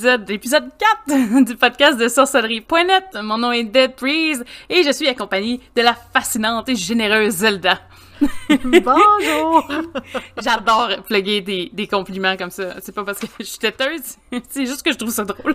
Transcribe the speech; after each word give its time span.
épisode, 0.00 0.28
l'épisode 0.30 0.70
4 1.06 1.44
du 1.44 1.56
podcast 1.56 1.98
de 1.98 2.08
sorcellerie.net. 2.08 3.22
Mon 3.22 3.36
nom 3.36 3.52
est 3.52 3.64
Dead 3.64 3.92
Breeze 4.00 4.42
et 4.70 4.82
je 4.82 4.90
suis 4.92 5.06
accompagnée 5.08 5.60
de 5.76 5.82
la 5.82 5.94
fascinante 5.94 6.70
et 6.70 6.74
généreuse 6.74 7.34
Zelda. 7.34 7.78
Bonjour! 8.48 9.70
J'adore 10.42 11.02
plugger 11.06 11.42
des, 11.42 11.70
des 11.74 11.86
compliments 11.86 12.34
comme 12.38 12.50
ça. 12.50 12.76
C'est 12.80 12.94
pas 12.94 13.04
parce 13.04 13.18
que 13.18 13.26
je 13.40 13.44
suis 13.44 13.58
têteuse, 13.58 14.16
c'est 14.48 14.64
juste 14.64 14.82
que 14.82 14.90
je 14.92 14.96
trouve 14.96 15.10
ça 15.10 15.24
drôle. 15.24 15.54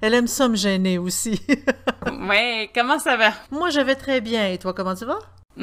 Elle 0.00 0.14
aime 0.14 0.26
ça 0.26 0.48
me 0.48 0.56
gêner 0.56 0.96
aussi. 0.96 1.42
ouais, 2.26 2.70
comment 2.74 2.98
ça 2.98 3.18
va? 3.18 3.32
Moi, 3.50 3.68
je 3.68 3.80
vais 3.80 3.96
très 3.96 4.22
bien. 4.22 4.48
Et 4.48 4.56
toi, 4.56 4.72
comment 4.72 4.94
tu 4.94 5.04
vas? 5.04 5.18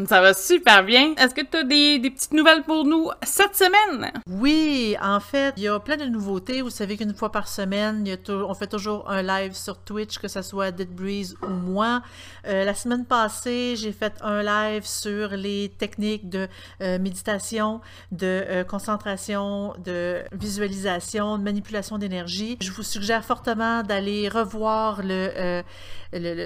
Ça 0.09 0.20
va 0.20 0.34
super 0.34 0.84
bien. 0.84 1.13
Est-ce 1.16 1.34
que 1.34 1.41
tu 1.41 1.55
as 1.55 1.63
des, 1.63 2.09
petites 2.09 2.34
nouvelles 2.34 2.63
pour 2.63 2.84
nous 2.84 3.12
cette 3.23 3.55
semaine? 3.55 4.12
Oui, 4.30 4.98
en 5.02 5.21
fait, 5.21 5.54
il 5.55 5.63
y 5.63 5.68
a 5.70 5.80
plein 5.80 5.95
de 5.95 6.04
nouveautés. 6.04 6.62
Vous 6.62 6.70
savez 6.70 6.98
qu'une 6.98 7.16
fois 7.16 7.31
par 7.31 7.48
semaine, 7.48 8.05
on 8.27 8.54
fait 8.54 8.68
toujours 8.68 9.09
un 9.09 9.21
live 9.21 9.54
sur 9.54 9.77
Twitch, 9.77 10.20
que 10.20 10.27
ce 10.27 10.41
soit 10.41 10.71
Dead 10.71 10.90
Breeze 10.90 11.38
ou 11.44 11.48
moi. 11.48 12.02
Euh, 12.45 12.66
la 12.66 12.73
semaine 12.73 13.05
passée, 13.05 13.76
j'ai 13.77 13.94
fait 13.94 14.13
un 14.21 14.44
live 14.44 14.85
sur 14.85 15.30
les 15.30 15.71
techniques 15.77 16.30
de 16.30 16.49
euh, 16.82 16.99
méditation, 16.99 17.79
de 18.12 18.26
euh, 18.26 18.63
concentration, 18.66 19.76
de 19.84 20.23
visualisation, 20.34 21.38
de 21.38 21.43
manipulation 21.43 21.98
d'énergie. 21.98 22.57
Je 22.62 22.71
vous 22.71 22.84
suggère 22.84 23.23
fortement 23.23 23.82
d'aller 23.82 24.27
revoir 24.27 25.01
le, 25.04 25.63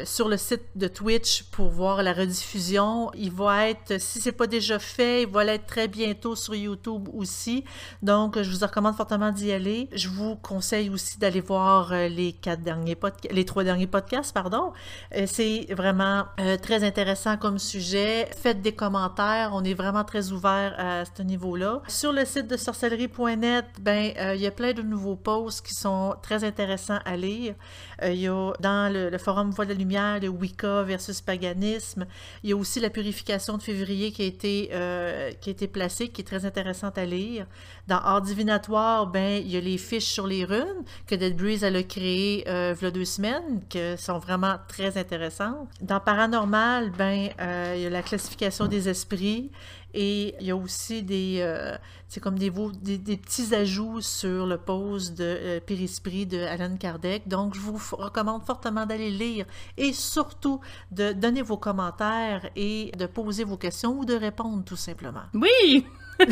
sur 0.05 0.29
le 0.29 0.37
site 0.37 0.63
de 0.75 0.87
Twitch 0.87 1.43
pour 1.51 1.69
voir 1.69 2.03
la 2.03 2.13
rediffusion. 2.13 3.11
Va 3.39 3.69
être, 3.69 3.99
si 3.99 4.19
c'est 4.19 4.33
pas 4.33 4.47
déjà 4.47 4.79
fait, 4.79 5.23
il 5.23 5.29
va 5.29 5.43
l'être 5.43 5.65
très 5.65 5.87
bientôt 5.87 6.35
sur 6.35 6.55
YouTube 6.55 7.07
aussi. 7.13 7.63
Donc, 8.01 8.41
je 8.41 8.49
vous 8.51 8.65
recommande 8.65 8.95
fortement 8.95 9.31
d'y 9.31 9.51
aller. 9.51 9.89
Je 9.93 10.09
vous 10.09 10.35
conseille 10.35 10.89
aussi 10.89 11.17
d'aller 11.17 11.41
voir 11.41 11.93
euh, 11.93 12.07
les 12.07 12.33
quatre 12.33 12.61
derniers 12.61 12.95
podcasts, 12.95 13.33
les 13.33 13.45
trois 13.45 13.63
derniers 13.63 13.87
podcasts, 13.87 14.33
pardon. 14.33 14.73
Euh, 15.15 15.23
c'est 15.25 15.67
vraiment 15.71 16.25
euh, 16.39 16.57
très 16.57 16.83
intéressant 16.83 17.37
comme 17.37 17.59
sujet. 17.59 18.29
Faites 18.35 18.61
des 18.61 18.73
commentaires. 18.73 19.51
On 19.53 19.63
est 19.63 19.73
vraiment 19.73 20.03
très 20.03 20.31
ouvert 20.31 20.75
à 20.77 21.03
ce 21.05 21.23
niveau-là. 21.23 21.81
Sur 21.87 22.11
le 22.11 22.25
site 22.25 22.47
de 22.47 22.57
sorcellerie.net, 22.57 23.65
ben, 23.79 24.11
il 24.35 24.41
y 24.41 24.47
a 24.47 24.51
plein 24.51 24.73
de 24.73 24.81
nouveaux 24.81 25.15
posts 25.15 25.65
qui 25.65 25.73
sont 25.73 26.15
très 26.21 26.43
intéressants 26.43 26.99
à 27.05 27.15
lire. 27.15 27.55
il 28.03 28.15
y 28.15 28.27
a 28.27 28.51
dans 28.59 28.91
le, 28.91 29.09
le 29.09 29.17
forum 29.17 29.51
Voix 29.51 29.65
de 29.65 29.71
la 29.71 29.77
Lumière, 29.77 30.19
le 30.19 30.27
Wicca 30.27 30.83
versus 30.83 31.21
paganisme. 31.21 32.05
Il 32.43 32.49
y 32.49 32.53
a 32.53 32.57
aussi 32.57 32.79
la 32.79 32.89
purification 32.89 33.28
de 33.29 33.61
février 33.61 34.11
qui 34.11 34.23
a 34.23 34.25
été, 34.25 34.69
euh, 34.73 35.31
qui 35.39 35.49
a 35.49 35.51
été 35.51 35.67
placée, 35.67 36.07
qui 36.07 36.21
est 36.21 36.25
très 36.25 36.45
intéressante 36.45 36.97
à 36.97 37.05
lire. 37.05 37.45
Dans 37.87 37.97
Art 37.97 38.21
divinatoire, 38.21 39.07
ben, 39.07 39.41
il 39.43 39.51
y 39.51 39.57
a 39.57 39.61
les 39.61 39.77
fiches 39.77 40.05
sur 40.05 40.25
les 40.25 40.45
runes 40.45 40.83
que 41.05 41.15
Dead 41.15 41.35
Breeze 41.35 41.63
a 41.63 41.83
créées 41.83 42.43
euh, 42.47 42.75
il 42.79 42.83
y 42.83 42.87
a 42.87 42.91
deux 42.91 43.05
semaines, 43.05 43.61
qui 43.69 43.79
sont 43.97 44.17
vraiment 44.17 44.55
très 44.67 44.97
intéressantes. 44.97 45.67
Dans 45.81 45.99
Paranormal, 45.99 46.91
ben, 46.91 47.29
euh, 47.39 47.73
il 47.75 47.83
y 47.83 47.85
a 47.85 47.89
la 47.89 48.01
classification 48.01 48.65
des 48.65 48.89
esprits. 48.89 49.51
Et 49.93 50.35
il 50.39 50.47
y 50.47 50.51
a 50.51 50.55
aussi 50.55 51.03
des, 51.03 51.37
euh, 51.39 51.75
c'est 52.07 52.19
comme 52.19 52.37
des, 52.37 52.51
des, 52.81 52.97
des, 52.97 53.17
petits 53.17 53.53
ajouts 53.55 54.01
sur 54.01 54.45
le 54.45 54.57
pose 54.57 55.13
de 55.13 55.23
euh, 55.23 55.59
Périsprit 55.59 56.25
de 56.25 56.39
Alan 56.39 56.75
Kardec. 56.77 57.27
Donc, 57.27 57.55
je 57.55 57.59
vous 57.59 57.79
recommande 57.93 58.43
fortement 58.43 58.85
d'aller 58.85 59.09
lire 59.09 59.45
et 59.77 59.93
surtout 59.93 60.59
de 60.91 61.11
donner 61.13 61.41
vos 61.41 61.57
commentaires 61.57 62.49
et 62.55 62.91
de 62.97 63.05
poser 63.05 63.43
vos 63.43 63.57
questions 63.57 63.97
ou 63.97 64.05
de 64.05 64.13
répondre 64.13 64.63
tout 64.63 64.75
simplement. 64.75 65.23
Oui! 65.33 65.85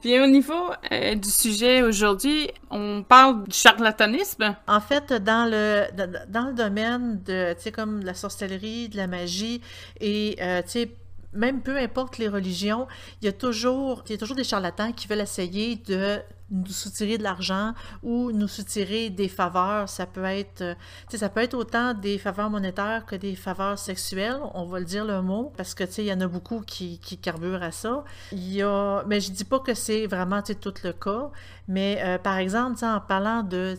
Puis 0.00 0.18
au 0.18 0.26
niveau 0.26 0.70
euh, 0.90 1.14
du 1.14 1.30
sujet 1.30 1.82
aujourd'hui, 1.82 2.50
on 2.70 3.04
parle 3.08 3.44
du 3.44 3.56
charlatanisme. 3.56 4.56
En 4.66 4.80
fait, 4.80 5.12
dans 5.12 5.48
le 5.48 5.86
dans 6.28 6.46
le 6.46 6.52
domaine 6.52 7.22
de, 7.22 7.52
tu 7.54 7.62
sais, 7.62 7.72
comme 7.72 8.02
la 8.04 8.14
sorcellerie, 8.14 8.88
de 8.88 8.96
la 8.96 9.06
magie 9.06 9.60
et, 10.00 10.36
euh, 10.40 10.62
tu 10.62 10.70
sais, 10.70 10.96
même 11.32 11.62
peu 11.62 11.76
importe 11.78 12.18
les 12.18 12.28
religions, 12.28 12.86
il 13.20 13.26
y 13.26 13.28
a 13.28 13.32
toujours, 13.32 14.02
il 14.06 14.12
y 14.12 14.14
a 14.14 14.18
toujours 14.18 14.36
des 14.36 14.44
charlatans 14.44 14.92
qui 14.92 15.08
veulent 15.08 15.20
essayer 15.20 15.76
de 15.76 16.20
nous 16.52 16.66
soutirer 16.66 17.16
de 17.16 17.22
l'argent 17.22 17.72
ou 18.02 18.30
nous 18.30 18.46
soutirer 18.46 19.10
des 19.10 19.28
faveurs. 19.28 19.88
Ça 19.88 20.06
peut 20.06 20.24
être, 20.24 20.76
ça 21.10 21.28
peut 21.28 21.40
être 21.40 21.54
autant 21.54 21.94
des 21.94 22.18
faveurs 22.18 22.50
monétaires 22.50 23.06
que 23.06 23.16
des 23.16 23.34
faveurs 23.34 23.78
sexuelles. 23.78 24.38
On 24.54 24.66
va 24.66 24.78
le 24.78 24.84
dire 24.84 25.04
le 25.04 25.22
mot 25.22 25.52
parce 25.56 25.74
que 25.74 25.84
il 25.98 26.04
y 26.04 26.12
en 26.12 26.20
a 26.20 26.26
beaucoup 26.26 26.60
qui, 26.60 26.98
qui 26.98 27.18
carburent 27.18 27.62
à 27.62 27.72
ça. 27.72 28.04
Il 28.32 28.52
y 28.52 28.62
a, 28.62 29.02
mais 29.06 29.20
je 29.20 29.32
dis 29.32 29.44
pas 29.44 29.60
que 29.60 29.74
c'est 29.74 30.06
vraiment 30.06 30.42
tout 30.42 30.74
le 30.84 30.92
cas. 30.92 31.30
Mais 31.68 32.00
euh, 32.02 32.18
par 32.18 32.36
exemple, 32.36 32.84
en 32.84 33.00
parlant 33.00 33.42
de, 33.42 33.76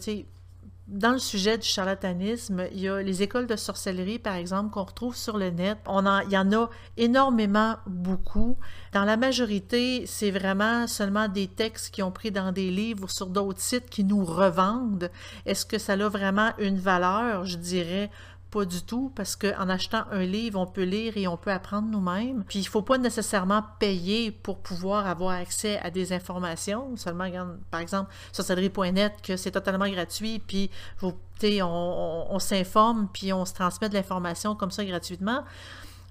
dans 0.93 1.11
le 1.11 1.17
sujet 1.17 1.57
du 1.57 1.67
charlatanisme, 1.67 2.67
il 2.71 2.81
y 2.81 2.87
a 2.87 3.01
les 3.01 3.23
écoles 3.23 3.47
de 3.47 3.55
sorcellerie, 3.55 4.19
par 4.19 4.35
exemple, 4.35 4.69
qu'on 4.69 4.83
retrouve 4.83 5.15
sur 5.15 5.37
le 5.37 5.49
net. 5.49 5.79
On 5.87 6.05
en, 6.05 6.19
il 6.19 6.31
y 6.31 6.37
en 6.37 6.53
a 6.53 6.69
énormément 6.97 7.77
beaucoup. 7.87 8.57
Dans 8.91 9.03
la 9.03 9.17
majorité, 9.17 10.05
c'est 10.05 10.29
vraiment 10.29 10.85
seulement 10.85 11.27
des 11.27 11.47
textes 11.47 11.91
qui 11.95 12.03
ont 12.03 12.11
pris 12.11 12.29
dans 12.29 12.51
des 12.51 12.69
livres 12.69 13.05
ou 13.05 13.07
sur 13.07 13.25
d'autres 13.25 13.59
sites 13.59 13.89
qui 13.89 14.03
nous 14.03 14.23
revendent. 14.23 15.09
Est-ce 15.47 15.65
que 15.65 15.79
ça 15.79 15.93
a 15.93 16.09
vraiment 16.09 16.51
une 16.59 16.77
valeur? 16.77 17.43
Je 17.45 17.57
dirais 17.57 18.11
pas 18.53 18.65
du 18.65 18.83
tout, 18.83 19.11
parce 19.15 19.35
qu'en 19.35 19.67
achetant 19.67 20.03
un 20.11 20.23
livre, 20.25 20.59
on 20.59 20.67
peut 20.67 20.83
lire 20.83 21.17
et 21.17 21.27
on 21.27 21.37
peut 21.37 21.51
apprendre 21.51 21.87
nous-mêmes. 21.87 22.43
Puis 22.47 22.59
il 22.59 22.67
faut 22.67 22.83
pas 22.83 22.99
nécessairement 22.99 23.63
payer 23.79 24.31
pour 24.31 24.59
pouvoir 24.59 25.07
avoir 25.07 25.31
accès 25.31 25.79
à 25.79 25.89
des 25.89 26.13
informations. 26.13 26.95
Seulement, 26.95 27.27
par 27.71 27.79
exemple, 27.79 28.11
sur 28.31 28.43
sorcellerie.net, 28.43 29.13
que 29.23 29.37
c'est 29.37 29.49
totalement 29.49 29.89
gratuit, 29.89 30.37
puis 30.37 30.69
vous, 30.99 31.13
on, 31.41 32.27
on, 32.29 32.39
s'informe, 32.39 33.09
puis 33.11 33.33
on 33.33 33.43
se 33.45 33.55
transmet 33.55 33.89
de 33.89 33.95
l'information 33.95 34.55
comme 34.55 34.69
ça 34.71 34.85
gratuitement. 34.85 35.43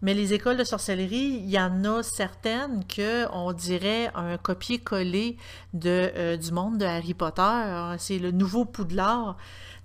Mais 0.02 0.14
les 0.14 0.34
écoles 0.34 0.56
de 0.56 0.64
sorcellerie, 0.64 1.42
il 1.44 1.48
y 1.48 1.60
en 1.60 1.84
a 1.84 2.02
certaines 2.02 2.84
que 2.86 3.32
on 3.32 3.52
dirait 3.52 4.10
un 4.16 4.36
copier-coller 4.36 5.36
de, 5.75 6.10
euh, 6.16 6.36
du 6.36 6.50
monde 6.50 6.78
de 6.78 6.84
Harry 6.84 7.14
Potter. 7.14 7.94
C'est 7.98 8.19
le 8.19 8.32
nouveau 8.32 8.64
Poudlard 8.64 9.36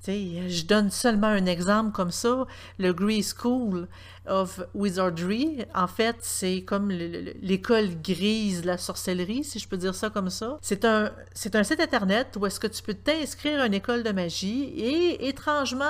je 0.06 0.66
donne 0.66 0.90
seulement 0.90 1.28
un 1.28 1.46
exemple 1.46 1.92
comme 1.92 2.12
ça. 2.12 2.46
Le 2.78 2.94
Grey 2.94 3.22
School 3.22 3.88
of 4.28 4.62
Wizardry, 4.74 5.66
en 5.74 5.88
fait, 5.88 6.18
c'est 6.22 6.62
comme 6.62 6.92
l'école 6.92 7.90
grise 8.02 8.62
de 8.62 8.68
la 8.68 8.78
sorcellerie, 8.78 9.44
si 9.44 9.60
je 9.60 9.68
peux 9.68 9.78
dire 9.78 9.96
ça 9.96 10.10
comme 10.10 10.30
ça. 10.30 10.58
C'est 10.62 10.86
un, 10.86 11.12
un 11.54 11.64
site 11.64 11.80
internet 11.80 12.38
où 12.40 12.46
est-ce 12.46 12.60
que 12.60 12.68
tu 12.68 12.84
peux 12.84 12.94
t'inscrire 12.94 13.62
à 13.62 13.68
une 13.68 13.74
école 13.74 14.04
de 14.04 14.12
magie 14.12 14.64
et 14.78 15.28
étrangement, 15.28 15.86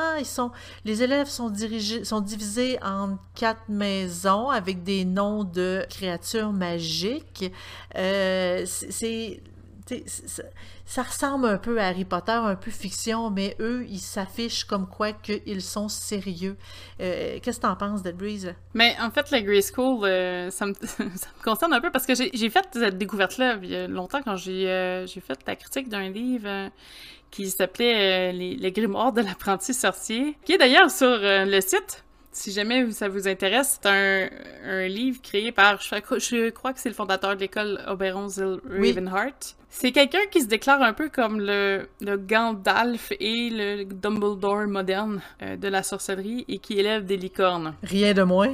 les 0.86 1.04
élèves 1.04 1.28
sont 1.28 1.50
dirigés, 1.50 2.04
sont 2.04 2.22
divisés 2.22 2.78
en 2.84 3.18
quatre 3.36 3.70
maisons 3.70 4.50
avec 4.50 4.84
des 4.84 5.06
noms 5.06 5.44
de 5.44 5.86
créatures 5.90 6.54
magiques. 6.54 7.52
Euh, 7.96 8.64
c'est 8.66 9.42
ça, 10.86 11.04
ressemble 11.04 11.48
un 11.48 11.58
peu 11.58 11.80
à 11.80 11.88
Harry 11.88 12.06
Potter, 12.06 12.32
un 12.32 12.56
peu 12.56 12.72
fiction, 12.72 13.30
mais 13.30 13.56
eux, 13.60 13.86
ils 13.90 14.00
s'affichent 14.00 14.66
comme 14.66 14.88
quoi 14.88 15.14
qu'ils 15.14 15.62
sont 15.62 15.90
sérieux. 15.90 16.58
Euh, 17.02 17.40
qu'est-ce 17.42 17.58
que 17.58 17.64
t'en 17.64 17.76
penses, 17.76 18.04
Dead 18.04 18.16
Breeze? 18.16 18.54
Mais 18.74 18.96
en 19.02 19.12
fait, 19.12 19.32
la 19.32 19.42
Grey 19.42 19.62
School, 19.62 20.06
euh, 20.06 20.50
ça, 20.50 20.66
me, 20.66 20.74
ça, 20.84 21.04
me, 21.04 21.44
concerne 21.44 21.74
un 21.74 21.82
peu 21.82 21.92
parce 21.92 22.06
que 22.06 22.14
j'ai 22.16 22.50
fait 22.50 22.68
cette 22.74 22.98
découverte-là 22.98 23.58
il 23.62 23.70
y 23.70 23.76
a 23.76 23.88
longtemps 23.88 24.22
quand 24.24 24.36
j'ai 24.36 24.70
euh, 24.70 25.08
fait 25.08 25.40
la 25.46 25.56
critique 25.56 25.90
d'un 25.90 26.10
livre 26.10 26.70
qui 27.32 27.50
s'appelait 27.50 28.32
les, 28.32 28.72
Grimoires 28.72 29.12
de 29.12 29.22
l'apprenti 29.22 29.74
sorcier, 29.74 30.38
qui 30.46 30.54
est 30.54 30.58
d'ailleurs 30.58 30.90
sur 30.90 31.20
le 31.22 31.60
site 31.60 32.06
si 32.38 32.52
jamais 32.52 32.92
ça 32.92 33.10
vous 33.10 33.28
intéresse, 33.28 33.80
c'est 33.82 33.90
un, 33.90 34.30
un, 34.64 34.88
livre 34.88 35.20
créé 35.24 35.52
par, 35.52 35.82
je, 35.82 35.90
je 36.20 36.50
crois 36.52 36.72
que 36.72 36.80
c'est 36.80 36.90
le 36.90 36.96
fondateur 36.96 37.36
de 37.36 37.40
l'école 37.40 37.82
Oberon 37.88 38.28
Zil 38.28 38.60
Ravenheart. 38.70 39.56
Oui. 39.58 39.66
C'est 39.70 39.92
quelqu'un 39.92 40.26
qui 40.32 40.42
se 40.42 40.48
déclare 40.48 40.82
un 40.84 40.94
peu 40.94 41.10
comme 41.10 41.40
le, 41.40 41.90
le 42.00 42.18
Gandalf 42.18 43.12
et 43.20 43.50
le 43.50 43.84
Dumbledore 43.86 44.68
moderne 44.68 45.20
euh, 45.42 45.58
de 45.58 45.68
la 45.68 45.82
sorcellerie 45.82 46.46
et 46.48 46.60
qui 46.60 46.80
élève 46.80 47.06
des 47.06 47.18
licornes. 47.18 47.74
Rien 47.84 48.14
de 48.14 48.24
moins. 48.24 48.54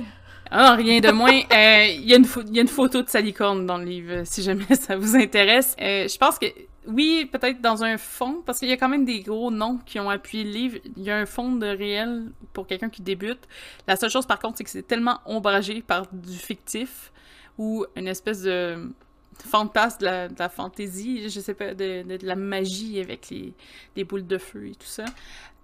Ah, 0.49 0.75
rien 0.75 1.01
de 1.01 1.11
moins. 1.11 1.41
Euh, 1.53 1.85
il 1.85 2.05
y, 2.05 2.11
y, 2.11 2.59
a 2.59 2.61
une 2.61 2.67
photo 2.67 3.01
de 3.01 3.09
sa 3.09 3.19
licorne 3.19 3.65
dans 3.65 3.77
le 3.77 3.85
livre, 3.85 4.21
si 4.23 4.43
jamais 4.43 4.75
ça 4.79 4.95
vous 4.95 5.15
intéresse. 5.15 5.75
Euh, 5.81 6.07
je 6.07 6.17
pense 6.17 6.39
que 6.39 6.45
oui, 6.87 7.29
peut-être 7.31 7.61
dans 7.61 7.83
un 7.83 7.97
fond, 7.97 8.41
parce 8.45 8.59
qu'il 8.59 8.69
y 8.69 8.71
a 8.71 8.77
quand 8.77 8.89
même 8.89 9.05
des 9.05 9.21
gros 9.21 9.51
noms 9.51 9.79
qui 9.85 9.99
ont 9.99 10.09
appuyé 10.09 10.43
le 10.43 10.51
livre. 10.51 10.77
Il 10.97 11.03
y 11.03 11.11
a 11.11 11.17
un 11.17 11.25
fond 11.25 11.55
de 11.55 11.67
réel 11.67 12.31
pour 12.51 12.67
quelqu'un 12.67 12.89
qui 12.89 13.01
débute. 13.01 13.47
La 13.87 13.95
seule 13.95 14.09
chose, 14.09 14.25
par 14.25 14.39
contre, 14.39 14.57
c'est 14.57 14.63
que 14.63 14.69
c'est 14.69 14.87
tellement 14.87 15.19
ombragé 15.25 15.81
par 15.81 16.07
du 16.11 16.37
fictif 16.37 17.11
ou 17.57 17.85
une 17.95 18.07
espèce 18.07 18.41
de 18.43 18.91
fond 19.47 19.65
de 19.65 20.05
la, 20.05 20.49
fantaisie, 20.49 21.29
je 21.29 21.39
sais 21.39 21.53
pas, 21.53 21.73
de, 21.73 22.03
la 22.21 22.35
magie 22.35 22.99
avec 22.99 23.29
les, 23.29 23.53
les, 23.95 24.03
boules 24.03 24.27
de 24.27 24.37
feu 24.37 24.67
et 24.67 24.75
tout 24.75 24.87
ça, 24.87 25.05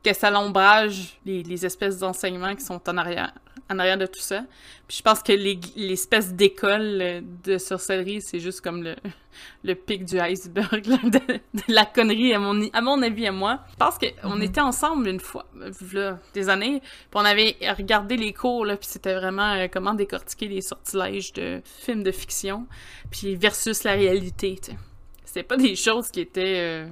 que 0.04 0.14
ça 0.14 0.32
l'ombrage 0.32 1.20
les 1.26 1.66
espèces 1.66 2.00
d'enseignements 2.00 2.56
qui 2.56 2.64
sont 2.64 2.82
en 2.90 2.98
arrière. 2.98 3.34
En 3.70 3.80
arrière 3.80 3.98
de 3.98 4.06
tout 4.06 4.20
ça. 4.20 4.44
Puis 4.88 4.98
je 4.98 5.04
pense 5.04 5.22
que 5.22 5.32
l'espèce 5.32 6.34
d'école 6.34 7.00
euh, 7.02 7.22
de 7.44 7.58
sorcellerie, 7.58 8.22
c'est 8.22 8.40
juste 8.40 8.62
comme 8.62 8.84
le, 8.84 8.96
le 9.64 9.76
pic 9.76 10.06
du 10.06 10.20
iceberg 10.20 10.84
de, 10.84 11.40
la 11.68 11.86
connerie, 11.86 12.34
à 12.34 12.40
mon, 12.40 12.68
à 12.74 12.82
mon 12.82 13.02
avis, 13.02 13.28
à 13.28 13.32
moi. 13.32 13.60
Je 13.72 13.76
pense 13.76 13.98
qu'on 13.98 14.38
mm-hmm. 14.38 14.44
était 14.44 14.62
ensemble 14.62 15.08
une 15.08 15.20
fois, 15.20 15.46
là, 15.94 16.20
des 16.34 16.50
années, 16.50 16.80
puis 16.82 17.14
on 17.14 17.26
avait 17.26 17.56
regardé 17.78 18.18
les 18.18 18.34
cours, 18.34 18.66
là, 18.66 18.76
puis 18.78 18.88
c'était 18.90 19.14
vraiment 19.14 19.54
euh, 19.54 19.68
comment 19.72 19.94
décortiquer 19.94 20.48
les 20.48 20.62
sortilèges 20.62 21.34
de 21.34 21.62
films 21.64 22.04
de 22.04 22.12
fiction, 22.12 22.66
puis 23.12 23.36
versus 23.36 23.84
la 23.84 23.94
réalité, 23.94 24.58
tu 24.62 24.72
sais. 24.72 24.78
C'était 25.26 25.44
pas 25.44 25.58
des 25.58 25.76
choses 25.76 26.10
qui 26.10 26.22
étaient... 26.22 26.58
Euh, 26.58 26.88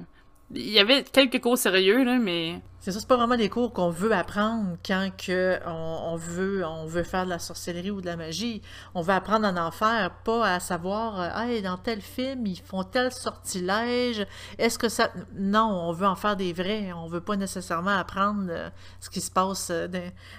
il 0.54 0.70
y 0.70 0.78
avait 0.78 1.04
quelques 1.04 1.40
cours 1.40 1.58
sérieux, 1.58 2.04
là, 2.04 2.18
mais... 2.18 2.60
C'est 2.80 2.92
ça, 2.92 3.00
c'est 3.00 3.08
pas 3.08 3.16
vraiment 3.16 3.36
des 3.36 3.50
cours 3.50 3.72
qu'on 3.72 3.90
veut 3.90 4.12
apprendre 4.12 4.76
quand 4.86 5.10
que 5.18 5.58
on, 5.66 6.16
veut, 6.16 6.64
on 6.64 6.86
veut 6.86 7.02
faire 7.02 7.24
de 7.24 7.30
la 7.30 7.40
sorcellerie 7.40 7.90
ou 7.90 8.00
de 8.00 8.06
la 8.06 8.16
magie. 8.16 8.62
On 8.94 9.02
veut 9.02 9.12
apprendre 9.12 9.46
à 9.46 9.66
en 9.66 9.70
faire, 9.72 10.14
pas 10.24 10.54
à 10.54 10.60
savoir, 10.60 11.20
euh, 11.20 11.42
hey, 11.42 11.60
dans 11.60 11.76
tel 11.76 12.00
film, 12.00 12.46
ils 12.46 12.60
font 12.60 12.84
tel 12.84 13.12
sortilège. 13.12 14.24
Est-ce 14.58 14.78
que 14.78 14.88
ça... 14.88 15.12
Non, 15.34 15.68
on 15.88 15.92
veut 15.92 16.06
en 16.06 16.14
faire 16.14 16.36
des 16.36 16.52
vrais. 16.52 16.92
On 16.92 17.08
veut 17.08 17.20
pas 17.20 17.36
nécessairement 17.36 17.90
apprendre 17.90 18.46
euh, 18.48 18.70
ce 19.00 19.10
qui 19.10 19.20
se 19.20 19.30
passe 19.30 19.68
euh, 19.70 19.88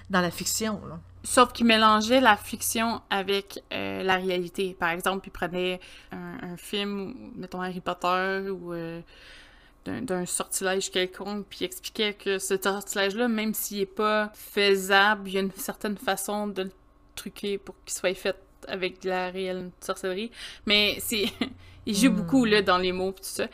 dans, 0.08 0.20
la 0.20 0.30
fiction, 0.30 0.80
là. 0.88 0.98
Sauf 1.22 1.52
qu'il 1.52 1.66
mélangeait 1.66 2.22
la 2.22 2.34
fiction 2.34 3.02
avec 3.10 3.62
la 3.70 4.16
réalité. 4.16 4.74
Par 4.80 4.88
exemple, 4.88 5.28
il 5.28 5.30
prenait 5.30 5.78
un, 6.12 6.56
film, 6.56 7.32
mettons 7.36 7.60
Harry 7.60 7.82
Potter 7.82 8.48
ou 8.48 8.72
d'un 9.84 10.26
sortilège 10.26 10.90
quelconque, 10.90 11.46
puis 11.48 11.64
expliquait 11.64 12.14
que 12.14 12.38
ce 12.38 12.60
sortilège-là, 12.60 13.28
même 13.28 13.54
s'il 13.54 13.80
est 13.80 13.86
pas 13.86 14.30
faisable, 14.34 15.28
il 15.28 15.34
y 15.34 15.38
a 15.38 15.40
une 15.40 15.52
certaine 15.52 15.96
façon 15.96 16.46
de 16.46 16.64
le 16.64 16.70
truquer 17.14 17.58
pour 17.58 17.74
qu'il 17.84 17.94
soit 17.94 18.14
fait 18.14 18.36
avec 18.68 19.02
de 19.02 19.08
la 19.08 19.30
réelle 19.30 19.70
sorcellerie. 19.80 20.30
Mais 20.66 20.96
c'est... 21.00 21.26
il 21.86 21.96
joue 21.96 22.10
beaucoup, 22.10 22.44
là, 22.44 22.62
dans 22.62 22.78
les 22.78 22.92
mots, 22.92 23.12
tout 23.12 23.18
ça. 23.22 23.46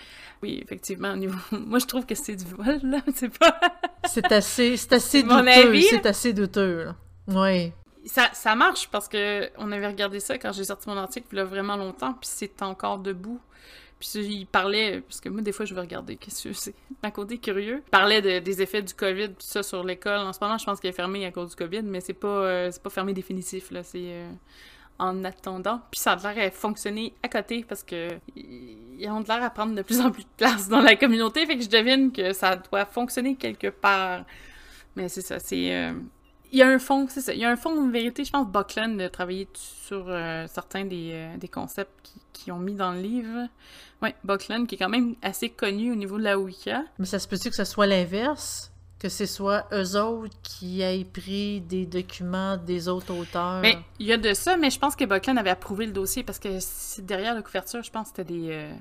Oui, 0.43 0.61
effectivement, 0.63 1.13
au 1.13 1.17
niveau... 1.17 1.39
Moi, 1.53 1.79
je 1.79 1.87
trouve 1.87 2.07
que 2.07 2.15
c'est 2.15 2.37
du 2.37 2.45
vol, 2.45 2.81
là, 2.83 2.99
c'est 3.15 3.37
pas... 3.37 3.59
c'est 4.05 4.31
assez... 4.33 4.77
C'est 4.77 4.93
assez 4.93 5.23
douteux, 5.23 5.81
c'est 5.81 6.07
assez 6.07 6.33
douteux, 6.33 6.85
là. 6.85 6.97
Oui. 7.29 7.73
Ça, 8.07 8.31
ça 8.35 8.55
marche, 8.55 8.89
parce 8.89 9.09
que 9.09 9.51
on 9.59 9.73
avait 9.73 9.87
regardé 9.87 10.21
ça 10.21 10.39
quand 10.39 10.53
j'ai 10.53 10.65
sorti 10.65 10.89
mon 10.89 10.97
article, 10.97 11.27
il 11.33 11.39
y 11.39 11.41
a 11.41 11.45
vraiment 11.45 11.77
longtemps, 11.77 12.13
puis 12.13 12.29
c'est 12.33 12.63
encore 12.63 12.99
debout. 12.99 13.41
Puis 13.99 14.09
il 14.19 14.47
parlait, 14.47 15.01
parce 15.01 15.21
que 15.21 15.29
moi, 15.29 15.41
des 15.41 15.53
fois, 15.53 15.65
je 15.65 15.75
vais 15.75 15.81
regarder, 15.81 16.17
qu'est-ce 16.17 16.49
que 16.49 16.53
c'est, 16.53 16.75
à 17.03 17.11
côté 17.11 17.39
curieux. 17.39 17.83
Il 17.87 17.91
parlait 17.91 18.41
des 18.41 18.63
effets 18.63 18.83
du 18.83 18.93
COVID, 18.93 19.29
tout 19.29 19.35
ça, 19.39 19.63
sur 19.63 19.83
l'école. 19.85 20.19
En 20.19 20.33
ce 20.33 20.39
moment, 20.41 20.59
je 20.59 20.65
pense 20.65 20.81
qu'il 20.81 20.91
est 20.91 20.95
fermé 20.95 21.25
à 21.25 21.33
cause 21.33 21.51
du 21.51 21.57
COVID, 21.57 21.83
mais 21.83 22.01
c'est 22.01 22.13
pas, 22.13 22.29
euh, 22.29 22.71
pas 22.83 22.91
fermé 22.91 23.15
définitif, 23.15 23.71
là. 23.71 23.83
C'est 23.83 24.05
euh, 24.05 24.31
en 24.99 25.25
attendant. 25.25 25.81
Puis 25.91 26.01
ça 26.01 26.13
a 26.13 26.35
l'air 26.35 26.47
à 26.47 26.51
fonctionner 26.51 27.15
à 27.23 27.29
côté, 27.29 27.65
parce 27.67 27.83
que 27.83 28.09
ils 28.35 29.09
ont 29.09 29.21
l'air 29.21 29.43
à 29.43 29.51
prendre 29.51 29.75
de 29.75 29.83
plus 29.83 30.01
en 30.01 30.11
plus 30.11 30.25
de 30.25 30.29
place 30.37 30.69
dans 30.69 30.81
la 30.81 30.97
communauté, 30.97 31.47
fait 31.47 31.57
que 31.57 31.65
je 31.65 31.69
devine 31.69 32.13
que 32.13 32.33
ça 32.33 32.57
doit 32.57 32.85
fonctionner 32.85 33.37
quelque 33.37 33.69
part. 33.69 34.25
Mais 34.95 35.09
c'est 35.09 35.23
ça, 35.23 35.39
c'est... 35.39 35.75
Euh, 35.75 35.93
y 36.59 36.63
a 36.63 36.69
un 36.69 36.79
fond, 36.79 37.07
c'est 37.09 37.21
ça. 37.21 37.33
Il 37.33 37.41
y 37.41 37.45
a 37.45 37.51
un 37.51 37.57
fond 37.57 37.85
de 37.85 37.91
vérité. 37.91 38.25
Je 38.25 38.31
pense 38.31 38.47
Buckland 38.47 39.01
a 39.01 39.09
travaillé 39.09 39.49
sur 39.55 40.07
certains 40.49 40.85
des, 40.85 41.29
des 41.39 41.49
concepts 41.49 42.13
qu'ils 42.33 42.53
ont 42.53 42.59
mis 42.59 42.75
dans 42.75 42.93
le 42.93 43.01
livre. 43.01 43.49
Oui, 44.03 44.11
Buckland, 44.25 44.67
qui 44.67 44.75
est 44.75 44.79
quand 44.79 44.89
même 44.89 45.15
assez 45.23 45.49
connu 45.49 45.91
au 45.93 45.95
niveau 45.95 46.19
de 46.19 46.25
la 46.25 46.39
Wicca. 46.39 46.83
Mais 46.99 47.07
ça 47.07 47.19
se 47.19 47.27
peut-tu 47.27 47.49
que 47.51 47.57
ce 47.57 47.65
soit 47.65 47.87
l'inverse? 47.87 48.73
Que 48.99 49.09
ce 49.09 49.27
soit 49.27 49.67
eux 49.73 49.97
autres 49.97 50.37
qui 50.43 50.81
aient 50.81 51.05
pris 51.05 51.61
des 51.61 51.87
documents 51.87 52.57
des 52.57 52.89
autres 52.89 53.15
auteurs? 53.15 53.61
Mais 53.61 53.79
il 53.99 54.07
y 54.07 54.13
a 54.13 54.17
de 54.17 54.33
ça, 54.33 54.57
mais 54.57 54.71
je 54.71 54.79
pense 54.79 54.97
que 54.97 55.05
Buckland 55.05 55.39
avait 55.39 55.51
approuvé 55.51 55.87
le 55.87 55.93
dossier 55.93 56.23
parce 56.23 56.39
que 56.39 56.59
derrière 57.03 57.35
la 57.35 57.43
couverture, 57.43 57.83
je 57.83 57.91
pense 57.91 58.11
que 58.11 58.17
c'était 58.17 58.33
des, 58.33 58.49
euh, 58.51 58.73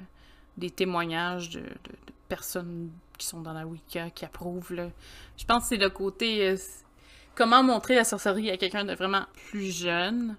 des 0.58 0.70
témoignages 0.70 1.50
de, 1.52 1.64
personnes 2.28 2.90
qui 3.18 3.28
sont 3.28 3.42
dans 3.42 3.54
la 3.54 3.66
Wicca, 3.66 4.10
qui 4.10 4.26
approuvent. 4.26 4.74
Là. 4.74 4.90
Je 5.38 5.46
pense 5.46 5.64
que 5.64 5.70
c'est 5.70 5.78
le 5.78 5.90
côté... 5.90 6.56
Comment 7.36 7.64
montrer 7.64 7.96
la 7.96 8.04
sorcellerie 8.04 8.52
à 8.52 8.58
quelqu'un 8.58 8.86
de 8.86 8.94
vraiment 8.94 9.26
plus 9.50 9.76
jeune 9.76 10.36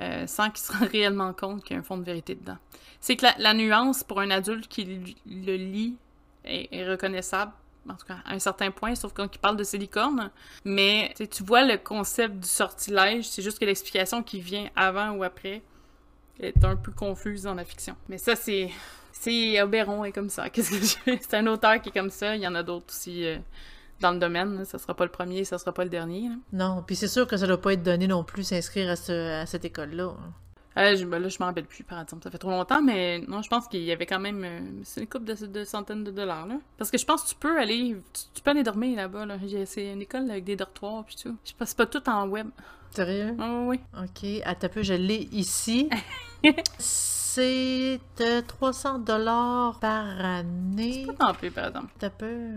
euh, 0.00 0.26
sans 0.26 0.50
qu'il 0.50 0.58
se 0.58 0.72
rende 0.72 0.88
réellement 0.92 1.32
compte 1.32 1.62
qu'il 1.62 1.74
y 1.74 1.76
a 1.76 1.80
un 1.80 1.84
fond 1.84 1.96
de 1.96 2.04
vérité 2.04 2.34
dedans. 2.34 2.58
C'est 3.00 3.16
que 3.16 3.26
la, 3.38 3.54
nuance 3.54 4.02
pour 4.02 4.20
un 4.20 4.30
adulte 4.30 4.66
qui 4.66 4.84
le 5.26 5.56
lit 5.56 5.96
est, 6.44 6.88
reconnaissable, 6.88 7.52
en 7.88 7.94
tout 7.94 8.06
cas 8.06 8.18
à 8.24 8.34
un 8.34 8.38
certain 8.38 8.70
point, 8.70 8.94
sauf 8.94 9.12
quand 9.12 9.28
il 9.32 9.38
parle 9.38 9.56
de 9.56 9.62
silicone. 9.62 10.30
Mais 10.64 11.14
tu 11.30 11.44
vois 11.44 11.64
le 11.64 11.76
concept 11.76 12.40
du 12.40 12.48
sortilège, 12.48 13.28
c'est 13.28 13.42
juste 13.42 13.58
que 13.58 13.64
l'explication 13.64 14.22
qui 14.22 14.40
vient 14.40 14.68
avant 14.74 15.10
ou 15.12 15.22
après 15.22 15.62
est 16.40 16.64
un 16.64 16.74
peu 16.74 16.90
confuse 16.90 17.42
dans 17.42 17.54
la 17.54 17.64
fiction. 17.64 17.94
Mais 18.08 18.18
ça, 18.18 18.36
c'est. 18.36 18.70
C'est 19.12 19.62
Oberon 19.62 20.04
est 20.04 20.10
comme 20.10 20.28
ça. 20.28 20.50
Qu'est-ce 20.50 20.98
que 21.04 21.16
C'est 21.20 21.34
un 21.34 21.46
auteur 21.46 21.80
qui 21.80 21.90
est 21.90 21.92
comme 21.92 22.10
ça. 22.10 22.34
Il 22.34 22.42
y 22.42 22.48
en 22.48 22.54
a 22.56 22.64
d'autres 22.64 22.86
aussi. 22.88 23.24
Euh, 23.24 23.38
dans 24.00 24.12
le 24.12 24.18
domaine. 24.18 24.64
Ça 24.64 24.78
sera 24.78 24.94
pas 24.94 25.04
le 25.04 25.10
premier, 25.10 25.44
ça 25.44 25.58
sera 25.58 25.72
pas 25.72 25.84
le 25.84 25.90
dernier. 25.90 26.30
Non, 26.52 26.82
puis 26.86 26.96
c'est 26.96 27.08
sûr 27.08 27.26
que 27.26 27.36
ça 27.36 27.46
doit 27.46 27.60
pas 27.60 27.72
être 27.72 27.82
donné 27.82 28.06
non 28.06 28.24
plus 28.24 28.44
s'inscrire 28.44 28.90
à, 28.90 29.46
cette 29.46 29.64
école-là. 29.64 30.12
Euh, 30.76 30.96
je, 30.96 31.04
ben 31.04 31.20
là, 31.20 31.28
je 31.28 31.36
m'en 31.38 31.46
rappelle 31.46 31.66
plus, 31.66 31.84
par 31.84 32.00
exemple. 32.00 32.24
Ça 32.24 32.30
fait 32.30 32.38
trop 32.38 32.50
longtemps, 32.50 32.82
mais 32.82 33.20
non, 33.28 33.42
je 33.42 33.48
pense 33.48 33.68
qu'il 33.68 33.84
y 33.84 33.92
avait 33.92 34.06
quand 34.06 34.18
même. 34.18 34.42
Euh, 34.44 34.60
c'est 34.82 35.02
une 35.02 35.06
coupe 35.06 35.24
de, 35.24 35.64
centaines 35.64 36.02
de 36.02 36.10
dollars, 36.10 36.46
là. 36.46 36.56
Parce 36.76 36.90
que 36.90 36.98
je 36.98 37.04
pense 37.04 37.22
que 37.22 37.28
tu 37.28 37.34
peux 37.36 37.60
aller. 37.60 37.96
Tu, 38.34 38.42
peux 38.42 38.50
aller 38.50 38.64
dormir 38.64 38.96
là-bas, 38.96 39.24
là. 39.24 39.36
C'est 39.66 39.92
une 39.92 40.02
école 40.02 40.28
avec 40.30 40.42
des 40.44 40.56
dortoirs, 40.56 41.04
puis 41.04 41.16
tout. 41.22 41.36
Je 41.44 41.52
pense 41.56 41.74
pas 41.74 41.86
tout 41.86 42.08
en 42.08 42.26
web. 42.26 42.48
Sérieux? 42.90 43.36
Oh, 43.40 43.66
oui. 43.68 43.80
Ok, 43.96 44.28
attends 44.44 44.66
un 44.66 44.70
peu, 44.70 44.82
je 44.82 44.94
l'ai 44.94 45.28
ici. 45.32 45.88
c'est 46.78 48.00
300 48.46 49.00
dollars 49.00 49.78
par 49.80 50.24
année. 50.24 51.04
C'est 51.06 51.16
pas 51.16 51.26
tant 51.26 51.34
peu, 51.34 51.50
par 51.50 51.68
exemple. 51.68 51.92
T'as 51.98 52.10
peu. 52.10 52.50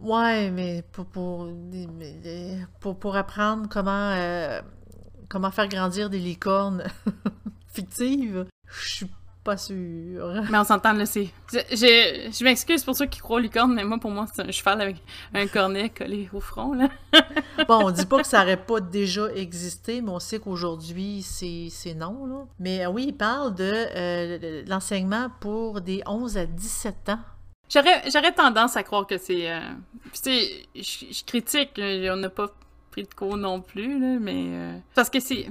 Ouais, 0.00 0.50
mais 0.50 0.82
pour, 0.92 1.06
pour, 1.06 1.48
pour, 2.80 2.98
pour 2.98 3.16
apprendre 3.16 3.68
comment, 3.68 4.12
euh, 4.12 4.60
comment 5.28 5.50
faire 5.50 5.68
grandir 5.68 6.08
des 6.08 6.18
licornes 6.18 6.84
fictives, 7.72 8.46
je 8.66 8.88
suis 8.88 9.06
pas 9.44 9.56
sûre. 9.56 10.42
Mais 10.50 10.58
on 10.58 10.64
s'entend, 10.64 10.92
là, 10.92 11.06
c'est... 11.06 11.28
Je, 11.52 12.30
je, 12.32 12.44
m'excuse 12.44 12.84
pour 12.84 12.96
ceux 12.96 13.06
qui 13.06 13.20
croient 13.20 13.36
aux 13.36 13.40
licornes, 13.40 13.74
mais 13.74 13.84
moi, 13.84 13.98
pour 13.98 14.10
moi, 14.10 14.26
c'est 14.32 14.42
un 14.42 14.50
cheval 14.50 14.80
avec 14.80 14.96
un 15.34 15.46
cornet 15.46 15.90
collé 15.90 16.28
au 16.32 16.40
front, 16.40 16.74
là. 16.74 16.88
bon, 17.68 17.86
on 17.86 17.90
dit 17.90 18.06
pas 18.06 18.20
que 18.22 18.26
ça 18.26 18.42
aurait 18.42 18.62
pas 18.62 18.80
déjà 18.80 19.30
existé, 19.34 20.02
mais 20.02 20.10
on 20.10 20.18
sait 20.18 20.38
qu'aujourd'hui, 20.38 21.22
c'est 21.22 21.94
non, 21.94 22.26
là. 22.26 22.46
Mais 22.58 22.86
oui, 22.86 23.06
il 23.08 23.16
parle 23.16 23.54
de 23.54 23.86
euh, 23.96 24.62
l'enseignement 24.66 25.28
pour 25.40 25.80
des 25.80 26.02
11 26.06 26.36
à 26.36 26.46
17 26.46 27.10
ans. 27.10 27.20
J'aurais 27.70 28.32
tendance 28.34 28.76
à 28.76 28.82
croire 28.82 29.06
que 29.06 29.18
c'est. 29.18 29.50
Euh... 29.50 29.60
Tu 30.12 30.20
sais, 30.22 30.66
je 30.74 31.24
critique, 31.24 31.70
on 31.78 32.16
n'a 32.16 32.28
pas 32.28 32.48
pris 32.90 33.04
de 33.04 33.14
cours 33.14 33.36
non 33.36 33.60
plus, 33.60 33.98
là, 33.98 34.18
mais. 34.20 34.44
Euh, 34.48 34.78
parce 34.94 35.10
que 35.10 35.20
c'est. 35.20 35.50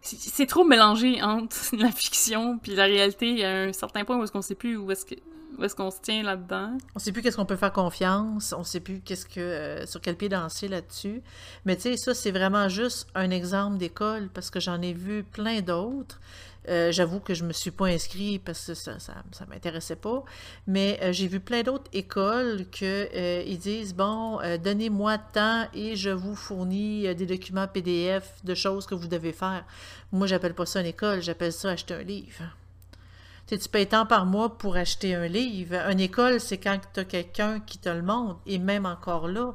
C'est 0.00 0.46
trop 0.46 0.64
mélangé 0.64 1.20
entre 1.22 1.56
la 1.76 1.90
fiction 1.90 2.58
puis 2.58 2.74
la 2.74 2.84
réalité. 2.84 3.44
A 3.44 3.62
un 3.64 3.72
certain 3.72 4.04
point 4.04 4.16
où 4.16 4.22
est-ce 4.22 4.32
qu'on 4.32 4.42
sait 4.42 4.54
plus 4.54 4.76
où 4.76 4.90
est-ce 4.90 5.04
que 5.04 5.16
où 5.58 5.64
est-ce 5.64 5.74
qu'on 5.74 5.90
se 5.90 6.00
tient 6.00 6.22
là-dedans? 6.22 6.78
On 6.94 6.98
sait 6.98 7.10
plus 7.10 7.20
qu'est-ce 7.20 7.36
qu'on 7.36 7.46
peut 7.46 7.56
faire 7.56 7.72
confiance, 7.72 8.54
on 8.56 8.62
sait 8.62 8.80
plus 8.80 9.00
qu'est-ce 9.00 9.26
que 9.26 9.40
euh, 9.40 9.86
sur 9.86 10.00
quel 10.00 10.16
pied 10.16 10.28
danser 10.28 10.68
là-dessus. 10.68 11.20
Mais 11.64 11.76
tu 11.76 11.82
sais, 11.82 11.96
ça 11.96 12.14
c'est 12.14 12.30
vraiment 12.30 12.68
juste 12.68 13.08
un 13.14 13.30
exemple 13.30 13.76
d'école 13.76 14.28
parce 14.32 14.50
que 14.50 14.60
j'en 14.60 14.80
ai 14.82 14.92
vu 14.92 15.24
plein 15.24 15.60
d'autres. 15.60 16.20
Euh, 16.68 16.92
j'avoue 16.92 17.20
que 17.20 17.32
je 17.32 17.44
me 17.44 17.52
suis 17.52 17.70
pas 17.70 17.86
inscrit 17.86 18.38
parce 18.38 18.66
que 18.66 18.74
ça, 18.74 18.98
ça 18.98 19.46
m'intéressait 19.48 19.96
pas. 19.96 20.22
Mais 20.66 20.98
euh, 21.02 21.12
j'ai 21.12 21.26
vu 21.26 21.40
plein 21.40 21.62
d'autres 21.62 21.90
écoles 21.92 22.66
que 22.70 23.08
euh, 23.14 23.56
disent 23.56 23.94
bon, 23.94 24.38
donnez-moi 24.62 25.18
temps 25.18 25.66
et 25.74 25.96
je 25.96 26.10
vous 26.10 26.36
fournis 26.36 27.12
des 27.14 27.26
documents 27.26 27.66
PDF 27.66 28.34
de 28.44 28.54
choses 28.54 28.86
que 28.86 28.94
vous 28.94 29.08
devez 29.08 29.32
faire. 29.32 29.64
Moi, 30.12 30.26
j'appelle 30.26 30.54
pas 30.54 30.66
ça 30.66 30.80
une 30.80 30.86
école, 30.86 31.22
j'appelle 31.22 31.52
ça 31.52 31.70
acheter 31.70 31.94
un 31.94 32.02
livre. 32.02 32.44
Tu, 33.46 33.56
sais, 33.56 33.58
tu 33.58 33.68
payes 33.68 33.86
tant 33.86 34.06
par 34.06 34.26
mois 34.26 34.58
pour 34.58 34.76
acheter 34.76 35.14
un 35.14 35.26
livre. 35.26 35.74
Une 35.90 36.00
école, 36.00 36.38
c'est 36.38 36.58
quand 36.58 36.78
tu 36.92 37.00
as 37.00 37.04
quelqu'un 37.04 37.60
qui 37.60 37.78
te 37.78 37.88
le 37.88 38.02
montre. 38.02 38.40
Et 38.46 38.58
même 38.58 38.86
encore 38.86 39.26
là, 39.26 39.54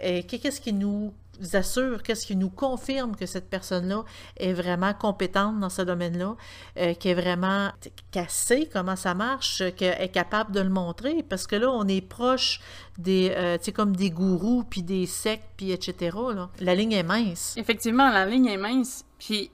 qu'est-ce 0.00 0.60
qui 0.60 0.72
nous 0.72 1.12
assure, 1.52 2.02
qu'est-ce 2.02 2.26
qui 2.26 2.36
nous 2.36 2.50
confirme 2.50 3.16
que 3.16 3.26
cette 3.26 3.48
personne-là 3.48 4.04
est 4.36 4.52
vraiment 4.52 4.94
compétente 4.94 5.60
dans 5.60 5.68
ce 5.68 5.82
domaine-là, 5.82 6.36
euh, 6.78 6.94
qui 6.94 7.08
est 7.08 7.14
vraiment 7.14 7.70
cassée, 8.10 8.68
comment 8.72 8.96
ça 8.96 9.14
marche, 9.14 9.62
qu'elle 9.76 10.00
est 10.00 10.08
capable 10.08 10.52
de 10.52 10.60
le 10.60 10.70
montrer, 10.70 11.22
parce 11.22 11.46
que 11.46 11.56
là, 11.56 11.70
on 11.70 11.86
est 11.88 12.00
proche 12.00 12.60
des, 12.98 13.32
euh, 13.36 13.58
tu 13.58 13.64
sais, 13.64 13.72
comme 13.72 13.96
des 13.96 14.10
gourous, 14.10 14.64
puis 14.64 14.82
des 14.82 15.06
sectes, 15.06 15.48
puis 15.56 15.72
etc. 15.72 16.16
Là. 16.34 16.48
La 16.60 16.74
ligne 16.74 16.92
est 16.92 17.02
mince. 17.02 17.54
Effectivement, 17.56 18.10
la 18.10 18.26
ligne 18.26 18.46
est 18.46 18.56
mince, 18.56 19.04
puis 19.18 19.50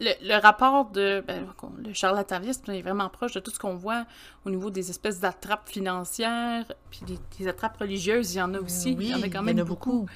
le, 0.00 0.40
rapport 0.40 0.90
de 0.90 1.22
ben, 1.26 1.46
le 1.84 1.92
charlatanisme 1.92 2.70
est 2.70 2.82
vraiment 2.82 3.08
proche 3.08 3.32
de 3.32 3.40
tout 3.40 3.50
ce 3.50 3.58
qu'on 3.58 3.74
voit 3.74 4.06
au 4.44 4.50
niveau 4.50 4.70
des 4.70 4.90
espèces 4.90 5.20
d'attrapes 5.20 5.68
financières, 5.68 6.64
puis 6.90 7.02
des, 7.38 7.48
attrapes 7.48 7.76
religieuses, 7.76 8.34
il 8.34 8.38
y 8.38 8.42
en 8.42 8.54
a 8.54 8.58
aussi, 8.58 8.92
il 8.92 9.08
y 9.08 9.14
en 9.14 9.22
a 9.22 9.28
quand 9.28 9.42
même 9.42 9.62
beaucoup 9.62 10.06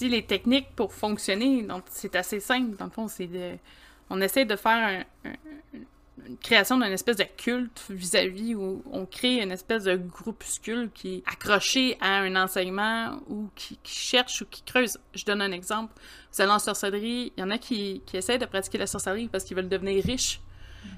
Les 0.00 0.24
techniques 0.24 0.68
pour 0.74 0.92
fonctionner, 0.92 1.62
donc 1.62 1.84
c'est 1.90 2.16
assez 2.16 2.40
simple. 2.40 2.76
Dans 2.76 2.86
le 2.86 2.90
fond, 2.90 3.08
c'est 3.08 3.26
de... 3.26 3.56
On 4.10 4.20
essaie 4.20 4.44
de 4.44 4.56
faire 4.56 5.04
un, 5.24 5.32
une 6.26 6.36
création 6.38 6.78
d'une 6.78 6.92
espèce 6.92 7.16
de 7.16 7.26
culte 7.36 7.84
vis-à-vis 7.90 8.54
où 8.54 8.82
on 8.90 9.06
crée 9.06 9.42
une 9.42 9.52
espèce 9.52 9.84
de 9.84 9.96
groupuscule 9.96 10.90
qui 10.92 11.16
est 11.16 11.22
accroché 11.26 11.96
à 12.00 12.18
un 12.18 12.36
enseignement 12.36 13.20
ou 13.28 13.48
qui, 13.54 13.78
cherche 13.84 14.42
ou 14.42 14.46
qui 14.46 14.62
creuse. 14.62 14.98
Je 15.14 15.24
donne 15.24 15.42
un 15.42 15.52
exemple. 15.52 15.92
Vous 16.32 16.42
allez 16.42 16.52
en 16.52 16.58
sorcellerie, 16.58 17.32
il 17.36 17.40
y 17.40 17.42
en 17.42 17.50
a 17.50 17.58
qui, 17.58 18.02
qui 18.06 18.16
essaient 18.16 18.38
de 18.38 18.46
pratiquer 18.46 18.78
la 18.78 18.86
sorcellerie 18.86 19.28
parce 19.28 19.44
qu'ils 19.44 19.56
veulent 19.56 19.68
devenir 19.68 20.02
riches. 20.04 20.40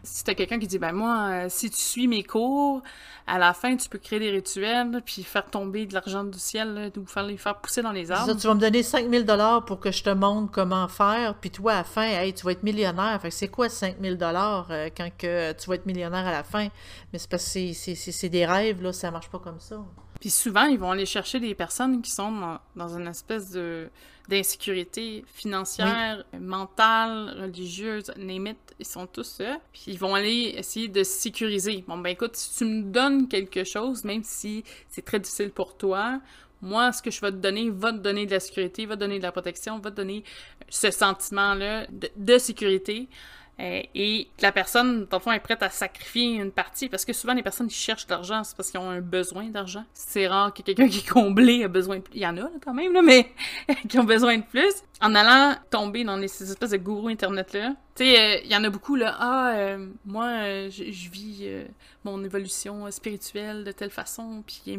Si 0.02 0.24
t'as 0.24 0.34
quelqu'un 0.34 0.58
qui 0.58 0.66
dit, 0.66 0.78
ben 0.78 0.92
moi, 0.92 1.28
euh, 1.30 1.46
si 1.48 1.70
tu 1.70 1.80
suis 1.80 2.08
mes 2.08 2.22
cours, 2.22 2.82
à 3.26 3.38
la 3.38 3.52
fin, 3.52 3.76
tu 3.76 3.88
peux 3.88 3.98
créer 3.98 4.18
des 4.18 4.30
rituels, 4.30 5.02
puis 5.04 5.22
faire 5.22 5.44
tomber 5.44 5.86
de 5.86 5.94
l'argent 5.94 6.24
du 6.24 6.38
ciel, 6.38 6.90
ou 6.96 7.06
faire 7.06 7.24
les 7.24 7.36
faire 7.36 7.56
pousser 7.56 7.82
dans 7.82 7.92
les 7.92 8.10
arbres. 8.10 8.34
tu 8.36 8.46
vas 8.46 8.54
me 8.54 8.60
donner 8.60 8.82
5000 8.82 9.24
dollars 9.24 9.64
pour 9.64 9.80
que 9.80 9.90
je 9.90 10.02
te 10.02 10.10
montre 10.10 10.50
comment 10.50 10.88
faire, 10.88 11.34
puis 11.34 11.50
toi, 11.50 11.72
à 11.72 11.76
la 11.78 11.84
fin, 11.84 12.06
hey, 12.06 12.32
tu 12.32 12.44
vas 12.44 12.52
être 12.52 12.62
millionnaire. 12.62 13.20
Fait 13.20 13.30
c'est 13.30 13.48
quoi 13.48 13.68
5000 13.68 14.16
dollars 14.16 14.68
euh, 14.70 14.88
quand 14.96 15.10
que 15.16 15.52
tu 15.52 15.68
vas 15.68 15.74
être 15.74 15.86
millionnaire 15.86 16.26
à 16.26 16.32
la 16.32 16.42
fin? 16.42 16.68
Mais 17.12 17.18
c'est 17.18 17.30
parce 17.30 17.52
que 17.52 17.72
c'est 17.74 18.28
des 18.28 18.46
rêves, 18.46 18.82
là, 18.82 18.92
ça 18.92 19.10
marche 19.10 19.28
pas 19.28 19.38
comme 19.38 19.60
ça. 19.60 19.76
Puis 20.20 20.30
souvent, 20.30 20.64
ils 20.64 20.78
vont 20.78 20.90
aller 20.90 21.06
chercher 21.06 21.38
des 21.40 21.54
personnes 21.54 22.02
qui 22.02 22.10
sont 22.10 22.58
dans, 22.74 22.96
une 22.96 23.06
espèce 23.06 23.50
de 23.50 23.88
d'insécurité 24.28 25.24
financière, 25.26 26.22
mentale, 26.38 27.34
religieuse, 27.40 28.12
name 28.18 28.52
ils 28.78 28.84
sont 28.84 29.06
tous 29.06 29.38
là. 29.40 29.58
Puis 29.72 29.84
ils 29.86 29.98
vont 29.98 30.14
aller 30.14 30.54
essayer 30.54 30.88
de 30.88 31.02
sécuriser. 31.02 31.82
Bon, 31.88 31.96
ben 31.96 32.10
écoute, 32.10 32.36
si 32.36 32.58
tu 32.58 32.64
me 32.66 32.82
donnes 32.82 33.26
quelque 33.26 33.64
chose, 33.64 34.04
même 34.04 34.22
si 34.22 34.64
c'est 34.90 35.02
très 35.02 35.18
difficile 35.18 35.50
pour 35.50 35.78
toi, 35.78 36.20
moi, 36.60 36.92
ce 36.92 37.00
que 37.00 37.10
je 37.10 37.20
vais 37.20 37.30
te 37.30 37.36
donner 37.36 37.70
va 37.70 37.92
te 37.92 37.98
donner 37.98 38.26
de 38.26 38.32
la 38.32 38.40
sécurité, 38.40 38.84
va 38.84 38.96
te 38.96 39.00
donner 39.00 39.18
de 39.18 39.22
la 39.22 39.32
protection, 39.32 39.78
va 39.78 39.90
te 39.90 39.96
donner 39.96 40.24
ce 40.68 40.90
sentiment-là 40.90 41.86
de 42.16 42.38
sécurité. 42.38 43.08
Euh, 43.60 43.82
et 43.94 44.28
la 44.40 44.52
personne, 44.52 45.06
dans 45.06 45.16
le 45.16 45.22
fond, 45.22 45.32
est 45.32 45.40
prête 45.40 45.62
à 45.62 45.70
sacrifier 45.70 46.36
une 46.36 46.52
partie, 46.52 46.88
parce 46.88 47.04
que 47.04 47.12
souvent, 47.12 47.34
les 47.34 47.42
personnes 47.42 47.68
qui 47.68 47.76
cherchent 47.76 48.06
de 48.06 48.12
l'argent, 48.12 48.44
c'est 48.44 48.56
parce 48.56 48.70
qu'ils 48.70 48.80
ont 48.80 48.88
un 48.88 49.00
besoin 49.00 49.48
d'argent. 49.48 49.84
C'est 49.92 50.28
rare 50.28 50.54
que 50.54 50.62
quelqu'un 50.62 50.88
qui 50.88 50.98
est 50.98 51.08
comblé 51.08 51.64
a 51.64 51.68
besoin 51.68 51.96
de 51.96 52.02
plus. 52.02 52.14
Il 52.14 52.22
y 52.22 52.26
en 52.26 52.36
a, 52.36 52.50
quand 52.64 52.74
même, 52.74 52.92
là, 52.92 53.02
mais 53.02 53.32
qui 53.88 53.98
ont 53.98 54.04
besoin 54.04 54.38
de 54.38 54.44
plus. 54.44 54.74
En 55.00 55.14
allant 55.14 55.56
tomber 55.70 56.04
dans 56.04 56.20
ces 56.28 56.50
espèces 56.50 56.70
de 56.70 56.76
gourous 56.76 57.08
Internet-là, 57.08 57.74
tu 57.96 58.04
sais, 58.04 58.20
euh, 58.20 58.40
il 58.44 58.50
y 58.50 58.56
en 58.56 58.62
a 58.62 58.70
beaucoup, 58.70 58.94
là, 58.94 59.16
ah, 59.18 59.52
euh, 59.54 59.88
moi, 60.04 60.68
je 60.68 61.10
vis 61.10 61.48
mon 62.04 62.22
évolution 62.24 62.88
spirituelle 62.90 63.64
de 63.64 63.72
telle 63.72 63.90
façon, 63.90 64.42
puis 64.46 64.76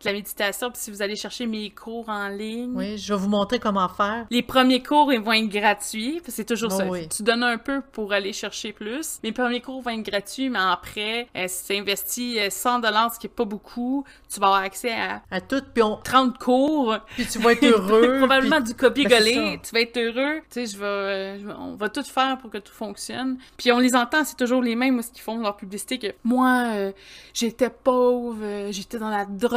de 0.00 0.06
la 0.06 0.12
méditation. 0.12 0.70
Puis 0.70 0.80
si 0.82 0.90
vous 0.90 1.02
allez 1.02 1.16
chercher 1.16 1.46
mes 1.46 1.70
cours 1.70 2.08
en 2.08 2.28
ligne. 2.28 2.72
Oui, 2.74 2.98
je 2.98 3.12
vais 3.12 3.18
vous 3.18 3.28
montrer 3.28 3.58
comment 3.58 3.88
faire. 3.88 4.26
Les 4.30 4.42
premiers 4.42 4.82
cours, 4.82 5.12
ils 5.12 5.20
vont 5.20 5.32
être 5.32 5.48
gratuits. 5.48 6.20
C'est 6.26 6.46
toujours 6.46 6.72
ça. 6.72 6.84
Tu 7.14 7.22
donnes 7.22 7.42
un 7.42 7.58
peu 7.58 7.80
pour 7.92 8.12
aller 8.12 8.32
chercher 8.32 8.72
plus. 8.72 9.18
Les 9.22 9.32
premiers 9.32 9.60
cours 9.60 9.82
vont 9.82 9.90
être 9.90 10.02
gratuits, 10.02 10.50
mais 10.50 10.58
après, 10.60 11.28
euh, 11.36 11.46
si 11.48 11.66
tu 11.66 11.78
investis 11.78 12.38
100 12.50 12.78
euh, 12.78 12.80
dollars, 12.80 13.14
ce 13.14 13.18
qui 13.18 13.26
est 13.26 13.30
pas 13.30 13.44
beaucoup, 13.44 14.04
tu 14.32 14.40
vas 14.40 14.46
avoir 14.46 14.62
accès 14.62 14.92
à, 14.92 15.22
à 15.30 15.40
tout. 15.40 15.62
Puis 15.72 15.82
on... 15.82 15.96
30 15.96 16.38
cours. 16.38 16.96
Puis 17.14 17.26
tu 17.26 17.38
vas 17.38 17.52
être 17.52 17.64
heureux. 17.64 18.16
Probablement 18.18 18.60
du 18.60 18.74
copier-coller. 18.74 19.34
Ben, 19.34 19.60
tu 19.60 19.72
vas 19.72 19.80
être 19.80 19.96
heureux. 19.98 20.40
Tu 20.50 20.66
sais, 20.66 20.66
je 20.66 20.78
vais, 20.78 20.84
euh, 20.84 21.54
on 21.58 21.74
va 21.74 21.88
tout 21.88 22.02
faire 22.02 22.38
pour 22.38 22.50
que 22.50 22.58
tout 22.58 22.72
fonctionne. 22.72 23.38
Puis 23.56 23.72
on 23.72 23.78
les 23.78 23.94
entend, 23.94 24.24
c'est 24.24 24.36
toujours 24.36 24.62
les 24.62 24.76
mêmes, 24.76 25.00
ce 25.02 25.10
qu'ils 25.10 25.22
font 25.22 25.38
leur 25.38 25.56
publicité, 25.56 25.98
que 25.98 26.08
moi, 26.24 26.92
j'étais 27.32 27.70
pauvre, 27.70 28.70
j'étais 28.70 28.98
dans 28.98 29.10
la 29.10 29.24
drogue, 29.24 29.54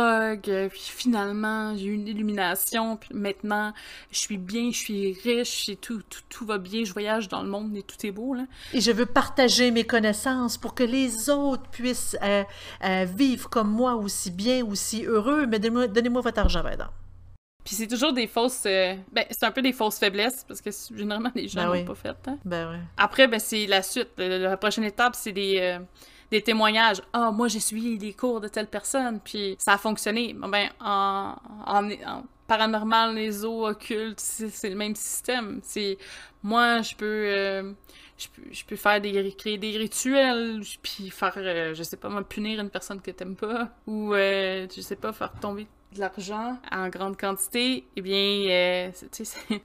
puis 0.69 0.91
finalement, 0.95 1.75
j'ai 1.75 1.85
eu 1.85 1.93
une 1.93 2.07
illumination, 2.07 2.97
puis 2.97 3.09
maintenant, 3.13 3.73
je 4.11 4.19
suis 4.19 4.37
bien, 4.37 4.71
je 4.71 4.77
suis 4.77 5.13
riche, 5.23 5.69
et 5.69 5.75
tout, 5.75 6.01
tout, 6.09 6.21
tout, 6.29 6.45
va 6.45 6.57
bien, 6.57 6.83
je 6.83 6.93
voyage 6.93 7.27
dans 7.27 7.41
le 7.41 7.49
monde 7.49 7.75
et 7.75 7.83
tout 7.83 8.05
est 8.05 8.11
beau, 8.11 8.33
là. 8.33 8.45
Et 8.73 8.81
je 8.81 8.91
veux 8.91 9.05
partager 9.05 9.71
mes 9.71 9.83
connaissances 9.83 10.57
pour 10.57 10.73
que 10.73 10.83
les 10.83 11.29
autres 11.29 11.69
puissent 11.69 12.17
euh, 12.23 12.43
euh, 12.83 13.05
vivre 13.05 13.49
comme 13.49 13.69
moi, 13.69 13.95
aussi 13.95 14.31
bien, 14.31 14.65
aussi 14.65 15.05
heureux, 15.05 15.45
mais 15.45 15.59
donnez-moi 15.59 16.21
votre 16.21 16.39
argent, 16.39 16.63
madame. 16.63 16.89
Puis 17.63 17.75
c'est 17.75 17.87
toujours 17.87 18.13
des 18.13 18.27
fausses... 18.27 18.63
Euh, 18.65 18.95
ben, 19.11 19.25
c'est 19.29 19.45
un 19.45 19.51
peu 19.51 19.61
des 19.61 19.73
fausses 19.73 19.99
faiblesses, 19.99 20.45
parce 20.47 20.61
que 20.61 20.69
généralement, 20.95 21.31
les 21.35 21.47
gens 21.47 21.69
ben 21.69 21.85
pas 21.85 21.95
fait. 21.95 22.15
Hein. 22.27 22.37
Ben. 22.45 22.79
Après, 22.95 23.27
ben, 23.27 23.39
c'est 23.39 23.67
la 23.67 23.81
suite. 23.81 24.09
La, 24.17 24.55
prochaine 24.55 24.85
étape, 24.85 25.15
c'est 25.15 25.33
des 25.33 25.79
des 26.31 26.41
témoignages. 26.41 27.01
Ah, 27.13 27.31
moi, 27.31 27.47
j'ai 27.47 27.59
suivi 27.59 27.97
les 27.97 28.13
cours 28.13 28.41
de 28.41 28.47
telle 28.47 28.67
personne, 28.67 29.19
puis 29.19 29.55
ça 29.59 29.73
a 29.73 29.77
fonctionné. 29.77 30.33
Ben, 30.33 30.69
en, 30.79 31.35
en, 31.65 32.23
paranormal, 32.47 33.15
les 33.15 33.45
eaux 33.45 33.67
occultes, 33.67 34.19
c'est 34.19 34.69
le 34.69 34.75
même 34.75 34.95
système. 34.95 35.59
C'est 35.63 35.97
moi, 36.43 36.81
je 36.81 36.95
peux, 36.95 37.05
euh, 37.05 37.73
je 38.17 38.27
peux, 38.29 38.41
je 38.51 38.65
peux 38.65 38.75
faire 38.75 39.01
des 39.01 39.33
créer 39.33 39.57
des 39.57 39.77
rituels, 39.77 40.61
puis 40.81 41.09
faire, 41.09 41.33
euh, 41.37 41.73
je 41.73 41.83
sais 41.83 41.97
pas, 41.97 42.09
moi, 42.09 42.23
punir 42.23 42.59
une 42.59 42.69
personne 42.69 43.01
que 43.01 43.11
t'aimes 43.11 43.35
pas, 43.35 43.69
ou 43.85 44.13
euh, 44.13 44.67
je 44.73 44.81
sais 44.81 44.95
pas, 44.95 45.13
faire 45.13 45.33
tomber 45.39 45.67
de 45.97 46.01
l'argent? 46.01 46.57
En 46.71 46.89
grande 46.89 47.17
quantité, 47.17 47.87
eh 47.95 48.01
bien, 48.01 48.45
euh, 48.49 48.91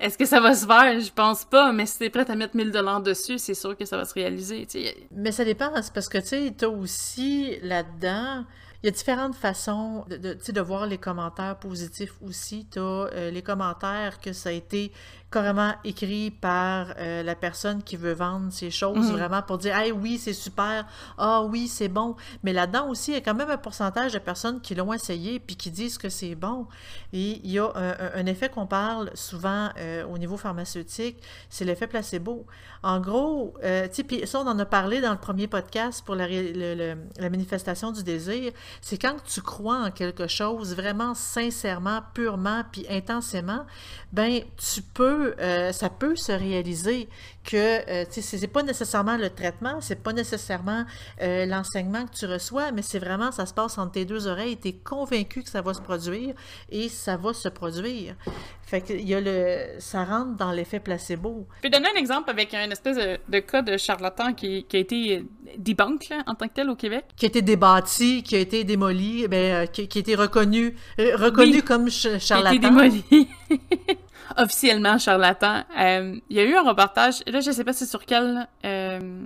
est-ce 0.00 0.18
que 0.18 0.24
ça 0.24 0.40
va 0.40 0.54
se 0.54 0.66
faire? 0.66 1.00
Je 1.00 1.12
pense 1.12 1.44
pas, 1.44 1.72
mais 1.72 1.86
si 1.86 1.98
t'es 1.98 2.10
prête 2.10 2.30
à 2.30 2.34
mettre 2.34 2.56
1000 2.56 2.72
dollars 2.72 3.00
dessus, 3.00 3.38
c'est 3.38 3.54
sûr 3.54 3.76
que 3.76 3.84
ça 3.84 3.96
va 3.96 4.04
se 4.04 4.14
réaliser. 4.14 4.66
Mais 5.12 5.32
ça 5.32 5.44
dépend, 5.44 5.70
c'est 5.80 5.92
parce 5.92 6.08
que 6.08 6.18
tu 6.18 6.26
sais, 6.26 6.54
t'as 6.56 6.68
aussi 6.68 7.58
là-dedans 7.62 8.44
il 8.82 8.86
y 8.86 8.88
a 8.88 8.92
différentes 8.92 9.36
façons 9.36 10.04
de, 10.08 10.16
de, 10.16 10.34
de 10.34 10.60
voir 10.60 10.86
les 10.86 10.98
commentaires 10.98 11.56
positifs 11.56 12.14
aussi. 12.20 12.66
Tu 12.68 12.80
as 12.80 12.82
euh, 12.82 13.30
les 13.30 13.42
commentaires 13.42 14.20
que 14.20 14.32
ça 14.32 14.48
a 14.48 14.52
été 14.52 14.90
carrément 15.32 15.74
écrit 15.84 16.30
par 16.30 16.94
euh, 16.98 17.22
la 17.22 17.34
personne 17.34 17.82
qui 17.82 17.96
veut 17.96 18.12
vendre 18.12 18.52
ces 18.52 18.70
choses, 18.70 19.10
mhm. 19.10 19.16
vraiment 19.16 19.42
pour 19.42 19.58
dire 19.58 19.76
Hey, 19.76 19.92
oui, 19.92 20.18
c'est 20.18 20.32
super, 20.32 20.86
ah 21.18 21.42
oui, 21.42 21.68
c'est 21.68 21.88
bon. 21.88 22.14
Mais 22.42 22.52
là-dedans 22.52 22.88
aussi, 22.88 23.12
il 23.12 23.14
y 23.14 23.18
a 23.18 23.20
quand 23.20 23.34
même 23.34 23.50
un 23.50 23.56
pourcentage 23.56 24.12
de 24.12 24.18
personnes 24.18 24.60
qui 24.60 24.74
l'ont 24.74 24.92
essayé 24.92 25.40
puis 25.40 25.56
qui 25.56 25.70
disent 25.70 25.98
que 25.98 26.08
c'est 26.08 26.34
bon. 26.34 26.66
Et 27.12 27.40
il 27.42 27.50
y 27.50 27.58
a 27.58 27.72
un, 27.74 28.26
effet 28.26 28.48
qu'on 28.48 28.66
parle 28.66 29.10
souvent 29.14 29.70
euh, 29.78 30.04
au 30.06 30.18
niveau 30.18 30.36
pharmaceutique, 30.36 31.22
c'est 31.50 31.64
l'effet 31.64 31.86
placebo. 31.86 32.46
En 32.82 33.00
gros, 33.00 33.54
euh, 33.62 33.88
tu 33.92 34.04
sais, 34.08 34.26
ça, 34.26 34.40
on 34.40 34.46
en 34.46 34.58
a 34.58 34.64
parlé 34.64 35.00
dans 35.00 35.12
le 35.12 35.18
premier 35.18 35.46
podcast 35.46 36.04
pour 36.04 36.14
la, 36.14 36.26
la 36.28 37.30
manifestation 37.30 37.92
du 37.92 38.02
désir, 38.02 38.52
c'est 38.80 38.98
quand 38.98 39.16
tu 39.24 39.40
crois 39.40 39.78
en 39.78 39.90
quelque 39.90 40.26
chose 40.26 40.74
vraiment 40.74 41.14
sincèrement, 41.14 42.00
purement, 42.14 42.62
puis 42.70 42.86
intensément, 42.88 43.64
ben 44.12 44.42
tu 44.56 44.82
peux, 44.82 45.21
euh, 45.38 45.72
ça 45.72 45.90
peut 45.90 46.16
se 46.16 46.32
réaliser 46.32 47.08
que 47.44 47.56
euh, 47.56 48.04
sais, 48.10 48.22
c'est 48.22 48.46
pas 48.46 48.62
nécessairement 48.62 49.16
le 49.16 49.30
traitement, 49.30 49.80
c'est 49.80 50.02
pas 50.02 50.12
nécessairement 50.12 50.84
euh, 51.20 51.46
l'enseignement 51.46 52.06
que 52.06 52.16
tu 52.16 52.26
reçois, 52.26 52.72
mais 52.72 52.82
c'est 52.82 52.98
vraiment, 52.98 53.32
ça 53.32 53.46
se 53.46 53.54
passe 53.54 53.78
entre 53.78 53.92
tes 53.92 54.04
deux 54.04 54.26
oreilles, 54.26 54.56
tu 54.56 54.68
es 54.68 54.72
convaincu 54.72 55.42
que 55.42 55.50
ça 55.50 55.60
va 55.60 55.74
se 55.74 55.80
produire 55.80 56.34
et 56.70 56.88
ça 56.88 57.16
va 57.16 57.32
se 57.32 57.48
produire. 57.48 58.14
Fait 58.62 58.80
que 58.80 58.92
y 58.92 59.14
a 59.14 59.20
le, 59.20 59.80
ça 59.80 60.04
rentre 60.04 60.36
dans 60.36 60.52
l'effet 60.52 60.80
placebo. 60.80 61.46
Je 61.56 61.68
peux 61.68 61.70
donner 61.70 61.88
un 61.94 61.98
exemple 61.98 62.30
avec 62.30 62.54
un 62.54 62.70
espèce 62.70 62.96
de, 62.96 63.38
cas 63.40 63.62
de 63.62 63.76
charlatan 63.76 64.32
qui, 64.34 64.64
qui 64.64 64.76
a 64.76 64.80
été 64.80 65.24
debunk 65.58 66.08
là, 66.08 66.22
en 66.26 66.34
tant 66.34 66.48
que 66.48 66.54
tel 66.54 66.70
au 66.70 66.76
Québec. 66.76 67.04
Qui 67.16 67.26
a 67.26 67.28
été 67.28 67.42
débâti, 67.42 68.22
qui 68.22 68.36
a 68.36 68.38
été 68.38 68.64
démoli, 68.64 69.26
ben, 69.28 69.66
qui, 69.68 69.88
qui, 69.88 69.98
a 69.98 70.00
été 70.00 70.14
reconnu, 70.14 70.76
reconnu 70.98 71.62
comme 71.62 71.90
charlatan. 71.90 72.20
Qui 72.20 72.32
a 72.32 72.54
été 72.54 72.58
démoli. 72.58 73.28
officiellement 74.36 74.98
charlatan. 74.98 75.64
Euh, 75.78 76.16
il 76.30 76.36
y 76.36 76.40
a 76.40 76.44
eu 76.44 76.54
un 76.54 76.62
reportage, 76.62 77.22
là 77.26 77.40
je 77.40 77.50
sais 77.50 77.64
pas 77.64 77.72
c'est 77.72 77.86
sur 77.86 78.04
quelle 78.04 78.48
euh, 78.64 79.24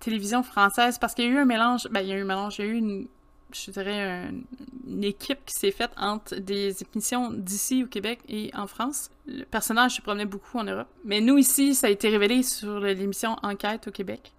télévision 0.00 0.42
française, 0.42 0.98
parce 0.98 1.14
qu'il 1.14 1.24
y 1.26 1.28
a 1.28 1.30
eu 1.30 1.38
un 1.38 1.44
mélange, 1.44 1.88
ben 1.90 2.00
il 2.00 2.08
y 2.08 2.12
a 2.12 2.16
eu 2.16 2.22
un 2.22 2.26
mélange, 2.26 2.58
il 2.58 2.64
y 2.64 2.68
a 2.68 2.70
eu 2.70 2.74
une, 2.74 3.06
je 3.52 3.70
dirais 3.70 4.30
une 4.86 5.04
équipe 5.04 5.38
qui 5.46 5.54
s'est 5.54 5.70
faite 5.70 5.92
entre 5.96 6.36
des 6.36 6.76
émissions 6.82 7.30
d'ici 7.32 7.84
au 7.84 7.86
Québec 7.86 8.20
et 8.28 8.50
en 8.54 8.66
France. 8.66 9.10
Le 9.26 9.44
personnage 9.44 9.96
se 9.96 10.02
promenait 10.02 10.26
beaucoup 10.26 10.58
en 10.58 10.64
Europe. 10.64 10.88
Mais 11.04 11.20
nous 11.20 11.38
ici, 11.38 11.74
ça 11.74 11.86
a 11.86 11.90
été 11.90 12.08
révélé 12.08 12.42
sur 12.42 12.80
l'émission 12.80 13.36
Enquête 13.42 13.88
au 13.88 13.90
Québec. 13.90 14.32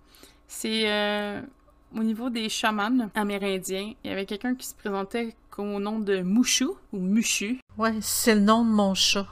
C'est 0.48 0.92
euh, 0.92 1.42
au 1.96 2.04
niveau 2.04 2.30
des 2.30 2.50
chamans 2.50 3.10
amérindiens, 3.16 3.94
il 4.04 4.10
y 4.10 4.14
avait 4.14 4.26
quelqu'un 4.26 4.56
qui 4.56 4.68
se 4.68 4.76
présentait 4.76 5.36
au 5.60 5.80
nom 5.80 6.00
de 6.00 6.22
Mouchou 6.22 6.78
ou 6.92 7.00
Muchu. 7.00 7.60
Ouais, 7.78 7.94
c'est 8.02 8.36
le 8.36 8.42
nom 8.42 8.64
de 8.64 8.70
mon 8.70 8.94
chat. 8.94 9.28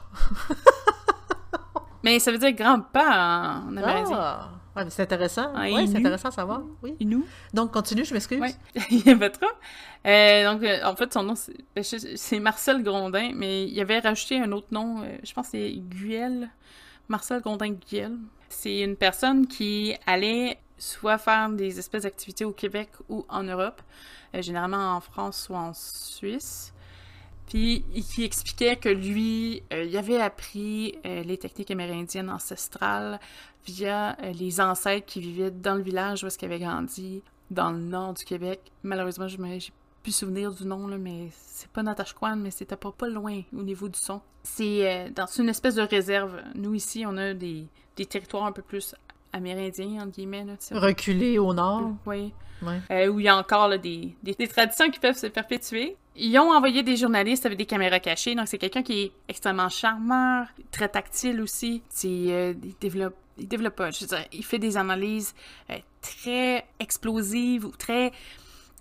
mais 2.04 2.20
ça 2.20 2.32
veut 2.32 2.38
dire 2.38 2.54
grand-père 2.54 3.04
en 3.04 3.68
amérindien. 3.68 4.18
Ah, 4.18 4.50
ouais, 4.76 4.86
c'est 4.90 5.04
intéressant. 5.04 5.52
oui, 5.58 5.88
c'est 5.88 5.98
intéressant 5.98 6.30
à 6.30 6.32
savoir. 6.32 6.62
Oui. 6.84 6.96
Inou. 7.00 7.26
Donc, 7.54 7.72
continue, 7.72 8.06
je 8.06 8.14
m'excuse. 8.14 8.40
Oui, 8.42 8.52
il 8.92 9.06
y 9.06 9.10
avait 9.10 9.30
trop. 9.30 9.50
Euh, 10.08 10.52
donc, 10.52 10.64
euh, 10.64 10.80
en 10.84 10.96
fait, 10.96 11.12
son 11.14 11.24
nom, 11.24 11.34
ben, 11.76 11.84
c'est 11.84 12.40
Marcel 12.40 12.84
Grondin, 12.84 13.32
mais 13.36 13.66
il 13.68 13.80
avait 13.80 14.00
rajouté 14.00 14.40
un 14.40 14.52
autre 14.52 14.68
nom, 14.72 15.02
euh, 15.02 15.18
je 15.24 15.34
pense 15.34 15.48
que 15.48 15.52
c'est 15.52 15.72
Guel. 15.72 16.50
Marcel 17.08 17.42
Grondin 17.42 17.76
Guel. 17.90 18.18
C'est 18.50 18.82
une 18.82 18.96
personne 18.96 19.48
qui 19.48 19.96
allait 20.06 20.60
soit 20.80 21.18
faire 21.18 21.50
des 21.50 21.78
espèces 21.78 22.04
d'activités 22.04 22.46
au 22.46 22.52
Québec 22.52 22.90
ou 23.10 23.26
en 23.30 23.44
Europe, 23.44 23.82
euh, 24.34 24.42
généralement 24.42 24.96
en 24.96 25.02
France 25.02 25.48
ou 25.50 25.56
en 25.56 25.74
Suisse. 25.74 26.74
Puis 27.48 27.84
qui 28.14 28.24
expliquait 28.24 28.76
que 28.76 28.90
lui, 28.90 29.64
euh, 29.74 29.84
il 29.84 29.98
avait 29.98 30.22
appris 30.22 30.96
euh, 31.06 31.24
les 31.24 31.38
techniques 31.38 31.72
amérindiennes 31.72 32.30
ancestrales 32.30 33.20
via 33.66 34.16
les 34.34 34.62
ancêtres 34.62 35.06
qui 35.06 35.20
vivaient 35.20 35.52
dans 35.52 35.76
le 35.76 35.82
village 35.82 36.24
où 36.24 36.28
est-ce 36.28 36.38
qu'il 36.38 36.48
avait 36.48 36.64
grandi, 36.64 37.22
dans 37.52 37.72
le 37.72 37.80
nord 37.80 38.14
du 38.14 38.24
Québec. 38.24 38.72
Malheureusement, 38.84 39.28
je 39.28 39.38
me 39.38 39.58
plus 40.02 40.16
souvenir 40.16 40.54
du 40.54 40.66
nom, 40.66 40.88
là, 40.88 40.98
mais 40.98 41.28
c'est 41.32 41.70
pas 41.70 41.84
Natashquan, 41.84 42.38
mais 42.38 42.52
c'était 42.52 42.78
pas, 42.78 42.92
pas 42.92 43.10
loin 43.10 43.42
au 43.54 43.64
niveau 43.64 43.90
du 43.90 44.00
son. 44.00 44.22
C'est 44.44 45.12
dans 45.14 45.26
une 45.26 45.50
espèce 45.50 45.76
de 45.76 45.82
réserve. 45.82 46.42
Nous, 46.56 46.74
ici, 46.74 47.04
on 47.06 47.18
a 47.18 47.34
des, 47.34 47.68
des 47.98 48.06
territoires 48.06 48.46
un 48.46 48.54
peu 48.54 48.62
plus 48.62 48.96
amérindiens, 49.34 50.02
entre 50.02 50.12
guillemets. 50.12 50.46
Là, 50.46 50.80
Reculés 50.80 51.38
au 51.40 51.54
nord. 51.54 51.92
Oui. 52.06 52.34
Ouais. 52.62 53.08
où 53.08 53.22
il 53.22 53.26
y 53.26 53.30
a 53.30 53.38
encore 53.38 53.70
là, 53.70 53.78
des, 53.78 54.14
des, 54.22 54.34
des, 54.34 54.48
traditions 54.48 54.90
qui 54.92 55.00
peuvent 55.00 55.18
se 55.18 55.28
perpétuer. 55.28 55.96
Ils 56.22 56.38
ont 56.38 56.52
envoyé 56.52 56.84
des 56.84 56.98
journalistes 56.98 57.46
avec 57.46 57.58
des 57.58 57.66
caméras 57.66 58.02
cachées, 58.02 58.36
donc 58.36 58.50
c'est 58.50 58.58
quelqu'un 58.58 58.84
qui 58.84 59.04
est 59.04 59.12
extrêmement 59.30 59.70
charmeur, 59.70 60.48
très 60.70 60.90
tactile 60.90 61.40
aussi. 61.42 61.82
Euh, 62.04 62.54
il 62.62 62.76
développe, 62.82 63.16
il 63.38 63.48
développe 63.48 63.78
pas, 63.78 63.92
je 63.92 64.02
veux 64.02 64.08
dire, 64.08 64.26
il 64.34 64.44
fait 64.44 64.60
des 64.60 64.76
analyses 64.76 65.34
euh, 65.70 65.78
très 66.02 66.66
explosives 66.82 67.64
ou 67.66 67.72
très 67.72 68.12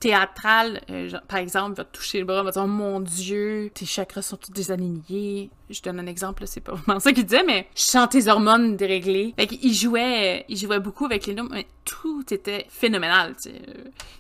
théâtrale, 0.00 0.81
euh, 0.90 1.11
par 1.26 1.38
exemple, 1.38 1.76
va 1.76 1.85
te 1.85 1.97
toucher 1.97 2.21
le 2.21 2.25
bras, 2.25 2.43
va 2.43 2.50
dire 2.50 2.62
oh, 2.62 2.69
mon 2.69 3.00
Dieu, 3.00 3.71
tes 3.75 3.87
chakras 3.87 4.23
sont 4.23 4.37
tous 4.37 4.50
désalignés. 4.50 5.50
Je 5.71 5.83
donne 5.83 6.00
un 6.00 6.07
exemple, 6.07 6.47
c'est 6.47 6.61
pas 6.61 6.75
vraiment 6.87 7.00
ça 7.00 7.12
qu'il 7.12 7.25
disait, 7.25 7.43
mais 7.43 7.69
je 7.75 7.83
sens 7.83 8.09
tes 8.09 8.28
hormones 8.28 8.76
déréglées. 8.76 9.35
Fait 9.37 9.49
jouait, 9.73 10.45
il 10.49 10.57
jouait 10.57 10.81
beaucoup 10.81 11.05
avec 11.05 11.26
les 11.26 11.35
noms, 11.35 11.49
mais 11.50 11.67
tout 11.85 12.25
était 12.33 12.67
phénoménal. 12.69 13.35
Sais. 13.38 13.61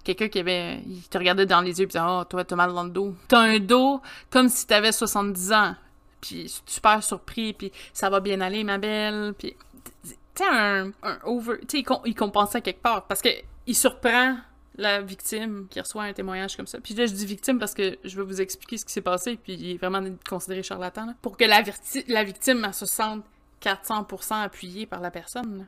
Quelqu'un 0.04 0.28
qui 0.28 0.40
avait, 0.40 0.80
il 0.86 1.02
te 1.02 1.18
regardait 1.18 1.46
dans 1.46 1.60
les 1.60 1.78
yeux 1.78 1.84
et 1.84 1.86
disait 1.86 2.00
oh 2.02 2.24
toi 2.28 2.44
t'as 2.44 2.56
mal 2.56 2.72
dans 2.72 2.84
le 2.84 2.90
dos. 2.90 3.14
T'as 3.28 3.40
un 3.40 3.58
dos 3.58 4.00
comme 4.30 4.48
si 4.48 4.66
t'avais 4.66 4.92
70 4.92 5.52
ans. 5.52 5.74
Puis 6.20 6.52
super 6.66 7.02
surpris, 7.04 7.52
puis 7.52 7.70
ça 7.92 8.10
va 8.10 8.18
bien 8.18 8.40
aller 8.40 8.64
ma 8.64 8.78
belle, 8.78 9.34
puis 9.38 9.54
un, 10.44 10.92
un 11.02 11.18
over, 11.24 11.58
tu 11.66 11.78
sais 11.78 11.84
il, 12.04 12.14
compensait 12.14 12.60
quelque 12.60 12.82
part 12.82 13.06
parce 13.06 13.22
que 13.22 13.28
il 13.66 13.74
surprend 13.74 14.36
la 14.78 15.02
victime 15.02 15.66
qui 15.68 15.80
reçoit 15.80 16.04
un 16.04 16.12
témoignage 16.12 16.56
comme 16.56 16.66
ça. 16.66 16.78
Puis 16.80 16.94
là, 16.94 17.04
je 17.04 17.12
dis 17.12 17.26
victime 17.26 17.58
parce 17.58 17.74
que 17.74 17.98
je 18.04 18.16
vais 18.16 18.22
vous 18.22 18.40
expliquer 18.40 18.78
ce 18.78 18.84
qui 18.84 18.92
s'est 18.92 19.02
passé, 19.02 19.36
puis 19.36 19.54
il 19.54 19.72
est 19.72 19.76
vraiment 19.76 20.02
considéré 20.28 20.62
charlatan, 20.62 21.14
pour 21.20 21.36
que 21.36 21.44
la, 21.44 21.62
la 22.06 22.24
victime 22.24 22.64
elle, 22.64 22.74
se 22.74 22.86
sente 22.86 23.24
400% 23.60 24.42
appuyée 24.42 24.86
par 24.86 25.00
la 25.00 25.10
personne. 25.10 25.66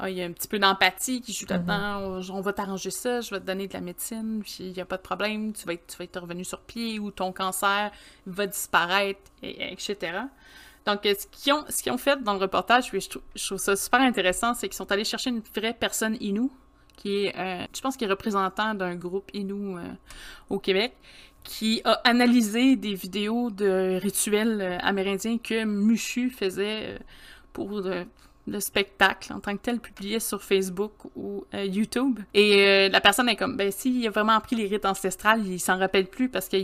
Ah, 0.00 0.10
il 0.10 0.16
y 0.16 0.22
a 0.22 0.24
un 0.24 0.32
petit 0.32 0.48
peu 0.48 0.58
d'empathie 0.58 1.20
qui 1.20 1.32
joue 1.32 1.46
mm-hmm. 1.46 1.66
là-dedans. 1.68 2.34
On, 2.34 2.40
va 2.40 2.52
t'arranger 2.52 2.90
ça, 2.90 3.20
je 3.20 3.30
vais 3.30 3.40
te 3.40 3.46
donner 3.46 3.68
de 3.68 3.74
la 3.74 3.80
médecine, 3.80 4.40
puis 4.42 4.56
il 4.60 4.72
n'y 4.72 4.80
a 4.80 4.84
pas 4.84 4.96
de 4.96 5.02
problème, 5.02 5.52
tu 5.52 5.64
vas, 5.66 5.74
être, 5.74 5.86
tu 5.86 5.96
vas 5.96 6.04
être 6.04 6.20
revenu 6.20 6.44
sur 6.44 6.60
pied 6.60 6.98
ou 6.98 7.12
ton 7.12 7.32
cancer 7.32 7.92
va 8.26 8.46
disparaître, 8.46 9.20
et, 9.42 9.72
etc. 9.72 10.22
Donc, 10.86 11.00
ce 11.04 11.26
qu'ils 11.26 11.52
ont, 11.52 11.64
ce 11.68 11.82
qu'ils 11.82 11.92
ont 11.92 11.98
fait 11.98 12.20
dans 12.22 12.32
le 12.32 12.40
reportage, 12.40 12.90
je 12.92 13.08
trouve, 13.08 13.22
je 13.36 13.46
trouve 13.46 13.58
ça 13.58 13.76
super 13.76 14.00
intéressant, 14.00 14.54
c'est 14.54 14.68
qu'ils 14.68 14.76
sont 14.76 14.90
allés 14.90 15.04
chercher 15.04 15.30
une 15.30 15.42
vraie 15.54 15.74
personne 15.74 16.16
inou 16.20 16.50
qui 17.00 17.24
est, 17.24 17.36
euh, 17.36 17.64
je 17.74 17.80
pense 17.80 17.96
qu'il 17.96 18.06
est 18.06 18.10
représentant 18.10 18.74
d'un 18.74 18.94
groupe 18.94 19.30
Inou 19.32 19.78
euh, 19.78 19.82
au 20.50 20.58
Québec, 20.58 20.92
qui 21.42 21.80
a 21.84 21.92
analysé 22.04 22.76
des 22.76 22.94
vidéos 22.94 23.50
de 23.50 23.98
rituels 24.00 24.60
euh, 24.60 24.78
amérindiens 24.82 25.38
que 25.38 25.64
Mushu 25.64 26.30
faisait 26.30 26.98
pour 27.54 27.82
le 28.46 28.60
spectacle 28.60 29.32
en 29.32 29.40
tant 29.40 29.56
que 29.56 29.62
tel 29.62 29.80
publié 29.80 30.20
sur 30.20 30.42
Facebook 30.42 30.92
ou 31.16 31.44
YouTube. 31.52 32.20
Et 32.32 32.88
la 32.88 33.00
personne 33.00 33.28
est 33.28 33.34
comme, 33.34 33.56
ben 33.56 33.72
s'il 33.72 34.06
a 34.06 34.10
vraiment 34.10 34.32
appris 34.32 34.54
les 34.54 34.68
rites 34.68 34.86
ancestrales, 34.86 35.44
il 35.46 35.58
s'en 35.58 35.78
rappelle 35.78 36.06
plus 36.06 36.28
parce 36.28 36.48
que 36.48 36.56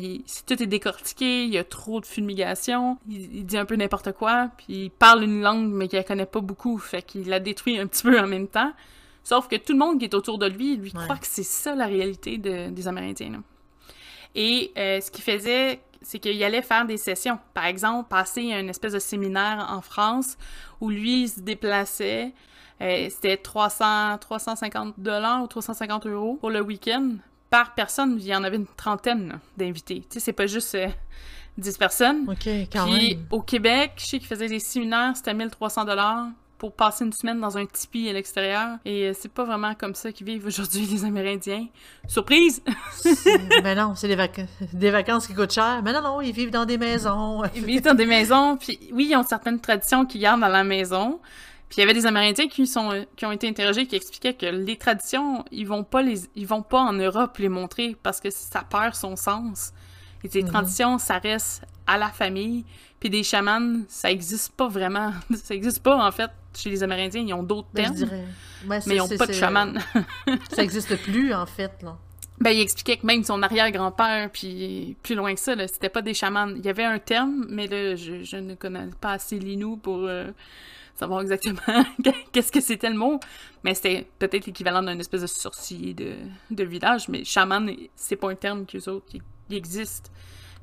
tout 0.46 0.62
est 0.62 0.66
décortiqué, 0.66 1.44
il 1.44 1.52
y 1.52 1.58
a 1.58 1.64
trop 1.64 2.00
de 2.00 2.06
fumigation, 2.06 2.98
il, 3.08 3.44
dit 3.44 3.58
un 3.58 3.64
peu 3.64 3.74
n'importe 3.74 4.12
quoi, 4.12 4.50
puis 4.56 4.84
il 4.84 4.90
parle 4.90 5.24
une 5.24 5.42
langue 5.42 5.68
mais 5.68 5.88
qu'il 5.88 6.02
connaît 6.04 6.24
pas 6.24 6.40
beaucoup, 6.40 6.78
fait 6.78 7.02
qu'il 7.02 7.28
la 7.28 7.40
détruit 7.40 7.78
un 7.78 7.88
petit 7.88 8.04
peu 8.04 8.18
en 8.20 8.28
même 8.28 8.48
temps. 8.48 8.72
Sauf 9.26 9.48
que 9.48 9.56
tout 9.56 9.72
le 9.72 9.80
monde 9.80 9.98
qui 9.98 10.04
est 10.04 10.14
autour 10.14 10.38
de 10.38 10.46
lui, 10.46 10.76
lui 10.76 10.92
croit 10.92 11.16
que 11.16 11.26
c'est 11.26 11.42
ça 11.42 11.74
la 11.74 11.86
réalité 11.86 12.38
des 12.38 12.86
Amérindiens. 12.86 13.42
Et 14.36 14.70
euh, 14.78 15.00
ce 15.00 15.10
qu'il 15.10 15.24
faisait, 15.24 15.80
c'est 16.00 16.20
qu'il 16.20 16.40
allait 16.44 16.62
faire 16.62 16.86
des 16.86 16.96
sessions. 16.96 17.36
Par 17.52 17.64
exemple, 17.64 18.08
passer 18.08 18.52
un 18.52 18.68
espèce 18.68 18.92
de 18.92 19.00
séminaire 19.00 19.66
en 19.68 19.80
France 19.80 20.38
où 20.80 20.90
lui, 20.90 21.24
il 21.24 21.28
se 21.28 21.40
déplaçait. 21.40 22.34
Euh, 22.80 23.08
c'était 23.10 23.36
300, 23.36 24.18
350 24.18 24.94
dollars 24.96 25.42
ou 25.42 25.48
350 25.48 26.06
euros 26.06 26.36
pour 26.36 26.50
le 26.50 26.60
week-end 26.60 27.16
par 27.50 27.74
personne. 27.74 28.18
Il 28.20 28.26
y 28.26 28.36
en 28.36 28.44
avait 28.44 28.58
une 28.58 28.68
trentaine 28.76 29.40
d'invités. 29.56 30.02
Tu 30.02 30.06
sais, 30.10 30.20
c'est 30.20 30.32
pas 30.34 30.46
juste 30.46 30.76
10 31.58 31.74
euh, 31.74 31.78
personnes. 31.80 32.30
OK, 32.30 32.46
quand 32.72 32.84
Puis, 32.84 33.18
au 33.32 33.42
Québec, 33.42 33.94
je 33.96 34.06
sais 34.06 34.18
qu'il 34.20 34.28
faisait 34.28 34.46
des 34.46 34.60
séminaires, 34.60 35.16
c'était 35.16 35.34
1300 35.34 35.84
dollars 35.84 36.28
pour 36.58 36.72
passer 36.72 37.04
une 37.04 37.12
semaine 37.12 37.40
dans 37.40 37.58
un 37.58 37.66
tipi 37.66 38.08
à 38.08 38.12
l'extérieur. 38.12 38.78
Et 38.84 39.08
euh, 39.08 39.12
c'est 39.18 39.30
pas 39.30 39.44
vraiment 39.44 39.74
comme 39.74 39.94
ça 39.94 40.12
qu'ils 40.12 40.26
vivent 40.26 40.46
aujourd'hui, 40.46 40.86
les 40.86 41.04
Amérindiens. 41.04 41.66
Surprise! 42.08 42.62
mais 43.62 43.74
non, 43.76 43.94
c'est 43.94 44.08
des, 44.08 44.16
des, 44.72 44.90
vacances 44.90 45.26
qui 45.26 45.34
coûtent 45.34 45.52
cher. 45.52 45.82
Mais 45.84 45.92
non, 45.92 46.02
non, 46.02 46.20
ils 46.20 46.32
vivent 46.32 46.50
dans 46.50 46.64
des 46.64 46.78
maisons. 46.78 47.42
ils 47.54 47.64
vivent 47.64 47.82
dans 47.82 47.94
des 47.94 48.06
maisons. 48.06 48.56
Puis 48.56 48.78
oui, 48.92 49.08
ils 49.10 49.16
ont 49.16 49.22
certaines 49.22 49.60
traditions 49.60 50.06
qu'ils 50.06 50.22
gardent 50.22 50.40
dans 50.40 50.48
la 50.48 50.64
maison. 50.64 51.20
Puis 51.68 51.78
il 51.78 51.80
y 51.80 51.84
avait 51.84 51.94
des 51.94 52.06
Amérindiens 52.06 52.48
qui 52.48 52.66
sont 52.66 53.04
qui 53.16 53.26
ont 53.26 53.32
été 53.32 53.48
interrogés 53.48 53.86
qui 53.86 53.96
expliquaient 53.96 54.34
que 54.34 54.46
les 54.46 54.76
traditions, 54.76 55.44
ils 55.50 55.66
vont 55.66 55.82
pas 55.82 56.00
les 56.00 56.20
ils 56.36 56.46
vont 56.46 56.62
pas 56.62 56.78
en 56.78 56.92
Europe 56.92 57.38
les 57.38 57.48
montrer 57.48 57.96
parce 58.02 58.20
que 58.20 58.30
ça 58.30 58.62
perd 58.62 58.94
son 58.94 59.16
sens. 59.16 59.72
Et 60.22 60.28
ces 60.28 60.42
mhm. 60.42 60.48
traditions, 60.48 60.98
ça 60.98 61.18
reste 61.18 61.64
à 61.86 61.98
la 61.98 62.08
famille. 62.08 62.64
Puis 63.00 63.10
des 63.10 63.22
chamans, 63.22 63.82
ça 63.88 64.10
existe 64.10 64.52
pas 64.52 64.68
vraiment. 64.68 65.12
ça 65.34 65.54
existe 65.54 65.82
pas 65.82 65.96
en 65.96 66.10
fait 66.10 66.30
chez 66.56 66.70
les 66.70 66.82
Amérindiens, 66.82 67.24
ils 67.26 67.34
ont 67.34 67.42
d'autres 67.42 67.68
ben, 67.72 67.94
termes. 67.94 68.10
mais 68.66 68.80
ils 68.86 68.96
n'ont 68.96 69.08
pas 69.08 69.26
de 69.26 69.32
chaman. 69.32 69.78
ça 70.50 70.62
n'existe 70.62 70.96
plus, 71.02 71.34
en 71.34 71.46
fait, 71.46 71.82
là. 71.82 71.96
Ben, 72.38 72.50
il 72.50 72.60
expliquait 72.60 72.98
que 72.98 73.06
même 73.06 73.24
son 73.24 73.42
arrière-grand-père, 73.42 74.30
puis 74.30 74.96
plus 75.02 75.14
loin 75.14 75.34
que 75.34 75.40
ça, 75.40 75.54
c'était 75.68 75.88
pas 75.88 76.02
des 76.02 76.12
chamans. 76.12 76.48
Il 76.48 76.64
y 76.64 76.68
avait 76.68 76.84
un 76.84 76.98
terme, 76.98 77.46
mais 77.48 77.66
là, 77.66 77.96
je, 77.96 78.36
ne 78.36 78.54
connais 78.54 78.88
pas 79.00 79.12
assez 79.12 79.38
l'inou 79.38 79.78
pour 79.78 80.00
euh, 80.02 80.26
savoir 80.94 81.22
exactement 81.22 81.84
qu'est-ce 82.32 82.52
que 82.52 82.60
c'était 82.60 82.90
le 82.90 82.96
mot. 82.96 83.20
Mais 83.64 83.74
c'était 83.74 84.06
peut-être 84.18 84.46
l'équivalent 84.46 84.82
d'un 84.82 84.98
espèce 84.98 85.22
de 85.22 85.26
sorcier 85.26 85.94
de, 85.94 86.12
de 86.50 86.64
village, 86.64 87.08
mais 87.08 87.24
chaman, 87.24 87.70
c'est 87.94 88.16
pas 88.16 88.30
un 88.30 88.34
terme 88.34 88.66
qu'eux 88.66 88.86
autres 88.90 89.06
qui 89.06 89.22
existe. 89.50 90.10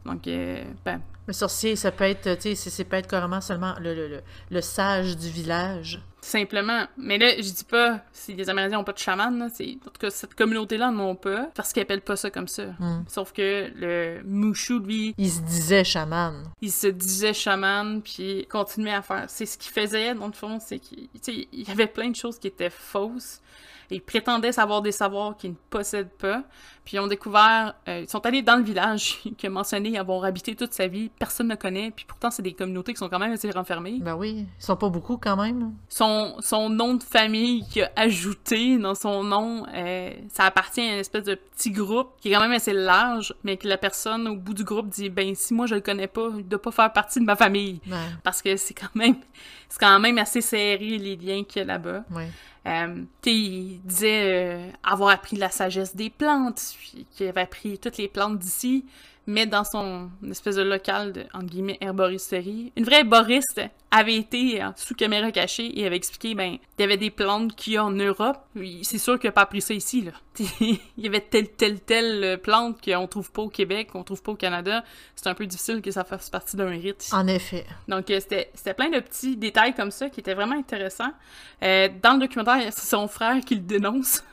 Donc, 0.05 0.27
euh, 0.27 0.63
ben. 0.85 1.01
Le 1.25 1.31
sorcier, 1.31 1.77
ça 1.77 1.91
peut 1.91 2.03
être, 2.03 2.37
tu 2.37 2.53
sais, 2.53 2.69
ça 2.69 2.83
peut 2.83 2.97
être 2.97 3.07
carrément 3.07 3.39
seulement 3.39 3.75
le, 3.79 3.93
le, 3.95 4.21
le, 4.51 4.61
sage 4.61 5.15
du 5.15 5.29
village. 5.29 6.01
Simplement. 6.23 6.85
Mais 6.95 7.17
là, 7.17 7.35
je 7.35 7.51
dis 7.51 7.65
pas 7.65 7.99
si 8.13 8.33
les 8.33 8.49
Amérindiens 8.49 8.79
ont 8.79 8.85
pas 8.85 8.93
de 8.93 8.97
chaman, 8.97 9.37
là, 9.37 9.49
c'est, 9.53 9.77
en 9.85 9.89
tout 9.89 9.99
cas, 9.99 10.09
cette 10.09 10.35
communauté-là 10.35 10.89
n'en 10.89 11.15
pas, 11.15 11.49
parce 11.53 11.73
qu'ils 11.73 11.81
appellent 11.81 11.99
pas 11.99 12.15
ça 12.15 12.29
comme 12.29 12.47
ça. 12.47 12.67
Hmm. 12.79 13.03
Sauf 13.09 13.33
que 13.33 13.69
le 13.75 14.21
Mushu, 14.23 14.79
lui... 14.79 15.13
Il 15.17 15.29
se 15.29 15.41
disait 15.41 15.83
chaman. 15.83 16.45
Il 16.61 16.71
se 16.71 16.87
disait 16.87 17.33
chaman, 17.33 18.01
puis 18.01 18.47
continuait 18.49 18.93
à 18.93 19.01
faire. 19.01 19.25
C'est 19.27 19.45
ce 19.45 19.57
qu'il 19.57 19.73
faisait, 19.73 20.15
dans 20.15 20.27
le 20.27 20.33
fond, 20.33 20.59
c'est 20.61 20.79
qu'il 20.79 21.09
il 21.27 21.67
y 21.67 21.71
avait 21.71 21.87
plein 21.87 22.09
de 22.09 22.15
choses 22.15 22.39
qui 22.39 22.47
étaient 22.47 22.69
fausses, 22.69 23.41
ils 23.93 24.01
prétendaient 24.01 24.51
savoir 24.51 24.81
des 24.81 24.91
savoirs 24.91 25.37
qu'ils 25.37 25.51
ne 25.51 25.55
possèdent 25.69 26.09
pas. 26.09 26.43
Puis 26.83 26.97
ils 26.97 26.99
ont 26.99 27.07
découvert, 27.07 27.75
euh, 27.87 28.01
ils 28.01 28.09
sont 28.09 28.25
allés 28.25 28.41
dans 28.41 28.57
le 28.57 28.63
village 28.63 29.21
qui 29.37 29.47
a 29.47 29.49
mentionné 29.49 29.97
avoir 29.97 30.25
habité 30.25 30.55
toute 30.55 30.73
sa 30.73 30.87
vie, 30.87 31.09
personne 31.17 31.47
ne 31.47 31.55
connaît, 31.55 31.91
puis 31.91 32.05
pourtant 32.05 32.29
c'est 32.29 32.41
des 32.41 32.53
communautés 32.53 32.93
qui 32.93 32.99
sont 32.99 33.07
quand 33.07 33.19
même 33.19 33.31
assez 33.31 33.49
renfermées. 33.51 33.99
Ben 34.01 34.15
oui, 34.15 34.45
ils 34.59 34.63
sont 34.63 34.75
pas 34.75 34.89
beaucoup 34.89 35.17
quand 35.17 35.37
même. 35.37 35.73
Son, 36.13 36.41
son 36.41 36.69
nom 36.69 36.93
de 36.95 37.03
famille 37.03 37.65
qu'il 37.69 37.83
a 37.83 37.91
ajouté 37.95 38.77
dans 38.77 38.95
son 38.95 39.23
nom, 39.23 39.65
euh, 39.73 40.11
ça 40.31 40.45
appartient 40.45 40.81
à 40.81 40.93
une 40.93 40.99
espèce 40.99 41.23
de 41.23 41.35
petit 41.35 41.71
groupe 41.71 42.11
qui 42.21 42.29
est 42.29 42.35
quand 42.35 42.41
même 42.41 42.51
assez 42.51 42.73
large, 42.73 43.33
mais 43.43 43.57
que 43.57 43.67
la 43.67 43.77
personne 43.77 44.27
au 44.27 44.35
bout 44.35 44.53
du 44.53 44.63
groupe 44.63 44.89
dit 44.89 45.09
ben 45.09 45.33
si 45.35 45.53
moi 45.53 45.65
je 45.65 45.75
le 45.75 45.81
connais 45.81 46.07
pas, 46.07 46.29
il 46.37 46.47
doit 46.47 46.61
pas 46.61 46.71
faire 46.71 46.93
partie 46.93 47.19
de 47.19 47.25
ma 47.25 47.35
famille. 47.35 47.79
Parce 48.23 48.41
que 48.41 48.55
c'est 48.55 48.73
quand 48.73 48.95
même 48.95 49.15
c'est 49.69 49.79
quand 49.79 49.99
même 49.99 50.17
assez 50.17 50.41
serré 50.41 50.97
les 50.97 51.15
liens 51.15 51.43
qu'il 51.43 51.61
y 51.61 51.63
a 51.63 51.65
là-bas. 51.65 52.03
Ouais. 52.11 52.29
Euh, 52.65 53.03
il 53.25 53.81
disait 53.83 54.21
euh, 54.23 54.69
avoir 54.83 55.09
appris 55.09 55.35
la 55.35 55.49
sagesse 55.49 55.95
des 55.95 56.09
plantes, 56.09 56.75
qu'il 57.11 57.27
avait 57.27 57.41
appris 57.41 57.77
toutes 57.77 57.97
les 57.97 58.07
plantes 58.07 58.39
d'ici, 58.39 58.85
mais 59.25 59.45
dans 59.45 59.63
son 59.63 60.09
espèce 60.29 60.55
de 60.55 60.63
local 60.63 61.13
de, 61.13 61.25
guillemets, 61.43 61.77
herboristerie. 61.81 62.71
Une 62.75 62.83
vraie 62.83 62.99
herboriste 62.99 63.61
avait 63.91 64.15
été 64.15 64.61
sous 64.75 64.95
caméra 64.95 65.31
cachée 65.31 65.79
et 65.79 65.85
avait 65.85 65.95
expliqué, 65.95 66.35
ben, 66.35 66.57
il 66.77 66.81
y 66.81 66.83
avait 66.83 66.97
des 66.97 67.11
plantes 67.11 67.55
qu'il 67.55 67.73
y 67.73 67.77
a 67.77 67.85
en 67.85 67.91
Europe. 67.91 68.37
C'est 68.81 68.97
sûr 68.97 69.19
qu'il 69.19 69.27
n'a 69.27 69.31
pas 69.31 69.41
appris 69.41 69.61
ça 69.61 69.73
ici, 69.73 70.01
là. 70.01 70.11
il 70.59 70.79
y 70.97 71.07
avait 71.07 71.21
telle, 71.21 71.49
telle, 71.49 71.79
telle 71.79 72.39
plante 72.41 72.83
qu'on 72.83 73.07
trouve 73.07 73.31
pas 73.31 73.41
au 73.43 73.49
Québec, 73.49 73.89
qu'on 73.91 74.03
trouve 74.03 74.21
pas 74.21 74.31
au 74.31 74.35
Canada. 74.35 74.83
C'est 75.15 75.27
un 75.27 75.33
peu 75.33 75.45
difficile 75.45 75.81
que 75.81 75.91
ça 75.91 76.03
fasse 76.03 76.29
partie 76.29 76.55
d'un 76.55 76.69
rite. 76.69 77.09
En 77.11 77.27
effet. 77.27 77.65
Donc, 77.87 78.09
euh, 78.09 78.19
c'était 78.19 78.49
c'était 78.53 78.73
plein 78.73 78.89
de 78.89 78.99
petits 78.99 79.37
détails 79.37 79.73
comme 79.73 79.91
ça 79.91 80.09
qui 80.09 80.19
étaient 80.19 80.33
vraiment 80.33 80.55
intéressants. 80.55 81.11
Euh, 81.63 81.87
dans 82.01 82.13
le 82.13 82.19
documentaire, 82.19 82.61
c'est 82.71 82.85
son 82.89 83.07
frère 83.07 83.39
qui 83.41 83.55
le 83.55 83.61
dénonce. 83.61 84.23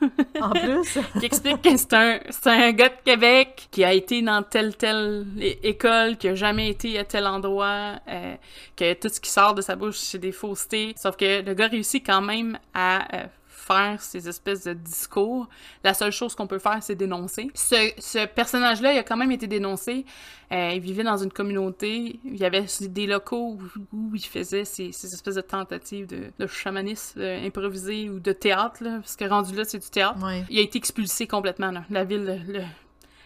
En 0.40 0.50
plus. 0.50 0.98
qui 1.18 1.26
explique 1.26 1.62
que 1.62 1.76
c'est 1.76 1.92
un, 1.92 2.20
c'est 2.30 2.46
un 2.48 2.72
gars 2.72 2.88
de 2.88 2.94
Québec 3.04 3.68
qui 3.70 3.84
a 3.84 3.92
été 3.92 4.22
dans 4.22 4.42
telle, 4.42 4.76
telle 4.76 5.26
école, 5.62 6.16
qui 6.16 6.28
a 6.28 6.34
jamais 6.34 6.68
été 6.68 6.98
à 6.98 7.04
tel 7.04 7.26
endroit, 7.26 8.00
euh, 8.08 8.34
que 8.76 8.94
tout 8.94 9.08
ce 9.08 9.20
qui 9.20 9.30
sort 9.30 9.54
de 9.54 9.62
sa 9.62 9.76
bouche, 9.76 9.98
c'est 9.98 10.18
des 10.18 10.32
faussetés. 10.32 10.94
Sauf 10.96 11.16
que 11.16 11.42
le 11.42 11.54
gars 11.54 11.68
réussit 11.68 12.04
quand 12.04 12.22
même 12.22 12.58
à 12.74 13.16
euh, 13.16 13.26
faire 13.70 14.02
ces 14.02 14.28
espèces 14.28 14.64
de 14.64 14.72
discours. 14.72 15.48
La 15.84 15.94
seule 15.94 16.12
chose 16.12 16.34
qu'on 16.34 16.46
peut 16.46 16.58
faire, 16.58 16.82
c'est 16.82 16.94
dénoncer. 16.96 17.50
Ce, 17.54 17.92
ce 17.98 18.26
personnage-là, 18.26 18.92
il 18.94 18.98
a 18.98 19.02
quand 19.02 19.16
même 19.16 19.30
été 19.30 19.46
dénoncé. 19.46 20.04
Euh, 20.52 20.72
il 20.74 20.80
vivait 20.80 21.04
dans 21.04 21.16
une 21.16 21.30
communauté. 21.30 22.18
Il 22.24 22.36
y 22.36 22.44
avait 22.44 22.64
des 22.80 23.06
locaux 23.06 23.58
où, 23.58 23.96
où 23.96 24.14
il 24.14 24.24
faisait 24.24 24.64
ces, 24.64 24.90
ces 24.92 25.14
espèces 25.14 25.36
de 25.36 25.40
tentatives 25.42 26.06
de, 26.06 26.32
de 26.38 26.46
chamanisme 26.46 27.20
euh, 27.20 27.46
improvisé 27.46 28.10
ou 28.10 28.18
de 28.18 28.32
théâtre, 28.32 28.82
là, 28.82 28.98
parce 29.00 29.14
que 29.16 29.24
rendu 29.26 29.54
là, 29.54 29.64
c'est 29.64 29.78
du 29.78 29.88
théâtre. 29.90 30.24
Ouais. 30.24 30.44
Il 30.50 30.58
a 30.58 30.62
été 30.62 30.78
expulsé 30.78 31.26
complètement, 31.28 31.70
là. 31.70 31.84
La 31.90 32.04
ville, 32.04 32.42
le- 32.48 32.62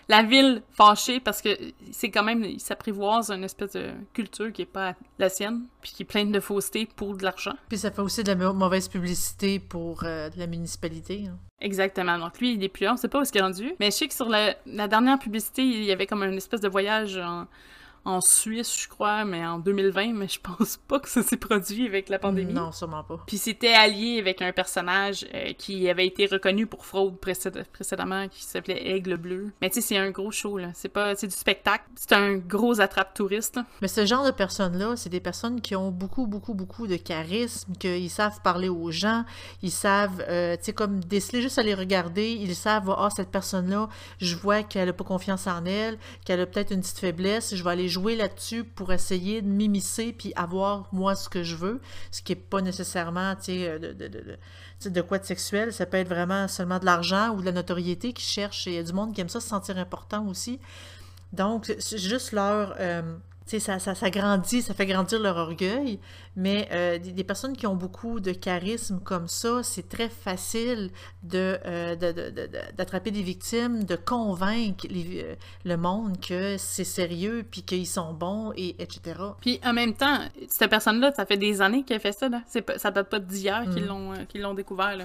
la 0.09 0.23
ville 0.23 0.63
fâchée 0.71 1.21
parce 1.21 1.41
que 1.43 1.49
c'est 1.93 2.11
quand 2.11 2.23
même, 2.23 2.45
il 2.45 2.61
s'apprivoise 2.61 3.31
une 3.31 3.45
espèce 3.45 3.73
de 3.73 3.91
culture 4.13 4.53
qui 4.53 4.63
est 4.63 4.67
pas 4.67 4.95
la 5.19 5.29
sienne, 5.29 5.63
puis 5.81 5.93
qui 5.93 6.03
est 6.03 6.07
pleine 6.07 6.31
de 6.33 6.41
fausseté 6.41 6.87
pour 6.97 7.17
de 7.17 7.23
l'argent. 7.25 7.55
Puis 7.69 7.79
ça 7.79 7.91
fait 7.91 8.03
aussi 8.03 8.23
de 8.23 8.29
la 8.29 8.35
mau- 8.37 8.53
mauvaise 8.53 8.89
publicité 8.89 9.59
pour 9.59 10.05
euh, 10.05 10.29
la 10.37 10.47
municipalité. 10.47 11.25
hein. 11.29 11.39
Exactement. 11.61 12.19
Donc 12.19 12.39
lui, 12.41 12.55
il 12.55 12.63
est 12.63 12.69
plus 12.69 12.85
là, 12.85 12.93
on 12.93 12.97
sait 12.97 13.09
pas 13.09 13.19
où 13.19 13.23
est-ce 13.23 13.33
qu'il 13.33 13.41
est 13.41 13.45
rendu. 13.45 13.73
Mais 13.81 13.87
je 13.87 13.97
sais 13.97 14.09
que 14.09 14.15
sur 14.15 14.29
la, 14.29 14.55
la 14.67 14.87
dernière 14.89 15.19
publicité, 15.19 15.63
il 15.63 15.85
y 15.85 15.93
avait 15.93 16.07
comme 16.07 16.23
une 16.23 16.35
espèce 16.35 16.61
de 16.61 16.69
voyage 16.69 17.17
en, 17.17 17.47
en 18.05 18.21
Suisse, 18.21 18.77
je 18.83 18.89
crois, 18.89 19.25
mais 19.25 19.45
en 19.47 19.59
2020, 19.59 20.13
mais 20.13 20.29
je 20.29 20.39
pense 20.41 20.77
pas 20.77 21.01
que 21.01 21.09
ça 21.09 21.23
s'est 21.23 21.37
produit 21.37 21.87
avec 21.87 22.09
la 22.09 22.19
pandémie. 22.19 22.53
Non, 22.53 22.71
sûrement 22.73 23.03
pas. 23.03 23.23
Puis 23.27 23.39
c'était 23.39 23.73
allié 23.73 24.19
avec 24.19 24.43
un 24.43 24.53
personnage 24.53 25.27
euh, 25.35 25.53
qui 25.57 25.89
avait 25.89 26.07
été 26.07 26.27
reconnu 26.27 26.67
pour 26.67 26.85
fraude 26.85 27.17
précéd- 27.17 27.65
précédemment, 27.73 28.29
qui 28.29 28.43
s'appelait 28.43 28.91
Aigle 28.95 29.17
Bleu. 29.17 29.53
Mais 29.63 29.71
tu 29.71 29.77
sais, 29.77 29.81
c'est 29.81 29.97
un 29.97 30.11
gros 30.11 30.31
show, 30.31 30.59
là. 30.59 30.69
C'est 30.75 30.89
pas... 30.89 31.15
C'est 31.17 31.29
du 31.29 31.35
spectacle. 31.35 31.85
C'est 31.97 32.13
un 32.13 32.35
gros 32.37 32.81
attrape-touriste. 32.81 33.59
Mais 33.81 33.89
ce 33.89 34.05
genre 34.05 34.25
de 34.25 34.31
personnes-là, 34.31 34.97
c'est 34.97 35.11
des 35.11 35.21
personnes 35.21 35.61
qui 35.61 35.75
ont 35.75 35.91
beaucoup, 35.91 36.27
beaucoup, 36.27 36.55
beaucoup 36.55 36.87
de 36.87 36.97
charisme, 36.97 37.73
qu'ils 37.79 38.11
savent 38.11 38.41
parler 38.43 38.69
aux 38.69 38.91
gens, 38.91 39.25
ils 39.63 39.71
savent, 39.71 40.23
euh, 40.29 40.57
tu 40.57 40.65
sais, 40.65 40.73
comme 40.73 41.01
déceler 41.01 41.41
juste 41.41 41.59
à 41.59 41.63
les 41.63 41.75
regarder, 41.75 42.33
ils 42.33 42.55
savent, 42.55 42.95
ah, 42.97 43.09
cette 43.15 43.31
personne-là, 43.31 43.89
je 44.19 44.37
vois 44.37 44.63
qu'elle 44.63 44.89
a 44.89 44.93
pas 44.93 45.05
confiance 45.05 45.47
en 45.47 45.65
elle, 45.65 45.99
qu'elle 46.25 46.41
a 46.41 46.47
peut-être 46.47 46.73
une 46.73 46.81
petite 46.81 46.99
faiblesse, 46.99 47.55
je 47.55 47.65
vais 47.65 47.71
aller 47.71 47.89
jouer 47.95 48.17
là-dessus 48.17 48.65
pour 48.65 48.93
essayer 48.93 49.43
de 49.43 49.49
m'immiscer 49.49 50.13
puis 50.13 50.33
avoir, 50.37 50.89
moi, 50.93 51.15
ce 51.15 51.29
que 51.29 51.43
je 51.43 51.57
veux, 51.57 51.81
ce 52.11 52.23
qui 52.23 52.33
est 52.33 52.37
pas 52.37 52.61
nécessairement, 52.61 53.35
euh, 53.49 53.79
de, 53.79 53.93
de, 53.93 54.09
de, 54.09 54.89
de, 54.91 55.01
quoi 55.03 55.19
de 55.19 55.25
sexuel, 55.25 55.73
ça 55.73 55.87
peut 55.87 55.99
être 55.99 56.09
vraiment 56.09 56.49
seulement 56.49 56.79
de 56.79 56.85
l'argent 56.85 57.31
ou 57.35 57.41
de 57.41 57.47
la 57.47 57.53
notoriété 57.53 58.13
qu'ils 58.13 58.25
cherchent, 58.39 58.67
et 58.67 58.73
il 58.73 58.77
y 58.77 58.79
a 58.79 58.83
du 58.83 58.93
monde 58.93 59.15
qui 59.15 59.21
aime 59.21 59.29
ça 59.29 59.41
se 59.41 59.49
sentir 59.49 59.79
important 59.79 60.27
aussi. 60.29 60.59
Donc, 61.33 61.73
c'est 61.79 61.99
juste 61.99 62.33
leur. 62.33 62.75
euh, 62.79 63.03
ça, 63.47 63.79
ça, 63.79 63.95
ça 63.95 64.11
grandit, 64.11 64.63
ça 64.63 64.73
fait 64.75 64.87
grandir 64.87 65.21
leur 65.21 65.37
orgueil, 65.37 66.01
mais 66.35 66.67
euh, 66.73 66.99
des, 66.99 67.13
des 67.13 67.25
personnes 67.25 67.55
qui 67.57 67.67
ont 67.67 67.75
beaucoup 67.77 68.19
de 68.21 68.33
charisme 68.33 69.01
comme 69.05 69.29
ça, 69.29 69.63
c'est 69.63 69.89
très 69.89 70.09
facile 70.09 70.91
de, 71.23 71.59
euh, 71.67 71.95
de- 71.95 72.13
de- 72.13 72.31
de- 72.31 72.47
de- 72.47 72.77
d'attraper 72.77 73.11
des 73.11 73.23
victimes, 73.23 73.85
de 73.85 73.97
convaincre 73.97 74.87
les- 74.89 75.23
euh, 75.25 75.35
le 75.65 75.77
monde 75.77 76.19
que 76.21 76.57
c'est 76.59 76.85
sérieux, 76.85 77.45
puis 77.51 77.63
qu'ils 77.63 77.87
sont 77.87 78.15
bons, 78.15 78.53
et 78.57 78.77
etc. 78.83 79.21
Puis 79.43 79.61
en 79.65 79.75
même 79.75 79.95
temps, 79.95 80.21
cette 80.49 80.71
personne-là, 80.71 81.13
ça 81.13 81.27
fait 81.27 81.37
des 81.37 81.61
années 81.61 81.85
qu'elle 81.85 82.01
fait 82.01 82.13
ça, 82.13 82.29
là. 82.31 82.43
C'est 82.47 82.79
ça 82.79 82.91
date 82.91 83.11
pas 83.11 83.19
d'hier 83.21 83.65
qu'ils 83.75 83.85
Mm. 83.85 83.89
l'ont 83.89 84.13
qu'ils 84.29 84.41
l'ont 84.41 84.55
découvert, 84.55 84.97
là. 84.97 85.05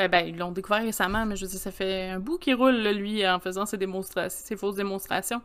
Euh, 0.00 0.06
ben, 0.06 0.24
ils 0.28 0.36
l'ont 0.36 0.52
découvert 0.52 0.82
récemment, 0.82 1.26
mais 1.26 1.34
je 1.34 1.44
veux 1.44 1.50
dire, 1.50 1.58
ça 1.58 1.72
fait 1.72 2.10
un 2.10 2.20
bout 2.20 2.38
qu'il 2.38 2.54
roule, 2.54 2.76
là, 2.76 2.92
lui, 2.92 3.26
en 3.26 3.40
faisant 3.40 3.66
ses 3.66 3.76
démonstrations, 3.76 4.38
ses 4.44 4.56
fausses 4.56 4.76
démonstrations. 4.76 5.40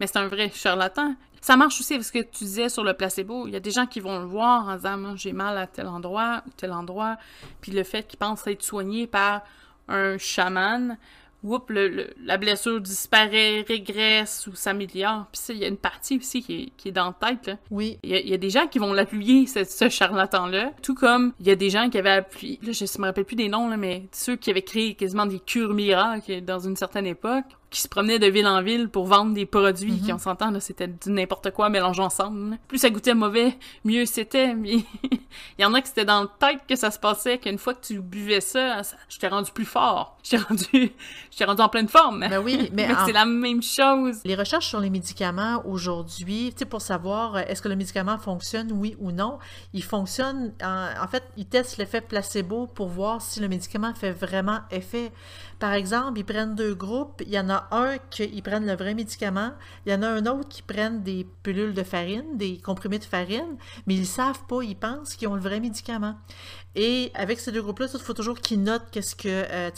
Mais 0.00 0.06
c'est 0.06 0.18
un 0.18 0.28
vrai 0.28 0.50
charlatan. 0.54 1.14
Ça 1.40 1.56
marche 1.56 1.80
aussi 1.80 1.94
avec 1.94 2.04
ce 2.04 2.12
que 2.12 2.18
tu 2.18 2.44
disais 2.44 2.68
sur 2.68 2.82
le 2.84 2.92
placebo. 2.94 3.46
Il 3.46 3.52
y 3.52 3.56
a 3.56 3.60
des 3.60 3.70
gens 3.70 3.86
qui 3.86 4.00
vont 4.00 4.18
le 4.18 4.26
voir 4.26 4.66
en 4.68 4.76
disant, 4.76 4.96
moi, 4.98 5.12
j'ai 5.16 5.32
mal 5.32 5.56
à 5.58 5.66
tel 5.66 5.86
endroit 5.86 6.42
ou 6.46 6.50
tel 6.56 6.72
endroit. 6.72 7.16
Puis 7.60 7.72
le 7.72 7.84
fait 7.84 8.06
qu'ils 8.06 8.18
pensent 8.18 8.46
être 8.46 8.62
soignés 8.62 9.06
par 9.06 9.42
un 9.88 10.18
chaman, 10.18 10.98
whoop, 11.44 11.70
le- 11.70 11.86
le- 11.88 12.10
la 12.24 12.36
blessure 12.38 12.80
disparaît, 12.80 13.64
régresse 13.68 14.48
ou 14.48 14.56
s'améliore. 14.56 15.26
Puis 15.30 15.40
ça, 15.40 15.52
il 15.52 15.60
y 15.60 15.64
a 15.64 15.68
une 15.68 15.76
partie 15.76 16.18
aussi 16.18 16.42
qui 16.42 16.54
est, 16.62 16.72
qui 16.76 16.88
est 16.88 16.92
dans 16.92 17.14
la 17.20 17.28
tête, 17.28 17.46
là. 17.46 17.56
Oui, 17.70 17.98
Il 18.02 18.10
y, 18.10 18.14
a, 18.14 18.18
il 18.20 18.28
y 18.28 18.34
a 18.34 18.38
des 18.38 18.50
gens 18.50 18.66
qui 18.66 18.80
vont 18.80 18.92
l'appuyer, 18.92 19.46
ce, 19.46 19.62
ce 19.62 19.88
charlatan-là. 19.88 20.72
Tout 20.82 20.94
comme 20.96 21.32
il 21.38 21.46
y 21.46 21.50
a 21.50 21.54
des 21.54 21.70
gens 21.70 21.88
qui 21.88 21.98
avaient 21.98 22.10
appuyé, 22.10 22.58
là, 22.62 22.72
je 22.72 22.84
me 23.00 23.04
rappelle 23.06 23.24
plus 23.24 23.36
des 23.36 23.48
noms, 23.48 23.68
là, 23.68 23.76
mais 23.76 24.08
ceux 24.10 24.34
qui 24.34 24.50
avaient 24.50 24.62
créé 24.62 24.94
quasiment 24.94 25.26
des 25.26 25.38
cures 25.38 25.72
miracles 25.74 26.40
dans 26.40 26.58
une 26.58 26.74
certaine 26.74 27.06
époque, 27.06 27.44
qui 27.76 27.82
se 27.82 27.88
promenaient 27.88 28.18
de 28.18 28.26
ville 28.26 28.46
en 28.46 28.62
ville 28.62 28.88
pour 28.88 29.06
vendre 29.06 29.34
des 29.34 29.44
produits 29.46 29.92
Mhm. 29.92 30.00
qui, 30.00 30.12
on 30.12 30.18
s'entend, 30.18 30.50
c'était 30.60 30.88
du 30.88 31.10
n'importe 31.10 31.50
quoi 31.50 31.68
mélangé 31.68 32.00
ensemble. 32.02 32.50
là. 32.50 32.56
Plus 32.68 32.78
ça 32.78 32.88
goûtait 32.90 33.14
mauvais, 33.14 33.58
mieux 33.84 34.06
c'était. 34.06 34.54
Mais 34.54 34.76
il 35.58 35.62
y 35.62 35.64
en 35.64 35.74
a 35.74 35.80
qui 35.82 35.88
c'était 35.88 36.04
dans 36.06 36.22
le 36.22 36.28
tête 36.38 36.60
que 36.68 36.74
ça 36.76 36.90
se 36.90 36.98
passait, 36.98 37.38
qu'une 37.38 37.58
fois 37.58 37.74
que 37.74 37.84
tu 37.86 38.00
buvais 38.00 38.40
ça, 38.40 38.82
ça 38.82 38.96
je 39.08 39.18
t'ai 39.18 39.28
rendu 39.28 39.50
plus 39.52 39.64
fort. 39.66 40.16
Je 40.26 40.30
t'ai 40.30 40.36
rendu, 40.38 40.92
je 41.38 41.44
rendu 41.44 41.62
en 41.62 41.68
pleine 41.68 41.86
forme. 41.88 42.26
ben 42.28 42.42
oui, 42.42 42.68
mais 42.72 42.92
en- 42.92 43.06
c'est 43.06 43.12
la 43.12 43.24
même 43.24 43.62
chose. 43.62 44.16
Les 44.24 44.34
recherches 44.34 44.66
sur 44.66 44.80
les 44.80 44.90
médicaments 44.90 45.62
aujourd'hui, 45.64 46.50
tu 46.52 46.58
sais, 46.60 46.64
pour 46.64 46.80
savoir 46.82 47.36
euh, 47.36 47.40
est-ce 47.46 47.62
que 47.62 47.68
le 47.68 47.76
médicament 47.76 48.18
fonctionne, 48.18 48.72
oui 48.72 48.96
ou 48.98 49.12
non, 49.12 49.38
il 49.72 49.84
fonctionne, 49.84 50.52
en, 50.64 50.86
en 51.00 51.06
fait, 51.06 51.22
ils 51.36 51.46
testent 51.46 51.76
l'effet 51.78 52.00
placebo 52.00 52.66
pour 52.66 52.88
voir 52.88 53.22
si 53.22 53.38
le 53.38 53.46
médicament 53.46 53.94
fait 53.94 54.10
vraiment 54.10 54.58
effet. 54.72 55.12
Par 55.58 55.72
exemple, 55.72 56.18
ils 56.18 56.24
prennent 56.24 56.54
deux 56.54 56.74
groupes, 56.74 57.22
il 57.24 57.32
y 57.32 57.38
en 57.38 57.48
a 57.48 57.66
un 57.70 57.96
qui 58.10 58.42
prennent 58.42 58.66
le 58.66 58.74
vrai 58.76 58.92
médicament, 58.94 59.52
il 59.86 59.92
y 59.92 59.94
en 59.94 60.02
a 60.02 60.08
un 60.08 60.26
autre 60.26 60.48
qui 60.48 60.60
prennent 60.62 61.02
des 61.02 61.26
pilules 61.42 61.72
de 61.72 61.82
farine, 61.82 62.36
des 62.36 62.58
comprimés 62.58 62.98
de 62.98 63.04
farine, 63.04 63.56
mais 63.86 63.94
ils 63.94 64.06
savent 64.06 64.44
pas, 64.48 64.62
ils 64.62 64.76
pensent 64.76 65.16
qu'ils 65.16 65.28
ont 65.28 65.34
le 65.34 65.40
vrai 65.40 65.60
médicament. 65.60 66.16
Et 66.74 67.10
avec 67.14 67.40
ces 67.40 67.52
deux 67.52 67.62
groupes-là, 67.62 67.86
il 67.92 68.00
faut 68.00 68.12
toujours 68.12 68.38
qu'ils 68.38 68.62
notent 68.62 68.88
qu'est-ce 68.90 69.16
que 69.16 69.28
euh, 69.28 69.70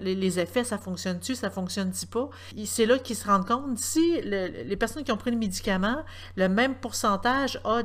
les, 0.00 0.38
effets, 0.40 0.64
ça 0.64 0.78
fonctionne-tu, 0.78 1.34
ça 1.34 1.50
fonctionne-tu 1.50 2.06
pas? 2.06 2.30
C'est 2.64 2.86
là 2.86 2.98
qu'ils 2.98 3.16
se 3.16 3.26
rendent 3.26 3.46
compte 3.46 3.78
si 3.78 4.20
le- 4.22 4.62
les 4.64 4.76
personnes 4.76 5.04
qui 5.04 5.12
ont 5.12 5.18
pris 5.18 5.30
le 5.30 5.36
médicament, 5.36 5.98
le 6.36 6.48
même 6.48 6.74
pourcentage 6.76 7.60
a 7.64 7.82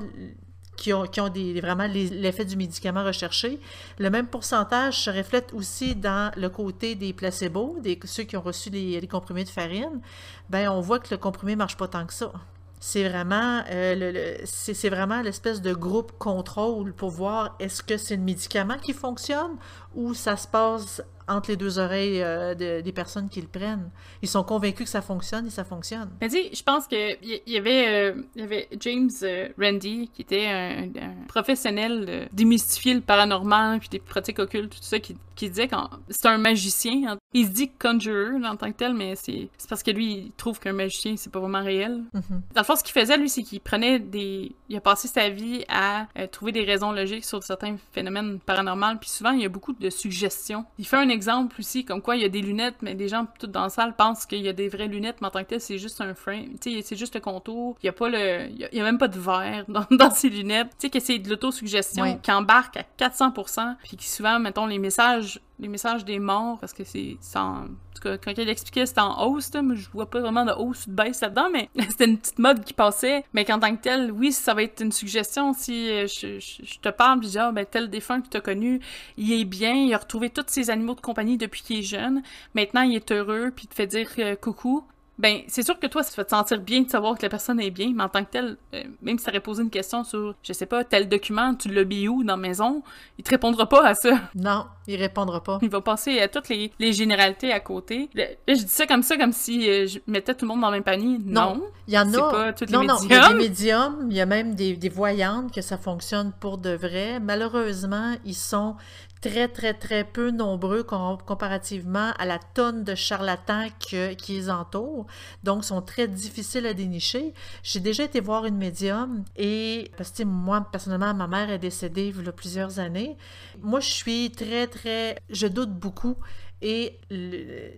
qui 0.81 0.93
ont, 0.93 1.05
qui 1.05 1.59
vraiment 1.61 1.85
l'effet 1.85 2.43
du 2.43 2.57
médicament 2.57 3.03
recherché, 3.03 3.59
le 3.99 4.09
même 4.09 4.25
pourcentage 4.25 5.03
se 5.03 5.11
reflète 5.11 5.53
aussi 5.53 5.95
dans 5.95 6.31
le 6.35 6.49
côté 6.49 6.95
des 6.95 7.13
placebos, 7.13 7.77
ceux 8.05 8.23
qui 8.23 8.35
ont 8.35 8.41
reçu 8.41 8.71
les, 8.71 9.07
comprimés 9.07 9.43
de 9.43 9.49
farine. 9.49 10.01
Ben, 10.49 10.69
on 10.69 10.81
voit 10.81 10.97
que 10.97 11.09
le 11.11 11.17
comprimé 11.17 11.55
marche 11.55 11.77
pas 11.77 11.87
tant 11.87 12.05
que 12.07 12.13
ça. 12.13 12.31
C'est 12.79 13.07
vraiment, 13.07 13.61
euh, 13.69 14.37
c'est 14.43 14.89
vraiment 14.89 15.21
l'espèce 15.21 15.61
de 15.61 15.71
groupe 15.71 16.13
contrôle 16.17 16.93
pour 16.93 17.11
voir 17.11 17.55
est-ce 17.59 17.83
que 17.83 17.95
c'est 17.95 18.15
le 18.15 18.23
médicament 18.23 18.77
qui 18.81 18.93
fonctionne 18.93 19.57
ou 19.95 20.13
ça 20.13 20.37
se 20.37 20.47
passe 20.47 21.01
entre 21.27 21.51
les 21.51 21.55
deux 21.55 21.79
oreilles 21.79 22.21
euh, 22.21 22.55
de- 22.55 22.81
des 22.81 22.91
personnes 22.91 23.29
qui 23.29 23.39
le 23.41 23.47
prennent. 23.47 23.89
Ils 24.21 24.27
sont 24.27 24.43
convaincus 24.43 24.85
que 24.85 24.89
ça 24.91 25.01
fonctionne 25.01 25.47
et 25.47 25.49
ça 25.49 25.63
fonctionne. 25.63 26.09
Mais 26.19 26.27
dis, 26.27 26.49
je 26.53 26.63
pense 26.63 26.87
que 26.87 27.13
il 27.23 27.41
y, 27.47 27.53
y 27.53 27.57
avait 27.57 27.87
euh, 27.87 28.21
y 28.35 28.41
avait 28.41 28.67
James 28.79 29.09
euh, 29.23 29.47
Randi 29.57 30.09
qui 30.13 30.23
était 30.23 30.47
un, 30.47 30.83
un 31.01 31.25
professionnel 31.27 32.05
de 32.05 32.21
démystifier 32.33 32.93
le 32.95 33.01
paranormal 33.01 33.79
puis 33.79 33.89
des 33.89 33.99
pratiques 33.99 34.39
occultes 34.39 34.73
tout 34.73 34.81
ça 34.81 34.99
qui, 34.99 35.15
qui 35.35 35.47
disait 35.49 35.67
quand 35.67 35.89
c'est 36.09 36.27
un 36.27 36.37
magicien. 36.37 37.17
Il 37.33 37.45
se 37.45 37.51
dit 37.51 37.69
conjurer 37.69 38.45
en 38.45 38.57
tant 38.57 38.69
que 38.71 38.77
tel, 38.77 38.93
mais 38.93 39.15
c'est 39.15 39.47
parce 39.69 39.83
que 39.83 39.91
lui 39.91 40.13
il 40.13 40.31
trouve 40.33 40.59
qu'un 40.59 40.73
magicien 40.73 41.15
c'est 41.15 41.31
pas 41.31 41.39
vraiment 41.39 41.63
réel. 41.63 42.03
Mhm. 42.13 42.41
Dans 42.55 42.61
le 42.61 42.65
fond, 42.65 42.75
ce 42.75 42.83
qu'il 42.83 42.99
faisait, 42.99 43.15
lui, 43.17 43.29
c'est 43.29 43.43
qu'il 43.43 43.61
prenait 43.61 43.99
des... 43.99 44.51
Il 44.69 44.75
a 44.75 44.81
passé 44.81 45.07
sa 45.07 45.29
vie 45.29 45.63
à 45.69 46.07
euh, 46.17 46.27
trouver 46.27 46.51
des 46.51 46.63
raisons 46.63 46.91
logiques 46.91 47.23
sur 47.25 47.41
certains 47.43 47.77
phénomènes 47.93 48.39
paranormaux, 48.39 48.97
puis 48.99 49.09
souvent, 49.09 49.31
il 49.31 49.41
y 49.41 49.45
a 49.45 49.49
beaucoup 49.49 49.73
de 49.73 49.80
suggestions. 49.89 50.65
Il 50.77 50.85
fait 50.85 50.97
un 50.97 51.09
exemple 51.09 51.55
aussi, 51.59 51.85
comme 51.85 52.01
quoi 52.01 52.15
il 52.15 52.21
y 52.21 52.25
a 52.25 52.29
des 52.29 52.41
lunettes, 52.41 52.75
mais 52.81 52.95
des 52.95 53.07
gens 53.07 53.27
tout 53.39 53.47
dans 53.47 53.63
la 53.63 53.69
salle 53.69 53.95
pensent 53.95 54.25
qu'il 54.25 54.41
y 54.41 54.49
a 54.49 54.53
des 54.53 54.69
vraies 54.69 54.87
lunettes, 54.87 55.17
mais 55.21 55.27
en 55.27 55.31
tant 55.31 55.43
que 55.43 55.49
tel, 55.49 55.61
c'est 55.61 55.77
juste 55.77 56.01
un 56.01 56.13
frame. 56.13 56.57
Tu 56.61 56.71
sais, 56.71 56.81
c'est 56.83 56.95
juste 56.95 57.15
le 57.15 57.21
contour. 57.21 57.77
Il 57.81 57.85
y 57.85 57.89
a 57.89 57.93
pas 57.93 58.09
le... 58.09 58.47
Il 58.49 58.57
y 58.57 58.65
a, 58.65 58.69
il 58.71 58.77
y 58.77 58.81
a 58.81 58.83
même 58.83 58.97
pas 58.97 59.07
de 59.07 59.19
verre 59.19 59.65
dans, 59.67 59.85
dans 59.97 60.11
ces 60.11 60.29
lunettes. 60.29 60.69
Tu 60.79 60.87
sais, 60.87 60.89
que 60.89 60.99
c'est 60.99 61.19
de 61.19 61.29
l'autosuggestion 61.29 62.03
Oui. 62.03 62.17
qui 62.21 62.31
embarque 62.31 62.77
à 62.77 62.83
400%, 62.99 63.75
puis 63.83 63.97
qui 63.97 64.07
souvent, 64.07 64.39
mettons, 64.39 64.65
les 64.65 64.79
messages 64.79 65.39
les 65.61 65.67
messages 65.67 66.03
des 66.03 66.17
morts, 66.17 66.57
parce 66.59 66.73
que 66.73 66.83
c'est 66.83 67.17
en... 67.35 67.67
tout 67.93 68.01
cas, 68.01 68.17
quand 68.17 68.33
elle 68.35 68.49
expliquait, 68.49 68.87
c'était 68.87 69.01
en 69.01 69.27
hausse, 69.27 69.51
mais 69.53 69.75
je 69.75 69.89
vois 69.91 70.09
pas 70.09 70.19
vraiment 70.19 70.43
de 70.43 70.51
hausse 70.51 70.87
ou 70.87 70.89
de 70.89 70.95
baisse 70.95 71.21
là-dedans, 71.21 71.49
mais 71.53 71.69
c'était 71.89 72.05
une 72.05 72.17
petite 72.17 72.39
mode 72.39 72.63
qui 72.63 72.73
passait. 72.73 73.23
Mais 73.33 73.45
qu'en 73.45 73.59
tant 73.59 73.75
que 73.75 73.81
tel, 73.81 74.11
oui, 74.11 74.31
ça 74.31 74.55
va 74.55 74.63
être 74.63 74.81
une 74.81 74.91
suggestion. 74.91 75.53
Si 75.53 75.89
euh, 75.91 76.07
je, 76.07 76.79
te 76.79 76.89
parle, 76.89 77.19
puis 77.19 77.27
je 77.27 77.33
dis, 77.33 77.37
ah, 77.37 77.51
ben, 77.51 77.65
tel 77.69 77.91
défunt 77.91 78.21
que 78.21 78.29
tu 78.29 78.37
as 78.37 78.41
connu, 78.41 78.81
il 79.17 79.31
est 79.31 79.45
bien, 79.45 79.73
il 79.73 79.93
a 79.93 79.99
retrouvé 79.99 80.31
tous 80.31 80.45
ses 80.47 80.71
animaux 80.71 80.95
de 80.95 81.01
compagnie 81.01 81.37
depuis 81.37 81.61
qu'il 81.61 81.79
est 81.79 81.83
jeune. 81.83 82.23
Maintenant, 82.55 82.81
il 82.81 82.95
est 82.95 83.11
heureux, 83.11 83.51
puis 83.55 83.65
il 83.65 83.67
te 83.67 83.75
fait 83.75 83.87
dire 83.87 84.09
euh, 84.17 84.35
coucou 84.35 84.83
ben 85.21 85.41
c'est 85.47 85.61
sûr 85.61 85.79
que 85.79 85.85
toi, 85.85 86.01
ça 86.01 86.09
te 86.09 86.15
fait 86.15 86.25
te 86.25 86.31
sentir 86.31 86.59
bien 86.59 86.81
de 86.81 86.89
savoir 86.89 87.15
que 87.15 87.21
la 87.21 87.29
personne 87.29 87.59
est 87.59 87.69
bien, 87.69 87.91
mais 87.95 88.03
en 88.03 88.09
tant 88.09 88.23
que 88.23 88.31
tel, 88.31 88.57
euh, 88.73 88.83
même 89.03 89.19
si 89.19 89.25
tu 89.25 89.29
aurais 89.29 89.39
posé 89.39 89.61
une 89.61 89.69
question 89.69 90.03
sur, 90.03 90.33
je 90.41 90.51
sais 90.51 90.65
pas, 90.65 90.83
tel 90.83 91.07
document, 91.07 91.53
tu 91.53 91.71
l'as 91.71 91.85
mis 91.85 92.07
où 92.07 92.23
dans 92.23 92.33
la 92.33 92.41
maison, 92.41 92.81
il 93.19 93.23
te 93.23 93.29
répondra 93.29 93.69
pas 93.69 93.85
à 93.85 93.93
ça. 93.93 94.19
Non, 94.35 94.65
il 94.87 94.95
répondra 94.95 95.43
pas. 95.43 95.59
Il 95.61 95.69
va 95.69 95.81
passer 95.81 96.19
à 96.19 96.27
toutes 96.27 96.49
les, 96.49 96.71
généralités 96.91 97.51
à 97.51 97.59
côté. 97.59 98.09
Là, 98.15 98.25
je 98.47 98.53
dis 98.53 98.67
ça 98.67 98.87
comme 98.87 99.03
ça, 99.03 99.17
comme 99.17 99.31
si 99.31 99.69
euh, 99.69 99.85
je 99.85 99.99
mettais 100.07 100.33
tout 100.33 100.45
le 100.45 100.49
monde 100.49 100.61
dans 100.61 100.71
le 100.71 100.77
même 100.77 100.83
panier. 100.83 101.19
Non. 101.23 101.61
il 101.87 101.93
y 101.93 101.99
en 101.99 102.11
a. 102.13 102.31
Pas 102.31 102.53
tous 102.53 102.65
les 102.65 102.71
non, 102.71 102.79
médiums. 102.79 102.97
non, 102.97 103.03
il 103.03 103.11
y 103.11 103.15
a 103.15 103.29
des 103.29 103.35
médiums, 103.35 104.07
il 104.09 104.17
y 104.17 104.21
a 104.21 104.25
même 104.25 104.55
des, 104.55 104.75
des 104.75 104.89
voyantes 104.89 105.53
que 105.53 105.61
ça 105.61 105.77
fonctionne 105.77 106.31
pour 106.39 106.57
de 106.57 106.71
vrai. 106.71 107.19
Malheureusement, 107.19 108.15
ils 108.25 108.33
sont 108.33 108.75
très, 109.21 109.47
très, 109.47 109.73
très 109.73 110.03
peu 110.03 110.31
nombreux 110.31 110.83
comparativement 110.83 112.11
à 112.17 112.25
la 112.25 112.39
tonne 112.39 112.83
de 112.83 112.95
charlatans 112.95 113.67
qui 113.79 114.33
les 114.33 114.49
entourent. 114.49 115.05
Donc, 115.43 115.63
sont 115.63 115.81
très 115.81 116.07
difficiles 116.07 116.65
à 116.65 116.73
dénicher. 116.73 117.33
J'ai 117.63 117.79
déjà 117.79 118.03
été 118.03 118.19
voir 118.19 118.45
une 118.45 118.57
médium 118.57 119.23
et, 119.37 119.91
parce 119.95 120.11
que 120.11 120.23
moi, 120.23 120.67
personnellement, 120.71 121.13
ma 121.13 121.27
mère 121.27 121.49
est 121.51 121.59
décédée 121.59 122.13
il 122.17 122.25
y 122.25 122.27
a 122.27 122.31
plusieurs 122.31 122.79
années. 122.79 123.15
Moi, 123.61 123.79
je 123.79 123.89
suis 123.89 124.31
très, 124.31 124.67
très... 124.67 125.17
Je 125.29 125.47
doute 125.47 125.71
beaucoup 125.71 126.17
et 126.61 126.99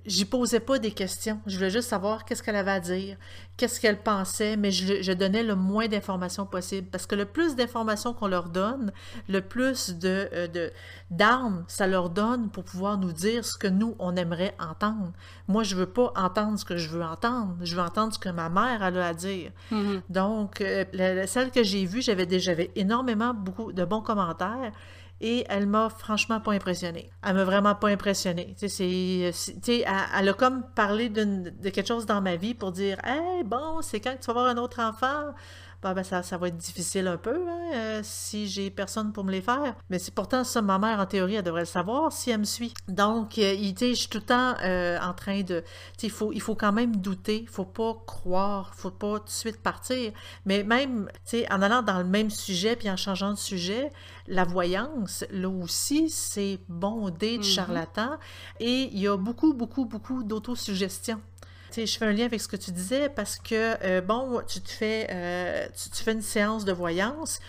j'y 0.06 0.26
posais 0.26 0.60
pas 0.60 0.78
des 0.78 0.91
questions. 0.91 1.39
Je 1.46 1.56
voulais 1.56 1.69
juste 1.69 1.88
savoir 1.88 2.26
qu'est-ce 2.26 2.43
qu'elle 2.43 2.58
avait 2.58 2.72
à 2.72 2.80
dire, 2.82 3.15
qu'est-ce 3.56 3.80
qu'elle 3.80 3.98
pensait, 3.98 4.58
mais 4.58 4.72
je, 4.72 5.13
donnais 5.13 5.43
le 5.43 5.56
moins 5.56 5.88
d'informations 5.88 6.46
possible. 6.46 6.89
Parce 6.91 7.06
que 7.06 7.15
le 7.15 7.24
plus 7.24 7.56
d'informations 7.56 8.13
qu'on 8.13 8.28
leur 8.28 8.50
donne, 8.50 8.91
le 9.30 9.39
plus 9.39 9.91
de, 9.91 10.30
euh, 10.34 10.69
d'armes 11.12 11.63
ça 11.67 11.88
leur 11.88 12.10
donne 12.10 12.50
pour 12.50 12.65
pouvoir 12.65 12.98
nous 12.98 13.13
dire 13.13 13.46
ce 13.46 13.58
que 13.58 13.67
nous, 13.67 13.96
on 14.00 14.17
aimerait 14.17 14.54
entendre. 14.60 15.13
Moi, 15.48 15.63
je 15.63 15.76
veux 15.76 15.86
pas 15.86 16.12
entendre 16.17 16.60
ce 16.60 16.65
que 16.65 16.76
je 16.76 16.89
veux 16.89 17.04
entendre. 17.04 17.56
Je 17.62 17.76
veux 17.76 17.82
entendre 17.82 18.13
ce 18.13 18.19
que 18.19 18.30
ma 18.30 18.50
mère 18.50 18.84
a 18.84 18.88
à 18.88 19.13
dire. 19.13 19.52
Mm-hmm. 19.72 20.02
Donc, 20.10 20.62
euh, 20.62 21.26
celle 21.26 21.52
que 21.52 21.63
j'ai 21.63 21.86
vue, 21.86 22.02
j'avais 22.02 22.26
déjà 22.26 22.52
énormément 22.76 23.34
beaucoup 23.34 23.72
de 23.72 23.86
bons 23.86 24.02
commentaires 24.02 24.72
et 25.21 25.45
elle 25.49 25.67
m'a 25.67 25.89
franchement 25.89 26.39
pas 26.39 26.52
impressionnée. 26.52 27.10
Elle 27.23 27.36
m'a 27.36 27.45
vraiment 27.45 27.76
pas 27.76 27.89
impressionnée. 27.89 28.56
Tu 28.60 28.67
sais, 28.69 28.89
elle, 29.69 29.86
elle 30.17 30.30
a 30.30 30.34
comme 30.34 30.63
parlé 30.76 31.10
de 31.10 31.69
quelque 31.69 31.88
chose 31.88 32.06
dans 32.06 32.21
ma 32.21 32.36
vie 32.36 32.54
pour 32.54 32.71
dire 32.71 32.97
Hey, 33.04 33.43
bon, 33.43 33.82
c'est 33.82 33.99
quand 33.99 34.15
tu 34.19 34.26
vas 34.28 34.32
avoir 34.32 34.47
un 34.47 34.58
autre 34.58 34.82
enfant 34.82 35.34
bah, 35.84 35.93
ben, 35.93 36.04
ça, 36.04 36.24
ça, 36.24 36.38
va 36.38 36.48
être 36.48 36.58
difficile 36.58 37.08
un 37.08 37.17
peu 37.17 37.36
hein, 37.36 37.60
euh, 37.74 38.00
si 38.04 38.48
j'ai 38.48 38.69
personne 38.69 39.12
pour 39.12 39.26
me 39.26 39.32
les 39.32 39.41
faire. 39.41 39.76
Mais 39.89 40.00
c'est 40.00 40.13
pourtant 40.13 40.46
ça, 40.46 40.62
ma 40.62 40.80
mère, 40.80 41.00
en 41.00 41.06
théorie, 41.06 41.36
elle 41.36 41.43
devrait 41.43 41.63
le 41.63 41.65
savoir 41.65 42.13
si 42.13 42.32
elle 42.32 42.39
me 42.39 42.46
suit. 42.46 42.74
Donc, 42.88 43.38
euh, 43.38 43.54
je 43.54 43.93
suis 43.93 44.08
tout 44.08 44.19
le 44.19 44.24
temps 44.24 44.56
euh, 44.63 44.98
en 45.02 45.13
train 45.13 45.41
de... 45.41 45.62
Il 46.02 46.10
faut, 46.10 46.32
il 46.32 46.41
faut 46.41 46.56
quand 46.56 46.72
même 46.72 46.96
douter, 46.96 47.41
il 47.41 47.50
faut 47.50 47.65
pas 47.65 48.02
croire, 48.08 48.72
il 48.74 48.80
faut 48.80 48.91
pas 48.91 49.19
tout 49.19 49.26
de 49.26 49.30
suite 49.30 49.62
partir. 49.62 50.13
Mais 50.46 50.63
même, 50.63 51.10
en 51.52 51.62
allant 51.62 51.82
dans 51.82 51.98
le 51.98 52.06
même 52.06 52.30
sujet 52.30 52.76
puis 52.76 52.89
en 52.89 52.98
changeant 52.98 53.32
de 53.32 53.38
sujet, 53.38 53.91
la 54.28 54.46
voyance, 54.46 55.26
là 55.32 55.50
aussi, 55.50 56.10
c'est 56.10 56.60
bondé 56.69 57.38
de 57.38 57.43
mm-hmm. 57.43 57.56
charlatans. 57.56 58.17
Et 58.62 58.89
il 58.91 59.00
y 59.00 59.08
a 59.08 59.17
beaucoup, 59.17 59.54
beaucoup, 59.54 59.86
beaucoup 59.86 60.24
d'autosuggestion 60.24 61.19
je 61.76 61.98
fais 61.98 62.06
un 62.06 62.12
lien 62.12 62.26
avec 62.26 62.42
ce 62.42 62.48
que 62.48 62.56
tu 62.56 62.72
disais 62.72 63.10
parce 63.10 63.38
que, 63.38 63.76
euh, 63.84 64.02
bon, 64.02 64.42
tu 64.48 64.62
te 64.62 64.70
fais, 64.70 65.08
euh, 65.12 65.68
tu, 65.76 66.04
fais 66.04 66.14
une 66.14 66.22
séance 66.22 66.66
de 66.66 66.72
voyance, 66.72 67.40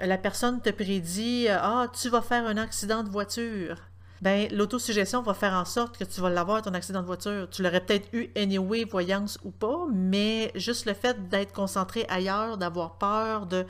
la 0.00 0.18
personne 0.18 0.60
te 0.60 0.70
prédit 0.70 1.46
euh, 1.48 1.58
Ah, 1.60 1.86
tu 2.00 2.08
vas 2.08 2.22
faire 2.22 2.46
un 2.46 2.56
accident 2.56 3.02
de 3.02 3.08
voiture. 3.08 3.76
Ben, 4.20 4.46
l'autosuggestion 4.52 5.20
va 5.22 5.34
faire 5.34 5.52
en 5.54 5.64
sorte 5.64 5.98
que 5.98 6.04
tu 6.04 6.20
vas 6.20 6.30
l'avoir, 6.30 6.62
ton 6.62 6.74
accident 6.74 7.00
de 7.00 7.06
voiture. 7.06 7.48
Tu 7.50 7.62
l'aurais 7.62 7.80
peut-être 7.80 8.08
eu 8.12 8.30
anyway, 8.36 8.84
voyance 8.84 9.36
ou 9.42 9.50
pas, 9.50 9.86
mais 9.92 10.52
juste 10.54 10.86
le 10.86 10.94
fait 10.94 11.28
d'être 11.28 11.52
concentré 11.52 12.06
ailleurs, 12.08 12.56
d'avoir 12.56 12.98
peur, 12.98 13.46
de. 13.46 13.66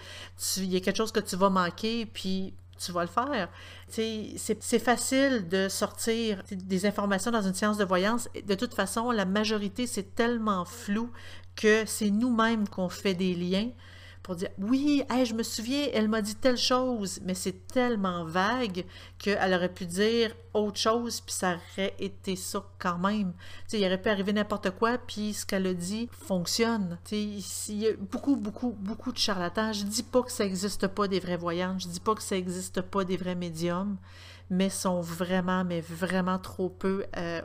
Il 0.59 0.71
y 0.71 0.77
a 0.77 0.81
quelque 0.81 0.99
chose 0.99 1.13
que 1.13 1.21
tu 1.21 1.37
vas 1.37 1.49
manquer, 1.49 2.05
puis 2.05 2.53
tu 2.85 2.93
vas 2.93 3.03
le 3.03 3.09
faire. 3.09 3.49
C'est 3.89 4.79
facile 4.79 5.49
de 5.49 5.69
sortir 5.69 6.43
des 6.51 6.87
informations 6.87 7.31
dans 7.31 7.43
une 7.43 7.55
séance 7.55 7.79
de 7.79 7.85
voyance. 7.85 8.29
De 8.47 8.55
toute 8.55 8.75
façon, 8.75 9.11
la 9.11 9.25
majorité, 9.25 9.87
c'est 9.87 10.15
tellement 10.15 10.65
flou 10.65 11.11
que 11.57 11.85
c'est 11.87 12.11
nous-mêmes 12.11 12.69
qu'on 12.69 12.89
fait 12.89 13.15
des 13.15 13.35
liens 13.35 13.71
pour 14.23 14.37
dire 14.37 14.51
oui, 14.59 15.03
je 15.25 15.35
me 15.35 15.43
souviens, 15.43 15.89
elle 15.93 16.09
m'a 16.09 16.23
dit 16.23 16.35
telle 16.35 16.57
chose, 16.57 17.21
mais 17.25 17.35
c'est 17.35 17.67
tellement 17.67 18.25
vague 18.25 18.85
qu'elle 19.19 19.55
aurait 19.55 19.73
pu 19.73 19.87
dire 19.87 20.35
autre 20.55 20.79
chose, 20.79 21.21
puis 21.21 21.35
ça 21.35 21.57
aurait 21.57 21.95
été 21.99 22.37
ça 22.37 22.65
quand 22.79 22.99
même. 22.99 23.33
sais, 23.67 23.81
il 23.81 23.87
aurait 23.87 24.01
pu 24.01 24.09
arriver 24.09 24.33
n'importe 24.33 24.71
quoi, 24.73 24.99
puis 24.99 25.33
ce 25.33 25.47
qu'elle 25.47 25.67
a 25.67 25.75
dit 25.75 26.09
fonctionne. 26.13 26.99
il 27.11 27.43
y 27.69 27.89
a 27.89 27.93
beaucoup, 27.97 28.37
beaucoup, 28.37 28.77
beaucoup 28.79 29.13
de 29.13 29.19
charlatans. 29.19 29.73
Je 29.73 29.85
dis 29.85 30.03
pas 30.03 30.23
que 30.23 30.31
ça 30.31 30.45
n'existe 30.45 30.87
pas 30.89 31.09
des 31.09 31.21
vrais 31.21 31.37
voyants, 31.37 31.79
je 31.79 31.89
dis 31.89 32.01
pas 32.01 32.15
que 32.15 32.23
ça 32.23 32.37
n'existe 32.37 32.81
pas 32.83 33.05
des 33.05 33.17
vrais 33.17 33.35
médiums, 33.35 33.97
mais 34.51 34.69
sont 34.69 35.01
vraiment, 35.01 35.65
mais 35.65 35.81
vraiment 35.81 36.39
trop 36.39 36.69
peu. 36.69 37.05
Euh, 37.17 37.41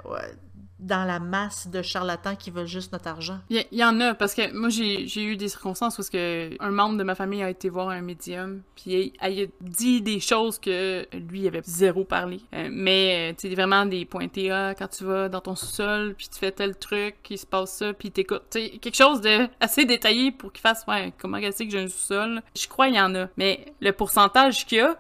dans 0.80 1.06
la 1.06 1.20
masse 1.20 1.68
de 1.68 1.82
charlatans 1.82 2.36
qui 2.36 2.52
veulent 2.52 2.68
juste 2.68 2.94
notre 2.94 3.08
argent. 3.08 3.40
Il 3.50 3.66
y, 3.72 3.84
en 3.84 4.00
a, 4.00 4.13
parce 4.13 4.34
que 4.34 4.54
moi, 4.54 4.70
j'ai 4.70 5.24
eu 5.24 5.38
des 5.38 5.50
circonstances 5.50 6.00
où 6.00 6.04
que 6.12 6.52
un 6.62 6.72
membre 6.72 6.98
de 6.98 7.04
ma 7.04 7.16
famille 7.16 7.44
a 7.44 7.50
été 7.50 7.70
voir 7.70 7.90
un 7.90 8.02
médium, 8.02 8.62
puis 8.76 9.13
il, 9.22 9.44
a 9.44 9.48
dit 9.62 10.02
des 10.02 10.20
choses 10.20 10.60
que 10.60 11.06
lui 11.13 11.48
avait 11.48 11.62
zéro 11.63 12.04
parlé. 12.04 12.42
Euh, 12.54 12.70
mais, 12.72 13.36
tu 13.38 13.50
sais, 13.50 13.56
vraiment 13.56 13.86
des 13.86 14.06
points 14.06 14.28
TA 14.28 14.76
quand 14.76 14.88
tu 14.88 15.04
vas 15.04 15.30
dans 15.30 15.42
ton 15.42 15.56
sous-sol, 15.56 16.13
puis 16.16 16.28
tu 16.32 16.40
fais 16.40 16.52
tel 16.52 16.78
truc, 16.78 17.16
il 17.30 17.38
se 17.38 17.46
passe 17.46 17.74
ça, 17.78 17.94
puis 17.94 18.12
t'écoutes. 18.12 18.44
Quelque 18.50 18.96
chose 18.96 19.22
de 19.22 19.48
assez 19.60 19.86
détaillé 19.86 20.32
pour 20.32 20.52
qu'il 20.52 20.62
fasse, 20.62 20.86
ouais, 20.88 21.13
comment 21.18 21.38
est-ce 21.38 21.63
que 21.63 21.70
j'ai 21.70 21.80
un 21.80 21.88
sous-sol? 21.88 22.42
Je 22.56 22.68
crois 22.68 22.88
qu'il 22.88 22.96
y 22.96 23.02
en 23.02 23.16
a. 23.16 23.28
Mais 23.38 23.66
le 23.82 23.92
pourcentage 23.92 24.66
qu'il 24.66 24.80
y 24.80 24.82
a, 24.82 24.98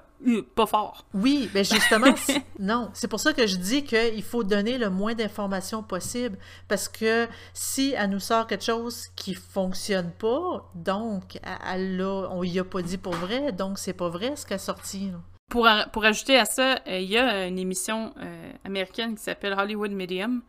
pas 0.55 0.65
fort. 0.65 1.05
Oui, 1.13 1.49
mais 1.53 1.63
justement, 1.63 2.13
non. 2.59 2.89
C'est 2.93 3.07
pour 3.07 3.19
ça 3.19 3.33
que 3.33 3.47
je 3.47 3.55
dis 3.55 3.83
qu'il 3.83 4.23
faut 4.23 4.43
donner 4.43 4.77
le 4.77 4.89
moins 4.89 5.13
d'informations 5.13 5.83
possible. 5.83 6.37
Parce 6.67 6.89
que 6.89 7.27
si 7.53 7.93
elle 7.97 8.09
nous 8.09 8.19
sort 8.19 8.47
quelque 8.47 8.65
chose 8.65 9.07
qui 9.15 9.33
fonctionne 9.33 10.11
pas, 10.11 10.69
donc 10.75 11.39
elle 11.71 12.01
on 12.01 12.43
y 12.43 12.59
a 12.59 12.63
pas 12.63 12.81
dit 12.81 12.97
pour 12.97 13.13
vrai, 13.13 13.51
donc 13.51 13.77
c'est 13.79 13.93
pas 13.93 14.09
vrai 14.09 14.35
ce 14.35 14.45
qu'elle 14.45 14.55
a 14.55 14.59
sorti. 14.59 15.11
Pour, 15.49 15.69
pour 15.93 16.03
ajouter 16.03 16.37
à 16.37 16.43
ça, 16.43 16.79
euh, 16.87 16.99
il 16.99 17.09
y 17.09 17.17
a 17.17 17.47
une 17.47 17.57
émission 17.57 18.13
euh, 18.19 18.51
américaine 18.65 19.15
qui 19.15 19.23
s'appelle 19.23 19.55
Hollywood 19.57 19.91
Medium, 19.91 20.41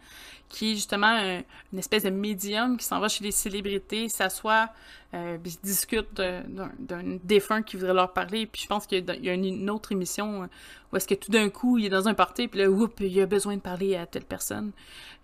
qui 0.49 0.73
est 0.73 0.75
justement 0.75 1.43
une 1.73 1.79
espèce 1.79 2.05
de 2.05 2.11
médium 2.11 2.77
qui 2.77 2.85
s'en 2.85 3.01
va 3.01 3.09
chez 3.09 3.23
les 3.23 3.31
célébrités, 3.31 4.09
s'assoit, 4.09 4.71
euh, 5.15 5.37
discute 5.63 6.15
d'un 6.15 7.19
défunt 7.23 7.63
qui 7.63 7.77
voudrait 7.77 7.95
leur 7.95 8.13
parler. 8.13 8.47
Puis 8.47 8.63
je 8.63 8.67
pense 8.67 8.87
qu'il 8.87 9.05
y, 9.23 9.29
a 9.29 9.35
une, 9.35 9.71
autre 9.71 9.93
émission 9.93 10.43
euh, 10.43 10.47
où 10.93 10.97
est-ce 10.97 11.07
que 11.07 11.15
tout 11.15 11.31
d'un 11.31 11.51
coup, 11.51 11.79
il 11.79 11.87
est 11.87 11.91
dans 11.91 12.09
un 12.09 12.15
party, 12.15 12.49
puis 12.49 12.61
là, 12.61 12.69
oups, 12.71 12.95
il 13.01 13.21
a 13.21 13.27
besoin 13.27 13.57
de 13.57 13.61
parler 13.61 13.97
à 13.97 14.07
telle 14.07 14.25
personne. 14.25 14.73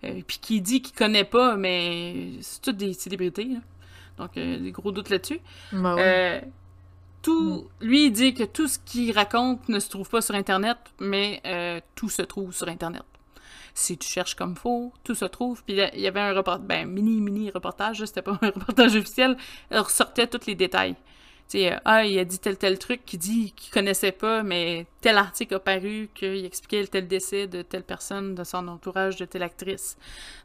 Euh, 0.03 0.21
puis 0.25 0.37
qui 0.39 0.61
dit 0.61 0.81
qu'il 0.81 0.95
connaît 0.95 1.23
pas, 1.23 1.55
mais 1.55 2.33
c'est 2.41 2.61
toutes 2.61 2.77
des 2.77 2.93
célébrités. 2.93 3.49
Donc, 4.17 4.37
euh, 4.37 4.59
des 4.59 4.71
gros 4.71 4.91
doutes 4.91 5.09
là-dessus. 5.09 5.39
Bah 5.71 5.95
tout, 7.21 7.67
lui, 7.81 8.05
il 8.05 8.11
dit 8.11 8.35
que 8.35 8.43
tout 8.43 8.67
ce 8.67 8.77
qu'il 8.77 9.11
raconte 9.11 9.67
ne 9.67 9.79
se 9.79 9.89
trouve 9.89 10.07
pas 10.07 10.21
sur 10.21 10.35
Internet, 10.35 10.77
mais 10.99 11.41
tout 11.95 12.07
se 12.07 12.21
trouve 12.21 12.53
sur 12.53 12.67
Internet 12.67 13.01
si 13.75 13.97
tu 13.97 14.07
cherches 14.07 14.33
comme 14.35 14.55
faux, 14.55 14.91
tout 15.03 15.13
se 15.13 15.25
trouve. 15.25 15.63
Puis 15.63 15.75
il 15.75 15.99
y 15.99 16.07
avait 16.07 16.21
un 16.21 16.33
reportage, 16.33 16.65
ben, 16.65 16.87
mini, 16.87 17.21
mini 17.21 17.51
reportage, 17.51 18.03
c'était 18.05 18.23
pas 18.23 18.31
un 18.41 18.47
reportage 18.47 18.95
officiel, 18.95 19.37
elle 19.69 19.79
ressortait 19.79 20.25
tous 20.25 20.47
les 20.47 20.55
détails 20.55 20.95
sais, 21.47 21.71
euh, 21.71 21.77
ah, 21.85 22.03
il 22.03 22.17
a 22.17 22.25
dit 22.25 22.39
tel 22.39 22.57
tel 22.57 22.79
truc 22.79 23.05
qu'il 23.05 23.19
dit 23.19 23.53
qu'il 23.55 23.71
connaissait 23.71 24.11
pas, 24.11 24.43
mais 24.43 24.85
tel 25.01 25.17
article 25.17 25.55
a 25.55 25.59
paru 25.59 26.09
qu'il 26.15 26.43
expliquait 26.45 26.85
tel 26.87 27.07
décès 27.07 27.47
de 27.47 27.61
telle 27.61 27.83
personne 27.83 28.33
de 28.33 28.43
son 28.43 28.67
entourage, 28.67 29.17
de 29.17 29.25
telle 29.25 29.43
actrice. 29.43 29.97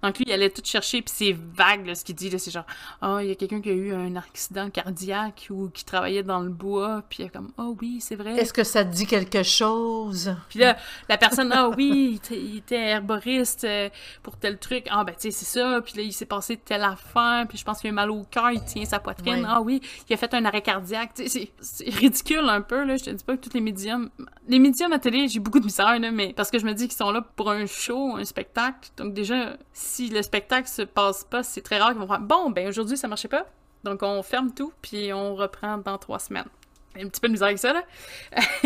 Donc 0.03 0.19
lui, 0.19 0.25
il 0.27 0.33
allait 0.33 0.51
tout 0.51 0.63
chercher, 0.65 1.01
puis 1.03 1.13
c'est 1.15 1.37
vague, 1.55 1.95
ce 1.95 2.05
qu'il 2.05 2.15
dit, 2.15 2.31
c'est 2.39 2.51
genre, 2.51 2.67
ah, 3.01 3.19
il 3.23 3.29
y 3.29 3.33
a 3.33 3.35
quelqu'un 3.35 3.61
qui 3.61 3.71
a 3.71 3.73
eu 3.73 3.93
un 3.93 4.17
accident 4.17 4.69
cardiaque 4.69 5.49
ou 5.51 5.71
qui 5.71 5.85
travaillait 5.85 6.23
dans 6.23 6.41
le 6.41 6.51
bois, 6.51 7.03
puis 7.09 7.23
il 7.23 7.27
est 7.27 7.31
comme, 7.31 7.53
oh 7.59 7.77
oui, 7.81 7.99
c'est 8.01 8.17
vrai. 8.17 8.37
Est-ce 8.37 8.53
que 8.53 8.65
ça 8.65 8.85
te 8.85 8.93
dit 8.93 9.07
quelque 9.07 9.43
chose? 9.43 10.35
Puis 10.51 10.59
là, 10.59 10.77
la 11.09 11.17
personne, 11.17 11.53
ah 11.53 11.71
oui, 11.71 12.21
il, 12.31 12.59
était 12.59 12.77
herboriste 12.77 13.65
euh, 13.65 13.89
pour 14.23 14.37
tel 14.37 14.59
truc, 14.59 14.87
ah 14.91 15.05
ben 15.05 15.15
tu 15.15 15.23
sais, 15.23 15.31
c'est 15.31 15.59
ça, 15.59 15.81
puis 15.83 15.95
là, 15.97 16.03
il 16.03 16.13
s'est 16.13 16.27
passé 16.27 16.59
telle 16.59 16.83
affaire, 16.83 17.47
puis 17.49 17.57
je 17.57 17.65
pense 17.65 17.81
qu'il 17.81 17.91
a 17.91 17.93
mal 17.93 18.11
au 18.11 18.25
cœur, 18.25 18.51
il 18.51 18.63
tient 18.65 18.85
sa 18.85 18.99
poitrine, 18.99 19.47
ah 19.49 19.61
oui, 19.61 19.81
il 20.09 20.13
a 20.13 20.17
fait 20.17 20.35
un 20.35 20.45
arrêt 20.45 20.63
cardiaque 20.63 20.90
C'est 21.25 21.89
ridicule 21.89 22.49
un 22.49 22.61
peu, 22.61 22.85
là. 22.85 22.97
Je 22.97 23.05
te 23.05 23.11
dis 23.11 23.25
pas 23.25 23.37
que 23.37 23.41
tous 23.41 23.55
les 23.55 23.61
médiums... 23.61 24.11
Les 24.49 24.59
médiums 24.59 24.93
à 24.93 24.99
télé, 24.99 25.29
j'ai 25.29 25.41
beaucoup 25.41 25.61
de 25.61 25.65
misère, 25.65 25.99
là, 25.99 26.11
mais 26.11 26.33
parce 26.33 26.51
que 26.51 26.59
je 26.59 26.65
me 26.65 26.73
dis 26.73 26.89
qu'ils 26.89 26.97
sont 26.97 27.11
là 27.11 27.23
pour 27.37 27.51
un 27.51 27.67
show, 27.67 28.17
un 28.17 28.25
spectacle. 28.25 28.91
Donc 28.97 29.15
déjà, 29.15 29.57
si 29.73 30.09
le 30.09 30.23
spectacle 30.23 30.69
se 30.69 30.83
passe 30.83 31.25
pas, 31.25 31.43
c'est 31.43 31.63
très 31.63 31.79
rare 31.79 31.91
qu'ils 31.91 32.01
vont 32.01 32.07
faire 32.07 32.21
«Bon, 32.21 32.51
ben 32.51 32.69
aujourd'hui, 32.69 32.97
ça 32.97 33.09
marchait 33.09 33.29
pas. 33.29 33.47
Donc 33.85 34.03
on 34.03 34.23
ferme 34.23 34.53
tout, 34.53 34.73
puis 34.83 35.13
on 35.13 35.35
reprend 35.35 35.79
dans 35.79 35.99
trois 35.99 36.19
semaines.» 36.19 36.49
un 36.97 37.09
petit 37.09 37.21
peu 37.21 37.29
de 37.29 37.33
misère 37.33 37.47
avec 37.47 37.59
ça, 37.59 37.73
là. 37.73 37.83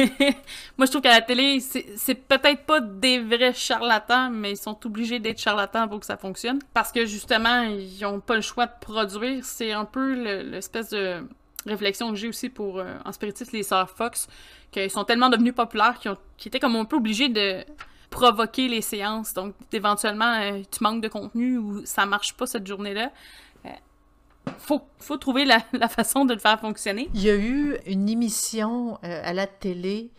Moi, 0.76 0.87
je 0.87 0.90
trouve 0.90 1.02
qu'à 1.02 1.10
la 1.10 1.20
télé, 1.20 1.60
c'est 1.60 2.14
peut-être 2.14 2.62
pas 2.64 2.80
des 2.80 3.20
vrais 3.20 3.52
charlatans, 3.52 4.30
mais 4.30 4.52
ils 4.52 4.56
sont 4.56 4.78
obligés 4.87 5.18
d'être 5.18 5.38
charlatans 5.38 5.88
pour 5.88 6.00
que 6.00 6.06
ça 6.06 6.16
fonctionne. 6.16 6.58
Parce 6.72 6.90
que, 6.90 7.04
justement, 7.04 7.62
ils 7.62 8.04
ont 8.06 8.20
pas 8.20 8.37
le 8.37 8.40
choix 8.40 8.66
de 8.66 8.72
produire. 8.80 9.44
C'est 9.44 9.72
un 9.72 9.84
peu 9.84 10.14
l'espèce 10.42 10.90
de 10.90 11.22
réflexion 11.66 12.11
que 12.11 12.16
j'ai 12.16 12.29
aussi 12.29 12.48
pour, 12.48 12.79
euh, 12.79 12.94
en 13.05 13.12
spiritisme, 13.12 13.57
les 13.57 13.62
sœurs 13.62 13.90
Fox, 13.90 14.29
qu'ils 14.70 14.90
sont 14.90 15.05
tellement 15.05 15.29
devenus 15.29 15.55
populaires 15.55 15.98
qu'ils 15.98 16.48
étaient 16.48 16.61
comme 16.61 16.77
un 16.77 16.85
peu 16.85 16.96
obligés 16.96 17.29
de 17.29 17.64
provoquer 18.11 18.68
les 18.68 18.81
séances. 18.81 19.35
Donc, 19.35 19.55
éventuellement, 19.72 20.40
euh, 20.40 20.62
tu 20.70 20.83
manques 20.83 21.03
de 21.03 21.09
contenu 21.09 21.59
ou 21.59 21.85
ça 21.85 22.07
marche 22.07 22.35
pas 22.35 22.46
cette 22.46 22.66
journée-là 22.66 23.11
faut, 24.59 24.83
faut 24.98 25.16
trouver 25.16 25.44
la, 25.44 25.59
la, 25.72 25.88
façon 25.88 26.24
de 26.24 26.35
le 26.35 26.40
faire 26.40 26.61
fonctionner. 26.61 27.09
Il 27.14 27.22
y 27.22 27.31
a 27.31 27.37
eu 27.37 27.77
une 27.87 28.09
émission 28.09 28.98
euh, 29.05 29.20
à 29.24 29.33
la 29.33 29.46
télé 29.46 30.11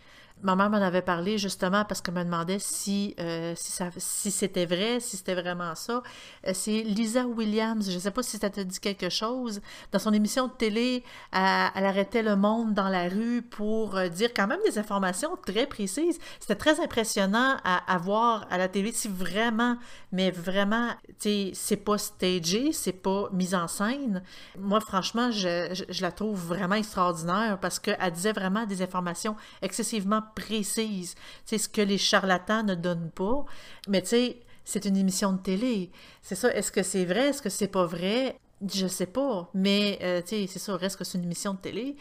Ma 0.46 0.54
mère 0.54 0.70
m'en 0.70 0.76
avait 0.76 1.02
parlé 1.02 1.38
justement 1.38 1.84
parce 1.84 2.00
qu'elle 2.00 2.14
me 2.14 2.22
demandait 2.22 2.60
si, 2.60 3.16
euh, 3.18 3.52
si, 3.56 4.30
c'était 4.30 4.64
vrai, 4.64 5.00
si 5.00 5.16
c'était 5.16 5.34
vraiment 5.34 5.74
ça. 5.74 6.04
Euh, 6.46 6.52
c'est 6.54 6.84
Lisa 6.84 7.26
Williams, 7.26 7.90
je 7.90 7.96
ne 7.96 7.98
sais 7.98 8.12
pas 8.12 8.22
si 8.22 8.38
ça 8.38 8.48
te 8.48 8.60
dit 8.60 8.78
quelque 8.78 9.08
chose. 9.08 9.60
Dans 9.90 9.98
son 9.98 10.12
émission 10.12 10.46
de 10.46 10.52
télé, 10.52 11.02
elle, 11.32 11.84
arrêtait 11.84 12.22
le 12.22 12.36
monde 12.36 12.74
dans 12.74 12.88
la 12.88 13.08
rue 13.08 13.42
pour 13.42 13.96
euh, 13.96 14.06
dire 14.06 14.32
quand 14.32 14.46
même 14.46 14.60
des 14.64 14.78
informations 14.78 15.30
très 15.44 15.66
précises. 15.66 16.20
C'était 16.38 16.54
très 16.54 16.78
impressionnant 16.80 17.56
à, 17.64 17.92
à, 17.92 17.98
voir 17.98 18.46
à 18.48 18.56
la 18.56 18.68
télé 18.68 18.92
si 18.92 19.08
vraiment, 19.08 19.76
mais 20.12 20.30
vraiment, 20.30 20.90
tu 21.18 21.28
sais, 21.28 21.50
c'est 21.54 21.76
pas 21.76 21.98
stagé, 21.98 22.70
c'est 22.72 22.92
pas 22.92 23.30
mis 23.32 23.52
en 23.56 23.66
scène. 23.66 24.22
Moi, 24.56 24.78
franchement, 24.78 25.32
je, 25.32 25.70
je, 25.72 25.82
je 25.88 26.02
la 26.02 26.12
trouve 26.12 26.38
vraiment 26.38 26.76
extraordinaire 26.76 27.58
parce 27.60 27.80
qu'elle 27.80 28.12
disait 28.12 28.32
vraiment 28.32 28.64
des 28.64 28.80
informations 28.80 29.34
excessivement 29.60 30.22
précise. 30.36 31.16
C'est 31.44 31.58
ce 31.58 31.68
que 31.68 31.80
les 31.80 31.98
charlatans 31.98 32.62
ne 32.62 32.76
donnent 32.76 33.10
pas. 33.10 33.44
Mais 33.88 34.02
tu 34.02 34.08
sais, 34.08 34.40
c'est 34.64 34.84
une 34.84 34.96
émission 34.96 35.32
de 35.32 35.38
télé. 35.38 35.90
C'est 36.22 36.36
ça. 36.36 36.54
Est-ce 36.54 36.70
que 36.70 36.84
c'est 36.84 37.04
vrai? 37.04 37.30
Est-ce 37.30 37.42
que 37.42 37.50
c'est 37.50 37.66
pas 37.68 37.86
vrai? 37.86 38.38
Je 38.72 38.86
sais 38.86 39.06
pas. 39.06 39.50
Mais 39.54 39.98
euh, 40.02 40.22
tu 40.22 40.28
sais, 40.28 40.46
c'est 40.46 40.58
ça. 40.60 40.76
Reste 40.76 40.96
que 40.98 41.04
c'est 41.04 41.18
une 41.18 41.24
émission 41.24 41.54
de 41.54 41.58
télé. 41.58 41.96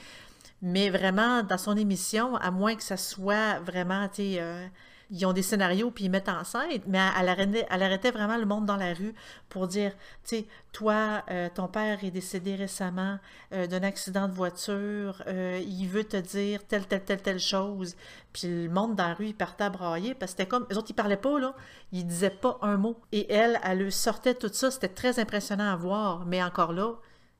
Mais 0.61 0.89
vraiment, 0.89 1.41
dans 1.43 1.57
son 1.57 1.75
émission, 1.75 2.35
à 2.35 2.51
moins 2.51 2.75
que 2.75 2.83
ça 2.83 2.97
soit 2.97 3.59
vraiment, 3.59 4.07
tu 4.07 4.33
sais, 4.35 4.71
ils 5.11 5.25
ont 5.25 5.33
des 5.33 5.41
scénarios 5.41 5.91
puis 5.91 6.05
ils 6.05 6.09
mettent 6.09 6.29
en 6.29 6.43
scène, 6.43 6.81
mais 6.87 6.99
elle 7.19 7.83
arrêtait, 7.83 8.11
vraiment 8.11 8.37
le 8.37 8.45
monde 8.45 8.65
dans 8.65 8.75
la 8.75 8.93
rue 8.93 9.13
pour 9.49 9.67
dire, 9.67 9.91
tu 10.23 10.37
sais, 10.37 10.45
toi, 10.71 11.23
euh, 11.31 11.49
ton 11.53 11.67
père 11.67 12.03
est 12.03 12.11
décédé 12.11 12.55
récemment 12.55 13.17
euh, 13.53 13.67
d'un 13.67 13.83
accident 13.83 14.27
de 14.27 14.33
voiture, 14.33 15.23
euh, 15.27 15.61
il 15.65 15.87
veut 15.87 16.03
te 16.03 16.17
dire 16.17 16.65
telle, 16.65 16.85
telle, 16.85 17.03
telle, 17.03 17.21
telle 17.21 17.39
chose. 17.39 17.95
Puis 18.33 18.47
le 18.47 18.69
monde 18.69 18.95
dans 18.95 19.07
la 19.07 19.13
rue, 19.13 19.27
il 19.27 19.35
partait 19.35 19.63
à 19.63 19.69
brailler 19.69 20.13
parce 20.13 20.33
que 20.33 20.37
c'était 20.39 20.49
comme, 20.49 20.65
les 20.69 20.77
autres, 20.77 20.87
ils 20.89 20.95
parlaient 20.95 21.17
pas, 21.17 21.39
là, 21.39 21.55
ils 21.91 22.05
disaient 22.05 22.29
pas 22.29 22.57
un 22.61 22.77
mot. 22.77 22.99
Et 23.11 23.31
elle, 23.31 23.59
elle, 23.63 23.81
elle 23.81 23.91
sortait 23.91 24.33
tout 24.35 24.49
ça, 24.51 24.71
c'était 24.71 24.89
très 24.89 25.19
impressionnant 25.19 25.71
à 25.71 25.75
voir, 25.75 26.25
mais 26.25 26.43
encore 26.43 26.73
là, 26.73 26.95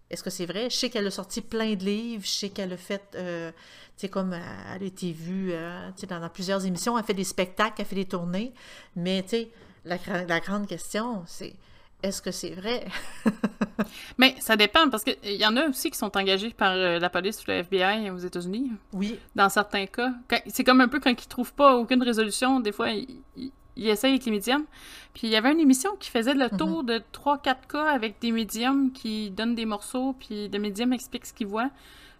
est-ce 0.10 0.24
que 0.24 0.30
c'est 0.30 0.46
vrai? 0.46 0.70
Je 0.70 0.76
sais 0.76 0.90
qu'elle 0.90 1.08
a 1.08 1.12
sorti 1.12 1.42
plein 1.42 1.74
de 1.74 1.84
livres, 1.84 2.24
je 2.24 2.30
sais 2.30 2.50
qu'elle 2.50 2.74
a 2.74 2.78
fait, 2.78 3.04
euh, 3.16 3.52
tu 3.52 4.02
sais, 4.02 4.10
comme 4.10 4.34
elle 4.34 4.84
a 4.84 4.86
été 4.86 5.12
vue 5.12 5.52
euh, 5.52 5.90
dans, 6.08 6.20
dans, 6.20 6.30
plusieurs 6.30 6.66
émissions, 6.66 6.98
elle 6.98 7.06
fait 7.06 7.14
des 7.14 7.24
spectacles, 7.24 7.76
elle 7.80 7.86
fait 7.86 7.96
des 7.96 8.06
tournées, 8.06 8.54
mais 8.96 9.24
tu 9.24 9.30
sais, 9.30 9.50
la, 9.84 9.98
la, 10.26 10.40
grande 10.40 10.68
question, 10.68 11.24
c'est 11.26 11.56
est-ce 12.04 12.22
que 12.22 12.30
c'est 12.30 12.52
vrai? 12.52 12.86
mais 14.18 14.36
ça 14.40 14.56
dépend, 14.56 14.90
parce 14.90 15.04
qu'il 15.04 15.18
y 15.24 15.46
en 15.46 15.58
a 15.58 15.68
aussi 15.68 15.90
qui 15.90 15.98
sont 15.98 16.16
engagés 16.16 16.52
par 16.52 16.74
euh, 16.74 17.00
la 17.00 17.10
police 17.10 17.42
ou 17.42 17.46
le 17.48 17.58
FBI 17.58 18.12
aux 18.12 18.18
États-Unis. 18.18 18.72
Oui. 18.94 19.18
Dans 19.36 19.50
certains 19.50 19.88
cas. 19.88 20.12
C'est 20.48 20.64
comme 20.64 20.82
un 20.82 20.88
peu 20.88 21.00
quand 21.00 21.10
ils 21.10 21.14
ne 21.16 21.30
trouvent 21.30 21.54
pas 21.54 21.76
aucune 21.76 22.04
résolution, 22.04 22.60
des 22.60 22.72
fois, 22.72 22.92
ils, 22.92 23.52
il 23.76 23.88
essaye 23.88 24.12
avec 24.12 24.26
les 24.26 24.32
médiums. 24.32 24.66
Puis 25.14 25.28
il 25.28 25.30
y 25.30 25.36
avait 25.36 25.52
une 25.52 25.60
émission 25.60 25.92
qui 26.00 26.10
faisait 26.10 26.34
le 26.34 26.50
tour 26.50 26.84
mhm. 26.84 26.88
de 26.88 27.02
3-4 27.14 27.56
cas 27.70 27.90
avec 27.90 28.20
des 28.20 28.32
médiums 28.32 28.92
qui 28.92 29.32
donnent 29.32 29.56
des 29.56 29.66
morceaux, 29.66 30.16
puis 30.20 30.50
le 30.50 30.60
médium 30.60 30.94
explique 30.94 31.26
ce 31.26 31.34
qu'il 31.34 31.48
voit. 31.48 31.70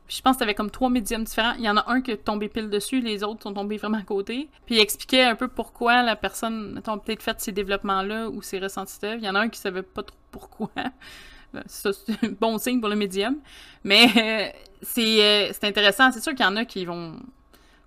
Puis 0.08 0.18
je 0.18 0.22
pense 0.22 0.38
que 0.38 0.44
avait 0.44 0.54
comme 0.54 0.70
trois 0.70 0.90
médiums 0.90 1.24
différents. 1.24 1.54
Il 1.58 1.64
y 1.64 1.70
en 1.70 1.78
a 1.78 1.84
un 1.88 2.02
qui 2.02 2.12
est 2.12 2.18
tombé 2.18 2.48
pile 2.48 2.70
dessus, 2.70 3.02
les 3.02 3.24
autres 3.24 3.42
sont 3.42 3.54
tombés 3.54 3.78
vraiment 3.78 3.98
à 3.98 4.04
côté. 4.04 4.50
Puis 4.66 4.76
il 4.76 4.80
expliquait 4.80 5.24
un 5.24 5.36
peu 5.36 5.48
pourquoi 5.48 6.04
la 6.04 6.16
personne 6.16 6.80
a 6.86 6.98
peut-être 6.98 7.24
fait 7.24 7.40
ces 7.42 7.52
développements-là 7.52 8.30
ou 8.30 8.42
ces 8.42 8.60
ressentis-là. 8.60 9.16
Il 9.16 9.24
y 9.24 9.30
en 9.30 9.36
a 9.36 9.40
un 9.40 9.50
qui 9.50 9.60
savait 9.60 9.82
pas 9.82 10.04
trop 10.04 10.18
pourquoi. 10.32 10.70
Ça, 11.68 11.92
c'est 11.94 12.24
un 12.24 12.32
bon 12.40 12.58
signe 12.60 12.80
pour 12.82 12.90
le 12.90 12.96
médium. 12.96 13.38
Mais 13.84 14.08
euh, 14.18 14.50
c'est 14.82 15.64
intéressant. 15.64 16.12
C'est 16.12 16.22
sûr 16.22 16.34
qu'il 16.34 16.46
y 16.46 16.50
en 16.50 16.56
a 16.56 16.66
qui 16.66 16.86
vont 16.86 17.16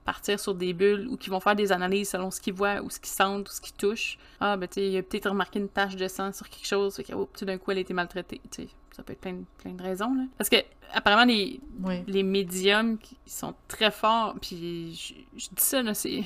partir 0.08 0.40
sur 0.40 0.54
des 0.54 0.72
bulles 0.72 1.06
ou 1.06 1.18
qui 1.18 1.28
vont 1.28 1.38
faire 1.38 1.54
des 1.54 1.70
analyses 1.70 2.08
selon 2.08 2.30
ce 2.30 2.40
qu'ils 2.40 2.54
voient 2.54 2.80
ou 2.80 2.88
ce 2.88 2.98
qu'ils 2.98 3.12
sentent 3.12 3.46
ou 3.46 3.52
ce 3.52 3.60
qu'ils 3.60 3.74
touchent. 3.74 4.18
Ah, 4.40 4.56
ben, 4.56 4.66
tu 4.66 4.76
sais, 4.76 4.88
il 4.88 4.96
a 4.96 5.02
peut-être 5.02 5.28
remarqué 5.28 5.58
une 5.58 5.68
tache 5.68 5.96
de 5.96 6.08
sang 6.08 6.32
sur 6.32 6.48
quelque 6.48 6.66
chose, 6.66 6.96
fait 6.96 7.04
que, 7.04 7.12
oh, 7.12 7.28
tout 7.38 7.44
d'un 7.44 7.58
coup, 7.58 7.72
elle 7.72 7.76
a 7.76 7.80
été 7.82 7.92
maltraitée, 7.92 8.40
tu 8.50 8.62
sais. 8.62 8.68
Ça 8.96 9.02
peut 9.02 9.12
être 9.12 9.20
plein 9.20 9.34
de, 9.34 9.44
plein 9.58 9.72
de 9.72 9.82
raisons, 9.82 10.14
là. 10.14 10.22
Parce 10.38 10.48
que, 10.48 10.56
apparemment, 10.94 11.26
les, 11.26 11.60
les 12.06 12.22
médiums 12.22 12.96
qui 12.96 13.18
sont 13.26 13.54
très 13.68 13.90
forts, 13.90 14.34
puis 14.40 14.94
je, 15.36 15.48
dis 15.50 15.64
ça, 15.64 15.82
là, 15.82 15.92
c'est... 15.92 16.24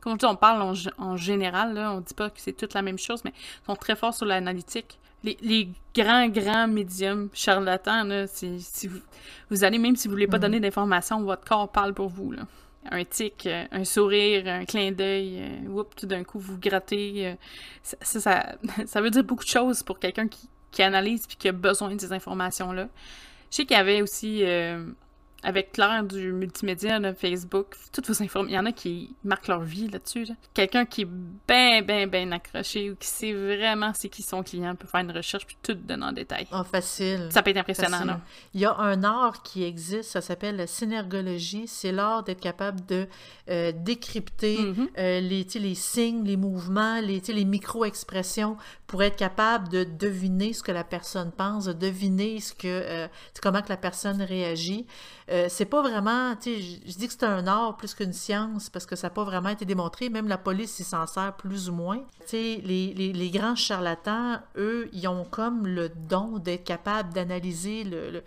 Comme 0.00 0.12
je 0.12 0.18
dis, 0.18 0.26
on 0.26 0.36
parle 0.36 0.62
en, 0.62 0.74
en, 0.98 1.16
général, 1.16 1.74
là, 1.74 1.92
on 1.92 2.02
dit 2.02 2.14
pas 2.14 2.30
que 2.30 2.40
c'est 2.40 2.52
toute 2.52 2.72
la 2.72 2.82
même 2.82 2.98
chose, 2.98 3.24
mais 3.24 3.32
ils 3.34 3.66
sont 3.66 3.74
très 3.74 3.96
forts 3.96 4.14
sur 4.14 4.26
l'analytique. 4.26 5.00
Les, 5.24 5.36
les, 5.40 5.70
grands, 5.92 6.28
grands 6.28 6.68
médiums 6.68 7.30
charlatans, 7.32 8.04
là, 8.04 8.28
si, 8.28 8.86
vous, 8.86 9.00
vous 9.50 9.64
allez, 9.64 9.78
même 9.78 9.96
si 9.96 10.06
vous 10.06 10.12
voulez 10.12 10.28
pas 10.28 10.36
mm-hmm. 10.36 10.40
donner 10.40 10.60
d'informations, 10.60 11.20
votre 11.22 11.44
corps 11.44 11.72
parle 11.72 11.94
pour 11.94 12.08
vous, 12.08 12.30
là 12.30 12.42
un 12.90 13.04
tic, 13.04 13.46
euh, 13.46 13.64
un 13.70 13.84
sourire, 13.84 14.46
un 14.46 14.64
clin 14.64 14.92
d'œil, 14.92 15.38
euh, 15.40 15.82
tout 15.96 16.06
d'un 16.06 16.24
coup 16.24 16.38
vous 16.38 16.58
grattez. 16.58 17.28
Euh, 17.28 17.34
ça, 17.82 17.96
ça, 18.20 18.56
ça, 18.86 19.00
veut 19.02 19.10
dire 19.10 19.24
beaucoup 19.24 19.44
de 19.44 19.48
choses 19.48 19.82
pour 19.82 19.98
quelqu'un 19.98 20.28
qui, 20.28 20.48
analyse 20.82 21.26
puis 21.28 21.36
qui 21.36 21.48
a 21.48 21.52
besoin 21.52 21.94
de 21.94 22.00
ces 22.00 22.12
informations-là. 22.12 22.88
Je 23.50 23.56
sais 23.56 23.64
qu'il 23.64 23.76
y 23.76 23.80
avait 23.80 24.02
aussi 24.02 24.42
avec 25.44 25.72
Claire 25.72 26.02
du 26.02 26.32
multimédia, 26.32 26.98
de 26.98 27.12
Facebook, 27.12 27.76
toutes 27.92 28.08
vos 28.08 28.22
informations. 28.22 28.48
Il 28.48 28.54
y 28.54 28.58
en 28.58 28.66
a 28.66 28.72
qui 28.72 29.14
marquent 29.22 29.48
leur 29.48 29.60
vie 29.60 29.88
là-dessus. 29.88 30.26
Quelqu'un 30.54 30.84
qui 30.86 31.02
est 31.02 31.08
bien, 31.48 31.82
bien, 31.82 32.06
bien 32.06 32.32
accroché 32.32 32.90
ou 32.90 32.96
qui 32.96 33.06
sait 33.06 33.32
vraiment 33.32 33.92
c'est 33.94 34.08
qui 34.08 34.22
son 34.22 34.42
client 34.42 34.74
peut 34.74 34.86
faire 34.86 35.02
une 35.02 35.12
recherche 35.12 35.46
puis 35.46 35.56
tout 35.62 35.74
donner 35.74 36.06
en 36.06 36.12
détail. 36.12 36.46
Oh, 36.52 36.64
facile. 36.64 37.28
Ça 37.30 37.42
peut 37.42 37.50
être 37.50 37.58
impressionnant, 37.58 38.04
non? 38.04 38.20
Il 38.54 38.60
y 38.60 38.64
a 38.64 38.76
un 38.76 39.04
art 39.04 39.42
qui 39.42 39.64
existe, 39.64 40.10
ça 40.10 40.20
s'appelle 40.20 40.56
la 40.56 40.66
synergologie. 40.66 41.68
C'est 41.68 41.92
l'art 41.92 42.22
d'être 42.24 42.40
capable 42.40 42.84
de 42.86 43.06
euh, 43.50 43.72
décrypter 43.72 44.56
mm-hmm. 44.56 44.88
euh, 44.98 45.20
les, 45.20 45.46
les 45.54 45.74
signes, 45.74 46.24
les 46.24 46.36
mouvements, 46.36 47.00
les, 47.00 47.20
les 47.28 47.44
micro-expressions 47.44 48.56
pour 48.86 49.02
être 49.02 49.16
capable 49.16 49.68
de 49.68 49.84
deviner 49.84 50.52
ce 50.52 50.62
que 50.62 50.72
la 50.72 50.84
personne 50.84 51.32
pense, 51.32 51.66
de 51.66 51.72
deviner 51.72 52.40
ce 52.40 52.52
que, 52.52 52.66
euh, 52.66 53.08
comment 53.42 53.60
que 53.60 53.68
la 53.68 53.76
personne 53.76 54.22
réagit. 54.22 54.86
Euh, 55.30 55.46
c'est 55.48 55.64
pas 55.64 55.80
vraiment, 55.80 56.36
tu 56.36 56.54
sais, 56.54 56.80
je 56.86 56.98
dis 56.98 57.06
que 57.06 57.14
c'est 57.14 57.24
un 57.24 57.46
art 57.46 57.76
plus 57.76 57.94
qu'une 57.94 58.12
science 58.12 58.68
parce 58.68 58.84
que 58.84 58.94
ça 58.94 59.06
n'a 59.06 59.10
pas 59.10 59.24
vraiment 59.24 59.48
été 59.48 59.64
démontré. 59.64 60.10
Même 60.10 60.28
la 60.28 60.36
police 60.36 60.72
s'y 60.72 60.84
s'en 60.84 61.06
sert 61.06 61.34
plus 61.36 61.70
ou 61.70 61.72
moins. 61.72 61.98
Tu 62.20 62.26
sais, 62.26 62.60
les, 62.62 62.92
les, 62.92 63.30
grands 63.30 63.56
charlatans, 63.56 64.40
eux, 64.56 64.88
ils 64.92 65.08
ont 65.08 65.24
comme 65.24 65.66
le 65.66 65.88
don 65.88 66.38
d'être 66.38 66.64
capables 66.64 67.12
d'analyser 67.14 67.84
le 67.84 68.22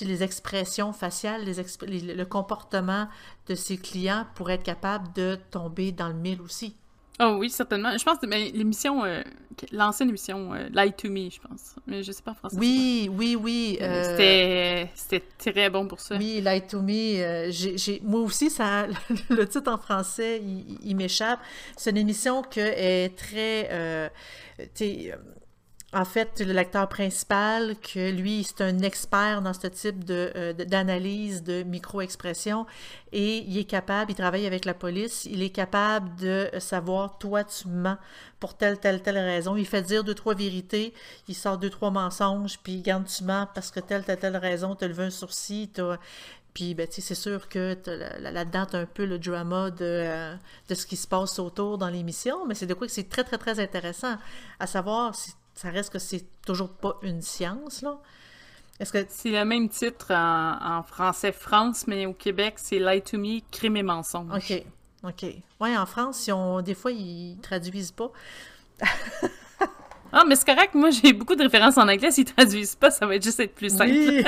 les 0.00 0.22
expressions 0.22 0.92
faciales, 0.92 1.44
les, 1.44 2.14
le 2.14 2.24
comportement 2.24 3.08
de 3.46 3.54
ses 3.54 3.76
clients 3.76 4.26
pour 4.34 4.50
être 4.50 4.62
capable 4.62 5.12
de 5.12 5.38
tomber 5.50 5.92
dans 5.92 6.08
le 6.08 6.14
mille 6.14 6.40
aussi. 6.40 6.74
Oh 7.20 7.36
oui, 7.38 7.50
certainement. 7.50 7.96
Je 7.96 8.04
pense 8.04 8.18
que 8.18 8.26
l'émission, 8.26 9.04
euh, 9.04 9.22
l'ancienne 9.70 10.08
émission, 10.08 10.54
euh, 10.54 10.68
Lie 10.72 10.92
to 10.92 11.10
Me, 11.10 11.30
je 11.30 11.40
pense. 11.40 11.74
Mais 11.86 12.02
je 12.02 12.10
sais 12.10 12.22
pas 12.22 12.30
en 12.32 12.34
français. 12.34 12.56
Oui, 12.58 13.08
oui, 13.12 13.36
oui. 13.36 13.78
Euh, 13.82 14.84
C'était 14.94 15.22
très 15.38 15.68
bon 15.70 15.86
pour 15.86 16.00
ça. 16.00 16.16
Oui, 16.16 16.40
Lie 16.44 16.62
to 16.62 16.80
Me. 16.80 18.02
moi 18.02 18.20
aussi, 18.20 18.50
ça, 18.50 18.86
le 19.30 19.46
titre 19.46 19.70
en 19.70 19.78
français, 19.78 20.40
il, 20.42 20.78
il 20.82 20.96
m'échappe. 20.96 21.40
C'est 21.76 21.90
une 21.90 21.98
émission 21.98 22.42
qui 22.42 22.60
est 22.60 23.14
très 23.16 24.10
en 25.94 26.06
fait, 26.06 26.40
le 26.40 26.54
lecteur 26.54 26.88
principal, 26.88 27.76
que 27.76 28.10
lui, 28.10 28.44
c'est 28.44 28.64
un 28.64 28.78
expert 28.80 29.42
dans 29.42 29.52
ce 29.52 29.66
type 29.66 30.04
euh, 30.08 30.54
de, 30.54 30.64
d'analyse 30.64 31.42
de 31.42 31.62
micro-expression 31.64 32.64
et 33.12 33.44
il 33.46 33.58
est 33.58 33.64
capable, 33.64 34.10
il 34.10 34.14
travaille 34.14 34.46
avec 34.46 34.64
la 34.64 34.72
police, 34.72 35.26
il 35.26 35.42
est 35.42 35.50
capable 35.50 36.14
de 36.16 36.48
savoir, 36.60 37.18
toi, 37.18 37.44
tu 37.44 37.68
mens 37.68 37.98
pour 38.40 38.56
telle, 38.56 38.78
telle, 38.80 39.02
telle 39.02 39.18
raison. 39.18 39.54
Il 39.54 39.66
fait 39.66 39.82
dire 39.82 40.02
deux, 40.02 40.14
trois 40.14 40.34
vérités, 40.34 40.94
il 41.28 41.34
sort 41.34 41.58
deux, 41.58 41.68
trois 41.68 41.90
mensonges, 41.90 42.58
puis 42.62 42.74
il 42.74 42.82
garde 42.82 43.04
tu 43.06 43.24
mens 43.24 43.46
parce 43.54 43.70
que 43.70 43.80
telle, 43.80 44.04
telle, 44.04 44.18
telle 44.18 44.38
raison, 44.38 44.74
tu 44.74 44.88
levé 44.88 45.04
un 45.04 45.10
sourcil, 45.10 45.68
Puis, 46.54 46.74
ben, 46.74 46.86
c'est 46.90 47.14
sûr 47.14 47.50
que 47.50 47.76
là-dedans, 48.18 48.64
tu 48.64 48.76
un 48.76 48.86
peu 48.86 49.04
le 49.04 49.18
drama 49.18 49.70
de, 49.70 49.76
euh, 49.82 50.34
de 50.70 50.74
ce 50.74 50.86
qui 50.86 50.96
se 50.96 51.06
passe 51.06 51.38
autour 51.38 51.76
dans 51.76 51.88
l'émission, 51.88 52.46
mais 52.46 52.54
c'est 52.54 52.66
de 52.66 52.74
quoi 52.74 52.86
que 52.86 52.92
c'est 52.94 53.10
très, 53.10 53.24
très, 53.24 53.36
très 53.36 53.60
intéressant. 53.60 54.16
À 54.58 54.66
savoir, 54.66 55.14
si 55.14 55.32
ça 55.54 55.70
reste 55.70 55.92
que 55.92 55.98
c'est 55.98 56.24
toujours 56.46 56.70
pas 56.70 56.98
une 57.02 57.22
science, 57.22 57.82
là. 57.82 57.98
Est-ce 58.80 58.92
que... 58.92 59.04
C'est 59.08 59.30
le 59.30 59.44
même 59.44 59.68
titre 59.68 60.12
en, 60.12 60.82
français 60.82 61.32
France, 61.32 61.86
mais 61.86 62.06
au 62.06 62.14
Québec, 62.14 62.54
c'est 62.56 62.78
Lie 62.78 63.02
to 63.02 63.18
Me, 63.18 63.40
crime 63.50 63.76
et 63.76 63.82
mensonge. 63.82 64.34
OK. 64.34 64.64
OK. 65.04 65.24
Ouais, 65.60 65.76
en 65.76 65.86
France, 65.86 66.18
si 66.18 66.32
on... 66.32 66.62
des 66.62 66.74
fois, 66.74 66.90
ils 66.90 67.38
traduisent 67.42 67.92
pas. 67.92 68.10
Ah, 70.14 70.24
mais 70.28 70.36
c'est 70.36 70.44
correct. 70.44 70.74
Moi, 70.74 70.90
j'ai 70.90 71.14
beaucoup 71.14 71.34
de 71.34 71.42
références 71.42 71.78
en 71.78 71.88
anglais. 71.88 72.10
S'ils 72.10 72.26
traduisent 72.26 72.74
pas, 72.74 72.90
ça 72.90 73.06
va 73.06 73.18
juste 73.18 73.40
être 73.40 73.54
plus 73.54 73.70
simple. 73.70 73.92
Oui. 73.92 74.22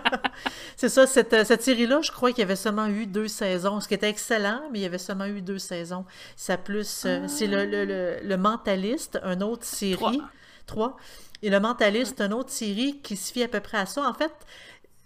c'est 0.76 0.88
ça. 0.88 1.04
Cette, 1.04 1.44
cette 1.44 1.62
série-là, 1.62 2.00
je 2.00 2.12
crois 2.12 2.30
qu'il 2.30 2.38
y 2.38 2.42
avait 2.42 2.54
seulement 2.54 2.86
eu 2.86 3.06
deux 3.06 3.26
saisons, 3.26 3.80
ce 3.80 3.88
qui 3.88 3.94
était 3.94 4.08
excellent, 4.08 4.62
mais 4.70 4.78
il 4.78 4.82
y 4.82 4.86
avait 4.86 4.98
seulement 4.98 5.26
eu 5.26 5.42
deux 5.42 5.58
saisons. 5.58 6.04
Ça 6.36 6.56
plus... 6.56 7.02
Euh, 7.06 7.26
c'est 7.26 7.48
le, 7.48 7.66
le, 7.66 8.20
le, 8.22 8.36
Mentaliste, 8.36 9.18
une 9.24 9.42
autre 9.42 9.64
série. 9.64 9.96
Trois. 9.96 10.12
Et 11.42 11.50
Le 11.50 11.60
Mentaliste, 11.60 12.20
une 12.20 12.32
autre 12.32 12.50
série 12.50 13.00
qui 13.02 13.16
se 13.16 13.32
fie 13.32 13.42
à 13.42 13.48
peu 13.48 13.60
près 13.60 13.78
à 13.78 13.86
ça. 13.86 14.08
En 14.08 14.14
fait, 14.14 14.32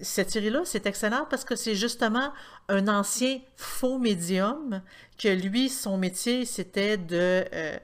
cette 0.01 0.31
série-là, 0.31 0.62
c'est 0.65 0.87
excellent 0.87 1.27
parce 1.31 1.45
que 1.45 1.55
c'est 1.55 1.75
justement 1.75 2.33
un 2.69 2.89
ancien 2.89 3.39
faux 3.57 3.99
médium 3.99 4.83
que 5.19 5.29
lui, 5.29 5.69
son 5.69 5.97
métier, 5.97 6.45
c'était 6.45 6.97
de... 6.97 7.45
Euh, 7.53 7.77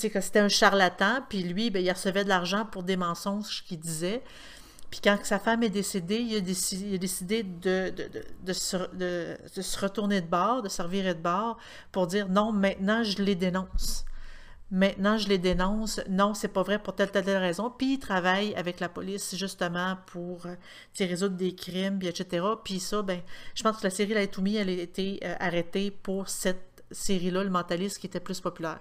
que 0.00 0.20
c'était 0.20 0.40
un 0.40 0.48
charlatan, 0.48 1.20
puis 1.28 1.42
lui, 1.42 1.70
ben, 1.70 1.84
il 1.84 1.90
recevait 1.90 2.24
de 2.24 2.28
l'argent 2.28 2.66
pour 2.66 2.82
des 2.82 2.96
mensonges 2.96 3.64
qu'il 3.66 3.80
disait. 3.80 4.22
Puis 4.90 5.00
quand 5.02 5.18
sa 5.24 5.38
femme 5.38 5.62
est 5.62 5.70
décédée, 5.70 6.18
il 6.18 6.36
a 6.36 6.40
décidé, 6.40 7.42
de, 7.42 7.90
de, 7.90 8.10
de, 8.44 8.52
se, 8.52 8.76
de, 8.94 9.36
se, 9.60 9.80
retourner 9.80 10.20
de 10.20 10.26
bord, 10.26 10.62
de 10.62 10.68
servir 10.68 11.14
de 11.14 11.20
bord, 11.20 11.58
pour 11.90 12.06
dire 12.06 12.28
non, 12.28 12.52
maintenant 12.52 13.02
je 13.02 13.20
les 13.20 13.34
dénonce. 13.34 14.04
Maintenant, 14.70 15.18
je 15.18 15.28
les 15.28 15.38
dénonce. 15.38 16.00
Non, 16.08 16.34
c'est 16.34 16.48
pas 16.48 16.62
vrai 16.62 16.82
pour 16.82 16.94
telle, 16.94 17.10
telle, 17.10 17.24
telle 17.24 17.38
raison. 17.38 17.70
Puis, 17.70 17.94
il 17.94 17.98
travaille 17.98 18.54
avec 18.54 18.80
la 18.80 18.88
police, 18.88 19.36
justement, 19.36 19.96
pour 20.06 20.46
euh, 20.46 20.54
résoudre 20.98 21.36
des 21.36 21.54
crimes, 21.54 22.00
etc. 22.02 22.44
Puis 22.64 22.80
ça, 22.80 23.02
ben, 23.02 23.20
je 23.54 23.62
pense 23.62 23.78
que 23.78 23.84
la 23.84 23.90
série 23.90 24.14
La 24.14 24.26
Toumi, 24.26 24.56
elle 24.56 24.68
a 24.68 24.72
été 24.72 25.20
euh, 25.24 25.34
arrêtée 25.38 25.90
pour 25.90 26.28
cette 26.28 26.84
série-là, 26.90 27.44
Le 27.44 27.50
Mentaliste, 27.50 27.98
qui 27.98 28.06
était 28.06 28.20
plus 28.20 28.40
populaire 28.40 28.80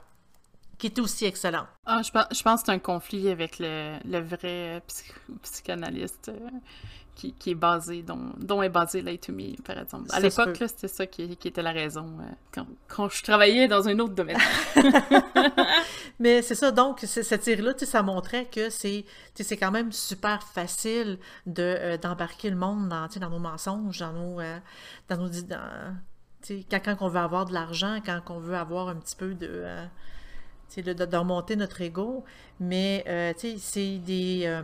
qui 0.84 0.88
était 0.88 1.00
aussi 1.00 1.24
excellent. 1.24 1.66
Ah, 1.86 2.02
je, 2.02 2.12
pense, 2.12 2.26
je 2.30 2.44
pense 2.44 2.60
que 2.60 2.66
c'est 2.66 2.74
un 2.74 2.80
conflit 2.80 3.30
avec 3.30 3.58
le, 3.58 3.96
le 4.04 4.20
vrai 4.20 4.84
psychanalyste. 5.42 6.28
Euh, 6.28 6.50
qui, 7.16 7.34
est 7.52 7.56
basé, 7.56 8.02
dont, 8.02 8.34
dont 8.38 8.62
est 8.62 8.68
basé 8.68 9.02
Light 9.02 9.28
to 9.28 9.32
Me, 9.32 9.56
par 9.62 9.78
exemple. 9.78 10.10
À 10.12 10.20
l'époque, 10.20 10.58
c'était 10.58 10.90
ça 10.90 11.06
qui, 11.06 11.38
qui, 11.38 11.48
était 11.48 11.62
la 11.62 11.72
raison 11.72 12.18
euh, 12.20 12.24
quand, 12.52 12.68
quand, 12.90 13.08
je 13.08 13.24
travaillais 13.24 13.70
dans 13.70 13.88
un 13.88 13.98
autre 14.00 14.14
domaine. 14.14 14.36
Mais 16.20 16.42
c'est 16.42 16.56
ça, 16.56 16.72
donc, 16.72 17.00
cette 17.00 17.46
série-là, 17.46 17.76
ça 17.78 18.04
montrait 18.04 18.48
que 18.48 18.70
c'est 18.70 19.06
quand 19.58 19.72
même 19.72 19.94
super 19.94 20.44
facile 20.44 21.18
de 21.46 21.62
euh, 21.62 21.98
d'embarquer 21.98 22.50
le 22.50 22.58
monde 22.58 22.90
dans, 22.90 23.08
dans 23.08 23.30
nos 23.30 23.40
mensonges, 23.40 24.00
dans 24.00 24.12
nos... 24.12 24.42
Euh, 24.42 24.58
dans 25.08 25.16
nos 25.16 25.30
dans, 25.30 25.96
quand, 26.70 26.80
quand 26.84 26.98
on 27.00 27.08
veut 27.08 27.22
avoir 27.22 27.46
de 27.46 27.54
l'argent, 27.54 28.02
quand 28.06 28.20
on 28.32 28.40
veut 28.40 28.58
avoir 28.58 28.90
un 28.90 28.96
petit 28.96 29.16
peu 29.16 29.34
de 29.34 29.64
de, 30.78 30.94
de, 30.94 31.18
remonter 31.18 31.56
notre 31.56 31.82
ego. 31.82 32.24
Mais, 32.60 33.04
euh, 33.08 33.34
c'est 33.58 33.98
des... 34.00 34.44
Euh, 34.46 34.62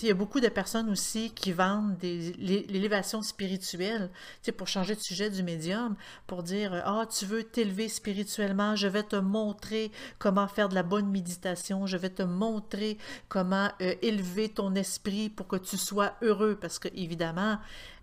il 0.00 0.08
y 0.08 0.10
a 0.10 0.14
beaucoup 0.14 0.40
de 0.40 0.48
personnes 0.48 0.88
aussi 0.88 1.30
qui 1.34 1.52
vendent 1.52 1.96
l'élévation 2.02 3.22
spirituelle, 3.22 4.10
pour 4.56 4.68
changer 4.68 4.94
de 4.94 5.00
sujet 5.00 5.30
du 5.30 5.42
médium, 5.42 5.96
pour 6.26 6.42
dire, 6.42 6.82
ah, 6.84 7.06
tu 7.06 7.26
veux 7.26 7.44
t'élever 7.44 7.88
spirituellement, 7.88 8.76
je 8.76 8.88
vais 8.88 9.02
te 9.02 9.16
montrer 9.16 9.90
comment 10.18 10.48
faire 10.48 10.68
de 10.68 10.74
la 10.74 10.82
bonne 10.82 11.10
méditation, 11.10 11.86
je 11.86 11.96
vais 11.96 12.10
te 12.10 12.22
montrer 12.22 12.98
comment 13.28 13.70
euh, 13.82 13.94
élever 14.00 14.48
ton 14.48 14.74
esprit 14.74 15.28
pour 15.28 15.48
que 15.48 15.56
tu 15.56 15.76
sois 15.76 16.14
heureux, 16.22 16.56
parce 16.60 16.78
que, 16.78 16.88
évidemment, 16.94 17.58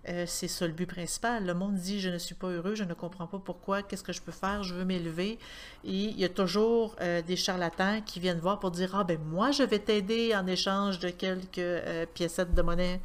euh, 0.09 0.25
c'est 0.27 0.47
ça 0.47 0.65
le 0.67 0.73
but 0.73 0.85
principal. 0.85 1.45
Le 1.45 1.53
monde 1.53 1.75
dit 1.75 1.99
je 1.99 2.09
ne 2.09 2.17
suis 2.17 2.35
pas 2.35 2.47
heureux, 2.47 2.75
je 2.75 2.83
ne 2.83 2.93
comprends 2.93 3.27
pas 3.27 3.39
pourquoi, 3.39 3.83
qu'est-ce 3.83 4.03
que 4.03 4.13
je 4.13 4.21
peux 4.21 4.31
faire, 4.31 4.63
je 4.63 4.73
veux 4.73 4.85
m'élever. 4.85 5.39
Et 5.83 5.91
il 5.91 6.19
y 6.19 6.25
a 6.25 6.29
toujours 6.29 6.95
euh, 7.01 7.21
des 7.21 7.35
charlatans 7.35 8.01
qui 8.05 8.19
viennent 8.19 8.39
voir 8.39 8.59
pour 8.59 8.71
dire 8.71 8.95
ah 8.95 9.03
ben 9.03 9.19
moi 9.19 9.51
je 9.51 9.63
vais 9.63 9.79
t'aider 9.79 10.35
en 10.35 10.47
échange 10.47 10.99
de 10.99 11.09
quelques 11.09 11.57
euh, 11.57 12.05
de 12.15 12.61
monnaie, 12.61 13.01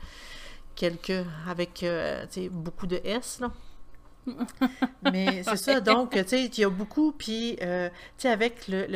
quelques 0.74 1.24
avec 1.48 1.84
beaucoup 2.50 2.86
de 2.86 3.00
S. 3.04 3.40
Mais 5.12 5.42
c'est 5.42 5.56
ça, 5.56 5.80
donc, 5.80 6.12
tu 6.12 6.22
sais, 6.26 6.44
il 6.44 6.58
y 6.58 6.64
a 6.64 6.70
beaucoup, 6.70 7.12
puis, 7.12 7.56
euh, 7.60 7.88
tu 7.88 8.22
sais, 8.22 8.28
avec 8.28 8.68
le, 8.68 8.86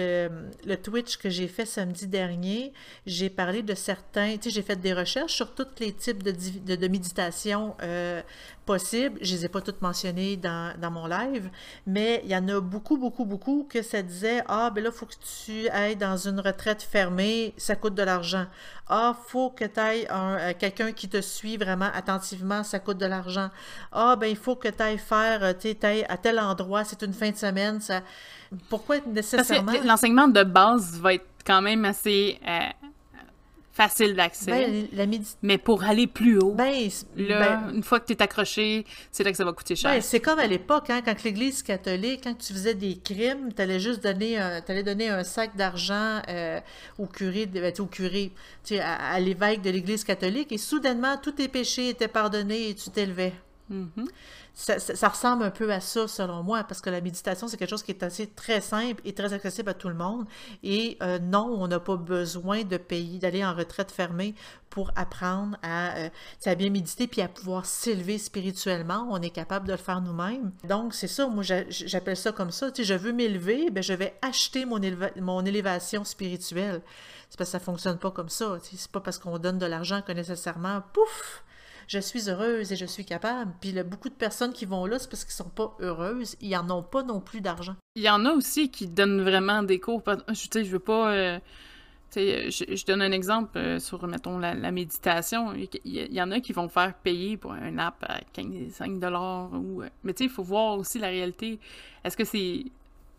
le, 0.65 0.77
Twitch 0.77 1.17
que 1.17 1.29
j'ai 1.29 1.49
fait 1.49 1.67
samedi 1.67 2.07
dernier, 2.07 2.73
j'ai 3.07 3.29
parlé 3.29 3.63
de 3.63 3.75
certains, 3.75 4.37
tu 4.37 4.45
sais, 4.45 4.51
j'ai 4.51 4.63
fait 4.63 4.77
des 4.77 4.93
recherches 4.93 5.35
sur 5.35 5.55
tous 5.55 5.67
les 5.81 5.93
types 5.93 6.23
de, 6.23 6.33
de, 6.33 6.77
de 6.77 6.89
méditation 6.89 7.75
euh, 7.83 8.23
possibles. 8.67 9.19
Je 9.23 9.35
les 9.35 9.45
ai 9.47 9.49
pas 9.49 9.63
toutes 9.63 9.81
mentionnées 9.81 10.37
dans, 10.37 10.79
dans, 10.79 10.91
mon 10.91 11.07
live, 11.07 11.49
mais 11.87 12.21
il 12.25 12.31
y 12.31 12.37
en 12.37 12.47
a 12.49 12.61
beaucoup, 12.61 12.99
beaucoup, 12.99 13.25
beaucoup 13.25 13.67
que 13.71 13.81
ça 13.81 14.03
disait, 14.03 14.43
ah, 14.49 14.71
ben 14.71 14.85
là, 14.85 14.91
il 14.93 14.97
faut 14.97 15.07
que 15.07 15.15
tu 15.45 15.69
ailles 15.69 15.97
dans 15.97 16.17
une 16.17 16.41
retraite 16.41 16.83
fermée, 16.83 17.55
ça 17.57 17.77
coûte 17.77 17.95
de 17.95 18.03
l'argent. 18.03 18.47
Ah, 18.89 19.17
faut 19.27 19.51
que 19.51 19.65
tu 19.65 19.81
ailles 19.81 20.07
euh, 20.11 20.53
quelqu'un 20.59 20.93
qui 20.93 21.09
te 21.09 21.21
suit 21.21 21.57
vraiment 21.57 21.89
attentivement, 21.95 22.63
ça 22.63 22.79
coûte 22.79 22.99
de 22.99 23.07
l'argent. 23.07 23.51
Ah, 23.93 24.17
ben 24.17 24.27
il 24.27 24.37
faut 24.37 24.57
que 24.57 24.69
tu 24.69 24.83
ailles 24.83 24.99
faire, 24.99 25.43
euh, 25.43 25.53
tu 25.59 25.75
sais, 25.81 26.07
à 26.09 26.17
tel 26.17 26.39
endroit, 26.39 26.85
c'est 26.85 27.03
une 27.03 27.15
fin 27.15 27.31
de 27.31 27.37
semaine, 27.37 27.81
ça... 27.81 28.01
Pourquoi 28.69 28.97
nécessairement... 29.07 29.73
l'enseignement 29.85 30.29
de 30.29 30.43
base 30.43 30.99
va 31.01 31.15
être 31.15 31.27
quand 31.47 31.63
même 31.63 31.85
assez... 31.85 32.39
Euh, 32.47 32.86
facile 33.77 34.15
d'accès. 34.15 34.87
Ben, 34.91 35.23
mais 35.43 35.59
pour 35.59 35.85
aller 35.85 36.07
plus 36.07 36.39
haut, 36.39 36.53
ben, 36.53 36.89
là, 37.15 37.61
ben 37.67 37.75
une 37.75 37.83
fois 37.83 38.01
que 38.01 38.07
tu 38.07 38.15
es 38.15 38.23
accroché, 38.23 38.87
c'est 39.13 39.23
là 39.23 39.31
que 39.31 39.37
ça 39.37 39.45
va 39.45 39.53
coûter 39.53 39.77
cher. 39.77 40.03
c'est 40.03 40.21
comme 40.21 40.39
à 40.39 40.47
l'époque, 40.47 40.89
hein, 40.89 41.03
quand 41.05 41.23
l'Église 41.23 41.63
catholique, 41.63 42.23
quand 42.25 42.35
tu 42.35 42.55
faisais 42.55 42.75
des 42.75 42.97
crimes, 42.97 43.53
tu 43.55 43.61
allais 43.61 43.79
juste 43.79 44.03
donner 44.03 44.39
un, 44.39 44.63
allais 44.67 44.83
donner 44.83 45.11
un 45.11 45.25
sac 45.25 45.55
d'argent 45.57 46.23
euh, 46.29 46.59
au 46.99 47.07
curé, 47.07 47.47
au 47.79 47.87
curé 47.87 48.33
à, 48.81 49.21
l'évêque 49.21 49.61
de 49.61 49.69
l'Église 49.69 50.05
catholique, 50.05 50.53
et 50.53 50.59
soudainement, 50.59 51.19
tous 51.19 51.33
tes 51.33 51.49
péchés 51.49 51.91
étaient 51.91 52.09
pardonnés 52.09 52.71
et 52.71 52.75
tu 52.75 52.89
t'élevais. 52.89 53.35
Mm-hmm 53.71 54.07
ça, 54.57 55.09
ressemble 55.09 55.45
un 55.45 55.51
peu 55.51 55.71
à 55.71 55.81
ça, 55.81 56.09
selon 56.09 56.43
moi, 56.43 56.65
parce 56.65 56.81
que 56.81 56.89
la 56.89 57.03
méditation, 57.03 57.47
c'est 57.47 57.59
quelque 57.59 57.69
chose 57.69 57.83
qui 57.83 57.91
est 57.91 58.03
assez 58.03 58.27
très 58.27 58.63
simple 58.63 59.03
et 59.05 59.13
très 59.13 59.35
accessible 59.35 59.69
à 59.69 59.75
tout 59.75 59.89
le 59.89 59.95
monde. 59.95 60.25
Et 60.63 60.97
euh, 61.03 61.19
non, 61.19 61.55
on 61.59 61.69
n'a 61.69 61.79
pas 61.79 61.97
besoin 61.97 62.65
de 62.65 62.79
payer, 62.79 63.19
d'aller 63.19 63.45
en 63.45 63.55
retraite 63.55 63.91
fermée 63.91 64.35
pour 64.71 64.91
apprendre 64.97 65.59
à, 65.63 65.97
euh, 65.99 66.09
à 66.47 66.55
bien 66.55 66.71
méditer 66.71 67.07
puis 67.07 67.21
à 67.21 67.29
pouvoir 67.29 67.67
s'élever 67.67 68.17
spirituellement. 68.17 69.07
On 69.11 69.21
est 69.21 69.31
capable 69.31 69.67
de 69.67 69.73
le 69.73 69.79
faire 69.79 70.01
nous-mêmes. 70.01 70.53
Donc, 70.65 70.95
c'est 70.95 71.07
ça, 71.07 71.27
moi, 71.29 71.43
j'appelle 71.45 72.17
ça 72.17 72.33
comme 72.33 72.51
ça. 72.51 72.71
Tu 72.71 72.83
sais, 72.83 72.95
je 72.95 72.99
veux 72.99 73.13
m'élever, 73.13 73.69
ben, 73.71 73.83
je 73.83 73.93
vais 73.93 74.17
acheter 74.23 74.65
mon, 74.65 74.81
mon 75.21 75.45
élévation 75.45 76.03
spirituelle. 76.05 76.81
C'est 77.29 77.37
parce 77.37 77.51
que 77.51 77.59
ça 77.59 77.61
fonctionne 77.61 77.99
pas 77.99 78.11
comme 78.11 78.31
ça. 78.31 78.57
C'est 78.63 78.91
pas 78.91 79.01
parce 79.01 79.19
qu'on 79.19 79.39
donne 79.39 79.59
de 79.59 79.67
l'argent 79.67 80.01
que 80.01 80.13
nécessairement, 80.13 80.83
pouf, 80.95 81.43
je 81.87 81.99
suis 81.99 82.29
heureuse 82.29 82.73
et 82.73 82.77
je 82.77 82.87
suis 82.87 83.05
capable. 83.05 83.53
Puis 83.61 83.71
il 83.71 83.77
y 83.77 83.79
a 83.79 83.85
beaucoup 83.85 84.09
de 84.09 84.15
personnes 84.15 84.53
qui 84.53 84.65
vont 84.65 84.87
là, 84.87 84.99
c'est 84.99 85.09
parce 85.09 85.25
qu'ils 85.25 85.35
sont 85.35 85.49
pas 85.49 85.77
heureuses. 85.81 86.37
Ils 86.41 86.57
en 86.57 86.69
ont 86.71 86.83
pas 86.83 87.03
non 87.03 87.21
plus 87.21 87.41
d'argent. 87.41 87.77
Il 87.95 88.03
y 88.03 88.11
en 88.11 88.25
a 88.25 88.33
aussi 88.33 88.71
qui 88.71 88.87
donnent 88.87 89.23
vraiment 89.23 89.63
des 89.63 89.79
cours. 89.79 90.03
Je, 90.29 90.35
sais, 90.35 90.63
veux 90.63 90.79
pas. 90.79 91.13
Euh, 91.13 91.39
je, 92.15 92.65
je, 92.77 92.85
donne 92.87 93.03
un 93.03 93.13
exemple 93.13 93.59
euh, 93.59 93.79
sur, 93.79 94.07
mettons, 94.07 94.39
la, 94.39 94.55
méditation. 94.71 95.53
Il 95.55 96.15
y, 96.15 96.23
en 96.23 96.31
a 96.31 96.41
qui 96.41 96.53
vont 96.53 96.69
faire 96.69 96.95
payer 96.95 97.37
pour 97.37 97.53
un 97.53 97.79
app 97.79 98.03
à 98.09 98.21
15, 98.33 98.73
5 98.73 98.91
ou... 99.53 99.83
Euh, 99.83 99.89
mais 100.03 100.15
tu 100.15 100.19
sais, 100.19 100.25
il 100.25 100.31
faut 100.31 100.43
voir 100.43 100.79
aussi 100.79 100.99
la 100.99 101.09
réalité. 101.09 101.61
Est-ce 102.05 102.17
que 102.17 102.25
c'est 102.25 102.65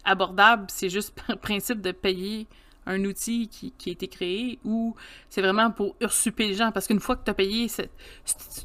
abordable? 0.04 0.66
C'est 0.70 0.90
juste 0.90 1.20
par 1.28 1.38
principe 1.38 1.82
de 1.82 1.92
payer 1.92 2.48
un 2.88 3.04
outil 3.06 3.48
qui, 3.48 3.72
qui, 3.72 3.90
a 3.90 3.92
été 3.92 4.08
créé 4.08 4.60
ou 4.64 4.96
c'est 5.30 5.42
vraiment 5.42 5.70
pour 5.72 5.96
ursuper 6.02 6.48
les 6.48 6.54
gens? 6.56 6.72
Parce 6.72 6.88
qu'une 6.88 7.00
fois 7.00 7.16
que 7.16 7.24
tu 7.24 7.32
as 7.32 7.34
payé 7.34 7.68
cet, 7.68 7.92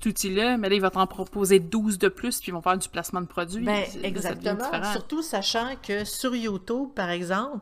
outil-là, 0.07 0.57
mais 0.57 0.69
là, 0.69 0.75
il 0.75 0.81
va 0.81 0.91
t'en 0.91 1.07
proposer 1.07 1.59
12 1.61 1.99
de 1.99 2.09
plus, 2.09 2.41
puis 2.41 2.51
ils 2.51 2.55
vont 2.55 2.63
faire 2.63 2.79
du 2.79 2.89
placement 2.89 3.21
de 3.21 3.27
produits. 3.27 3.65
Ben, 3.65 3.85
exactement. 4.03 4.93
Surtout 4.93 5.23
sachant 5.23 5.75
que 5.83 6.05
sur 6.05 6.35
YouTube, 6.35 6.89
par 6.95 7.11
exemple, 7.11 7.59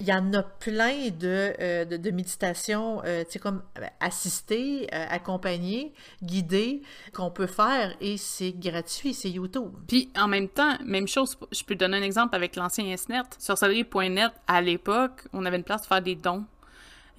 il 0.00 0.06
y 0.06 0.12
en 0.12 0.32
a 0.34 0.42
plein 0.42 1.08
de, 1.08 1.54
euh, 1.60 1.84
de, 1.84 2.10
méditations, 2.10 3.02
euh, 3.04 3.24
tu 3.24 3.32
sais, 3.32 3.38
comme 3.38 3.62
euh, 3.78 3.86
assistées, 4.00 4.90
accompagnées, 4.92 5.92
guidées, 6.22 6.82
qu'on 7.12 7.30
peut 7.30 7.46
faire 7.46 7.94
et 8.00 8.16
c'est 8.16 8.52
gratuit, 8.52 9.14
c'est 9.14 9.30
YouTube. 9.30 9.72
Puis 9.88 10.10
en 10.16 10.28
même 10.28 10.48
temps, 10.48 10.76
même 10.84 11.08
chose, 11.08 11.38
je 11.50 11.62
peux 11.64 11.74
te 11.74 11.80
donner 11.80 11.98
un 11.98 12.02
exemple 12.02 12.34
avec 12.34 12.56
l'ancien 12.56 12.94
SNET. 12.96 13.22
Sur 13.38 13.56
Salerie.net, 13.56 14.32
à 14.46 14.60
l'époque, 14.60 15.26
on 15.32 15.44
avait 15.46 15.56
une 15.56 15.64
place 15.64 15.82
pour 15.82 15.88
faire 15.88 16.02
des 16.02 16.16
dons. 16.16 16.44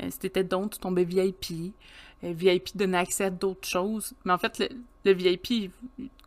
si 0.09 0.19
t'étais 0.19 0.43
don, 0.43 0.67
tu 0.67 0.79
tombais 0.79 1.03
VIP. 1.03 1.73
VIP 2.21 2.75
donnait 2.75 2.97
accès 2.97 3.25
à 3.25 3.29
d'autres 3.29 3.67
choses. 3.67 4.13
Mais 4.25 4.33
en 4.33 4.37
fait, 4.37 4.71
VIP 5.11 5.71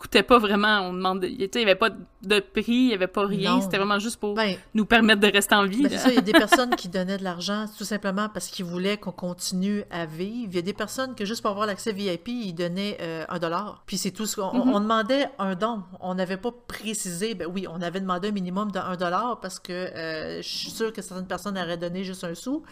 coûtait 0.01 0.23
pas 0.23 0.39
vraiment. 0.39 0.81
On 0.81 0.95
demandait, 0.95 1.31
il 1.31 1.51
n'y 1.55 1.63
avait 1.63 1.75
pas 1.75 1.91
de 1.91 2.41
prix, 2.41 2.65
il 2.69 2.87
n'y 2.89 2.95
avait 2.95 3.07
pas 3.07 3.27
rien. 3.27 3.61
C'était 3.61 3.77
vraiment 3.77 3.99
juste 3.99 4.19
pour 4.19 4.35
ben, 4.35 4.57
nous 4.75 4.87
permettre 4.87 5.21
de 5.21 5.31
rester 5.31 5.55
en 5.55 5.67
vie. 5.67 5.83
Ben, 5.83 5.99
ça, 5.99 6.09
il 6.09 6.15
y 6.15 6.19
a 6.19 6.23
des 6.23 6.33
personnes 6.33 6.75
qui 6.75 6.89
donnaient 6.89 7.19
de 7.19 7.25
l'argent 7.25 7.67
tout 7.77 7.85
simplement 7.85 8.29
parce 8.31 8.49
qu'ils 8.49 8.65
voulaient 8.65 8.97
qu'on 8.97 9.13
continue 9.13 9.85
à 9.91 10.07
vivre. 10.07 10.49
Il 10.53 10.57
y 10.57 10.59
a 10.59 10.63
des 10.63 10.73
personnes 10.73 11.15
que 11.15 11.25
juste 11.27 11.43
pour 11.43 11.51
avoir 11.51 11.67
l'accès 11.67 11.93
VIP, 11.93 12.29
ils 12.29 12.55
donnaient 12.55 12.97
euh, 13.01 13.25
un 13.29 13.39
dollar. 13.39 13.83
Puis 13.87 13.99
c'est 13.99 14.11
tout 14.11 14.27
ce 14.27 14.37
qu'on 14.37 14.49
mm-hmm. 14.49 14.75
on 14.75 14.81
demandait 14.81 15.29
un 15.39 15.55
don. 15.55 15.83
On 16.01 16.15
n'avait 16.15 16.39
pas 16.39 16.53
précisé. 16.67 17.35
Ben 17.35 17.47
oui, 17.53 17.67
on 17.69 17.83
avait 17.83 18.01
demandé 18.01 18.29
un 18.29 18.33
minimum 18.33 18.73
de 18.73 18.79
un 18.79 18.97
dollar 18.97 19.39
parce 19.41 19.59
que 19.59 19.73
euh, 19.73 20.41
je 20.41 20.49
suis 20.49 20.71
sûre 20.71 20.93
que 20.93 21.03
certaines 21.03 21.27
personnes 21.27 21.59
auraient 21.59 21.77
donné 21.77 22.05
juste 22.05 22.25
un 22.25 22.35
sou. 22.35 22.63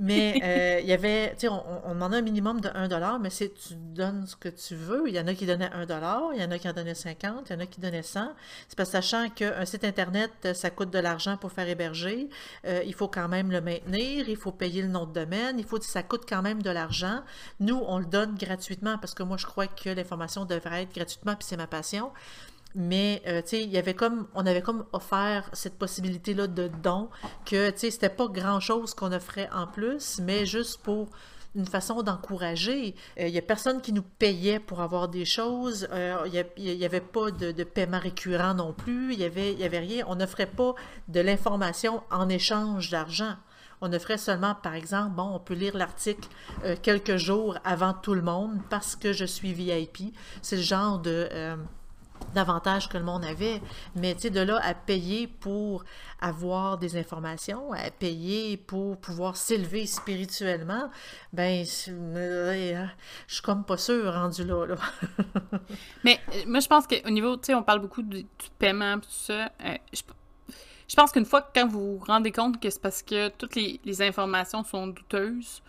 Mais 0.00 0.40
euh, 0.42 0.80
il 0.80 0.88
y 0.88 0.92
avait, 0.92 1.32
tu 1.32 1.40
sais, 1.40 1.48
on, 1.48 1.62
on, 1.84 1.90
demandait 1.90 2.16
un 2.16 2.22
minimum 2.22 2.60
de 2.60 2.70
1 2.74 2.88
dollar, 2.88 3.20
mais 3.20 3.28
c'est 3.28 3.52
tu 3.52 3.74
donnes 3.74 4.26
ce 4.26 4.34
que 4.34 4.48
tu 4.48 4.74
veux. 4.74 5.04
Il 5.06 5.14
y 5.14 5.20
en 5.20 5.26
a 5.26 5.34
qui 5.34 5.44
donnaient 5.44 5.70
1 5.70 5.84
dollar, 5.84 6.30
il 6.34 6.40
y 6.40 6.44
en 6.44 6.50
a 6.50 6.58
qui 6.58 6.68
en 6.68 6.72
donnaient 6.72 6.94
50, 6.94 7.50
il 7.50 7.52
y 7.52 7.56
en 7.56 7.60
a 7.60 7.66
qui 7.66 7.80
donnaient 7.80 8.02
100. 8.02 8.32
C'est 8.66 8.76
parce 8.76 8.88
que 8.88 8.92
sachant 8.92 9.28
qu'un 9.28 9.64
site 9.66 9.84
Internet, 9.84 10.54
ça 10.54 10.70
coûte 10.70 10.90
de 10.90 10.98
l'argent 10.98 11.36
pour 11.36 11.52
faire 11.52 11.68
héberger, 11.68 12.30
euh, 12.66 12.82
il 12.86 12.94
faut 12.94 13.08
quand 13.08 13.28
même 13.28 13.50
le 13.50 13.60
maintenir, 13.60 14.28
il 14.28 14.36
faut 14.36 14.52
payer 14.52 14.80
le 14.80 14.88
nom 14.88 15.04
de 15.04 15.12
domaine, 15.12 15.58
il 15.58 15.66
faut 15.66 15.80
ça 15.80 16.02
coûte 16.02 16.22
quand 16.26 16.42
même 16.42 16.62
de 16.62 16.70
l'argent. 16.70 17.20
Nous, 17.60 17.80
on 17.86 17.98
le 17.98 18.06
donne 18.06 18.36
gratuitement 18.36 18.96
parce 18.96 19.12
que 19.12 19.22
moi, 19.22 19.36
je 19.36 19.44
crois 19.44 19.66
que 19.66 19.90
l'information 19.90 20.46
devrait 20.46 20.84
être 20.84 20.94
gratuitement, 20.94 21.34
puis 21.34 21.46
c'est 21.46 21.58
ma 21.58 21.66
passion. 21.66 22.10
Mais, 22.74 23.22
euh, 23.26 23.42
tu 23.42 23.48
sais, 23.48 23.62
il 23.62 23.70
y 23.70 23.78
avait 23.78 23.94
comme, 23.94 24.28
on 24.34 24.46
avait 24.46 24.62
comme 24.62 24.84
offert 24.92 25.50
cette 25.52 25.78
possibilité-là 25.78 26.46
de 26.46 26.68
don, 26.82 27.08
que, 27.44 27.70
tu 27.70 27.78
sais, 27.78 27.90
c'était 27.90 28.08
pas 28.08 28.28
grand-chose 28.28 28.94
qu'on 28.94 29.12
offrait 29.12 29.48
en 29.52 29.66
plus, 29.66 30.20
mais 30.22 30.46
juste 30.46 30.80
pour 30.82 31.08
une 31.56 31.66
façon 31.66 32.02
d'encourager. 32.02 32.94
Euh, 33.18 33.26
il 33.26 33.32
n'y 33.32 33.38
a 33.38 33.42
personne 33.42 33.80
qui 33.80 33.92
nous 33.92 34.04
payait 34.04 34.60
pour 34.60 34.80
avoir 34.80 35.08
des 35.08 35.24
choses. 35.24 35.88
Euh, 35.90 36.28
il 36.56 36.76
n'y 36.76 36.84
avait 36.84 37.00
pas 37.00 37.32
de, 37.32 37.64
paiement 37.64 37.98
récurrent 37.98 38.54
non 38.54 38.72
plus. 38.72 39.14
Il 39.14 39.18
n'y 39.18 39.24
avait, 39.24 39.54
y 39.54 39.64
avait 39.64 39.80
rien. 39.80 40.04
On 40.06 40.14
n'offrait 40.14 40.46
pas 40.46 40.76
de 41.08 41.18
l'information 41.18 42.04
en 42.12 42.28
échange 42.28 42.90
d'argent. 42.90 43.34
On 43.80 43.92
offrait 43.92 44.18
seulement, 44.18 44.54
par 44.54 44.74
exemple, 44.74 45.16
bon, 45.16 45.28
on 45.34 45.40
peut 45.40 45.54
lire 45.54 45.76
l'article 45.76 46.28
quelques 46.82 47.16
jours 47.16 47.56
avant 47.64 47.94
tout 47.94 48.12
le 48.12 48.20
monde 48.20 48.58
parce 48.68 48.94
que 48.94 49.14
je 49.14 49.24
suis 49.24 49.54
VIP. 49.54 50.14
C'est 50.42 50.56
le 50.56 50.62
genre 50.62 50.98
de 50.98 51.56
davantage 52.34 52.88
que 52.88 52.98
le 52.98 53.04
monde 53.04 53.24
avait. 53.24 53.60
Mais 53.96 54.14
tu 54.14 54.22
sais, 54.22 54.30
de 54.30 54.40
là 54.40 54.60
à 54.62 54.74
payer 54.74 55.26
pour 55.26 55.84
avoir 56.20 56.78
des 56.78 56.96
informations, 56.96 57.72
à 57.72 57.90
payer 57.90 58.56
pour 58.56 58.96
pouvoir 58.98 59.36
s'élever 59.36 59.86
spirituellement, 59.86 60.90
ben, 61.32 61.64
je 61.64 62.86
suis 63.26 63.42
comme 63.42 63.64
pas 63.64 63.76
sûre 63.76 64.12
rendu 64.12 64.44
là. 64.44 64.66
Mais 66.04 66.20
euh, 66.34 66.42
moi, 66.46 66.60
je 66.60 66.68
pense 66.68 66.86
qu'au 66.86 67.10
niveau, 67.10 67.36
tu 67.36 67.46
sais, 67.46 67.54
on 67.54 67.62
parle 67.62 67.80
beaucoup 67.80 68.02
du, 68.02 68.26
paiement, 68.58 68.98
tout 68.98 69.10
ça. 69.10 69.50
Euh, 69.64 69.76
je, 69.92 70.96
pense 70.96 71.12
qu'une 71.12 71.24
fois, 71.24 71.48
quand 71.54 71.66
vous 71.66 71.98
vous 71.98 72.04
rendez 72.04 72.32
compte 72.32 72.60
que 72.60 72.68
c'est 72.68 72.82
parce 72.82 73.02
que 73.02 73.28
toutes 73.30 73.54
les, 73.56 74.02
informations 74.02 74.64
sont 74.64 74.88
douteuses, 74.88 75.62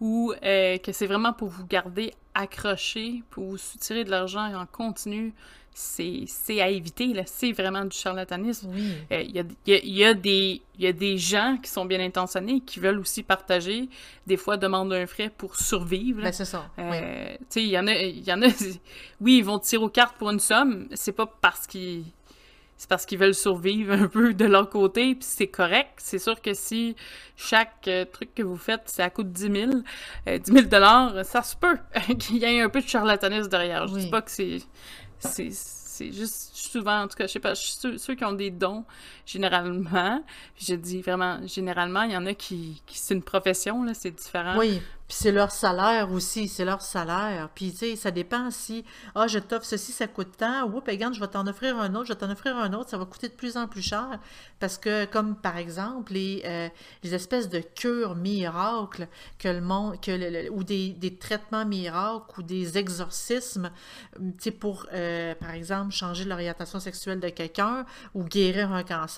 ou 0.00 0.32
euh, 0.44 0.78
que 0.78 0.92
c'est 0.92 1.06
vraiment 1.06 1.32
pour 1.32 1.48
vous 1.48 1.66
garder 1.66 2.14
accroché, 2.34 3.24
pour 3.30 3.44
vous 3.44 3.58
soutirer 3.58 4.04
de 4.04 4.10
l'argent 4.10 4.54
en 4.54 4.64
continu, 4.64 5.34
c'est 5.78 6.60
à 6.60 6.68
éviter. 6.68 7.14
C'est 7.26 7.52
vraiment 7.52 7.84
du 7.84 7.96
charlatanisme. 7.96 8.70
Il 9.10 9.30
y, 9.30 9.38
a, 9.38 9.44
y, 9.66 10.04
a, 10.04 10.14
des, 10.14 10.62
y 10.78 10.86
a 10.86 10.92
des 10.92 11.18
gens 11.18 11.56
qui 11.62 11.70
sont 11.70 11.84
bien 11.84 12.00
intentionnés, 12.00 12.60
qui 12.60 12.80
veulent 12.80 12.98
aussi 12.98 13.22
partager, 13.22 13.88
des 14.26 14.36
fois 14.36 14.56
demandent 14.56 14.92
un 14.92 15.06
frais 15.06 15.30
pour 15.30 15.56
survivre. 15.56 16.22
Ben, 16.22 16.32
c'est 16.32 16.44
ça. 16.44 16.68
Euh, 16.78 17.36
sais, 17.48 17.62
il 17.62 17.68
y 17.68 17.78
en 17.78 17.86
a, 17.86 17.94
il 17.94 18.26
y 18.26 18.32
en 18.32 18.42
a, 18.42 18.46
oui, 19.20 19.38
ils 19.38 19.44
vont 19.44 19.58
tirer 19.58 19.84
aux 19.84 19.88
cartes 19.88 20.16
pour 20.16 20.30
une 20.30 20.40
somme, 20.40 20.88
c'est 20.94 21.12
pas 21.12 21.26
parce 21.26 21.66
qu'ils 21.66 22.04
c'est 22.78 22.88
parce 22.88 23.06
qu'ils 23.06 23.18
veulent 23.18 23.34
survivre 23.34 23.92
un 23.92 24.06
peu 24.06 24.34
de 24.34 24.44
leur 24.44 24.70
côté, 24.70 25.16
puis 25.16 25.24
c'est 25.24 25.48
correct. 25.48 25.94
C'est 25.96 26.20
sûr 26.20 26.40
que 26.40 26.54
si 26.54 26.94
chaque 27.36 27.88
euh, 27.88 28.04
truc 28.04 28.32
que 28.36 28.42
vous 28.44 28.56
faites, 28.56 28.82
c'est 28.86 29.02
à 29.02 29.10
coût 29.10 29.24
de 29.24 29.30
10 29.30 29.42
000, 29.42 29.72
euh, 30.28 30.38
10 30.38 30.52
000 30.52 30.66
dollars, 30.66 31.24
ça 31.24 31.42
se 31.42 31.56
peut 31.56 31.76
qu'il 32.20 32.36
y 32.36 32.44
ait 32.44 32.60
un 32.60 32.68
peu 32.68 32.80
de 32.80 32.86
charlatanisme 32.86 33.48
derrière. 33.48 33.88
Je 33.88 33.96
dis 33.98 34.08
pas 34.08 34.22
que 34.22 34.30
c'est 34.30 34.58
c'est 35.20 36.12
juste 36.12 36.50
souvent, 36.54 37.02
en 37.02 37.08
tout 37.08 37.16
cas, 37.16 37.26
je 37.26 37.32
sais 37.32 37.40
pas, 37.40 37.54
ceux, 37.54 37.98
ceux 37.98 38.14
qui 38.14 38.24
ont 38.24 38.32
des 38.32 38.50
dons, 38.50 38.84
généralement, 39.28 40.24
je 40.58 40.74
dis 40.74 41.02
vraiment, 41.02 41.38
généralement, 41.46 42.02
il 42.02 42.12
y 42.12 42.16
en 42.16 42.24
a 42.24 42.32
qui, 42.32 42.82
qui 42.86 42.98
c'est 42.98 43.14
une 43.14 43.22
profession, 43.22 43.84
là, 43.84 43.92
c'est 43.92 44.10
différent. 44.10 44.58
Oui. 44.58 44.80
Puis 45.08 45.16
c'est 45.22 45.32
leur 45.32 45.50
salaire 45.50 46.12
aussi, 46.12 46.48
c'est 46.48 46.66
leur 46.66 46.82
salaire. 46.82 47.48
Puis 47.54 47.72
tu 47.72 47.78
sais, 47.78 47.96
ça 47.96 48.10
dépend 48.10 48.50
si, 48.50 48.84
ah, 49.14 49.26
je 49.26 49.38
t'offre 49.38 49.64
ceci, 49.64 49.90
ça 49.90 50.06
coûte 50.06 50.36
tant, 50.36 50.68
ou 50.68 50.82
regarde, 50.86 51.14
je 51.14 51.20
vais 51.20 51.28
t'en 51.28 51.46
offrir 51.46 51.78
un 51.78 51.94
autre, 51.94 52.08
je 52.08 52.12
vais 52.12 52.18
t'en 52.18 52.30
offrir 52.30 52.54
un 52.58 52.74
autre, 52.74 52.90
ça 52.90 52.98
va 52.98 53.06
coûter 53.06 53.28
de 53.28 53.32
plus 53.32 53.56
en 53.56 53.68
plus 53.68 53.80
cher. 53.80 54.20
Parce 54.60 54.76
que, 54.76 55.06
comme 55.06 55.34
par 55.34 55.56
exemple, 55.56 56.12
les, 56.12 56.42
euh, 56.44 56.68
les 57.02 57.14
espèces 57.14 57.48
de 57.48 57.60
cures 57.60 58.16
miracles 58.16 59.08
que 59.38 59.48
le 59.48 59.62
monde, 59.62 59.98
que 59.98 60.50
ou 60.50 60.62
des, 60.62 60.90
des, 60.90 61.16
traitements 61.16 61.64
miracles 61.64 62.40
ou 62.40 62.42
des 62.42 62.76
exorcismes, 62.76 63.70
tu 64.14 64.32
sais, 64.40 64.50
pour, 64.50 64.84
euh, 64.92 65.34
par 65.36 65.52
exemple, 65.52 65.90
changer 65.90 66.24
l'orientation 66.24 66.80
sexuelle 66.80 67.20
de 67.20 67.30
quelqu'un, 67.30 67.86
ou 68.12 68.24
guérir 68.24 68.72
un 68.72 68.82
cancer, 68.82 69.17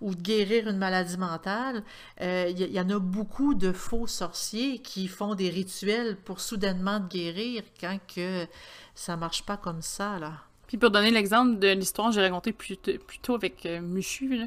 ou 0.00 0.14
guérir 0.14 0.68
une 0.68 0.78
maladie 0.78 1.18
mentale, 1.18 1.82
euh, 2.20 2.46
il 2.50 2.60
y, 2.60 2.72
y 2.72 2.80
en 2.80 2.90
a 2.90 2.98
beaucoup 2.98 3.54
de 3.54 3.72
faux 3.72 4.06
sorciers 4.06 4.78
qui 4.78 5.08
font 5.08 5.34
des 5.34 5.50
rituels 5.50 6.16
pour 6.16 6.40
soudainement 6.40 7.00
guérir 7.00 7.62
quand 7.80 7.98
que 8.14 8.46
ça 8.94 9.16
marche 9.16 9.44
pas 9.44 9.56
comme 9.56 9.82
ça, 9.82 10.18
là. 10.18 10.32
Puis 10.66 10.78
pour 10.78 10.90
donner 10.90 11.10
l'exemple 11.10 11.58
de 11.58 11.68
l'histoire, 11.68 12.10
j'ai 12.12 12.20
raconté 12.20 12.52
plutôt, 12.52 13.34
avec 13.34 13.66
euh, 13.66 13.80
Muchu, 13.80 14.36
là, 14.36 14.46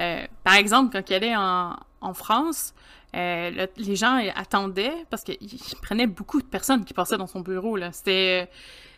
euh, 0.00 0.26
par 0.42 0.54
exemple, 0.54 0.92
quand 0.92 1.08
il 1.08 1.14
allait 1.14 1.36
en, 1.36 1.76
en 2.00 2.14
France, 2.14 2.74
euh, 3.14 3.66
les 3.76 3.94
gens 3.94 4.20
attendaient 4.34 5.06
parce 5.08 5.22
qu'il 5.22 5.38
prenait 5.82 6.08
beaucoup 6.08 6.42
de 6.42 6.46
personnes 6.46 6.84
qui 6.84 6.94
passaient 6.94 7.16
dans 7.16 7.28
son 7.28 7.40
bureau. 7.40 7.76
Là. 7.76 7.92
C'était, 7.92 8.50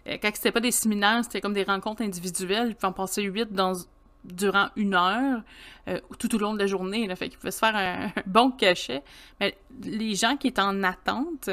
quand 0.06 0.30
c'était 0.34 0.52
pas 0.52 0.60
des 0.60 0.70
séminaires, 0.70 1.22
c'était 1.22 1.42
comme 1.42 1.52
des 1.52 1.64
rencontres 1.64 2.02
individuelles. 2.02 2.68
Il 2.70 2.74
pouvait 2.74 2.88
en 2.88 2.92
passer 2.92 3.22
huit 3.22 3.52
dans, 3.52 3.74
durant 4.32 4.68
une 4.76 4.94
heure 4.94 5.42
euh, 5.88 6.00
tout 6.18 6.34
au 6.34 6.38
long 6.38 6.54
de 6.54 6.58
la 6.58 6.66
journée. 6.66 7.06
Là, 7.06 7.16
fait 7.16 7.28
qu'il 7.28 7.38
pouvait 7.38 7.50
se 7.50 7.58
faire 7.58 7.76
un, 7.76 8.12
bon 8.26 8.50
cachet. 8.50 9.02
Mais 9.40 9.56
les 9.82 10.14
gens 10.14 10.36
qui 10.36 10.48
étaient 10.48 10.60
en 10.60 10.82
attente, 10.82 11.50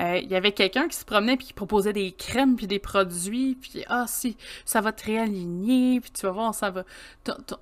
euh, 0.00 0.18
il 0.20 0.28
y 0.28 0.34
avait 0.34 0.52
quelqu'un 0.52 0.88
qui 0.88 0.96
se 0.96 1.04
promenait 1.04 1.36
puis 1.36 1.46
qui 1.46 1.52
proposait 1.52 1.92
des 1.92 2.10
crèmes 2.10 2.56
puis 2.56 2.66
des 2.66 2.80
produits 2.80 3.54
puis 3.54 3.84
ah 3.86 4.06
si 4.08 4.36
ça 4.64 4.80
va 4.80 4.90
te 4.90 5.04
réaligner 5.04 6.00
puis 6.00 6.10
tu 6.10 6.26
vas 6.26 6.32
voir 6.32 6.52
ça 6.52 6.70
va 6.70 6.82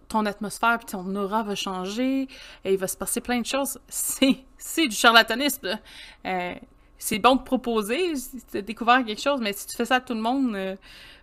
ton, 0.09 0.24
atmosphère 0.24 0.78
puis 0.78 0.86
ton 0.86 1.14
aura 1.14 1.43
va 1.43 1.55
changer 1.55 2.28
et 2.64 2.72
il 2.72 2.78
va 2.78 2.88
se 2.88 2.97
passer 2.97 3.20
plein 3.20 3.38
de 3.38 3.45
choses 3.45 3.78
c'est 3.86 4.38
c'est 4.57 4.88
du 4.88 4.97
charlatanisme 4.97 5.78
euh, 6.24 6.55
c'est 6.97 7.18
bon 7.18 7.36
de 7.36 7.43
proposer 7.43 8.14
tu 8.51 8.57
as 8.57 8.62
découvert 8.62 9.05
quelque 9.05 9.20
chose 9.20 9.40
mais 9.43 9.53
si 9.53 9.66
tu 9.66 9.76
fais 9.76 9.84
ça 9.84 9.97
à 9.97 10.01
tout 10.01 10.14
le 10.14 10.22
monde 10.22 10.57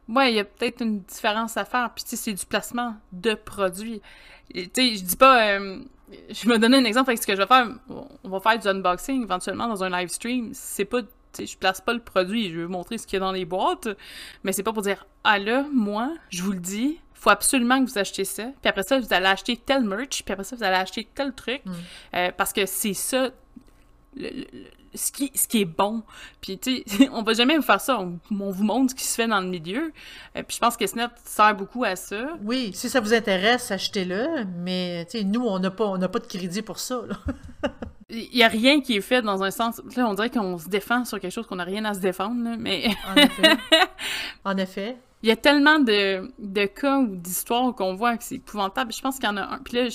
Ouais, 0.09 0.31
il 0.31 0.35
y 0.35 0.39
a 0.39 0.43
peut-être 0.43 0.81
une 0.81 1.01
différence 1.01 1.55
à 1.55 1.65
faire. 1.65 1.91
Puis, 1.93 2.03
tu 2.03 2.11
sais, 2.11 2.15
c'est 2.15 2.33
du 2.33 2.45
placement 2.45 2.95
de 3.11 3.35
produits. 3.35 4.01
Tu 4.53 4.69
sais, 4.75 4.95
je 4.95 5.03
dis 5.03 5.15
pas. 5.15 5.53
Euh, 5.53 5.79
je 6.31 6.49
me 6.49 6.57
donne 6.57 6.73
un 6.73 6.83
exemple 6.85 7.11
avec 7.11 7.21
ce 7.21 7.27
que 7.27 7.33
je 7.33 7.41
vais 7.41 7.47
faire. 7.47 7.67
On 8.23 8.29
va 8.29 8.39
faire 8.39 8.57
du 8.57 8.67
unboxing 8.67 9.21
éventuellement 9.23 9.67
dans 9.67 9.83
un 9.83 9.89
live 9.89 10.09
stream. 10.09 10.49
C'est 10.53 10.85
pas. 10.85 11.01
Tu 11.01 11.07
sais, 11.33 11.45
je 11.45 11.57
place 11.57 11.79
pas 11.79 11.93
le 11.93 11.99
produit. 11.99 12.49
Je 12.49 12.61
veux 12.61 12.67
montrer 12.67 12.97
ce 12.97 13.05
qu'il 13.05 13.17
y 13.19 13.21
a 13.21 13.25
dans 13.25 13.31
les 13.31 13.45
boîtes. 13.45 13.87
Mais 14.43 14.51
c'est 14.51 14.63
pas 14.63 14.73
pour 14.73 14.81
dire 14.81 15.05
Ah 15.23 15.37
là, 15.37 15.65
moi, 15.71 16.11
je 16.29 16.41
vous 16.41 16.53
le 16.53 16.59
dis, 16.59 16.99
faut 17.13 17.29
absolument 17.29 17.83
que 17.83 17.91
vous 17.91 17.97
achetiez 17.99 18.25
ça. 18.25 18.45
Puis 18.45 18.69
après 18.69 18.81
ça, 18.81 18.99
vous 18.99 19.13
allez 19.13 19.27
acheter 19.27 19.57
tel 19.57 19.83
merch. 19.83 20.23
Puis 20.23 20.33
après 20.33 20.43
ça, 20.43 20.55
vous 20.55 20.63
allez 20.63 20.77
acheter 20.77 21.07
tel 21.13 21.33
truc. 21.33 21.61
Mm. 21.65 21.71
Euh, 22.15 22.31
parce 22.35 22.51
que 22.51 22.65
c'est 22.65 22.95
ça. 22.95 23.29
le, 24.15 24.45
ce 24.93 25.11
qui, 25.11 25.31
ce 25.35 25.47
qui 25.47 25.61
est 25.61 25.65
bon. 25.65 26.03
Puis, 26.41 26.57
tu 26.57 26.83
sais, 26.85 27.09
on 27.13 27.23
va 27.23 27.33
jamais 27.33 27.55
vous 27.57 27.63
faire 27.63 27.81
ça. 27.81 27.99
On, 27.99 28.19
vous 28.29 28.63
montre 28.63 28.91
ce 28.91 28.95
qui 28.95 29.05
se 29.05 29.15
fait 29.15 29.27
dans 29.27 29.41
le 29.41 29.47
milieu. 29.47 29.91
Euh, 30.35 30.43
puis, 30.43 30.55
je 30.55 30.59
pense 30.59 30.77
que 30.77 30.87
Snap 30.87 31.13
sert 31.23 31.55
beaucoup 31.55 31.83
à 31.83 31.95
ça. 31.95 32.37
Oui, 32.43 32.71
si 32.73 32.89
ça 32.89 32.99
vous 32.99 33.13
intéresse, 33.13 33.71
achetez-le. 33.71 34.45
Mais, 34.57 35.05
tu 35.09 35.19
sais, 35.19 35.23
nous, 35.23 35.41
on 35.41 35.59
n'a 35.59 35.71
pas, 35.71 35.97
pas 35.97 36.19
de 36.19 36.27
crédit 36.27 36.61
pour 36.61 36.79
ça. 36.79 37.01
Il 38.11 38.29
n'y 38.33 38.43
a 38.43 38.47
rien 38.47 38.81
qui 38.81 38.97
est 38.97 39.01
fait 39.01 39.21
dans 39.21 39.43
un 39.43 39.51
sens. 39.51 39.81
Là, 39.95 40.07
on 40.07 40.15
dirait 40.15 40.31
qu'on 40.31 40.57
se 40.57 40.67
défend 40.67 41.05
sur 41.05 41.19
quelque 41.19 41.31
chose 41.31 41.45
qu'on 41.45 41.57
n'a 41.57 41.63
rien 41.63 41.85
à 41.85 41.93
se 41.93 41.99
défendre, 41.99 42.55
mais. 42.57 42.89
en 43.07 43.15
effet. 43.15 43.57
En 44.45 44.57
effet. 44.57 44.97
Il 45.21 45.29
y 45.29 45.31
a 45.31 45.35
tellement 45.35 45.79
de, 45.79 46.31
de 46.39 46.65
cas 46.65 46.97
ou 46.99 47.15
d'histoires 47.15 47.75
qu'on 47.75 47.93
voit 47.93 48.17
que 48.17 48.23
c'est 48.23 48.35
épouvantable. 48.35 48.93
Je 48.93 49.01
pense 49.01 49.17
qu'il 49.17 49.25
y 49.25 49.27
en 49.27 49.37
a 49.37 49.41
un. 49.41 49.59
Puis 49.59 49.75
là, 49.75 49.89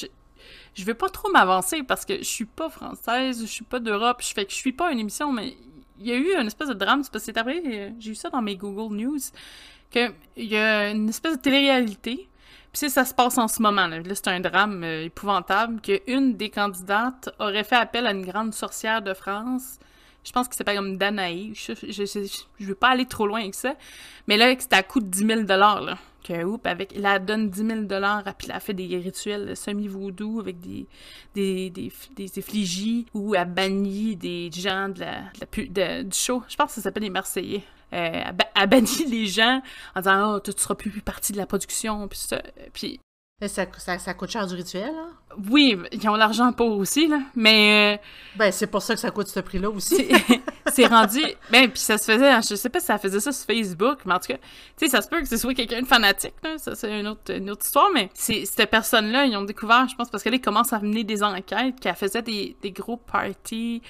je, 0.74 0.84
vais 0.84 0.94
pas 0.94 1.08
trop 1.08 1.30
m'avancer 1.30 1.82
parce 1.82 2.04
que 2.04 2.18
je 2.18 2.24
suis 2.24 2.44
pas 2.44 2.68
française, 2.68 3.40
je 3.40 3.46
suis 3.46 3.64
pas 3.64 3.78
d'Europe, 3.80 4.22
je 4.22 4.32
fais 4.32 4.44
que 4.44 4.52
je 4.52 4.56
suis 4.56 4.72
pas 4.72 4.92
une 4.92 4.98
émission, 4.98 5.32
mais 5.32 5.56
il 5.98 6.06
y 6.06 6.12
a 6.12 6.16
eu 6.16 6.34
une 6.38 6.46
espèce 6.46 6.68
de 6.68 6.74
drame, 6.74 7.02
c'est 7.02 7.12
parce 7.12 7.24
que 7.24 7.32
c'est 7.32 7.38
après, 7.38 7.92
j'ai 7.98 8.10
eu 8.10 8.14
ça 8.14 8.30
dans 8.30 8.42
mes 8.42 8.56
Google 8.56 8.94
News, 8.94 9.18
qu'il 9.90 10.12
y 10.36 10.56
a 10.56 10.90
une 10.90 11.08
espèce 11.08 11.36
de 11.36 11.42
télé-réalité, 11.42 12.28
puis 12.72 12.90
ça 12.90 13.04
se 13.04 13.14
passe 13.14 13.38
en 13.38 13.48
ce 13.48 13.62
moment, 13.62 13.86
là, 13.86 14.00
là 14.00 14.14
c'est 14.14 14.28
un 14.28 14.40
drame 14.40 14.82
euh, 14.82 15.04
épouvantable, 15.04 15.80
qu'une 15.80 16.36
des 16.36 16.50
candidates 16.50 17.30
aurait 17.38 17.64
fait 17.64 17.76
appel 17.76 18.06
à 18.06 18.10
une 18.10 18.26
grande 18.26 18.52
sorcière 18.52 19.02
de 19.02 19.14
France 19.14 19.78
je 20.24 20.32
pense 20.32 20.48
que 20.48 20.54
c'est 20.56 20.64
pas 20.64 20.74
comme 20.74 20.98
je, 20.98 21.74
je, 21.88 22.28
je, 22.58 22.66
veux 22.66 22.74
pas 22.74 22.88
aller 22.88 23.04
trop 23.04 23.26
loin 23.26 23.40
avec 23.40 23.54
ça. 23.54 23.74
Mais 24.26 24.36
là, 24.36 24.54
c'était 24.58 24.76
à 24.76 24.82
coût 24.82 25.00
de 25.00 25.06
10 25.06 25.18
000 25.26 25.40
là. 25.42 25.98
Que, 26.24 26.42
oups, 26.42 26.64
avec, 26.64 26.96
elle 26.96 27.24
donne 27.24 27.50
10 27.50 27.66
000 27.66 27.80
puis 27.86 28.48
elle 28.48 28.52
a 28.52 28.60
fait 28.60 28.72
des 28.72 28.96
rituels 28.96 29.54
semi-voodoo 29.54 30.40
avec 30.40 30.58
des, 30.58 30.86
des, 31.34 31.68
des, 31.68 31.92
des, 32.16 32.38
effigies 32.38 33.04
ou 33.12 33.34
elle 33.34 33.52
bannit 33.52 34.16
des 34.16 34.50
gens 34.50 34.88
de 34.88 35.00
la, 35.00 35.20
de 35.20 35.80
la 35.80 36.02
du 36.02 36.16
show. 36.16 36.42
Je 36.48 36.56
pense 36.56 36.68
que 36.68 36.74
ça 36.76 36.80
s'appelle 36.80 37.02
les 37.02 37.10
Marseillais. 37.10 37.62
Euh, 37.92 38.22
elle, 38.54 38.68
bannit 38.68 39.04
les 39.06 39.26
gens 39.26 39.60
en 39.94 40.00
disant 40.00 40.34
«Oh, 40.36 40.40
tu 40.40 40.50
seras 40.56 40.74
plus, 40.74 40.90
plus 40.90 41.02
partie 41.02 41.32
de 41.32 41.36
la 41.36 41.46
production», 41.46 42.08
puis 42.08 42.18
ça. 42.18 42.42
Puis 42.72 43.00
ça, 43.42 43.66
ça, 43.76 43.98
ça, 43.98 44.14
coûte 44.14 44.30
cher 44.30 44.46
du 44.46 44.54
rituel, 44.54 44.92
hein? 44.96 45.10
Oui, 45.50 45.78
ils 45.92 46.08
ont 46.08 46.14
l'argent 46.14 46.52
pour 46.52 46.78
aussi, 46.78 47.08
là. 47.08 47.20
Mais. 47.34 47.98
Euh, 47.98 48.02
ben, 48.36 48.52
c'est 48.52 48.68
pour 48.68 48.80
ça 48.80 48.94
que 48.94 49.00
ça 49.00 49.10
coûte 49.10 49.26
ce 49.26 49.40
prix-là 49.40 49.70
aussi. 49.70 50.08
c'est 50.72 50.86
rendu. 50.86 51.22
Ben, 51.50 51.70
puis 51.70 51.80
ça 51.80 51.98
se 51.98 52.10
faisait. 52.10 52.32
Je 52.42 52.54
sais 52.54 52.68
pas 52.68 52.80
si 52.80 52.86
ça 52.86 52.98
faisait 52.98 53.20
ça 53.20 53.32
sur 53.32 53.46
Facebook, 53.46 53.98
mais 54.04 54.14
en 54.14 54.18
tout 54.18 54.28
cas, 54.28 54.38
tu 54.38 54.86
sais, 54.86 54.88
ça 54.88 55.02
se 55.02 55.08
peut 55.08 55.20
que 55.20 55.28
ce 55.28 55.36
soit 55.36 55.54
quelqu'un 55.54 55.82
de 55.82 55.86
fanatique, 55.86 56.34
là. 56.42 56.58
Ça, 56.58 56.74
c'est 56.74 57.00
une 57.00 57.06
autre, 57.08 57.32
une 57.34 57.50
autre 57.50 57.64
histoire, 57.64 57.90
mais 57.92 58.10
cette 58.14 58.70
personne-là, 58.70 59.26
ils 59.26 59.36
ont 59.36 59.42
découvert, 59.42 59.86
je 59.88 59.94
pense, 59.94 60.10
parce 60.10 60.22
qu'elle 60.22 60.40
commence 60.40 60.72
à 60.72 60.80
mener 60.80 61.04
des 61.04 61.22
enquêtes, 61.22 61.80
qu'elle 61.80 61.94
faisait 61.94 62.22
des, 62.22 62.56
des 62.62 62.72
gros 62.72 62.96
parties 62.96 63.82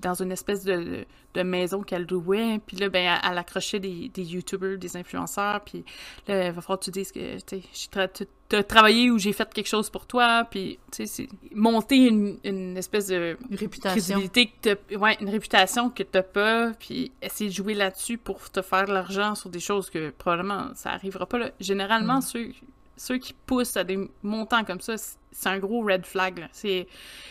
dans 0.00 0.14
une 0.14 0.32
espèce 0.32 0.64
de, 0.64 1.04
de 1.34 1.42
maison 1.42 1.82
qu'elle 1.82 2.06
louait. 2.06 2.60
Puis 2.66 2.76
là, 2.76 2.88
ben, 2.88 3.18
elle, 3.22 3.38
accrochait 3.38 3.80
des, 3.80 4.08
des 4.08 4.22
YouTubers, 4.22 4.78
des 4.78 4.96
influenceurs. 4.96 5.60
Puis 5.60 5.84
là, 6.26 6.46
il 6.46 6.52
va 6.52 6.60
falloir 6.60 6.78
que 6.78 6.84
tu 6.84 6.90
dises 6.90 7.12
que 7.12 7.38
tu 7.38 8.56
as 8.56 8.64
travaillé 8.64 9.10
ou 9.10 9.18
j'ai 9.18 9.32
fait 9.32 9.52
quelque 9.52 9.68
chose 9.68 9.90
pour 9.90 10.06
toi. 10.06 10.46
Puis, 10.50 10.78
tu 10.90 11.06
sais, 11.06 11.06
c'est 11.06 11.28
monter 11.54 12.08
une, 12.08 12.38
une, 12.44 12.76
espèce 12.76 13.08
de 13.08 13.36
réputation. 13.50 14.20
Que 14.20 14.96
ouais, 14.96 15.16
une 15.20 15.28
réputation 15.28 15.90
que 15.90 16.02
t'as 16.02 16.22
pas. 16.22 16.72
Puis 16.78 17.12
essayer 17.22 17.50
de 17.50 17.54
jouer 17.54 17.74
là-dessus 17.74 18.18
pour 18.18 18.50
te 18.50 18.62
faire 18.62 18.86
de 18.86 18.92
l'argent 18.92 19.34
sur 19.34 19.50
des 19.50 19.60
choses 19.60 19.90
que 19.90 20.10
probablement 20.10 20.70
ça 20.74 20.90
arrivera 20.90 21.26
pas. 21.26 21.38
Là. 21.38 21.50
Généralement, 21.60 22.18
mm. 22.18 22.22
ceux 22.22 22.52
ceux 23.00 23.16
qui 23.16 23.32
poussent 23.32 23.78
à 23.78 23.84
des 23.84 23.98
montants 24.22 24.62
comme 24.62 24.82
ça, 24.82 24.94
c'est 25.32 25.48
un 25.48 25.58
gros 25.58 25.82
red 25.82 26.04
flag. 26.04 26.46
C'est 26.52 26.86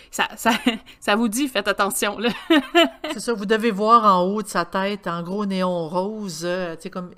ça, 0.10 0.28
ça, 0.36 0.50
ça, 1.00 1.16
vous 1.16 1.28
dit, 1.28 1.48
faites 1.48 1.68
attention. 1.68 2.18
c'est 3.14 3.20
ça, 3.20 3.34
vous 3.34 3.46
devez 3.46 3.70
voir 3.70 4.04
en 4.04 4.24
haut 4.24 4.42
de 4.42 4.48
sa 4.48 4.66
tête, 4.66 5.06
en 5.06 5.22
gros 5.22 5.46
néon 5.46 5.88
rose, 5.88 6.42
euh, 6.44 6.76
tu 6.76 6.84
sais, 6.84 6.90
comme 6.90 7.12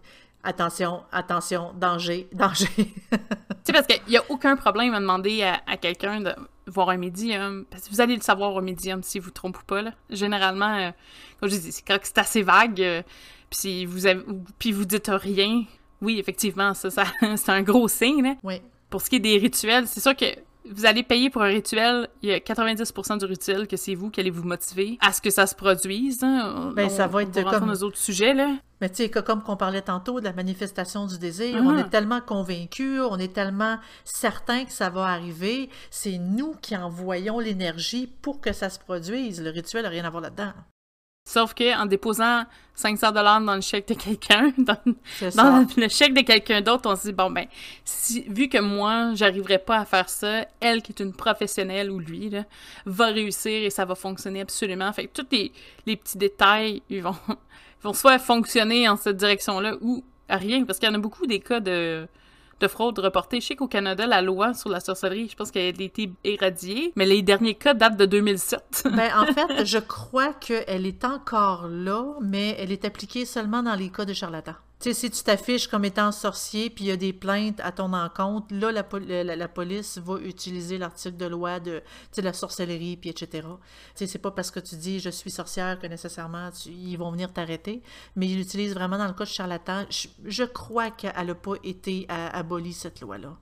attention, 0.44 1.02
attention, 1.14 1.72
danger, 1.80 2.28
danger. 2.34 2.68
tu 2.76 3.18
sais, 3.64 3.72
parce 3.72 3.88
qu'il 3.88 4.02
n'y 4.10 4.18
a 4.18 4.24
aucun 4.28 4.58
problème 4.58 4.94
à 4.96 5.00
demander 5.00 5.44
à, 5.44 5.78
quelqu'un 5.78 6.20
de 6.20 6.36
voir 6.68 6.90
un 6.90 6.98
médium. 6.98 7.64
Parce 7.72 7.84
que 7.84 7.90
vous 7.90 8.02
allez 8.02 8.18
le 8.18 8.22
savoir 8.22 8.54
au 8.54 8.62
médium 8.62 9.02
si 9.02 9.20
vous 9.20 9.30
ne 9.30 9.34
trompez 9.34 9.60
pas. 9.66 9.82
Là. 9.82 9.92
Généralement, 10.10 10.76
euh, 10.76 10.92
comme 11.40 11.50
je 11.50 11.56
dis, 11.56 11.72
c'est 11.72 12.18
assez 12.18 12.42
vague. 12.42 12.82
Euh, 12.82 13.02
puis 13.50 13.86
vous 13.86 14.08
avez, 14.08 14.24
puis 14.60 14.74
vous 14.74 14.84
dites 14.86 15.10
rien, 15.10 15.64
oui, 16.02 16.20
effectivement, 16.20 16.74
ça, 16.74 16.90
ça 16.90 17.06
c'est 17.36 17.52
un 17.52 17.62
gros 17.62 17.88
signe. 17.88 18.24
Là. 18.24 18.36
Oui. 18.44 18.62
Pour 18.90 19.02
ce 19.02 19.10
qui 19.10 19.18
est 19.18 19.20
des 19.20 19.38
rituels, 19.38 19.88
c'est 19.88 20.02
sûr 20.02 20.16
que 20.16 20.26
vous 20.70 20.86
allez 20.86 21.04
payer 21.04 21.30
pour 21.30 21.42
un 21.42 21.48
rituel, 21.48 22.08
il 22.22 22.30
y 22.30 22.34
a 22.34 22.38
90% 22.38 23.20
du 23.20 23.26
rituel 23.26 23.68
que 23.68 23.78
c'est 23.78 23.96
vous 23.96 24.10
qui 24.10 24.20
allez 24.20 24.30
vous 24.30 24.44
motiver 24.44 24.98
à 25.02 25.12
ce 25.12 25.22
que 25.22 25.30
ça 25.30 25.48
se 25.48 25.56
produise. 25.56 26.24
Hein. 26.24 26.72
Ben, 26.76 26.90
ça 26.90 27.08
va 27.08 27.24
être 27.24 27.44
comme 27.44 27.66
nos 27.66 27.84
autres 27.84 27.98
sujets 27.98 28.34
là. 28.34 28.56
Mais 28.80 28.90
tu 28.90 29.04
sais, 29.04 29.10
comme 29.10 29.44
qu'on 29.44 29.58
parlait 29.58 29.82
tantôt 29.82 30.20
de 30.20 30.26
la 30.26 30.34
manifestation 30.34 31.06
du 31.06 31.20
désir, 31.20 31.62
on 31.64 31.78
est 31.78 31.90
tellement 31.90 32.20
convaincus, 32.20 33.00
on 33.08 33.18
est 33.18 33.32
tellement 33.32 33.78
certain 34.04 34.66
que 34.66 34.72
ça 34.72 34.90
va 34.90 35.06
arriver, 35.06 35.70
c'est 35.92 36.18
nous 36.18 36.56
qui 36.62 36.76
envoyons 36.76 37.40
l'énergie 37.40 38.08
pour 38.08 38.42
que 38.42 38.54
ça 38.54 38.70
se 38.70 38.80
produise. 38.80 39.42
Le 39.42 39.52
rituel 39.52 39.84
n'a 39.84 39.90
rien 39.90 40.04
à 40.04 40.10
voir 40.10 40.24
là-dedans. 40.24 40.54
Sauf 41.24 41.54
que 41.54 41.80
en 41.80 41.86
déposant 41.86 42.46
500 42.76 43.12
dollars 43.12 43.42
dans 43.42 43.56
le 43.56 43.62
chèque 43.62 43.88
de 43.88 43.94
quelqu'un, 43.94 44.52
dans, 44.58 44.78
le 45.78 45.88
chèque 45.88 46.14
de 46.14 46.22
quelqu'un 46.22 46.62
d'autre, 46.62 46.90
on 46.92 46.96
se 46.96 47.04
dit 47.04 47.14
bon 47.14 47.30
ben, 47.30 47.46
si, 47.86 48.24
vu 48.28 48.50
que 48.50 48.58
moi 48.58 49.12
j'arriverai 49.14 49.60
pas 49.60 49.78
à 49.78 49.86
faire 49.86 50.10
ça, 50.10 50.46
elle 50.60 50.82
qui 50.82 50.92
est 50.92 51.00
une 51.00 51.14
professionnelle 51.14 51.92
ou 51.92 52.00
lui 52.00 52.30
là, 52.30 52.44
va 52.86 53.08
réussir 53.08 53.64
et 53.64 53.70
ça 53.70 53.86
va 53.86 53.96
fonctionner 53.96 54.42
absolument. 54.42 54.92
Fait 54.94 55.08
que 55.08 55.22
tous 55.22 55.28
les, 55.32 55.52
les 55.86 55.96
petits 55.96 56.18
détails, 56.18 56.82
ils 56.90 57.04
vont, 57.04 57.16
ils 57.28 57.84
vont 57.84 57.94
soit 57.94 58.18
fonctionner 58.18 58.90
en 58.90 58.98
cette 58.98 59.18
direction-là 59.18 59.76
ou 59.82 60.04
rien, 60.28 60.66
parce 60.66 60.80
qu'il 60.80 60.90
y 60.90 60.92
en 60.92 60.96
a 60.96 61.00
beaucoup 61.00 61.28
des 61.28 61.40
cas 61.40 61.60
de 61.60 62.08
de 62.62 62.68
fraude 62.68 63.00
reportée. 63.00 63.42
Je 63.42 63.48
sais 63.48 63.56
qu'au 63.56 63.68
Canada, 63.68 64.06
la 64.08 64.22
loi 64.22 64.54
sur 64.54 64.70
la 64.70 64.80
sorcellerie, 64.80 65.28
je 65.30 65.36
pense 65.36 65.52
qu'elle 65.52 65.76
a 65.80 65.84
été 65.84 66.12
éradiée, 66.24 66.94
mais 66.96 67.06
les 67.06 67.22
derniers 67.22 67.56
cas 67.56 67.74
datent 67.74 67.98
de 67.98 68.06
2007. 68.06 68.84
ben, 68.96 69.12
en 69.16 69.26
fait, 69.34 69.66
je 69.66 69.80
crois 69.80 70.34
qu'elle 70.34 70.86
est 70.86 71.04
encore 71.04 71.68
là, 71.68 72.06
mais 72.22 72.56
elle 72.60 72.72
est 72.72 72.86
appliquée 72.86 73.26
seulement 73.26 73.64
dans 73.64 73.76
les 73.76 73.90
cas 73.90 74.06
de 74.06 74.14
charlatans. 74.14 74.56
Sais, 74.82 74.96
si 74.96 75.12
tu 75.12 75.22
t'affiches 75.22 75.68
comme 75.68 75.86
étant 75.86 76.12
sorcier, 76.12 76.72
puis 76.72 76.86
il 76.86 76.88
y 76.88 76.92
a 76.92 76.98
des 76.98 77.14
plaintes 77.14 77.60
à 77.60 77.72
ton 77.72 77.94
encontre, 77.94 78.48
là, 78.50 78.72
la, 78.72 79.48
police 79.48 80.00
va 80.00 80.18
utiliser 80.20 80.80
l'article 80.80 81.18
de 81.18 81.28
loi 81.28 81.60
de, 81.60 81.84
la 82.18 82.34
sorcellerie, 82.34 82.98
puis 82.98 83.12
etc. 83.12 83.48
Sais, 83.94 84.08
c'est 84.08 84.18
pas 84.18 84.32
parce 84.32 84.50
que 84.50 84.60
tu 84.60 84.76
dis 84.78 85.00
«je 85.02 85.12
suis 85.12 85.30
sorcière» 85.30 85.80
que 85.82 85.86
nécessairement 85.86 86.50
ils 86.66 86.98
vont 86.98 87.12
venir 87.12 87.32
t'arrêter, 87.32 87.84
mais 88.16 88.28
ils 88.28 88.38
l'utilisent 88.38 88.74
vraiment 88.74 88.98
dans 88.98 89.06
le 89.06 89.14
cas 89.14 89.26
de 89.26 89.30
charlatan. 89.30 89.86
Je, 90.26 90.44
crois 90.46 90.90
qu'elle 90.90 91.28
n'a 91.28 91.36
pas 91.36 91.54
été 91.64 92.08
abolie, 92.10 92.74
cette 92.74 93.02
loi-là. 93.02 93.38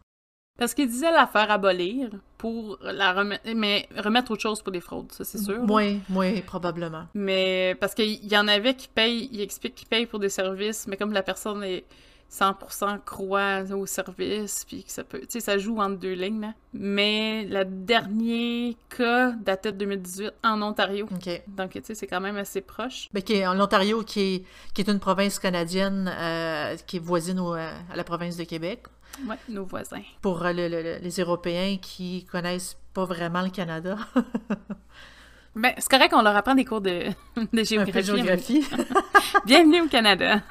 Parce 0.60 0.74
qu'il 0.74 0.88
disait 0.88 1.12
la 1.12 1.26
faire 1.26 1.50
abolir 1.50 2.10
pour 2.38 2.78
la 2.82 3.14
remettre, 3.14 3.44
mais 3.56 3.88
remettre 3.98 4.32
autre 4.32 4.42
chose 4.42 4.62
pour 4.62 4.72
des 4.72 4.82
fraudes, 4.82 5.12
ça 5.12 5.24
c'est 5.24 5.38
sûr. 5.38 5.62
Oui, 5.68 6.02
oui, 6.10 6.42
probablement. 6.42 7.06
Mais 7.14 7.76
parce 7.80 7.96
qu'il 7.96 8.26
y 8.26 8.38
en 8.38 8.48
avait 8.48 8.76
qui 8.76 8.88
payent, 8.88 9.30
il 9.32 9.42
explique 9.42 9.76
qu'ils 9.76 9.88
payent 9.88 10.06
pour 10.06 10.20
des 10.20 10.30
services, 10.30 10.86
mais 10.88 10.98
comme 10.98 11.14
la 11.14 11.24
personne 11.24 11.64
est 11.64 11.86
100% 12.32 13.00
croit 13.04 13.64
au 13.74 13.86
service, 13.86 14.64
puis 14.66 14.84
que 14.84 14.92
ça 14.92 15.04
peut, 15.04 15.20
tu 15.22 15.28
sais, 15.30 15.40
ça 15.40 15.58
joue 15.58 15.80
entre 15.80 15.98
deux 15.98 16.14
lignes, 16.14 16.42
là. 16.42 16.54
Mais 16.74 17.46
le 17.46 17.66
dernier 17.66 18.78
cas 18.96 19.32
datait 19.32 19.72
de 19.72 19.78
2018 19.78 20.34
en 20.44 20.62
Ontario. 20.62 21.08
OK. 21.12 21.42
Donc, 21.48 21.72
tu 21.72 21.82
sais, 21.84 21.96
c'est 21.96 22.06
quand 22.06 22.22
même 22.22 22.38
assez 22.38 22.62
proche. 22.62 23.10
Mais 23.14 23.24
qui 23.24 23.34
est 23.34 23.48
en 23.48 23.60
Ontario, 23.60 24.04
qui 24.04 24.20
est, 24.20 24.44
qui 24.74 24.82
est 24.82 24.90
une 24.90 25.00
province 25.00 25.40
canadienne 25.40 26.12
euh, 26.16 26.76
qui 26.86 26.98
est 26.98 27.00
voisine 27.00 27.40
euh, 27.40 27.72
à 27.92 27.96
la 27.96 28.04
province 28.04 28.38
de 28.38 28.44
Québec. 28.44 28.84
Oui, 29.28 29.36
nos 29.50 29.66
voisins. 29.66 30.02
Pour 30.22 30.46
euh, 30.46 30.52
les 30.52 31.20
Européens 31.20 31.78
qui 31.82 32.26
connaissent 32.26 32.78
pas 32.94 33.06
vraiment 33.06 33.42
le 33.42 33.50
Canada. 33.50 33.98
ben, 35.56 35.74
c'est 35.78 35.90
correct 35.90 36.12
qu'on 36.12 36.22
leur 36.22 36.36
apprend 36.36 36.56
des 36.56 36.66
cours 36.66 36.82
de, 36.82 37.06
de 37.54 37.64
géographie. 37.64 38.06
géographie. 38.06 38.66
Bienvenue 39.46 39.82
au 39.82 39.88
Canada. 39.88 40.42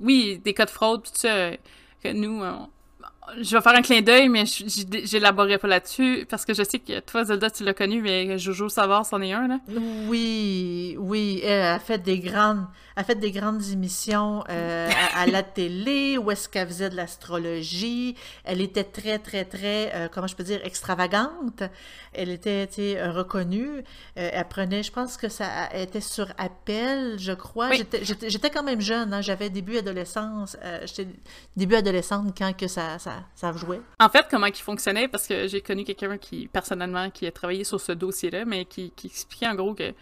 oui, 0.00 0.40
des 0.44 0.54
cas 0.54 0.64
de 0.64 0.70
fraude, 0.70 1.02
tout 1.02 1.10
ça, 1.14 1.50
que 2.02 2.12
nous, 2.12 2.42
je 3.40 3.56
vais 3.56 3.62
faire 3.62 3.74
un 3.74 3.82
clin 3.82 4.00
d'œil, 4.00 4.28
mais 4.28 4.44
j'élaborerai 4.46 5.58
pas 5.58 5.68
là-dessus, 5.68 6.26
parce 6.28 6.44
que 6.44 6.54
je 6.54 6.62
sais 6.62 6.78
que 6.78 7.00
toi, 7.00 7.24
Zelda, 7.24 7.50
tu 7.50 7.64
l'as 7.64 7.74
connu, 7.74 8.00
mais 8.00 8.38
Jojo 8.38 8.68
Savard, 8.68 9.06
c'en 9.06 9.20
est 9.20 9.32
un, 9.32 9.48
là. 9.48 9.58
Oui, 10.08 10.96
oui, 10.98 11.40
elle 11.44 11.62
a 11.62 11.78
fait 11.78 11.98
des 11.98 12.18
grandes 12.18 12.66
a 13.00 13.04
fait 13.04 13.14
des 13.14 13.32
grandes 13.32 13.62
émissions 13.72 14.44
euh, 14.48 14.90
à, 15.14 15.26
la 15.26 15.42
télé 15.42 16.18
où 16.18 16.30
est-ce 16.30 16.48
qu'elle 16.48 16.68
faisait 16.68 16.90
de 16.90 16.96
l'astrologie. 16.96 18.14
Elle 18.44 18.60
était 18.60 18.84
très, 18.84 19.18
très, 19.18 19.44
très, 19.44 19.92
euh, 19.94 20.08
comment 20.12 20.26
je 20.26 20.36
peux 20.36 20.44
dire, 20.44 20.60
extravagante. 20.64 21.62
Elle 22.12 22.30
était, 22.30 22.68
sais, 22.70 22.98
euh, 22.98 23.12
reconnue. 23.12 23.84
elle 24.16 24.48
prenait, 24.48 24.82
je 24.82 24.92
pense 24.92 25.16
que 25.16 25.28
ça 25.28 25.68
était 25.74 26.00
sur 26.00 26.28
appel, 26.36 27.18
je 27.18 27.32
crois. 27.32 27.70
J'étais 27.72 28.50
quand 28.50 28.62
même 28.62 28.80
jeune, 28.80 29.14
hein. 29.14 29.22
j'avais 29.22 29.50
début 29.50 29.78
adolescence. 29.78 30.56
J'étais 30.84 31.08
début 31.56 31.76
adolescente 31.76 32.36
quand 32.36 32.54
que 32.56 32.68
ça, 32.68 32.98
ça, 32.98 33.19
ça 33.34 33.52
jouait. 33.52 33.80
En 33.98 34.08
fait, 34.08 34.26
comment 34.30 34.46
il 34.46 34.54
fonctionnait, 34.54 35.08
parce 35.08 35.26
que 35.26 35.46
j'ai 35.48 35.60
connu 35.60 35.84
quelqu'un 35.84 36.18
qui, 36.18 36.48
personnellement, 36.48 37.10
qui 37.10 37.26
a 37.26 37.32
travaillé 37.32 37.64
sur 37.64 37.80
ce 37.80 37.92
dossier-là, 37.92 38.44
mais 38.44 38.64
qui, 38.64 38.90
qui 38.96 39.06
expliquait 39.06 39.48
en 39.48 39.54
gros 39.54 39.74
que 39.74 39.92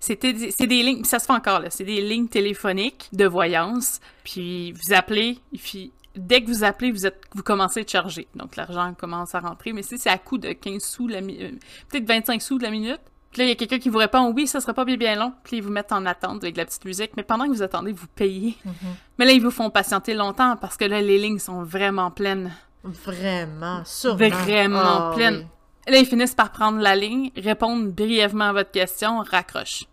c'était 0.00 0.50
c'est 0.50 0.66
des 0.66 0.82
lignes, 0.82 1.04
ça 1.04 1.20
se 1.20 1.26
fait 1.26 1.32
encore 1.32 1.60
là, 1.60 1.70
c'est 1.70 1.84
des 1.84 2.00
lignes 2.00 2.26
téléphoniques 2.26 3.08
de 3.12 3.24
voyance, 3.24 4.00
puis 4.24 4.72
vous 4.72 4.92
appelez, 4.92 5.38
puis 5.56 5.92
dès 6.16 6.42
que 6.42 6.48
vous 6.48 6.64
appelez, 6.64 6.90
vous 6.90 7.06
êtes 7.06 7.20
vous 7.34 7.44
commencez 7.44 7.80
à 7.80 7.86
charger. 7.86 8.26
Donc 8.34 8.56
l'argent 8.56 8.94
commence 8.98 9.34
à 9.36 9.40
rentrer, 9.40 9.72
mais 9.72 9.82
si 9.82 9.98
c'est 9.98 10.10
à 10.10 10.18
coût 10.18 10.38
de 10.38 10.52
15 10.52 10.82
sous 10.82 11.06
la 11.06 11.18
euh, 11.18 11.52
peut-être 11.88 12.06
25 12.06 12.42
sous 12.42 12.58
de 12.58 12.64
la 12.64 12.70
minute, 12.70 13.00
puis 13.32 13.40
là, 13.40 13.46
il 13.46 13.48
y 13.48 13.52
a 13.52 13.54
quelqu'un 13.54 13.78
qui 13.78 13.88
vous 13.88 13.98
répond 13.98 14.30
oui, 14.30 14.46
ça 14.46 14.60
sera 14.60 14.74
pas 14.74 14.84
bien 14.84 14.98
bien 14.98 15.16
long. 15.16 15.32
Puis 15.42 15.56
ils 15.56 15.62
vous 15.62 15.70
mettent 15.70 15.92
en 15.92 16.04
attente 16.04 16.42
avec 16.42 16.54
la 16.58 16.66
petite 16.66 16.84
musique. 16.84 17.12
Mais 17.16 17.22
pendant 17.22 17.46
que 17.46 17.50
vous 17.50 17.62
attendez, 17.62 17.90
vous 17.90 18.06
payez. 18.06 18.58
Mm-hmm. 18.66 18.94
Mais 19.18 19.24
là, 19.24 19.32
ils 19.32 19.40
vous 19.40 19.50
font 19.50 19.70
patienter 19.70 20.12
longtemps 20.12 20.56
parce 20.56 20.76
que 20.76 20.84
là, 20.84 21.00
les 21.00 21.18
lignes 21.18 21.38
sont 21.38 21.62
vraiment 21.62 22.10
pleines. 22.10 22.52
Vraiment, 22.84 23.82
sûrement. 23.86 24.28
Vraiment 24.28 24.80
ah, 24.82 25.12
pleines. 25.14 25.46
Là, 25.88 25.98
ils 25.98 26.06
finissent 26.06 26.34
par 26.34 26.52
prendre 26.52 26.78
la 26.78 26.94
ligne, 26.94 27.30
répondre 27.34 27.90
brièvement 27.90 28.50
à 28.50 28.52
votre 28.52 28.70
question, 28.70 29.20
raccrochent. 29.22 29.86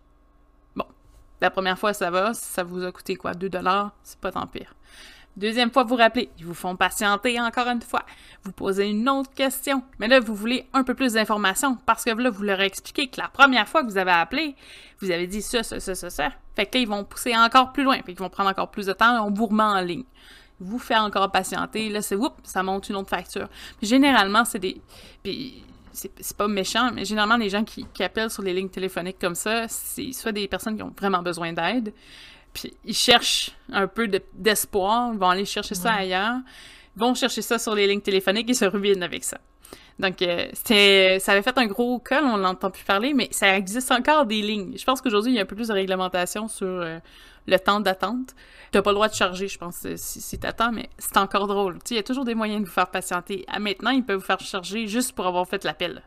La 1.42 1.50
première 1.50 1.80
fois, 1.80 1.94
ça 1.94 2.12
va. 2.12 2.34
Ça 2.34 2.64
vous 2.64 2.84
a 2.84 2.92
coûté 2.92 3.16
quoi? 3.16 3.34
2 3.34 3.48
dollars? 3.48 3.92
C'est 4.04 4.20
pas 4.20 4.34
tant 4.34 4.46
pire. 4.48 4.76
Deuxième 5.40 5.72
fois, 5.72 5.86
vous 5.86 5.96
rappelez, 5.96 6.30
ils 6.38 6.46
vous 6.46 6.54
font 6.54 6.76
patienter 6.76 7.40
encore 7.40 7.68
une 7.68 7.82
fois. 7.82 8.04
Vous 8.44 8.52
posez 8.52 8.90
une 8.90 9.08
autre 9.08 9.32
question. 9.34 9.84
Mais 9.98 10.10
là, 10.10 10.20
vous 10.20 10.36
voulez 10.36 10.68
un 10.74 10.84
peu 10.84 10.94
plus 10.94 11.14
d'informations 11.14 11.78
parce 11.86 12.04
que 12.04 12.10
là, 12.10 12.30
vous 12.30 12.44
leur 12.44 12.60
expliquez 12.60 13.08
que 13.08 13.22
la 13.22 13.30
première 13.30 13.66
fois 13.66 13.84
que 13.84 13.88
vous 13.88 13.98
avez 13.98 14.12
appelé, 14.12 14.58
vous 15.00 15.12
avez 15.12 15.28
dit 15.28 15.42
ça, 15.42 15.64
ça, 15.64 15.80
ça, 15.80 15.96
ça, 15.96 16.10
ça. 16.10 16.30
Fait 16.58 16.66
que 16.66 16.78
là, 16.78 16.82
ils 16.82 16.88
vont 16.90 17.06
pousser 17.06 17.38
encore 17.38 17.72
plus 17.72 17.84
loin. 17.84 17.96
Fait 17.98 18.12
qu'ils 18.12 18.18
vont 18.18 18.30
prendre 18.30 18.50
encore 18.50 18.70
plus 18.70 18.88
de 18.88 18.92
temps 18.92 19.16
et 19.16 19.20
on 19.20 19.32
vous 19.32 19.46
remet 19.46 19.64
en 19.64 19.80
ligne. 19.80 20.04
Vous 20.60 20.78
fait 20.78 20.98
encore 20.98 21.32
patienter. 21.32 21.88
Là, 21.88 22.02
c'est 22.02 22.18
oups, 22.18 22.36
ça 22.44 22.62
monte 22.62 22.90
une 22.90 22.98
autre 22.98 23.10
facture. 23.10 23.48
Généralement, 23.82 24.44
c'est 24.44 24.60
des. 24.60 24.82
Puis 25.24 25.64
c'est 25.94 26.38
pas 26.38 26.48
méchant, 26.48 26.92
mais 26.94 27.06
généralement, 27.06 27.38
les 27.38 27.50
gens 27.50 27.64
qui, 27.64 27.86
appellent 28.04 28.30
sur 28.30 28.44
les 28.44 28.54
lignes 28.54 28.70
téléphoniques 28.70 29.20
comme 29.20 29.36
ça, 29.36 29.68
c'est 29.68 30.12
soit 30.12 30.32
des 30.32 30.48
personnes 30.48 30.76
qui 30.76 30.84
ont 30.84 30.94
vraiment 30.98 31.22
besoin 31.22 31.54
d'aide, 31.54 31.94
puis 32.54 32.74
ils 32.86 32.96
cherchent 32.96 33.52
un 33.72 33.88
peu 33.88 34.08
d'espoir, 34.34 35.12
ils 35.14 35.20
vont 35.20 35.30
aller 35.30 35.46
chercher 35.46 35.76
ça 35.76 35.94
ailleurs, 35.94 36.38
ils 36.96 37.00
vont 37.00 37.14
chercher 37.14 37.42
ça 37.42 37.60
sur 37.60 37.76
les 37.76 37.88
lignes 37.88 38.02
téléphoniques 38.02 38.50
et 38.50 38.54
se 38.54 38.66
ruinent 38.66 39.04
avec 39.04 39.24
ça. 39.24 39.40
Donc, 40.00 40.22
euh, 40.22 40.48
ça 41.20 41.32
avait 41.34 41.42
fait 41.42 41.58
un 41.58 41.66
gros 41.66 42.00
col, 42.00 42.24
on 42.24 42.38
n'entend 42.38 42.72
plus 42.72 42.86
parler, 42.86 43.14
mais 43.14 43.28
ça 43.32 43.58
existe 43.58 43.92
encore 43.92 44.26
des 44.26 44.42
lignes. 44.42 44.78
Je 44.78 44.84
pense 44.86 45.02
qu'aujourd'hui, 45.02 45.34
il 45.34 45.36
y 45.36 45.40
a 45.40 45.42
un 45.42 45.46
peu 45.46 45.58
plus 45.58 45.68
de 45.68 45.74
réglementation 45.74 46.48
sur 46.48 46.68
euh, 46.68 47.00
le 47.48 47.60
temps 47.60 47.82
d'attente. 47.82 48.34
T'as 48.72 48.82
pas 48.82 48.92
le 48.92 48.96
droit 48.96 49.10
de 49.10 49.14
charger, 49.14 49.50
je 49.50 49.58
pense, 49.58 49.86
euh, 49.86 49.96
si, 49.98 50.22
si 50.22 50.40
t'attends, 50.40 50.72
mais 50.72 50.90
c'est 50.98 51.18
encore 51.18 51.48
drôle. 51.48 51.80
Il 51.90 51.98
y 51.98 52.00
a 52.00 52.04
toujours 52.04 52.24
des 52.24 52.34
moyens 52.34 52.62
de 52.62 52.66
vous 52.66 52.74
faire 52.74 52.90
patienter. 52.90 53.44
À 53.50 53.60
maintenant, 53.60 53.92
ils 53.92 54.04
peuvent 54.04 54.20
vous 54.20 54.26
faire 54.26 54.40
charger 54.40 54.88
juste 54.88 55.12
pour 55.12 55.28
avoir 55.28 55.46
fait 55.46 55.66
l'appel. 55.66 56.02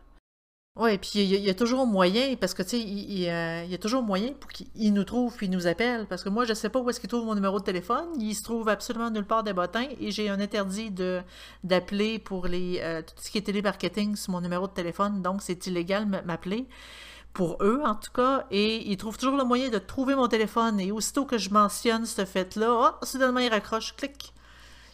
Oui, 0.75 0.97
puis 0.97 1.11
il 1.17 1.35
y, 1.35 1.51
a 1.51 1.55
toujours 1.55 1.87
moyen, 1.87 2.35
parce 2.37 2.55
que 2.55 2.63
tu 2.63 2.71
sais, 2.71 2.81
il, 2.81 3.21
y 3.21 3.29
a 3.29 3.79
toujours 3.79 4.03
moyen 4.03 4.33
pour 4.33 4.51
qu'il 4.51 4.95
nous 4.95 5.05
trouve 5.05 5.37
puis 5.37 5.45
il 5.47 5.51
nous 5.51 5.67
appelle. 5.67 6.07
Parce 6.07 6.25
que 6.25 6.31
moi, 6.31 6.47
je 6.47 6.55
sais 6.55 6.71
pas 6.71 6.81
où 6.81 6.89
est-ce 6.89 6.99
qu'il 6.99 7.11
trouve 7.11 7.27
mon 7.27 7.35
numéro 7.35 7.61
de 7.61 7.65
téléphone. 7.65 8.07
Il 8.19 8.35
se 8.35 8.43
trouve 8.43 8.71
absolument 8.71 9.11
nulle 9.11 9.27
part 9.27 9.43
des 9.43 9.53
bottins 9.53 9.87
et 10.01 10.11
j'ai 10.11 10.31
un 10.31 10.41
interdit 10.41 10.91
de 10.91 11.21
d'appeler 11.63 12.19
pour 12.19 12.47
les 12.47 12.81
euh, 12.81 13.03
tout 13.03 13.15
ce 13.19 13.31
qui 13.31 13.37
est 13.37 13.43
télémarketing 13.43 14.17
sur 14.17 14.33
mon 14.33 14.41
numéro 14.41 14.67
de 14.67 14.73
téléphone. 14.73 15.21
Donc, 15.21 15.43
c'est 15.43 15.67
illégal 15.67 16.07
m'appeler. 16.07 16.67
Pour 17.35 17.59
eux, 17.63 17.83
en 17.85 17.95
tout 17.95 18.13
cas, 18.13 18.47
et 18.51 18.91
ils 18.91 18.97
trouvent 18.97 19.19
toujours 19.19 19.37
le 19.37 19.45
moyen 19.45 19.69
de 19.69 19.79
trouver 19.79 20.15
mon 20.15 20.29
téléphone. 20.29 20.81
Et 20.81 20.91
aussitôt 20.91 21.27
que 21.27 21.37
je 21.37 21.51
mentionne 21.51 22.07
ce 22.07 22.25
fait-là, 22.25 22.95
oh, 23.03 23.05
soudainement, 23.05 23.41
ils 23.41 23.49
raccrochent, 23.51 23.95
clic, 23.97 24.33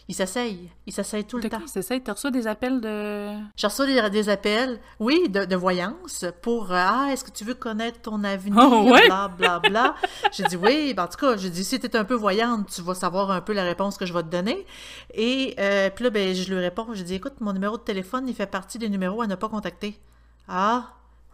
il 0.09 0.15
s'essaye. 0.15 0.71
Il 0.87 0.91
s'essaye 0.91 1.23
tout 1.23 1.37
le 1.37 1.47
temps. 1.47 1.59
Il 1.61 1.67
s'essaye. 1.67 2.03
Tu 2.03 2.09
reçu 2.09 2.31
des 2.31 2.47
appels 2.47 2.81
de. 2.81 3.29
J'ai 3.55 3.67
reçu 3.67 3.83
des, 4.09 4.29
appels, 4.29 4.79
oui, 4.99 5.29
de, 5.29 5.55
voyance 5.55 6.25
pour 6.41 6.71
euh, 6.71 6.77
Ah, 6.77 7.09
est-ce 7.11 7.23
que 7.23 7.29
tu 7.29 7.45
veux 7.45 7.53
connaître 7.53 8.01
ton 8.01 8.23
avenir? 8.23 8.57
Oh, 8.59 8.91
Bla, 9.05 9.27
bla, 9.27 9.59
bla. 9.59 9.95
j'ai 10.31 10.45
dit 10.45 10.55
oui. 10.55 10.95
Ben, 10.95 11.03
en 11.03 11.07
tout 11.07 11.19
cas, 11.19 11.37
j'ai 11.37 11.51
dit 11.51 11.63
si 11.63 11.79
tu 11.79 11.85
es 11.85 11.95
un 11.95 12.05
peu 12.05 12.15
voyante, 12.15 12.71
tu 12.73 12.81
vas 12.81 12.95
savoir 12.95 13.29
un 13.29 13.41
peu 13.41 13.53
la 13.53 13.61
réponse 13.61 13.99
que 13.99 14.07
je 14.07 14.13
vais 14.13 14.23
te 14.23 14.29
donner. 14.29 14.65
Et 15.13 15.53
euh, 15.59 15.91
puis 15.91 16.03
là, 16.05 16.09
ben, 16.09 16.33
je 16.33 16.51
lui 16.51 16.59
réponds. 16.59 16.87
J'ai 16.93 17.03
dit 17.03 17.13
écoute, 17.13 17.35
mon 17.39 17.53
numéro 17.53 17.77
de 17.77 17.83
téléphone, 17.83 18.27
il 18.27 18.33
fait 18.33 18.47
partie 18.49 18.79
des 18.79 18.89
numéros 18.89 19.21
à 19.21 19.27
ne 19.27 19.35
pas 19.35 19.47
contacter. 19.47 19.99
Ah, 20.47 20.85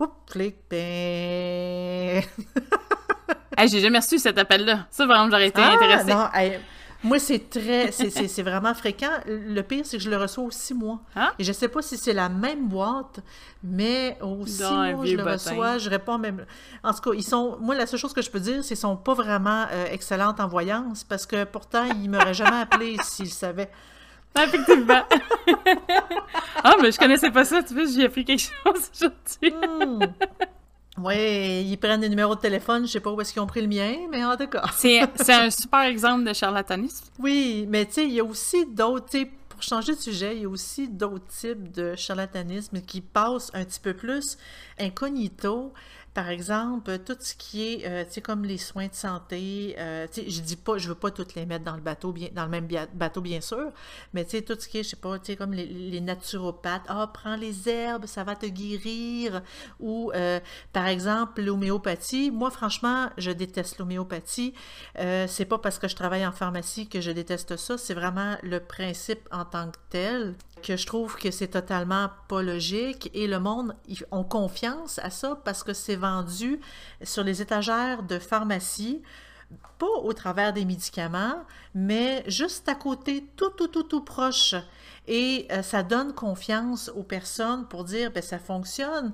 oups, 0.02 0.12
clic, 0.30 0.56
ben. 0.70 2.22
j'ai 3.68 3.80
jamais 3.80 4.00
reçu 4.00 4.20
cet 4.20 4.38
appel-là. 4.38 4.88
Ça, 4.92 5.06
vraiment, 5.06 5.30
j'aurais 5.30 5.48
été 5.48 5.62
ah, 5.62 5.76
intéressée. 5.76 6.14
Non, 6.14 6.28
moi, 7.06 7.20
c'est 7.20 7.50
très. 7.50 7.92
C'est 7.92 8.44
vraiment 8.44 8.74
fréquent. 8.74 9.12
Le 9.28 9.62
pire, 9.62 9.86
c'est 9.86 9.98
que 9.98 10.04
je 10.04 10.10
le 10.10 10.18
reçois 10.18 10.44
aux 10.44 10.52
six 10.52 10.74
mois. 10.74 11.00
Hein? 11.16 11.32
Et 11.40 11.44
je 11.44 11.54
sais 11.54 11.68
pas 11.68 11.82
si 11.82 11.98
c'est 11.98 12.14
la 12.14 12.30
même 12.30 12.68
boîte, 12.68 13.20
mais 13.64 14.18
aux 14.22 14.46
six 14.46 14.64
mois, 14.64 15.06
je 15.06 15.16
le 15.16 15.24
reçois. 15.24 15.78
Je 15.78 15.90
réponds 15.90 16.18
même. 16.18 16.46
En 16.84 16.94
tout 16.94 17.02
cas, 17.02 17.16
ils 17.16 17.24
sont. 17.24 17.58
Moi, 17.62 17.76
la 17.76 17.86
seule 17.86 18.00
chose 18.00 18.14
que 18.14 18.22
je 18.22 18.30
peux 18.30 18.40
dire, 18.40 18.64
c'est 18.64 18.70
qu'ils 18.70 18.78
sont 18.78 18.98
pas 18.98 19.14
vraiment 19.14 19.66
euh, 19.72 19.86
excellentes 19.92 20.40
en 20.40 20.48
voyance 20.48 21.04
parce 21.04 21.26
que 21.26 21.44
pourtant, 21.44 21.86
ils 21.86 22.10
m'auraient 22.10 22.34
jamais 22.34 22.62
appelé 22.62 22.98
s'ils 23.04 23.30
savaient. 23.30 23.70
Effectivement. 24.38 25.04
ah, 26.64 26.76
mais 26.82 26.92
je 26.92 26.98
connaissais 26.98 27.32
pas 27.32 27.46
ça. 27.46 27.64
Tu 27.64 27.74
vois, 27.74 27.86
j'ai 27.86 28.06
appris 28.06 28.26
quelque 28.26 28.42
chose 28.42 28.90
aujourd'hui. 28.94 29.54
Hmm. 29.54 30.00
Oui, 30.98 31.66
ils 31.70 31.78
prennent 31.78 32.02
des 32.02 32.10
numéros 32.10 32.36
de 32.36 32.40
téléphone, 32.40 32.86
je 32.86 32.92
sais 32.94 33.00
pas 33.00 33.12
où 33.12 33.20
est-ce 33.20 33.34
qu'ils 33.34 33.42
ont 33.42 33.48
pris 33.48 33.62
le 33.62 33.68
mien, 33.68 33.96
mais 34.10 34.24
en 34.24 34.38
tout 34.38 34.48
cas. 34.48 34.64
c'est 34.76 35.02
un 35.30 35.50
super 35.50 35.82
exemple 35.82 36.24
de 36.24 36.34
charlatanisme. 36.34 37.06
Oui, 37.20 37.66
mais 37.70 37.86
tu 37.86 37.94
sais, 37.94 38.06
il 38.06 38.14
y 38.14 38.20
a 38.20 38.24
aussi 38.24 38.66
d'autres, 38.66 39.18
pour 39.50 39.62
changer 39.62 39.96
de 39.96 40.00
sujet, 40.00 40.36
il 40.36 40.44
y 40.44 40.46
a 40.46 40.50
aussi 40.50 40.88
d'autres 40.88 41.28
types 41.28 41.72
de 41.72 41.96
charlatanisme 41.96 42.82
qui 42.82 43.02
passent 43.02 43.52
un 43.54 43.66
petit 43.66 43.80
peu 43.80 43.94
plus 43.94 44.38
incognito. 44.80 45.74
Par 46.16 46.30
exemple, 46.30 46.98
tout 47.00 47.18
ce 47.20 47.36
qui 47.36 47.74
est, 47.74 47.86
euh, 47.86 48.06
tu 48.06 48.14
sais, 48.14 48.22
comme 48.22 48.46
les 48.46 48.58
soins 48.58 48.88
de 48.88 48.94
santé, 48.94 49.76
euh, 49.78 50.08
tu 50.08 50.22
sais, 50.22 50.30
je 50.30 50.42
dis 50.42 50.56
pas, 50.56 50.78
je 50.78 50.88
veux 50.88 50.96
pas 50.96 51.12
toutes 51.12 51.36
les 51.36 51.46
mettre 51.46 51.66
dans 51.66 51.76
le 51.76 51.82
bateau, 51.82 52.14
bien, 52.14 52.30
dans 52.32 52.46
le 52.46 52.50
même 52.50 52.70
bateau, 52.94 53.20
bien 53.20 53.42
sûr, 53.42 53.74
mais 54.14 54.24
tu 54.24 54.32
sais, 54.32 54.42
tout 54.42 54.56
ce 54.58 54.70
qui 54.70 54.78
est, 54.78 54.84
je 54.84 54.92
sais 54.92 54.96
pas, 54.96 55.20
tu 55.20 55.26
sais, 55.26 55.36
comme 55.36 55.52
les, 55.52 56.00
naturopathes, 56.00 56.86
ah, 56.88 57.12
prends 57.14 57.36
les 57.36 57.68
herbes, 57.68 58.06
ça 58.06 58.24
va 58.24 58.38
te 58.38 58.46
guérir, 58.46 59.42
ou, 59.82 60.10
euh, 60.16 60.40
par 60.72 60.88
exemple, 60.88 61.42
l'homéopathie. 61.42 62.32
Moi, 62.32 62.50
franchement, 62.50 63.10
je 63.18 63.32
déteste 63.32 63.78
l'homéopathie. 63.80 64.54
c'est 64.96 65.46
pas 65.46 65.58
parce 65.58 65.80
que 65.80 65.90
je 65.90 65.98
travaille 65.98 66.26
en 66.26 66.32
pharmacie 66.32 66.88
que 66.88 67.02
je 67.02 67.12
déteste 67.12 67.58
ça, 67.58 67.78
c'est 67.78 67.94
vraiment 67.94 68.38
le 68.42 68.62
principe 68.62 69.28
en 69.34 69.44
tant 69.44 69.70
que 69.70 69.80
tel 69.90 70.36
que 70.64 70.78
je 70.78 70.86
trouve 70.86 71.16
que 71.16 71.32
c'est 71.32 71.50
totalement 71.50 72.10
pas 72.28 72.42
logique 72.42 73.12
et 73.14 73.28
le 73.28 73.40
monde 73.40 73.76
ont 74.12 74.24
confiance 74.24 75.00
à 75.00 75.10
ça 75.10 75.40
parce 75.44 75.64
que 75.64 75.74
c'est 75.74 75.96
vendu 75.96 76.60
sur 77.04 77.24
les 77.24 77.42
étagères 77.42 78.04
de 78.04 78.20
pharmacie 78.20 79.02
pas 79.78 79.86
au 80.04 80.14
travers 80.14 80.54
des 80.54 80.66
médicaments, 80.66 81.44
mais 81.74 82.24
juste 82.28 82.68
à 82.70 82.76
côté, 82.76 83.26
tout, 83.36 83.50
tout, 83.52 83.68
tout, 83.68 83.84
tout 83.84 84.02
proche. 84.02 84.56
Et 85.08 85.48
euh, 85.52 85.62
ça 85.62 85.84
donne 85.84 86.14
confiance 86.14 86.90
aux 86.96 87.04
personnes 87.04 87.68
pour 87.68 87.84
dire, 87.84 88.12
ben 88.12 88.24
ça 88.24 88.40
fonctionne 88.40 89.14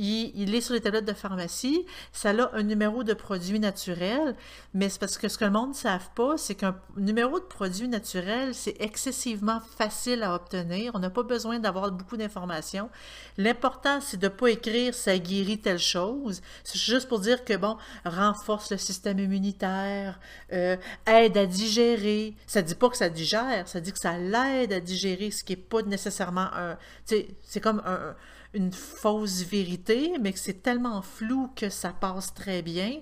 il, 0.00 0.54
est 0.54 0.60
sur 0.60 0.74
les 0.74 0.80
tablettes 0.80 1.04
de 1.04 1.12
pharmacie, 1.12 1.84
ça 2.12 2.30
a 2.30 2.56
un 2.56 2.62
numéro 2.62 3.04
de 3.04 3.12
produit 3.12 3.60
naturel, 3.60 4.34
mais 4.72 4.88
c'est 4.88 4.98
parce 4.98 5.18
que 5.18 5.28
ce 5.28 5.36
que 5.36 5.44
le 5.44 5.50
monde 5.50 5.70
ne 5.70 5.74
savent 5.74 6.10
pas, 6.14 6.36
c'est 6.38 6.54
qu'un 6.54 6.76
numéro 6.96 7.38
de 7.38 7.44
produit 7.44 7.88
naturel, 7.88 8.54
c'est 8.54 8.76
excessivement 8.80 9.60
facile 9.76 10.22
à 10.22 10.34
obtenir. 10.34 10.92
On 10.94 10.98
n'a 11.00 11.10
pas 11.10 11.22
besoin 11.22 11.58
d'avoir 11.58 11.90
beaucoup 11.92 12.16
d'informations. 12.16 12.88
L'important, 13.36 14.00
c'est 14.00 14.16
de 14.16 14.26
ne 14.26 14.30
pas 14.30 14.48
écrire 14.48 14.94
ça 14.94 15.18
guérit 15.18 15.58
telle 15.58 15.78
chose. 15.78 16.40
C'est 16.64 16.78
juste 16.78 17.08
pour 17.08 17.20
dire 17.20 17.44
que, 17.44 17.56
bon, 17.56 17.76
renforce 18.04 18.70
le 18.70 18.78
système 18.78 19.18
immunitaire, 19.18 20.18
euh, 20.52 20.76
aide 21.06 21.36
à 21.36 21.46
digérer. 21.46 22.34
Ça 22.46 22.62
ne 22.62 22.66
dit 22.66 22.74
pas 22.74 22.88
que 22.88 22.96
ça 22.96 23.10
digère, 23.10 23.68
ça 23.68 23.80
dit 23.80 23.92
que 23.92 23.98
ça 23.98 24.16
l'aide 24.16 24.72
à 24.72 24.80
digérer, 24.80 25.30
ce 25.30 25.44
qui 25.44 25.52
n'est 25.52 25.62
pas 25.62 25.82
nécessairement 25.82 26.48
un. 26.54 26.78
C'est 27.04 27.60
comme 27.60 27.82
un 27.84 28.14
une 28.52 28.72
fausse 28.72 29.42
vérité, 29.42 29.89
mais 30.20 30.32
que 30.32 30.38
c'est 30.38 30.62
tellement 30.62 31.02
flou 31.02 31.50
que 31.56 31.68
ça 31.68 31.90
passe 31.90 32.34
très 32.34 32.62
bien. 32.62 33.00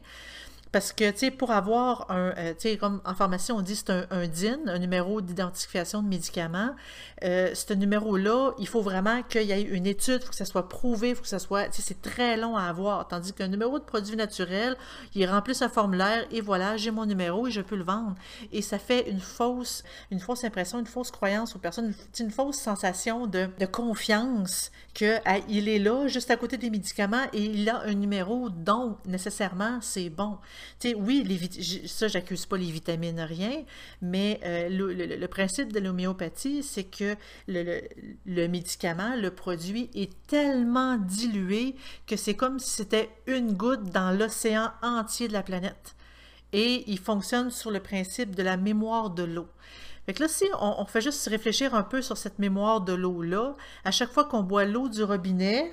Parce 0.79 0.93
que, 0.93 1.11
tu 1.11 1.19
sais, 1.19 1.31
pour 1.33 1.51
avoir 1.51 2.09
un, 2.09 2.33
euh, 2.39 2.55
tu 2.55 2.69
sais, 2.69 2.77
comme 2.77 3.01
en 3.05 3.13
pharmacie, 3.13 3.51
on 3.51 3.63
dit 3.63 3.75
c'est 3.75 3.91
un, 3.91 4.29
DIN, 4.29 4.61
un 4.69 4.79
numéro 4.79 5.21
d'identification 5.21 6.05
de 6.05 6.09
médicaments. 6.09 6.71
Euh, 7.25 7.53
ce 7.53 7.73
numéro-là, 7.73 8.53
il 8.61 8.69
faut 8.69 8.81
vraiment 8.81 9.25
qu'il 9.25 9.43
y 9.43 9.51
ait 9.51 9.61
une 9.61 9.89
étude, 9.89 10.21
il 10.21 10.25
faut 10.27 10.31
que 10.31 10.37
ça 10.37 10.45
soit 10.45 10.69
prouvé, 10.69 11.09
il 11.09 11.15
faut 11.17 11.23
que 11.23 11.27
ça 11.27 11.41
soit, 11.41 11.65
tu 11.65 11.83
sais, 11.83 11.83
c'est 11.83 12.01
très 12.01 12.37
long 12.37 12.57
à 12.57 12.63
avoir. 12.63 13.09
Tandis 13.09 13.33
qu'un 13.33 13.49
numéro 13.49 13.81
de 13.81 13.85
produit 13.85 14.15
naturel, 14.15 14.77
il 15.17 15.29
remplit 15.29 15.57
un 15.61 15.69
formulaire 15.69 16.25
et 16.31 16.41
voilà, 16.41 16.77
j'ai 16.77 16.93
mon 16.93 17.07
numéro 17.07 17.49
et 17.49 17.51
je 17.51 17.61
peux 17.61 17.75
le 17.75 17.83
vendre. 17.83 18.15
Et 18.53 18.63
ça 18.63 18.79
fait 18.79 19.11
une 19.11 19.19
fausse, 19.19 19.83
une 20.13 20.21
fausse 20.21 20.45
impression, 20.45 20.79
une 20.79 20.87
fausse 20.87 21.11
croyance 21.11 21.57
aux 21.57 21.59
personnes, 21.59 21.93
une, 22.21 22.31
fausse 22.31 22.57
sensation 22.57 23.27
de, 23.27 23.49
confiance 23.73 24.71
qu'il 24.95 25.21
ah, 25.25 25.39
est 25.39 25.79
là, 25.81 26.07
juste 26.07 26.31
à 26.31 26.37
côté 26.37 26.57
des 26.57 26.71
médicaments 26.71 27.27
et 27.33 27.43
il 27.43 27.69
a 27.69 27.83
un 27.83 27.95
numéro, 27.95 28.49
donc 28.49 28.99
nécessairement, 29.07 29.81
c'est 29.81 30.09
bon 30.09 30.39
oui, 30.97 31.25
les 31.25 31.87
ça, 31.89 32.09
j'accuse 32.09 32.47
pas 32.47 32.57
les 32.57 32.71
vitamines, 32.71 33.21
rien, 33.21 33.65
mais 34.03 34.41
euh, 34.45 34.69
le, 34.69 35.27
principe 35.27 35.73
de 35.73 35.81
l'homéopathie, 35.81 36.63
c'est 36.63 36.85
que 36.85 37.17
le, 37.47 38.47
médicament, 38.47 39.17
le 39.17 39.31
produit 39.31 39.91
est 39.95 40.11
tellement 40.27 40.97
dilué 40.97 41.75
que 42.07 42.17
c'est 42.17 42.35
comme 42.35 42.59
si 42.59 42.71
c'était 42.71 43.11
une 43.27 43.53
goutte 43.53 43.91
dans 43.91 44.17
l'océan 44.17 44.71
entier 44.83 45.29
de 45.29 45.33
la 45.33 45.43
planète. 45.43 45.95
Et 46.53 46.85
il 46.87 46.99
fonctionne 46.99 47.51
sur 47.51 47.71
le 47.71 47.81
principe 47.81 48.35
de 48.35 48.43
la 48.43 48.57
mémoire 48.57 49.11
de 49.11 49.23
l'eau. 49.23 49.49
Fait 50.07 50.15
que 50.15 50.23
là, 50.23 50.29
si 50.29 50.47
on, 50.59 50.81
on, 50.81 50.87
fait 50.87 51.03
juste 51.03 51.29
réfléchir 51.29 51.75
un 51.75 51.83
peu 51.83 52.01
sur 52.01 52.17
cette 52.17 52.39
mémoire 52.39 52.81
de 52.81 52.95
l'eau-là, 52.95 53.55
à 53.85 53.91
chaque 53.91 54.11
fois 54.11 54.25
qu'on 54.25 54.43
boit 54.43 54.65
l'eau 54.65 54.89
du 54.89 55.03
robinet, 55.03 55.71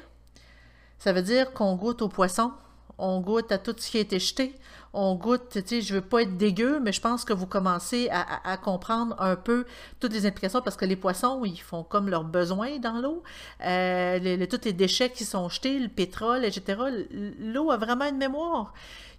ça 0.99 1.13
veut 1.13 1.21
dire 1.21 1.53
qu'on 1.53 1.75
goûte 1.75 2.01
au 2.01 2.09
poisson, 2.09 2.51
on 2.97 3.19
goûte 3.19 3.51
à 3.51 3.57
tout 3.57 3.75
ce 3.77 3.91
qui 3.91 3.97
a 3.97 4.01
été 4.01 4.19
jeté, 4.19 4.55
on 4.95 5.15
goûte, 5.15 5.49
tu 5.51 5.61
sais, 5.65 5.81
je 5.81 5.93
veux 5.93 6.01
pas 6.01 6.21
être 6.21 6.37
dégueu, 6.37 6.79
mais 6.79 6.93
je 6.93 7.01
pense 7.01 7.25
que 7.25 7.33
vous 7.33 7.45
commencez 7.45 8.09
à, 8.09 8.57
comprendre 8.57 9.15
un 9.19 9.35
peu 9.35 9.65
toutes 9.99 10.13
les 10.13 10.25
implications 10.25 10.61
parce 10.61 10.77
que 10.77 10.85
les 10.85 10.95
poissons, 10.95 11.43
ils 11.43 11.59
font 11.59 11.83
comme 11.83 12.09
leurs 12.09 12.23
besoins 12.23 12.79
dans 12.79 13.01
l'eau. 13.01 13.21
Euh, 13.65 14.45
tous 14.49 14.61
les 14.63 14.73
déchets 14.73 15.09
qui 15.09 15.25
sont 15.25 15.49
jetés, 15.49 15.79
le 15.79 15.89
pétrole, 15.89 16.45
etc. 16.45 16.81
L'eau 17.11 17.71
a 17.71 17.77
vraiment 17.77 18.05
une 18.05 18.17
mémoire 18.17 18.73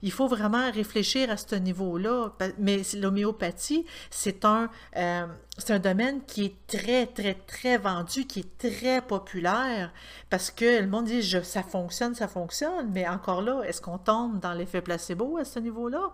il 0.06 0.12
faut 0.12 0.28
vraiment 0.28 0.70
réfléchir 0.70 1.32
à 1.32 1.36
ce 1.36 1.56
niveau-là. 1.56 2.32
Mais 2.58 2.82
l'homéopathie, 2.94 3.84
c'est 4.08 4.44
un, 4.44 4.70
euh, 4.96 5.26
c'est 5.58 5.72
un 5.72 5.80
domaine 5.80 6.20
qui 6.24 6.44
est 6.44 6.54
très, 6.68 7.06
très, 7.06 7.34
très 7.34 7.76
vendu, 7.76 8.24
qui 8.24 8.40
est 8.40 8.56
très 8.56 9.00
populaire, 9.02 9.92
parce 10.30 10.52
que 10.52 10.80
le 10.80 10.86
monde 10.86 11.06
dit 11.06 11.28
ça 11.42 11.64
fonctionne, 11.64 12.14
ça 12.14 12.28
fonctionne, 12.28 12.88
mais 12.92 13.08
encore 13.08 13.42
là, 13.42 13.62
est-ce 13.62 13.80
qu'on 13.80 13.98
tombe 13.98 14.38
dans 14.38 14.52
l'effet 14.52 14.80
placebo 14.80 15.38
à 15.38 15.44
ce 15.44 15.58
niveau-là? 15.58 16.12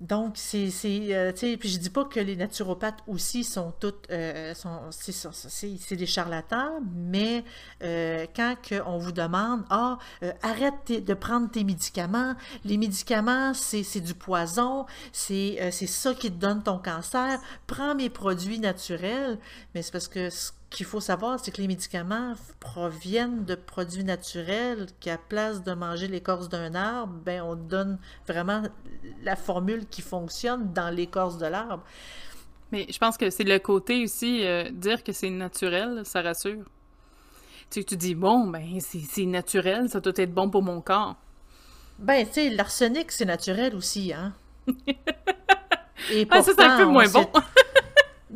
Donc, 0.00 0.34
c'est, 0.36 0.68
euh, 0.84 1.32
puis 1.32 1.70
je 1.70 1.78
dis 1.78 1.88
pas 1.88 2.04
que 2.04 2.20
les 2.20 2.36
naturopathes 2.36 2.98
aussi 3.06 3.44
sont 3.44 3.72
toutes, 3.80 4.06
euh, 4.10 4.52
c'est, 4.90 5.96
des 5.96 6.06
charlatans, 6.06 6.80
mais 6.94 7.42
euh, 7.82 8.26
quand 8.36 8.56
on 8.84 8.98
vous 8.98 9.12
demande, 9.12 9.64
ah, 9.70 9.98
arrête 10.42 10.92
de 11.02 11.14
prendre 11.14 11.50
tes 11.50 11.64
médicaments, 11.64 12.34
les 12.66 12.76
médicaments, 12.76 13.54
c'est, 13.54 14.00
du 14.00 14.12
poison, 14.12 14.84
c'est, 15.12 15.70
c'est 15.72 15.86
ça 15.86 16.12
qui 16.12 16.30
te 16.30 16.36
donne 16.36 16.62
ton 16.62 16.78
cancer, 16.78 17.40
prends 17.66 17.94
mes 17.94 18.10
produits 18.10 18.58
naturels, 18.58 19.38
mais 19.74 19.80
c'est 19.80 19.92
parce 19.92 20.08
que 20.08 20.28
qu'il 20.70 20.86
faut 20.86 21.00
savoir, 21.00 21.38
c'est 21.40 21.50
que 21.50 21.60
les 21.60 21.68
médicaments 21.68 22.34
proviennent 22.60 23.44
de 23.44 23.54
produits 23.54 24.04
naturels, 24.04 24.86
qu'à 25.00 25.16
place 25.16 25.62
de 25.62 25.72
manger 25.72 26.08
l'écorce 26.08 26.48
d'un 26.48 26.74
arbre, 26.74 27.14
ben 27.24 27.42
on 27.42 27.54
donne 27.54 27.98
vraiment 28.26 28.62
la 29.22 29.36
formule 29.36 29.86
qui 29.86 30.02
fonctionne 30.02 30.72
dans 30.72 30.90
l'écorce 30.94 31.38
de 31.38 31.46
l'arbre. 31.46 31.84
Mais 32.72 32.86
je 32.90 32.98
pense 32.98 33.16
que 33.16 33.30
c'est 33.30 33.44
le 33.44 33.58
côté 33.58 34.02
aussi, 34.02 34.44
euh, 34.44 34.68
dire 34.70 35.04
que 35.04 35.12
c'est 35.12 35.30
naturel, 35.30 36.02
ça 36.04 36.20
rassure. 36.20 36.64
Tu 37.70 37.84
tu 37.84 37.96
dis, 37.96 38.14
bon, 38.14 38.48
ben 38.48 38.78
c'est 38.80 39.26
naturel, 39.26 39.88
ça 39.88 40.00
doit 40.00 40.12
être 40.16 40.32
bon 40.32 40.50
pour 40.50 40.62
mon 40.62 40.80
corps. 40.80 41.16
Ben, 41.98 42.26
tu 42.26 42.34
sais, 42.34 42.50
l'arsenic, 42.50 43.10
c'est 43.12 43.24
naturel 43.24 43.74
aussi, 43.74 44.12
hein? 44.12 44.34
Et 46.12 46.26
ah, 46.30 46.42
ça, 46.42 46.52
c'est 46.56 46.62
un 46.62 46.76
peu 46.76 46.84
moins 46.84 47.08
bon. 47.08 47.26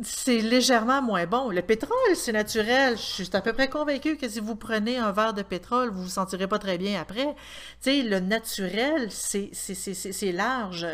C'est 0.01 0.39
légèrement 0.39 1.01
moins 1.01 1.25
bon. 1.25 1.49
Le 1.49 1.61
pétrole, 1.61 1.97
c'est 2.15 2.31
naturel. 2.31 2.95
Je 2.95 3.23
suis 3.23 3.29
à 3.33 3.41
peu 3.41 3.51
près 3.51 3.69
convaincu 3.69 4.15
que 4.15 4.29
si 4.29 4.39
vous 4.39 4.55
prenez 4.55 4.97
un 4.97 5.11
verre 5.11 5.33
de 5.33 5.41
pétrole, 5.41 5.89
vous 5.89 6.03
vous 6.03 6.09
sentirez 6.09 6.47
pas 6.47 6.59
très 6.59 6.77
bien 6.77 7.01
après. 7.01 7.35
Le 7.85 8.19
naturel, 8.19 9.11
c'est 9.11 10.31
large. 10.31 10.87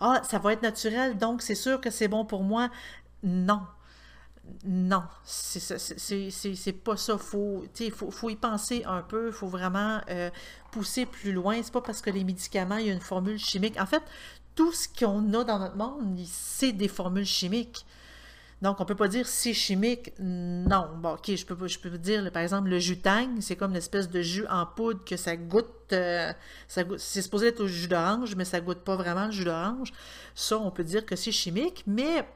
Ah, 0.00 0.22
ça 0.28 0.38
va 0.38 0.52
être 0.52 0.62
naturel, 0.62 1.18
donc 1.18 1.42
c'est 1.42 1.56
sûr 1.56 1.80
que 1.80 1.90
c'est 1.90 2.08
bon 2.08 2.24
pour 2.24 2.44
moi. 2.44 2.70
Non. 3.24 3.62
Non, 4.64 5.04
c'est 5.24 6.72
pas 6.72 6.96
ça. 6.96 7.18
Faut, 7.18 7.64
faut, 7.94 8.10
faut 8.10 8.30
y 8.30 8.36
penser 8.36 8.82
un 8.84 9.02
peu. 9.02 9.28
Il 9.28 9.32
faut 9.32 9.46
vraiment 9.46 10.00
euh, 10.10 10.30
pousser 10.72 11.06
plus 11.06 11.32
loin. 11.32 11.60
C'est 11.62 11.72
pas 11.72 11.80
parce 11.80 12.00
que 12.00 12.10
les 12.10 12.24
médicaments, 12.24 12.76
il 12.76 12.86
y 12.86 12.90
a 12.90 12.92
une 12.92 13.00
formule 13.00 13.38
chimique. 13.38 13.80
En 13.80 13.86
fait, 13.86 14.02
tout 14.56 14.72
ce 14.72 14.88
qu'on 14.88 15.32
a 15.34 15.44
dans 15.44 15.58
notre 15.58 15.76
monde, 15.76 16.18
c'est 16.26 16.72
des 16.72 16.88
formules 16.88 17.26
chimiques. 17.26 17.86
Donc, 18.62 18.80
on 18.80 18.84
peut 18.84 18.94
pas 18.94 19.08
dire 19.08 19.26
c'est 19.26 19.54
chimique. 19.54 20.12
Non. 20.18 20.88
Bon, 20.98 21.14
OK, 21.14 21.34
je 21.34 21.46
peux, 21.46 21.68
je 21.68 21.78
peux 21.78 21.90
dire, 21.96 22.30
par 22.30 22.42
exemple, 22.42 22.68
le 22.68 22.78
jus 22.78 22.98
tang, 22.98 23.40
c'est 23.40 23.56
comme 23.56 23.70
une 23.70 23.78
espèce 23.78 24.08
de 24.10 24.20
jus 24.20 24.46
en 24.48 24.66
poudre 24.66 25.04
que 25.04 25.16
ça 25.16 25.36
goûte. 25.36 25.66
Euh, 25.92 26.32
ça 26.68 26.82
c'est 26.98 27.22
supposé 27.22 27.48
être 27.48 27.60
au 27.60 27.66
jus 27.66 27.88
d'orange, 27.88 28.36
mais 28.36 28.44
ça 28.44 28.60
goûte 28.60 28.80
pas 28.80 28.96
vraiment 28.96 29.26
le 29.26 29.32
jus 29.32 29.44
d'orange. 29.44 29.92
Ça, 30.34 30.58
on 30.58 30.70
peut 30.70 30.84
dire 30.84 31.06
que 31.06 31.16
c'est 31.16 31.32
chimique, 31.32 31.84
mais 31.86 32.26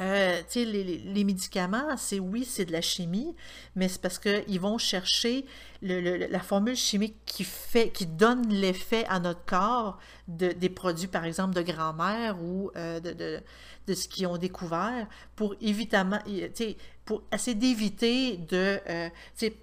euh, 0.00 0.40
les, 0.54 0.64
les, 0.84 1.24
médicaments, 1.24 1.96
c'est 1.96 2.18
oui, 2.18 2.44
c'est 2.44 2.64
de 2.64 2.72
la 2.72 2.80
chimie, 2.80 3.34
mais 3.76 3.88
c'est 3.88 4.00
parce 4.00 4.18
qu'ils 4.18 4.60
vont 4.60 4.78
chercher 4.78 5.44
la 5.82 6.40
formule 6.40 6.76
chimique 6.76 7.16
qui 7.26 7.44
fait, 7.44 7.90
qui 7.90 8.06
donne 8.06 8.48
l'effet 8.48 9.04
à 9.08 9.20
notre 9.20 9.44
corps 9.44 9.98
de, 10.26 10.52
des 10.52 10.70
produits, 10.70 11.06
par 11.06 11.24
exemple, 11.24 11.54
de 11.54 11.62
grand-mère 11.62 12.42
ou 12.42 12.70
euh, 12.76 13.00
de, 13.00 13.42
de 13.86 13.94
ce 13.94 14.08
qu'ils 14.08 14.26
ont 14.26 14.38
découvert 14.38 15.06
pour 15.36 15.54
évidemment, 15.60 16.20
pour 17.10 17.24
essayer 17.32 17.56
d'éviter 17.56 18.36
de 18.36 18.78
euh, 18.88 19.08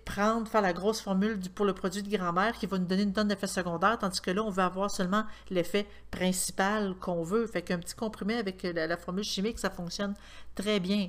prendre, 0.03 0.49
faire 0.49 0.59
la 0.59 0.73
grosse 0.73 0.99
formule 0.99 1.39
pour 1.55 1.63
le 1.63 1.71
produit 1.71 2.03
de 2.03 2.17
grand-mère 2.17 2.51
qui 2.51 2.65
va 2.65 2.77
nous 2.77 2.85
donner 2.85 3.03
une 3.03 3.13
tonne 3.13 3.29
d'effets 3.29 3.47
secondaires, 3.47 3.97
tandis 3.97 4.19
que 4.19 4.31
là, 4.31 4.43
on 4.43 4.49
veut 4.49 4.63
avoir 4.63 4.91
seulement 4.91 5.23
l'effet 5.49 5.87
principal 6.11 6.93
qu'on 6.99 7.23
veut. 7.23 7.47
Fait 7.47 7.61
qu'un 7.61 7.79
petit 7.79 7.95
comprimé 7.95 8.35
avec 8.35 8.63
la, 8.63 8.97
formule 8.97 9.23
chimique, 9.23 9.59
ça 9.59 9.69
fonctionne 9.69 10.13
très 10.55 10.81
bien. 10.81 11.07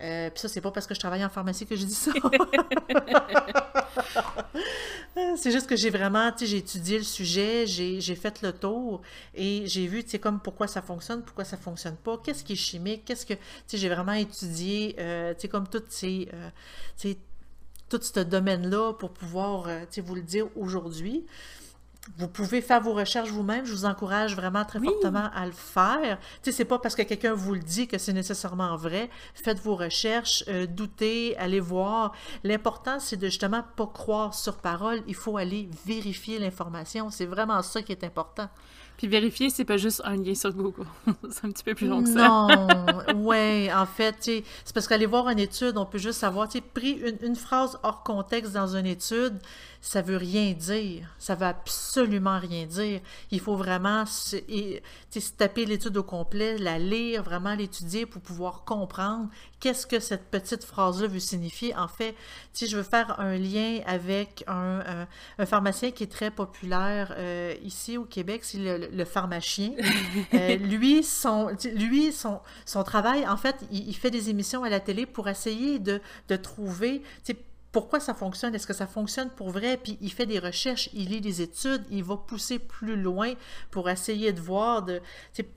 Euh, 0.00 0.28
puis 0.30 0.40
ça, 0.40 0.48
c'est 0.48 0.60
pas 0.60 0.72
parce 0.72 0.86
que 0.86 0.94
je 0.94 1.00
travaille 1.00 1.24
en 1.24 1.28
pharmacie 1.28 1.66
que 1.66 1.76
je 1.76 1.84
dis 1.84 1.94
ça. 1.94 2.10
c'est 5.36 5.52
juste 5.52 5.68
que 5.68 5.76
j'ai 5.76 5.90
vraiment, 5.90 6.32
tu 6.32 6.38
sais, 6.38 6.46
j'ai 6.46 6.56
étudié 6.58 6.98
le 6.98 7.04
sujet, 7.04 7.66
j'ai 7.66 8.14
fait 8.16 8.42
le 8.42 8.52
tour 8.52 9.02
et 9.34 9.62
j'ai 9.66 9.86
vu, 9.86 10.02
tu 10.02 10.10
sais, 10.10 10.18
comme 10.18 10.40
pourquoi 10.40 10.66
ça 10.66 10.82
fonctionne, 10.82 11.22
pourquoi 11.22 11.44
ça 11.44 11.56
fonctionne 11.56 11.96
pas, 11.96 12.18
qu'est-ce 12.18 12.42
qui 12.42 12.54
est 12.54 12.56
chimique, 12.56 13.04
qu'est-ce 13.04 13.24
que, 13.24 13.34
tu 13.34 13.40
sais, 13.66 13.78
j'ai 13.78 13.88
vraiment 13.88 14.12
étudié, 14.12 14.96
euh, 14.98 15.32
tu 15.34 15.42
sais, 15.42 15.48
comme 15.48 15.68
toutes 15.68 15.90
ces, 15.90 16.28
euh, 16.34 16.48
tu 16.96 17.10
sais, 17.10 17.18
tout 17.88 18.00
ce 18.02 18.20
domaine-là 18.20 18.94
pour 18.94 19.12
pouvoir, 19.12 19.66
tu 19.66 19.86
sais, 19.90 20.00
vous 20.00 20.16
le 20.16 20.22
dire 20.22 20.48
aujourd'hui. 20.56 21.24
Vous 22.18 22.28
pouvez 22.28 22.60
faire 22.60 22.82
vos 22.82 22.92
recherches 22.92 23.30
vous-même. 23.30 23.64
Je 23.64 23.72
vous 23.72 23.86
encourage 23.86 24.36
vraiment 24.36 24.64
très 24.64 24.78
fortement 24.78 25.30
à 25.34 25.46
le 25.46 25.52
faire. 25.52 26.18
Tu 26.42 26.50
sais, 26.50 26.52
c'est 26.52 26.64
pas 26.64 26.78
parce 26.78 26.94
que 26.94 27.02
quelqu'un 27.02 27.32
vous 27.32 27.54
le 27.54 27.60
dit 27.60 27.88
que 27.88 27.96
c'est 27.96 28.12
nécessairement 28.12 28.76
vrai. 28.76 29.08
Faites 29.34 29.58
vos 29.60 29.74
recherches, 29.74 30.44
euh, 30.48 30.66
doutez, 30.66 31.36
allez 31.38 31.60
voir. 31.60 32.12
L'important, 32.42 33.00
c'est 33.00 33.16
de 33.16 33.26
justement 33.26 33.64
pas 33.76 33.86
croire 33.86 34.34
sur 34.34 34.58
parole. 34.58 35.02
Il 35.06 35.14
faut 35.14 35.38
aller 35.38 35.68
vérifier 35.86 36.38
l'information. 36.38 37.08
C'est 37.08 37.26
vraiment 37.26 37.62
ça 37.62 37.82
qui 37.82 37.92
est 37.92 38.04
important. 38.04 38.48
Puis 38.96 39.08
vérifier, 39.08 39.50
c'est 39.50 39.64
pas 39.64 39.76
juste 39.76 40.02
un 40.04 40.16
lien 40.16 40.34
sur 40.34 40.52
Google. 40.52 40.86
c'est 41.30 41.44
un 41.44 41.50
petit 41.50 41.64
peu 41.64 41.74
plus 41.74 41.88
long 41.88 42.02
que 42.02 42.10
ça. 42.10 42.28
Non, 42.28 43.14
ouais, 43.26 43.70
en 43.74 43.86
fait, 43.86 44.16
c'est 44.20 44.44
parce 44.72 44.86
qu'aller 44.86 45.06
voir 45.06 45.28
une 45.28 45.38
étude, 45.38 45.76
on 45.76 45.86
peut 45.86 45.98
juste 45.98 46.20
savoir, 46.20 46.48
tu 46.48 46.58
sais, 46.58 46.64
pris 46.64 46.92
une, 46.92 47.16
une, 47.22 47.36
phrase 47.36 47.78
hors 47.82 48.02
contexte 48.02 48.52
dans 48.52 48.76
une 48.76 48.86
étude, 48.86 49.38
ça 49.80 50.00
veut 50.00 50.16
rien 50.16 50.52
dire. 50.52 51.08
Ça 51.18 51.34
veut 51.34 51.46
absolument 51.46 52.38
rien 52.38 52.66
dire. 52.66 53.00
Il 53.30 53.40
faut 53.40 53.56
vraiment 53.56 54.06
se, 54.06 54.36
se 55.10 55.30
taper 55.36 55.66
l'étude 55.66 55.96
au 55.96 56.02
complet, 56.02 56.56
la 56.58 56.78
lire, 56.78 57.22
vraiment 57.22 57.54
l'étudier 57.54 58.06
pour 58.06 58.22
pouvoir 58.22 58.64
comprendre 58.64 59.28
qu'est-ce 59.64 59.86
que 59.86 59.98
cette 59.98 60.26
petite 60.26 60.62
phrase-là 60.62 61.08
veut 61.08 61.18
signifier? 61.18 61.74
En 61.74 61.88
fait, 61.88 62.14
si 62.52 62.66
je 62.66 62.76
veux 62.76 62.82
faire 62.82 63.18
un 63.18 63.38
lien 63.38 63.80
avec 63.86 64.44
un, 64.46 65.06
un, 65.38 65.46
pharmacien 65.46 65.90
qui 65.90 66.02
est 66.02 66.12
très 66.12 66.30
populaire 66.30 67.14
euh, 67.16 67.54
ici 67.62 67.96
au 67.96 68.04
Québec, 68.04 68.44
c'est 68.44 68.58
le, 68.58 69.04
pharmacien. 69.06 69.70
Euh, 70.34 70.56
lui, 70.56 71.02
son, 71.02 71.50
lui 71.74 72.12
son, 72.12 72.40
son 72.66 72.82
travail, 72.82 73.26
en 73.26 73.36
fait, 73.36 73.56
il, 73.70 73.88
il, 73.88 73.94
fait 73.94 74.10
des 74.10 74.30
émissions 74.30 74.64
à 74.64 74.68
la 74.68 74.80
télé 74.80 75.06
pour 75.06 75.28
essayer 75.28 75.78
de, 75.78 76.00
de 76.28 76.36
trouver 76.36 77.02
pourquoi 77.74 77.98
ça 77.98 78.14
fonctionne, 78.14 78.54
est-ce 78.54 78.68
que 78.68 78.72
ça 78.72 78.86
fonctionne 78.86 79.30
pour 79.30 79.50
vrai, 79.50 79.76
puis 79.76 79.98
il 80.00 80.12
fait 80.12 80.26
des 80.26 80.38
recherches, 80.38 80.88
il 80.94 81.08
lit 81.08 81.20
des 81.20 81.42
études, 81.42 81.82
il 81.90 82.04
va 82.04 82.16
pousser 82.16 82.60
plus 82.60 82.94
loin 82.94 83.32
pour 83.72 83.90
essayer 83.90 84.32
de 84.32 84.40
voir 84.40 84.84
de, 84.84 85.02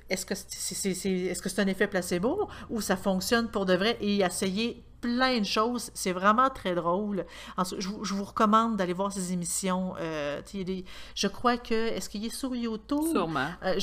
est-ce 0.09 0.25
que 0.25 0.33
c'est 0.33 0.89
est, 0.89 1.33
-ce 1.33 1.47
c'est 1.47 1.59
un 1.59 1.67
effet 1.67 1.85
placebo 1.85 2.49
ou 2.71 2.81
ça 2.81 2.97
fonctionne 2.97 3.49
pour 3.51 3.65
de 3.67 3.75
vrai? 3.75 3.97
Et 4.01 4.21
essayer 4.21 4.83
plein 4.99 5.37
de 5.39 5.45
choses. 5.45 5.91
C'est 5.93 6.11
vraiment 6.11 6.49
très 6.49 6.73
drôle. 6.73 7.23
je, 7.77 8.13
vous 8.15 8.23
recommande 8.23 8.77
d'aller 8.77 8.93
voir 8.93 9.11
ces 9.11 9.31
émissions. 9.31 9.93
Euh, 9.99 10.41
je 11.13 11.27
crois 11.27 11.57
que, 11.57 11.79
est-ce 11.95 12.09
qu'il 12.09 12.25
est 12.25 12.35
sur 12.35 12.55
YouTube? 12.55 13.11
Sûrement. 13.11 13.51
Euh, 13.63 13.79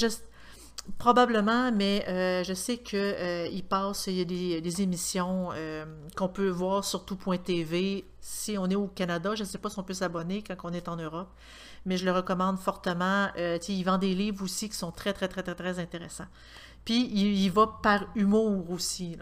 Probablement, 0.98 1.72
mais 1.72 2.04
euh, 2.08 2.44
je 2.44 2.52
sais 2.52 2.76
qu'il 2.76 2.98
euh, 2.98 3.48
il 3.50 3.64
passe, 3.64 4.06
il 4.06 4.16
y 4.16 4.20
a 4.20 4.60
des, 4.60 4.82
émissions 4.82 5.48
euh, 5.54 5.86
qu'on 6.14 6.28
peut 6.28 6.50
voir 6.50 6.84
sur 6.84 7.06
tout.tv 7.06 8.04
si 8.20 8.58
on 8.58 8.68
est 8.68 8.74
au 8.74 8.88
Canada. 8.88 9.34
Je 9.34 9.44
ne 9.44 9.48
sais 9.48 9.56
pas 9.56 9.70
si 9.70 9.78
on 9.78 9.82
peut 9.82 9.94
s'abonner 9.94 10.42
quand 10.42 10.56
on 10.64 10.74
est 10.74 10.86
en 10.88 10.96
Europe, 10.96 11.30
mais 11.86 11.96
je 11.96 12.04
le 12.04 12.12
recommande 12.12 12.58
fortement. 12.58 13.28
il 13.36 13.82
vend 13.82 13.96
des 13.96 14.14
livres 14.14 14.44
aussi 14.44 14.68
qui 14.68 14.76
sont 14.76 14.92
très, 14.92 15.14
très, 15.14 15.26
très, 15.26 15.42
très, 15.42 15.54
très 15.54 15.78
intéressants. 15.78 16.28
Puis 16.84 17.08
il, 17.14 17.48
va 17.48 17.66
par 17.82 18.04
humour 18.14 18.70
aussi. 18.70 19.16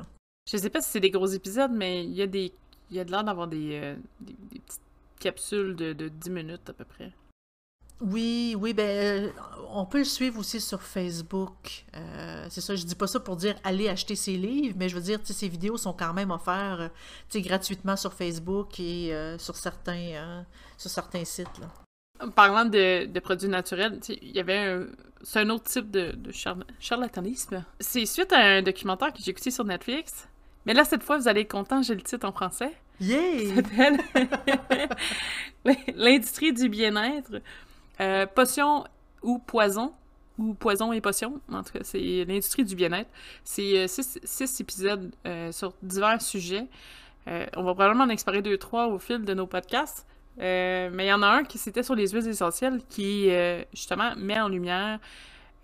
Je 0.51 0.57
ne 0.57 0.63
sais 0.63 0.71
pas 0.71 0.81
si 0.81 0.91
c'est 0.91 1.01
des 1.01 1.11
gros 1.11 1.27
épisodes, 1.27 1.71
mais 1.73 2.05
il 2.05 2.13
y 2.13 2.23
a 2.23 2.27
des 2.27 2.53
il 2.91 2.97
y 2.97 3.01
a 3.01 3.05
de 3.05 3.11
l'air 3.13 3.23
d'avoir 3.23 3.47
des, 3.47 3.97
petites 4.51 4.81
capsules 5.21 5.77
de, 5.77 5.93
de 5.93 6.09
10 6.09 6.31
minutes 6.31 6.69
à 6.69 6.73
peu 6.73 6.85
près. 6.85 7.13
Oui, 8.03 8.57
oui, 8.59 8.73
ben, 8.73 8.89
euh, 8.89 9.31
on 9.73 9.87
peut 9.87 9.99
le 9.99 10.05
suivre 10.05 10.41
aussi 10.41 10.61
sur 10.61 10.83
Facebook. 10.83 11.85
Euh, 11.95 12.47
c'est 12.51 12.61
ça, 12.61 12.75
je 12.75 12.85
dis 12.85 12.97
pas 12.97 13.07
ça 13.07 13.21
pour 13.21 13.37
dire 13.37 13.55
allez 13.63 13.89
acheter 13.89 14.17
ses 14.17 14.37
livres, 14.37 14.75
mais 14.77 14.89
je 14.89 14.97
veux 14.97 15.03
dire, 15.03 15.21
ces 15.23 15.49
vidéos 15.49 15.77
sont 15.77 15.93
quand 15.93 16.13
même 16.13 16.33
offertes 16.33 16.81
euh, 16.81 17.41
gratuitement 17.41 17.97
sur 17.97 18.13
Facebook 18.13 18.81
et 18.81 19.15
sur, 19.39 19.55
certains, 19.55 20.45
sur 20.77 20.91
certains 20.91 21.25
sites. 21.25 21.59
Là. 21.61 22.29
Parlant 22.35 22.65
de, 22.65 23.07
de 23.07 23.21
produits 23.21 23.49
naturels, 23.49 24.01
il 24.09 24.33
y 24.33 24.41
avait 24.41 24.59
un... 24.59 24.87
C'est 25.25 25.39
un 25.39 25.51
autre 25.51 25.71
type 25.71 25.89
de, 25.89 26.11
de 26.11 26.33
charlatanisme. 26.81 27.65
C'est 27.79 28.07
suite 28.07 28.33
à 28.33 28.41
un 28.41 28.63
documentaire 28.63 29.13
que 29.13 29.21
j'ai 29.23 29.31
écouté 29.31 29.53
sur 29.53 29.65
Netflix. 29.65 30.27
Mais 30.67 30.75
là, 30.75 30.85
cette 30.85 31.05
fois, 31.05 31.17
vous 31.17 31.29
allez 31.29 31.43
être 31.43 31.51
content, 31.53 31.81
j'ai 31.81 31.95
le 31.95 32.01
titre 32.01 32.27
en 32.27 32.33
français. 32.33 32.73
Yeah! 33.01 33.63
L'industrie 35.95 36.53
du 36.53 36.69
bien-être. 36.69 37.41
Euh, 38.01 38.27
potion 38.27 38.85
ou 39.23 39.39
poison. 39.39 39.93
Ou 40.39 40.55
poison 40.55 40.93
et 40.93 41.01
potion. 41.01 41.41
En 41.51 41.63
tout 41.63 41.73
cas, 41.73 41.81
c'est 41.83 42.25
l'industrie 42.27 42.65
du 42.65 42.75
bien-être. 42.75 43.11
C'est 43.45 43.79
euh, 43.79 43.87
six, 43.87 44.61
épisodes 44.61 45.15
euh, 45.27 45.53
sur 45.53 45.75
divers 45.83 46.23
sujets. 46.23 46.67
on 47.27 47.63
va 47.63 47.75
probablement 47.75 48.05
en 48.05 48.09
explorer 48.09 48.43
deux, 48.43 48.59
trois 48.59 48.87
au 48.89 48.99
fil 48.99 49.25
de 49.25 49.35
nos 49.35 49.47
podcasts. 49.47 50.07
mais 50.39 50.91
il 50.93 51.07
y 51.07 51.13
en 51.13 51.23
a 51.23 51.29
un 51.29 51.45
qui 51.45 51.59
c'était 51.59 51.83
sur 51.83 51.95
les 51.95 52.09
huiles 52.09 52.29
essentielles 52.29 52.81
qui, 52.89 53.31
justement, 53.73 54.17
met 54.17 54.41
en 54.41 54.49
lumière 54.49 54.99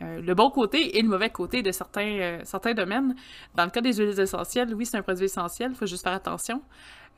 le 0.00 0.32
bon 0.34 0.50
côté 0.50 0.96
et 0.96 1.02
le 1.02 1.08
mauvais 1.08 1.30
côté 1.30 1.62
de 1.62 1.72
certains, 1.72 2.74
domaines. 2.74 3.16
Dans 3.56 3.64
le 3.64 3.70
cas 3.70 3.80
des 3.80 3.94
huiles 3.94 4.20
essentielles, 4.20 4.72
oui, 4.74 4.86
c'est 4.86 4.98
un 4.98 5.02
produit 5.02 5.24
essentiel, 5.24 5.72
il 5.72 5.76
faut 5.76 5.86
juste 5.86 6.04
faire 6.04 6.12
attention. 6.12 6.62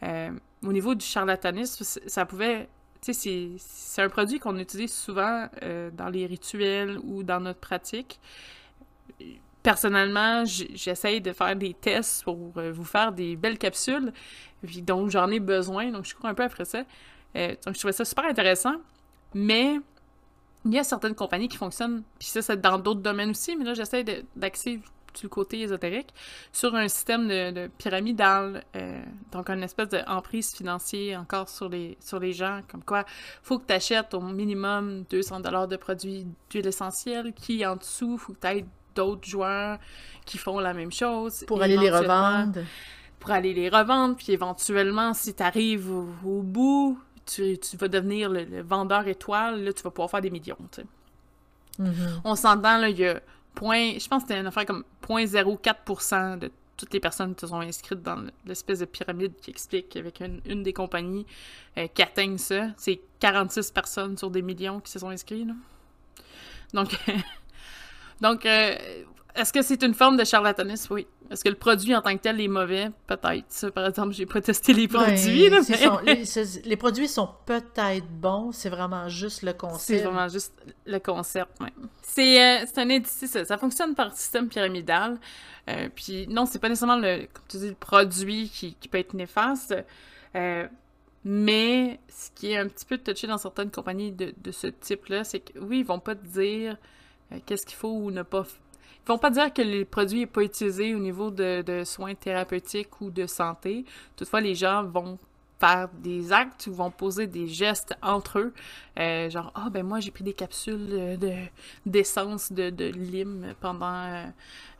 Au 0.02 0.72
niveau 0.72 0.94
du 0.94 1.04
charlatanisme, 1.04 1.84
ça 2.06 2.24
pouvait. 2.24 2.68
C'est 3.00 4.02
un 4.02 4.08
produit 4.08 4.38
qu'on 4.38 4.56
utilise 4.58 4.92
souvent 4.92 5.48
euh, 5.62 5.90
dans 5.92 6.08
les 6.08 6.26
rituels 6.26 6.98
ou 7.02 7.22
dans 7.22 7.40
notre 7.40 7.60
pratique. 7.60 8.20
Personnellement, 9.62 10.44
j'essaye 10.44 11.20
de 11.20 11.32
faire 11.32 11.56
des 11.56 11.74
tests 11.74 12.24
pour 12.24 12.52
euh, 12.56 12.72
vous 12.72 12.84
faire 12.84 13.12
des 13.12 13.36
belles 13.36 13.58
capsules, 13.58 14.12
donc 14.82 15.10
j'en 15.10 15.30
ai 15.30 15.40
besoin, 15.40 15.90
donc 15.90 16.06
je 16.06 16.14
cours 16.14 16.26
un 16.26 16.34
peu 16.34 16.44
après 16.44 16.64
ça. 16.64 16.80
donc 17.34 17.74
je 17.74 17.78
trouvais 17.78 17.92
ça 17.92 18.04
super 18.04 18.24
intéressant, 18.24 18.76
mais 19.34 19.78
il 20.64 20.72
y 20.72 20.78
a 20.78 20.84
certaines 20.84 21.14
compagnies 21.14 21.48
qui 21.48 21.56
fonctionnent, 21.56 22.02
puis 22.18 22.28
ça, 22.28 22.42
c'est 22.42 22.60
dans 22.60 22.78
d'autres 22.78 23.00
domaines 23.00 23.30
aussi, 23.30 23.56
mais 23.56 23.64
là, 23.64 23.74
j'essaie 23.74 24.04
d'axer 24.36 24.80
le 25.22 25.28
côté 25.28 25.60
ésotérique, 25.60 26.08
sur 26.52 26.74
un 26.74 26.88
système 26.88 27.28
de, 27.28 27.68
pyramidal, 27.78 28.64
euh, 28.76 29.02
donc 29.32 29.50
une 29.50 29.62
espèce 29.62 29.88
d'emprise 29.88 30.52
financière 30.52 31.20
encore 31.20 31.48
sur 31.48 31.68
les, 31.68 31.96
sur 32.00 32.18
les 32.18 32.32
gens, 32.32 32.60
comme 32.70 32.82
quoi 32.82 33.04
faut 33.42 33.58
que 33.58 33.66
tu 33.66 33.72
achètes 33.72 34.14
au 34.14 34.20
minimum 34.20 35.04
200 35.10 35.40
dollars 35.40 35.68
de 35.68 35.76
produits 35.76 36.26
d'huile 36.50 36.66
essentielle, 36.66 37.32
qui 37.32 37.64
en 37.66 37.76
dessous, 37.76 38.18
faut 38.18 38.32
que 38.32 38.40
tu 38.40 38.46
aies 38.46 38.64
d'autres 38.94 39.28
joueurs 39.28 39.78
qui 40.26 40.38
font 40.38 40.58
la 40.58 40.74
même 40.74 40.92
chose. 40.92 41.44
Pour 41.46 41.62
aller 41.62 41.76
les 41.76 41.90
revendre. 41.90 42.60
Pour 43.18 43.30
aller 43.30 43.52
les 43.52 43.68
revendre, 43.68 44.16
puis 44.16 44.32
éventuellement, 44.32 45.12
si 45.12 45.34
tu 45.34 45.42
arrives 45.42 45.90
au, 45.90 46.42
bout, 46.42 46.98
tu, 47.26 47.58
vas 47.74 47.88
devenir 47.88 48.30
le, 48.30 48.62
vendeur 48.62 49.06
étoile, 49.08 49.62
là, 49.62 49.72
tu 49.72 49.82
vas 49.82 49.90
pouvoir 49.90 50.10
faire 50.10 50.22
des 50.22 50.30
millions, 50.30 50.56
tu 50.72 50.80
sais. 50.80 50.86
Mm-hmm. 51.80 52.20
On 52.24 52.34
s'entend, 52.34 52.78
là, 52.78 52.88
il 52.88 52.98
y 52.98 53.06
a 53.06 53.20
je 53.56 54.08
pense 54.08 54.22
que 54.22 54.28
c'était 54.28 54.40
une 54.40 54.46
affaire 54.46 54.66
comme 54.66 54.84
0.04% 55.08 56.38
de 56.38 56.50
toutes 56.76 56.94
les 56.94 57.00
personnes 57.00 57.34
qui 57.34 57.42
se 57.42 57.46
sont 57.48 57.60
inscrites 57.60 58.02
dans 58.02 58.24
l'espèce 58.46 58.78
de 58.78 58.86
pyramide 58.86 59.34
qui 59.42 59.50
explique 59.50 59.96
avec 59.96 60.22
une, 60.46 60.62
des 60.62 60.72
compagnies 60.72 61.26
euh, 61.76 61.86
qui 61.88 62.02
atteignent 62.02 62.38
ça. 62.38 62.68
C'est 62.78 63.00
46 63.18 63.70
personnes 63.70 64.16
sur 64.16 64.30
des 64.30 64.40
millions 64.40 64.80
qui 64.80 64.90
se 64.90 64.98
sont 64.98 65.10
inscrits. 65.10 65.46
Donc, 66.72 66.88
donc 68.22 68.46
euh, 68.46 68.76
est-ce 69.34 69.52
que 69.52 69.62
c'est 69.62 69.82
une 69.82 69.94
forme 69.94 70.16
de 70.16 70.24
charlatanisme? 70.24 70.94
Oui. 70.94 71.06
Est-ce 71.30 71.44
que 71.44 71.48
le 71.48 71.54
produit 71.54 71.94
en 71.94 72.02
tant 72.02 72.16
que 72.16 72.22
tel 72.22 72.40
est 72.40 72.48
mauvais? 72.48 72.90
Peut-être. 73.06 73.70
par 73.70 73.86
exemple, 73.86 74.12
j'ai 74.12 74.26
pas 74.26 74.40
testé 74.40 74.72
les 74.72 74.88
produits. 74.88 75.48
les, 76.64 76.76
produits 76.76 77.06
sont 77.06 77.28
peut-être 77.46 78.08
bons, 78.08 78.50
c'est 78.50 78.68
vraiment 78.68 79.08
juste 79.08 79.42
le 79.42 79.52
concept. 79.52 79.80
C'est 80.00 80.04
vraiment 80.04 80.28
juste 80.28 80.52
le 80.86 80.98
concept, 80.98 81.50
oui. 81.60 81.68
C'est 82.02 82.62
euh, 82.62 82.66
un 82.76 82.90
indice, 82.90 83.26
ça, 83.26 83.44
ça 83.44 83.58
fonctionne 83.58 83.94
par 83.94 84.12
système 84.16 84.48
pyramidal. 84.48 85.18
Euh, 85.68 85.88
puis 85.94 86.26
non, 86.26 86.46
c'est 86.46 86.58
pas 86.58 86.68
nécessairement 86.68 86.98
le, 86.98 87.28
comme 87.32 87.44
tu 87.48 87.58
dis, 87.58 87.68
le 87.68 87.74
produit 87.74 88.48
qui, 88.48 88.88
peut 88.88 88.98
être 88.98 89.14
néfaste. 89.14 89.76
Euh, 90.34 90.66
mais 91.24 92.00
ce 92.08 92.30
qui 92.34 92.50
est 92.50 92.56
un 92.56 92.66
petit 92.66 92.84
peu 92.84 92.98
touché 92.98 93.28
dans 93.28 93.38
certaines 93.38 93.70
compagnies 93.70 94.10
de, 94.10 94.34
de 94.36 94.50
ce 94.50 94.66
type-là, 94.66 95.22
c'est 95.22 95.40
que 95.40 95.58
oui, 95.60 95.80
ils 95.80 95.86
vont 95.86 96.00
pas 96.00 96.16
te 96.16 96.26
dire 96.26 96.76
qu'est-ce 97.46 97.64
qu'il 97.64 97.76
faut 97.76 97.92
ou 97.92 98.10
ne 98.10 98.22
pas 98.22 98.44
vont 99.10 99.18
pas 99.18 99.30
dire 99.30 99.52
que 99.52 99.62
le 99.62 99.84
produit 99.84 100.20
n'est 100.20 100.26
pas 100.26 100.42
utilisé 100.42 100.94
au 100.94 100.98
niveau 100.98 101.30
de, 101.30 101.82
soins 101.84 102.14
thérapeutiques 102.14 103.00
ou 103.00 103.10
de 103.10 103.26
santé. 103.26 103.84
Toutefois, 104.16 104.40
les 104.40 104.54
gens 104.54 104.84
vont 104.84 105.18
faire 105.58 105.88
des 105.98 106.32
actes 106.32 106.68
ou 106.68 106.72
vont 106.72 106.90
poser 106.90 107.26
des 107.26 107.46
gestes 107.46 107.94
entre 108.02 108.38
eux. 108.38 108.54
Euh, 108.98 109.28
genre, 109.28 109.52
ah 109.54 109.68
ben 109.70 109.84
moi 109.84 110.00
j'ai 110.00 110.10
pris 110.10 110.24
des 110.24 110.32
capsules 110.32 111.18
de 111.18 111.32
d'essence 111.84 112.50
de, 112.50 112.70
de, 112.70 112.86
lime 112.86 113.54
pendant 113.60 114.06
euh, 114.06 114.24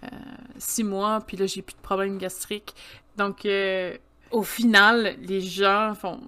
euh, 0.04 0.06
six 0.56 0.82
mois, 0.82 1.20
puis 1.20 1.36
là 1.36 1.44
j'ai 1.44 1.60
plus 1.60 1.74
de 1.74 1.82
problème 1.82 2.16
gastrique. 2.16 2.74
Donc 3.18 3.46
au 4.30 4.42
final, 4.42 5.16
les 5.20 5.40
gens 5.40 5.92
vont, 5.92 6.20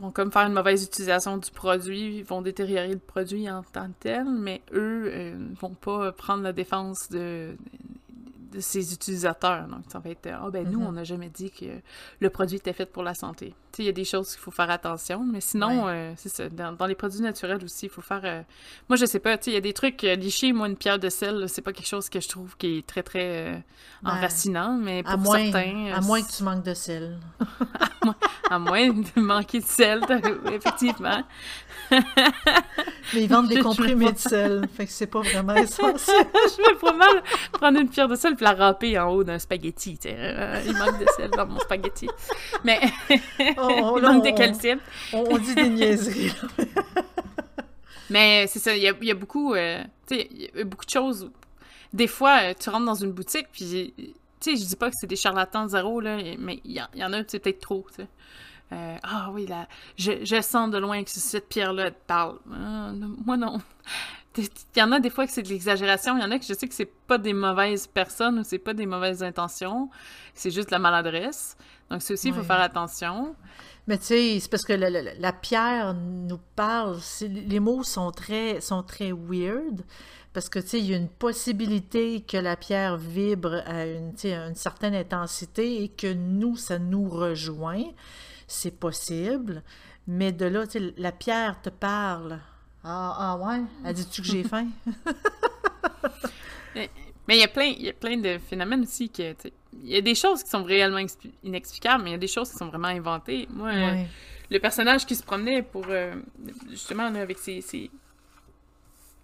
vont, 0.00 0.10
comme 0.10 0.30
faire 0.30 0.46
une 0.46 0.52
mauvaise 0.52 0.84
utilisation 0.84 1.38
du 1.38 1.50
produit, 1.50 2.22
vont 2.22 2.42
détériorer 2.42 2.92
le 2.92 2.98
produit 2.98 3.48
en 3.50 3.62
tant 3.62 3.86
que 3.88 3.94
tel, 4.00 4.24
mais 4.26 4.62
eux 4.72 5.34
ne 5.36 5.54
vont 5.54 5.74
pas 5.74 6.12
prendre 6.12 6.42
la 6.42 6.52
défense 6.52 7.08
de, 7.08 7.56
de 8.52 8.60
ses 8.60 8.92
utilisateurs. 8.92 9.66
Donc, 9.68 9.84
ça 9.88 9.98
va 9.98 10.10
être 10.10 10.28
Ah, 10.32 10.48
ben 10.50 10.68
nous, 10.68 10.80
mm-hmm. 10.80 10.86
on 10.86 10.92
n'a 10.92 11.04
jamais 11.04 11.30
dit 11.30 11.50
que 11.50 11.66
le 12.20 12.30
produit 12.30 12.56
était 12.56 12.72
fait 12.72 12.86
pour 12.86 13.02
la 13.02 13.14
santé. 13.14 13.54
Il 13.78 13.84
y 13.84 13.88
a 13.88 13.92
des 13.92 14.04
choses 14.04 14.30
qu'il 14.30 14.40
faut 14.40 14.50
faire 14.50 14.70
attention, 14.70 15.24
mais 15.24 15.40
sinon, 15.40 15.88
euh, 15.88 16.12
c'est 16.16 16.28
ça. 16.28 16.48
Dans, 16.48 16.86
les 16.86 16.94
produits 16.94 17.20
naturels 17.20 17.62
aussi, 17.64 17.86
il 17.86 17.88
faut 17.88 18.02
faire. 18.02 18.22
Euh, 18.24 18.42
moi, 18.88 18.96
je 18.96 19.06
sais 19.06 19.18
pas, 19.18 19.36
il 19.46 19.52
y 19.52 19.56
a 19.56 19.60
des 19.60 19.72
trucs 19.72 20.02
euh, 20.04 20.16
moi, 20.54 20.68
une 20.68 20.76
pierre 20.76 20.98
de 20.98 21.08
sel, 21.08 21.48
c'est 21.48 21.62
pas 21.62 21.72
quelque 21.72 21.86
chose 21.86 22.08
que 22.08 22.20
je 22.20 22.28
trouve 22.28 22.56
qui 22.56 22.78
est 22.78 22.86
très, 22.86 23.02
très 23.02 23.62
enracinant, 24.04 24.78
mais 24.80 25.02
pour 25.02 25.12
à 25.12 25.16
moins, 25.16 25.38
certains. 25.38 25.92
À 25.94 26.00
moins 26.00 26.22
que 26.22 26.32
tu 26.32 26.42
manques 26.42 26.64
de 26.64 26.74
sel. 26.74 27.18
à, 28.50 28.58
moins, 28.58 28.88
de 28.88 29.20
manquer 29.20 29.60
de 29.60 29.66
sel, 29.66 30.00
effectivement. 30.52 31.22
Mais 33.14 33.22
ils 33.22 33.28
vendent 33.28 33.48
des 33.48 33.60
comprimés 33.60 34.12
de 34.12 34.18
sel, 34.18 34.68
fait 34.74 34.86
que 34.86 34.92
c'est 34.92 35.06
pas 35.06 35.20
vraiment 35.20 35.54
essentiel. 35.56 36.26
je 36.34 36.56
vais 36.56 36.78
pas 36.78 36.92
mal 36.92 37.22
prendre 37.52 37.80
une 37.80 37.88
pierre 37.88 38.08
de 38.08 38.16
sel 38.16 38.36
et 38.38 38.44
la 38.44 38.52
râper 38.52 38.98
en 38.98 39.10
haut 39.10 39.24
d'un 39.24 39.38
spaghetti. 39.38 39.98
Euh, 40.06 40.62
il 40.66 40.76
manque 40.76 40.98
de 40.98 41.06
sel 41.16 41.30
dans 41.30 41.46
mon 41.46 41.58
spaghetti. 41.60 42.08
Mais 42.64 42.80
oh, 43.58 43.65
il 43.96 44.02
manque 44.02 44.24
de 44.24 44.36
calcium. 44.36 44.78
On, 45.12 45.38
dit 45.38 45.54
des 45.54 45.68
niaiseries. 45.68 46.34
Mais 48.10 48.46
c'est 48.46 48.58
ça, 48.58 48.76
il 48.76 48.82
y 48.82 48.88
a, 48.88 48.92
y 49.00 49.10
a 49.10 49.14
beaucoup, 49.14 49.54
euh, 49.54 49.82
il 50.10 50.50
y 50.54 50.60
a 50.60 50.64
beaucoup 50.64 50.84
de 50.84 50.90
choses. 50.90 51.30
Des 51.92 52.06
fois, 52.06 52.38
euh, 52.42 52.54
tu 52.58 52.70
rentres 52.70 52.84
dans 52.84 52.94
une 52.94 53.12
boutique, 53.12 53.48
puis 53.52 53.92
tu 53.96 54.14
sais, 54.40 54.56
je 54.56 54.64
dis 54.64 54.76
pas 54.76 54.90
que 54.90 54.96
c'est 54.98 55.06
des 55.06 55.16
charlatans 55.16 55.68
zéro, 55.68 56.00
là, 56.00 56.18
mais 56.38 56.60
il 56.64 56.72
y, 56.72 57.04
en 57.04 57.12
a, 57.12 57.22
c'est 57.26 57.38
peut-être 57.38 57.60
trop, 57.60 57.86
tu 57.88 58.02
sais. 58.02 58.08
Euh, 58.72 58.96
ah 59.02 59.30
oui, 59.32 59.46
là, 59.46 59.68
je, 59.96 60.40
sens 60.40 60.70
de 60.70 60.78
loin 60.78 61.02
que 61.04 61.10
cette 61.10 61.48
pierre-là 61.48 61.92
te 61.92 62.06
parle. 62.06 62.38
Ah, 62.52 62.90
moi, 63.24 63.36
non. 63.36 63.60
Il 64.36 64.48
y 64.76 64.82
en 64.82 64.92
a 64.92 65.00
des 65.00 65.08
fois 65.08 65.26
que 65.26 65.32
c'est 65.32 65.42
de 65.42 65.48
l'exagération, 65.48 66.16
il 66.16 66.22
y 66.22 66.24
en 66.24 66.30
a 66.30 66.38
que 66.38 66.44
je 66.44 66.52
sais 66.52 66.68
que 66.68 66.74
c'est 66.74 66.92
pas 67.06 67.16
des 67.16 67.32
mauvaises 67.32 67.86
personnes 67.86 68.40
ou 68.40 68.44
c'est 68.44 68.58
pas 68.58 68.74
des 68.74 68.84
mauvaises 68.84 69.22
intentions, 69.22 69.88
c'est 70.34 70.50
juste 70.50 70.70
la 70.70 70.78
maladresse. 70.78 71.56
Donc, 71.90 72.02
ça 72.02 72.14
aussi, 72.14 72.28
il 72.28 72.34
faut 72.34 72.42
faire 72.42 72.60
attention. 72.60 73.36
Mais 73.86 73.98
tu 73.98 74.04
sais, 74.06 74.38
c'est 74.40 74.50
parce 74.50 74.64
que 74.64 74.72
la, 74.72 75.32
pierre 75.32 75.94
nous 75.94 76.40
parle, 76.56 76.98
les 77.20 77.60
mots 77.60 77.84
sont 77.84 78.10
très, 78.10 78.60
sont 78.60 78.82
très 78.82 79.12
weird, 79.12 79.82
parce 80.32 80.48
que 80.48 80.58
tu 80.58 80.68
sais, 80.68 80.78
il 80.80 80.86
y 80.86 80.94
a 80.94 80.96
une 80.96 81.08
possibilité 81.08 82.22
que 82.22 82.36
la 82.36 82.56
pierre 82.56 82.96
vibre 82.96 83.62
à 83.64 83.86
une, 83.86 84.12
à 84.24 84.48
une 84.48 84.56
certaine 84.56 84.94
intensité 84.94 85.84
et 85.84 85.88
que 85.88 86.12
nous, 86.12 86.56
ça 86.56 86.78
nous 86.80 87.08
rejoint 87.08 87.84
c'est 88.46 88.78
possible. 88.78 89.62
Mais 90.06 90.32
de 90.32 90.46
là, 90.46 90.66
tu 90.66 90.78
sais, 90.78 90.94
la 90.96 91.12
pierre 91.12 91.60
te 91.60 91.70
parle. 91.70 92.38
Ah, 92.84 93.16
ah 93.18 93.36
ouais? 93.38 93.62
Elle 93.84 93.94
dit-tu 93.94 94.22
que 94.22 94.28
j'ai 94.28 94.44
faim? 94.44 94.68
mais 96.74 96.90
il 97.28 97.38
y 97.38 97.42
a 97.42 97.48
plein, 97.48 97.64
il 97.64 97.82
y 97.82 97.88
a 97.88 97.92
plein 97.92 98.16
de 98.16 98.38
phénomènes 98.38 98.82
aussi 98.82 99.10
que, 99.10 99.34
il 99.84 99.90
y 99.90 99.96
a 99.96 100.00
des 100.00 100.14
choses 100.14 100.42
qui 100.42 100.50
sont 100.50 100.64
réellement 100.64 101.04
inexplicables, 101.42 102.02
mais 102.04 102.10
il 102.10 102.12
y 102.12 102.16
a 102.16 102.18
des 102.18 102.28
choses 102.28 102.50
qui 102.50 102.56
sont 102.56 102.68
vraiment 102.68 102.88
inventées. 102.88 103.46
Moi, 103.50 103.70
euh, 103.70 104.02
le 104.50 104.58
personnage 104.58 105.06
qui 105.06 105.14
se 105.14 105.22
promenait 105.22 105.62
pour, 105.62 105.86
euh, 105.88 106.14
justement, 106.70 107.04
avec 107.04 107.38
ses, 107.38 107.60
ses 107.60 107.90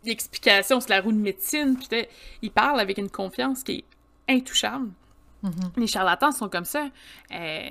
explications 0.04 0.80
sur 0.80 0.90
la 0.90 1.00
roue 1.00 1.12
de 1.12 1.18
médecine, 1.18 1.76
puis 1.76 2.06
il 2.42 2.50
parle 2.50 2.80
avec 2.80 2.98
une 2.98 3.10
confiance 3.10 3.62
qui 3.62 3.84
est 4.28 4.32
intouchable. 4.36 4.90
Mm-hmm. 5.44 5.70
Les 5.76 5.86
charlatans 5.86 6.32
sont 6.32 6.48
comme 6.48 6.64
ça. 6.64 6.88
Euh, 7.32 7.70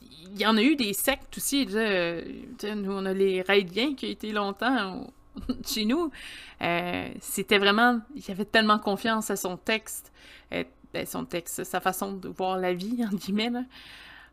il 0.00 0.38
y 0.38 0.46
en 0.46 0.56
a 0.56 0.62
eu 0.62 0.76
des 0.76 0.92
sectes 0.92 1.36
aussi. 1.36 1.66
nous, 1.66 2.92
on 2.92 3.06
a 3.06 3.12
les 3.12 3.42
Raidiens 3.42 3.94
qui 3.94 4.06
ont 4.06 4.10
été 4.10 4.32
longtemps 4.32 5.06
chez 5.66 5.84
nous. 5.84 6.10
Euh, 6.62 7.08
c'était 7.20 7.58
vraiment. 7.58 8.00
Il 8.14 8.30
avait 8.30 8.44
tellement 8.44 8.78
confiance 8.78 9.30
à 9.30 9.36
son 9.36 9.56
texte. 9.56 10.12
Euh, 10.52 10.64
ben, 10.92 11.06
son 11.06 11.24
texte, 11.24 11.64
sa 11.64 11.80
façon 11.80 12.12
de 12.12 12.28
voir 12.28 12.58
la 12.58 12.72
vie, 12.72 13.04
en 13.12 13.14
guillemets. 13.14 13.50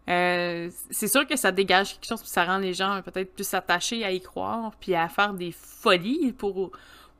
Euh, 0.07 0.69
c'est 0.91 1.07
sûr 1.07 1.25
que 1.25 1.35
ça 1.35 1.51
dégage 1.51 1.93
quelque 1.93 2.07
chose, 2.07 2.21
puis 2.21 2.29
ça 2.29 2.45
rend 2.45 2.57
les 2.57 2.73
gens 2.73 3.01
peut-être 3.01 3.33
plus 3.33 3.53
attachés 3.53 4.03
à 4.03 4.11
y 4.11 4.21
croire, 4.21 4.71
puis 4.79 4.93
à 4.93 5.07
faire 5.09 5.33
des 5.33 5.51
folies 5.51 6.31
pour, 6.33 6.71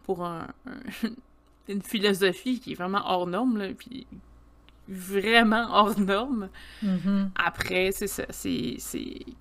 pour 0.03 0.23
un, 0.23 0.47
une 1.67 1.81
philosophie 1.81 2.59
qui 2.59 2.73
est 2.73 2.75
vraiment 2.75 3.01
hors 3.05 3.27
norme, 3.27 3.57
là, 3.57 3.67
vraiment 4.87 5.67
hors 5.71 5.99
norme. 5.99 6.49
Mhm. 6.81 7.31
Après, 7.35 7.91
c'est 7.91 8.07
ça, 8.07 8.23
c'est 8.29 8.77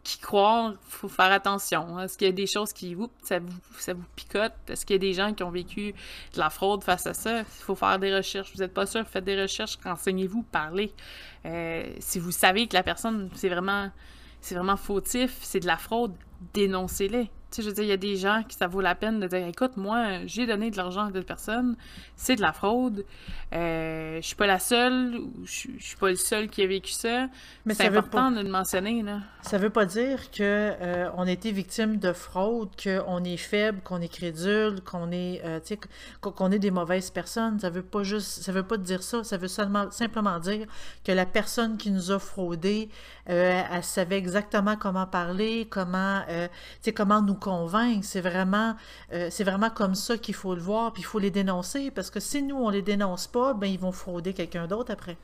qui 0.02 0.18
croire, 0.20 0.74
faut 0.88 1.08
faire 1.08 1.32
attention. 1.32 2.00
Est-ce 2.00 2.16
qu'il 2.16 2.26
y 2.26 2.30
a 2.30 2.32
des 2.32 2.46
choses 2.46 2.72
qui, 2.72 2.94
oups, 2.94 3.12
ça 3.22 3.38
vous, 3.38 3.52
ça 3.78 3.94
vous 3.94 4.04
picote? 4.16 4.52
Est-ce 4.68 4.86
qu'il 4.86 4.94
y 4.94 4.96
a 4.96 5.00
des 5.00 5.12
gens 5.12 5.32
qui 5.34 5.42
ont 5.42 5.50
vécu 5.50 5.92
de 5.92 6.38
la 6.38 6.50
fraude 6.50 6.82
face 6.82 7.06
à 7.06 7.14
ça? 7.14 7.40
Il 7.40 7.62
faut 7.62 7.74
faire 7.74 7.98
des 7.98 8.14
recherches. 8.14 8.52
Vous 8.54 8.60
n'êtes 8.60 8.74
pas 8.74 8.86
sûr, 8.86 9.06
faites 9.06 9.24
des 9.24 9.40
recherches, 9.40 9.78
renseignez-vous, 9.84 10.42
parlez. 10.44 10.92
Euh, 11.44 11.84
si 11.98 12.18
vous 12.18 12.32
savez 12.32 12.66
que 12.66 12.74
la 12.74 12.82
personne, 12.82 13.30
c'est 13.34 13.48
vraiment, 13.48 13.90
c'est 14.40 14.54
vraiment 14.54 14.76
fautif, 14.76 15.36
c'est 15.42 15.60
de 15.60 15.66
la 15.66 15.76
fraude, 15.76 16.14
dénoncez-les 16.54 17.30
je 17.62 17.68
veux 17.68 17.74
dire, 17.74 17.84
il 17.84 17.90
y 17.90 17.92
a 17.92 17.96
des 17.96 18.16
gens 18.16 18.42
qui 18.46 18.56
ça 18.56 18.66
vaut 18.66 18.80
la 18.80 18.94
peine 18.94 19.20
de 19.20 19.26
dire 19.26 19.46
écoute, 19.46 19.76
moi, 19.76 20.24
j'ai 20.26 20.46
donné 20.46 20.70
de 20.70 20.76
l'argent 20.76 21.06
à 21.06 21.10
d'autres 21.10 21.26
personnes, 21.26 21.76
c'est 22.16 22.36
de 22.36 22.42
la 22.42 22.52
fraude, 22.52 23.04
euh, 23.52 24.16
je 24.20 24.26
suis 24.26 24.36
pas 24.36 24.46
la 24.46 24.58
seule, 24.58 25.20
je, 25.44 25.68
je 25.78 25.84
suis 25.84 25.96
pas 25.96 26.10
le 26.10 26.16
seul 26.16 26.48
qui 26.48 26.62
a 26.62 26.66
vécu 26.66 26.92
ça. 26.92 27.28
Mais 27.64 27.74
c'est 27.74 27.86
important 27.86 28.30
de 28.30 28.40
le 28.40 28.48
mentionner. 28.48 29.02
Là. 29.02 29.20
Ça 29.42 29.58
veut 29.58 29.70
pas 29.70 29.86
dire 29.86 30.30
que 30.30 30.42
euh, 30.42 31.08
on 31.16 31.26
a 31.26 31.30
été 31.30 31.52
victime 31.52 31.98
de 31.98 32.12
fraude, 32.12 32.70
qu'on 32.82 33.24
est 33.24 33.36
faible, 33.36 33.80
qu'on 33.82 34.00
est 34.00 34.08
crédule, 34.08 34.80
qu'on 34.84 35.12
est, 35.12 35.42
euh, 35.44 35.60
qu'on 36.20 36.50
est 36.50 36.58
des 36.58 36.70
mauvaises 36.70 37.10
personnes. 37.10 37.60
Ça 37.60 37.70
veut 37.70 37.82
pas 37.82 38.02
juste, 38.02 38.42
ça 38.42 38.52
veut 38.52 38.62
pas 38.62 38.76
dire 38.76 39.02
ça. 39.02 39.22
Ça 39.22 39.36
veut 39.36 39.48
seulement, 39.48 39.90
simplement 39.90 40.38
dire 40.40 40.66
que 41.04 41.12
la 41.12 41.26
personne 41.26 41.76
qui 41.76 41.90
nous 41.90 42.10
a 42.10 42.18
fraudé, 42.18 42.88
euh, 43.30 43.62
elle 43.70 43.84
savait 43.84 44.18
exactement 44.18 44.76
comment 44.76 45.06
parler, 45.06 45.66
comment, 45.70 46.22
euh, 46.28 46.48
comment 46.94 47.22
nous 47.22 47.34
convaincre. 47.34 48.04
C'est 48.04 48.20
vraiment, 48.20 48.76
euh, 49.12 49.28
c'est 49.30 49.44
vraiment 49.44 49.70
comme 49.70 49.94
ça 49.94 50.18
qu'il 50.18 50.34
faut 50.34 50.54
le 50.54 50.60
voir, 50.60 50.92
puis 50.92 51.02
il 51.02 51.06
faut 51.06 51.18
les 51.18 51.30
dénoncer, 51.30 51.90
parce 51.90 52.10
que 52.10 52.20
si 52.20 52.42
nous, 52.42 52.56
on 52.56 52.68
les 52.68 52.82
dénonce 52.82 53.26
pas, 53.26 53.54
ben 53.54 53.66
ils 53.66 53.78
vont 53.78 53.92
frauder 53.92 54.34
quelqu'un 54.34 54.66
d'autre 54.66 54.92
après. 54.92 55.16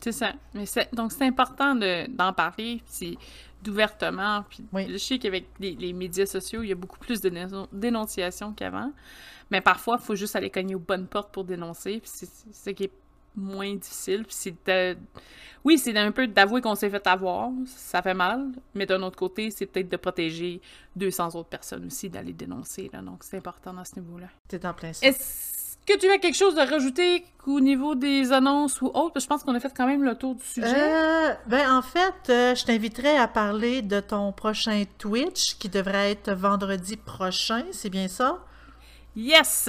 C'est 0.00 0.12
ça. 0.12 0.32
Mais 0.54 0.64
donc, 0.92 1.12
c'est 1.12 1.24
important 1.24 1.74
d'en 1.74 2.32
parler, 2.32 2.82
puis 2.92 3.18
d'ouvertement. 3.62 4.44
Puis 4.48 4.64
je 4.88 4.96
sais 4.96 5.18
qu'avec 5.18 5.46
les, 5.58 5.92
médias 5.92 6.26
sociaux, 6.26 6.62
il 6.62 6.68
y 6.68 6.72
a 6.72 6.76
beaucoup 6.76 6.98
plus 6.98 7.20
de 7.20 7.32
dénonciations 7.72 8.52
qu'avant. 8.52 8.92
Mais 9.50 9.60
parfois, 9.60 9.96
il 10.00 10.04
faut 10.04 10.14
juste 10.14 10.36
aller 10.36 10.50
cogner 10.50 10.74
aux 10.74 10.80
bonnes 10.80 11.06
portes 11.06 11.32
pour 11.32 11.44
dénoncer. 11.44 12.00
Puis 12.00 12.10
c'est 12.12 12.28
ce 12.52 12.70
qui 12.70 12.84
est 12.84 12.92
moins 13.38 13.74
difficile. 13.74 14.24
Puis 14.24 14.36
c'est 14.64 14.96
Oui, 15.64 15.78
c'est 15.78 15.96
un 15.96 16.12
peu 16.12 16.26
d'avouer 16.26 16.60
qu'on 16.60 16.74
s'est 16.74 16.90
fait 16.90 17.06
avoir, 17.06 17.50
ça 17.66 18.02
fait 18.02 18.14
mal, 18.14 18.50
mais 18.74 18.86
d'un 18.86 19.02
autre 19.02 19.16
côté, 19.16 19.50
c'est 19.50 19.66
peut-être 19.66 19.88
de 19.88 19.96
protéger 19.96 20.60
200 20.96 21.34
autres 21.34 21.48
personnes 21.48 21.86
aussi, 21.86 22.08
d'aller 22.08 22.32
dénoncer. 22.32 22.90
Là. 22.92 23.00
Donc 23.00 23.22
c'est 23.22 23.36
important 23.36 23.72
dans 23.72 23.84
ce 23.84 23.98
niveau-là. 23.98 24.28
C'est 24.48 24.64
en 24.64 24.74
plein 24.74 24.92
ça. 24.92 25.06
Est-ce 25.06 25.76
que 25.86 25.98
tu 25.98 26.10
as 26.10 26.18
quelque 26.18 26.36
chose 26.36 26.58
à 26.58 26.66
rajouter 26.66 27.24
au 27.46 27.60
niveau 27.60 27.94
des 27.94 28.32
annonces 28.32 28.82
ou 28.82 28.88
autres? 28.88 29.20
Je 29.20 29.26
pense 29.26 29.42
qu'on 29.42 29.54
a 29.54 29.60
fait 29.60 29.72
quand 29.74 29.86
même 29.86 30.04
le 30.04 30.14
tour 30.14 30.34
du 30.34 30.44
sujet. 30.44 30.66
Euh, 30.66 31.34
ben, 31.46 31.72
en 31.72 31.82
fait, 31.82 32.14
euh, 32.28 32.54
je 32.54 32.64
t'inviterais 32.64 33.16
à 33.16 33.26
parler 33.26 33.80
de 33.80 34.00
ton 34.00 34.32
prochain 34.32 34.84
Twitch 34.98 35.56
qui 35.58 35.68
devrait 35.70 36.10
être 36.12 36.32
vendredi 36.32 36.96
prochain, 36.96 37.64
c'est 37.72 37.88
bien 37.88 38.08
ça? 38.08 38.38
Yes! 39.18 39.68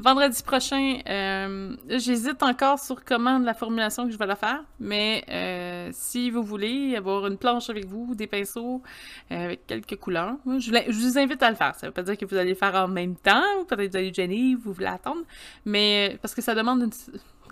Vendredi 0.00 0.42
prochain, 0.42 0.98
euh, 1.08 1.76
j'hésite 1.90 2.42
encore 2.42 2.80
sur 2.80 3.04
comment 3.04 3.38
la 3.38 3.54
formulation 3.54 4.04
que 4.04 4.10
je 4.10 4.18
vais 4.18 4.26
la 4.26 4.34
faire, 4.34 4.64
mais 4.80 5.24
euh, 5.28 5.90
si 5.92 6.28
vous 6.28 6.42
voulez 6.42 6.96
avoir 6.96 7.28
une 7.28 7.38
planche 7.38 7.70
avec 7.70 7.86
vous, 7.86 8.16
des 8.16 8.26
pinceaux 8.26 8.82
euh, 9.30 9.44
avec 9.44 9.64
quelques 9.68 9.94
couleurs, 9.94 10.34
je, 10.58 10.90
vous 10.90 11.18
invite 11.18 11.40
à 11.44 11.50
le 11.50 11.56
faire. 11.56 11.76
Ça 11.76 11.86
veut 11.86 11.92
pas 11.92 12.02
dire 12.02 12.18
que 12.18 12.24
vous 12.24 12.34
allez 12.34 12.50
le 12.50 12.56
faire 12.56 12.74
en 12.74 12.88
même 12.88 13.14
temps, 13.14 13.64
peut-être 13.68 13.92
vous 13.92 13.96
allez 13.96 14.12
gêner, 14.12 14.56
vous 14.56 14.72
voulez 14.72 14.86
attendre, 14.86 15.22
mais 15.64 16.18
parce 16.20 16.34
que 16.34 16.42
ça 16.42 16.56
demande 16.56 16.92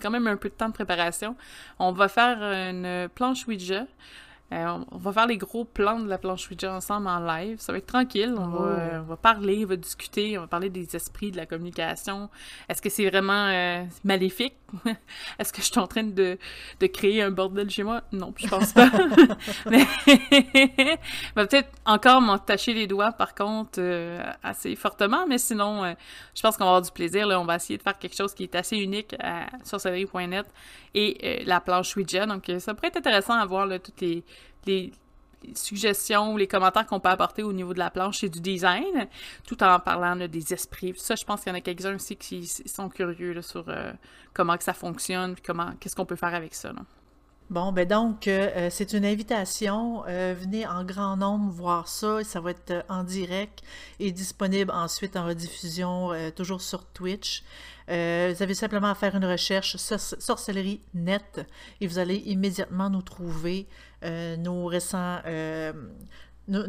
quand 0.01 0.11
même 0.11 0.27
un 0.27 0.35
peu 0.35 0.49
de 0.49 0.55
temps 0.55 0.67
de 0.67 0.73
préparation. 0.73 1.37
On 1.79 1.93
va 1.93 2.09
faire 2.09 2.43
une 2.43 3.07
planche 3.15 3.47
Ouija. 3.47 3.85
Euh, 4.51 4.77
on 4.91 4.97
va 4.97 5.13
faire 5.13 5.25
les 5.25 5.37
gros 5.37 5.65
plans 5.65 5.99
de 5.99 6.07
la 6.07 6.17
planche 6.17 6.49
Ouija 6.49 6.73
ensemble 6.73 7.07
en 7.07 7.19
live. 7.19 7.59
Ça 7.59 7.71
va 7.71 7.79
être 7.79 7.87
tranquille. 7.87 8.35
On, 8.37 8.47
va, 8.47 8.59
oh. 8.59 8.65
euh, 8.65 8.99
on 8.99 9.03
va, 9.03 9.17
parler, 9.17 9.63
on 9.65 9.69
va 9.69 9.75
discuter, 9.75 10.37
on 10.37 10.41
va 10.41 10.47
parler 10.47 10.69
des 10.69 10.95
esprits, 10.95 11.31
de 11.31 11.37
la 11.37 11.45
communication. 11.45 12.29
Est-ce 12.69 12.81
que 12.81 12.89
c'est 12.89 13.09
vraiment 13.09 13.47
euh, 13.47 13.83
maléfique? 14.03 14.53
Est-ce 15.39 15.51
que 15.53 15.61
je 15.61 15.67
suis 15.67 15.79
en 15.79 15.87
train 15.87 16.03
de, 16.03 16.37
de, 16.79 16.87
créer 16.87 17.23
un 17.23 17.31
bordel 17.31 17.69
chez 17.69 17.83
moi? 17.83 18.01
Non, 18.11 18.33
je 18.37 18.47
pense 18.47 18.73
pas. 18.73 18.91
Mais 19.71 19.85
va 21.35 21.47
peut-être 21.47 21.71
encore 21.85 22.21
m'entacher 22.21 22.73
les 22.73 22.85
doigts, 22.85 23.11
par 23.11 23.33
contre, 23.33 23.81
assez 24.43 24.75
fortement. 24.75 25.25
Mais 25.27 25.37
sinon, 25.39 25.95
je 26.35 26.41
pense 26.41 26.57
qu'on 26.57 26.65
va 26.65 26.71
avoir 26.71 26.81
du 26.81 26.91
plaisir. 26.91 27.25
Là. 27.27 27.39
On 27.39 27.45
va 27.45 27.55
essayer 27.55 27.77
de 27.77 27.83
faire 27.83 27.97
quelque 27.97 28.15
chose 28.15 28.33
qui 28.33 28.43
est 28.43 28.55
assez 28.55 28.77
unique 28.77 29.15
à 29.19 29.45
sorcellerie.net 29.63 30.45
et 30.95 31.43
la 31.45 31.59
planche 31.59 31.95
Ouija. 31.95 32.25
Donc, 32.25 32.51
ça 32.59 32.73
pourrait 32.73 32.89
être 32.89 32.97
intéressant 32.97 33.33
à 33.33 33.45
voir 33.45 33.65
là, 33.65 33.79
toutes 33.79 34.01
les 34.01 34.23
les, 34.65 34.91
suggestions 35.55 36.33
ou 36.33 36.37
les 36.37 36.47
commentaires 36.47 36.85
qu'on 36.85 37.01
peut 37.01 37.09
apporter 37.09 37.43
au 37.43 37.51
niveau 37.51 37.73
de 37.73 37.79
la 37.79 37.89
planche 37.89 38.23
et 38.23 38.29
du 38.29 38.39
design, 38.39 39.07
tout 39.45 39.61
en 39.61 39.77
parlant 39.79 40.15
des 40.15 40.53
esprits. 40.53 40.93
Ça, 40.95 41.15
je 41.15 41.25
pense 41.25 41.41
qu'il 41.41 41.51
y 41.51 41.53
en 41.53 41.57
a 41.57 41.61
quelques-uns 41.61 41.95
aussi 41.95 42.15
qui 42.15 42.47
sont 42.47 42.87
curieux 42.87 43.41
sur 43.41 43.65
euh, 43.67 43.91
comment 44.33 44.55
ça 44.59 44.73
fonctionne, 44.73 45.35
comment, 45.45 45.73
qu'est-ce 45.79 45.97
qu'on 45.97 46.05
peut 46.05 46.15
faire 46.15 46.33
avec 46.33 46.55
ça. 46.55 46.71
Bon, 47.53 47.71
ben 47.71 47.87
donc, 47.87 48.27
euh, 48.27 48.49
euh, 48.55 48.69
c'est 48.71 48.93
une 48.93 49.05
invitation. 49.05 50.01
venez 50.01 50.65
en 50.65 50.83
grand 50.83 51.17
nombre 51.17 51.51
voir 51.51 51.87
ça. 51.87 52.23
Ça 52.23 52.41
va 52.41 52.49
être 52.49 52.83
en 52.89 53.03
direct 53.03 53.61
et 53.99 54.11
disponible 54.11 54.71
ensuite 54.71 55.15
en 55.15 55.27
rediffusion, 55.27 56.09
toujours 56.35 56.61
sur 56.61 56.83
Twitch. 56.85 57.43
vous 57.87 57.93
avez 57.93 58.55
simplement 58.55 58.87
à 58.87 58.95
faire 58.95 59.15
une 59.15 59.25
recherche 59.25 59.77
sorcellerie 59.77 60.81
net 60.95 61.45
et 61.79 61.85
vous 61.85 61.99
allez 61.99 62.23
immédiatement 62.25 62.89
nous 62.89 63.03
trouver. 63.03 63.67
Euh, 64.03 64.35
nos 64.35 64.65
récents 64.65 65.19
euh, 65.25 65.71
nos, 66.49 66.65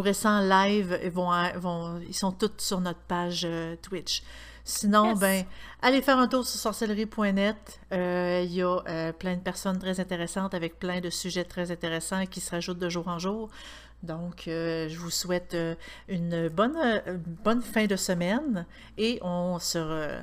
récents 0.00 0.40
lives 0.40 1.10
vont, 1.12 1.32
ils 2.06 2.14
sont 2.14 2.30
tous 2.30 2.52
sur 2.58 2.80
notre 2.80 3.00
page 3.00 3.42
euh, 3.44 3.74
Twitch. 3.82 4.22
Sinon, 4.64 5.14
ben, 5.14 5.44
allez 5.80 6.02
faire 6.02 6.18
un 6.18 6.28
tour 6.28 6.46
sur 6.46 6.58
sorcellerie.net. 6.58 7.80
Il 7.90 8.52
y 8.52 8.62
a 8.62 9.12
plein 9.12 9.36
de 9.36 9.40
personnes 9.40 9.78
très 9.78 9.98
intéressantes 10.00 10.54
avec 10.54 10.78
plein 10.78 11.00
de 11.00 11.10
sujets 11.10 11.44
très 11.44 11.70
intéressants 11.70 12.26
qui 12.26 12.40
se 12.40 12.50
rajoutent 12.50 12.78
de 12.78 12.88
jour 12.88 13.08
en 13.08 13.18
jour. 13.18 13.50
Donc, 14.02 14.44
je 14.46 14.96
vous 14.96 15.10
souhaite 15.10 15.56
une 16.08 16.48
bonne, 16.48 16.76
bonne 17.44 17.62
fin 17.62 17.86
de 17.86 17.96
semaine 17.96 18.66
et 18.98 19.18
on 19.22 19.58
se, 19.58 20.22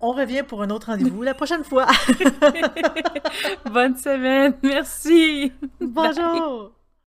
on 0.00 0.12
revient 0.12 0.42
pour 0.46 0.62
un 0.62 0.70
autre 0.70 0.88
rendez-vous 0.88 1.22
la 1.22 1.34
prochaine 1.34 1.64
fois. 1.64 1.86
Bonne 3.70 3.96
semaine. 3.96 4.54
Merci. 4.62 5.52
Bonjour. 5.80 6.72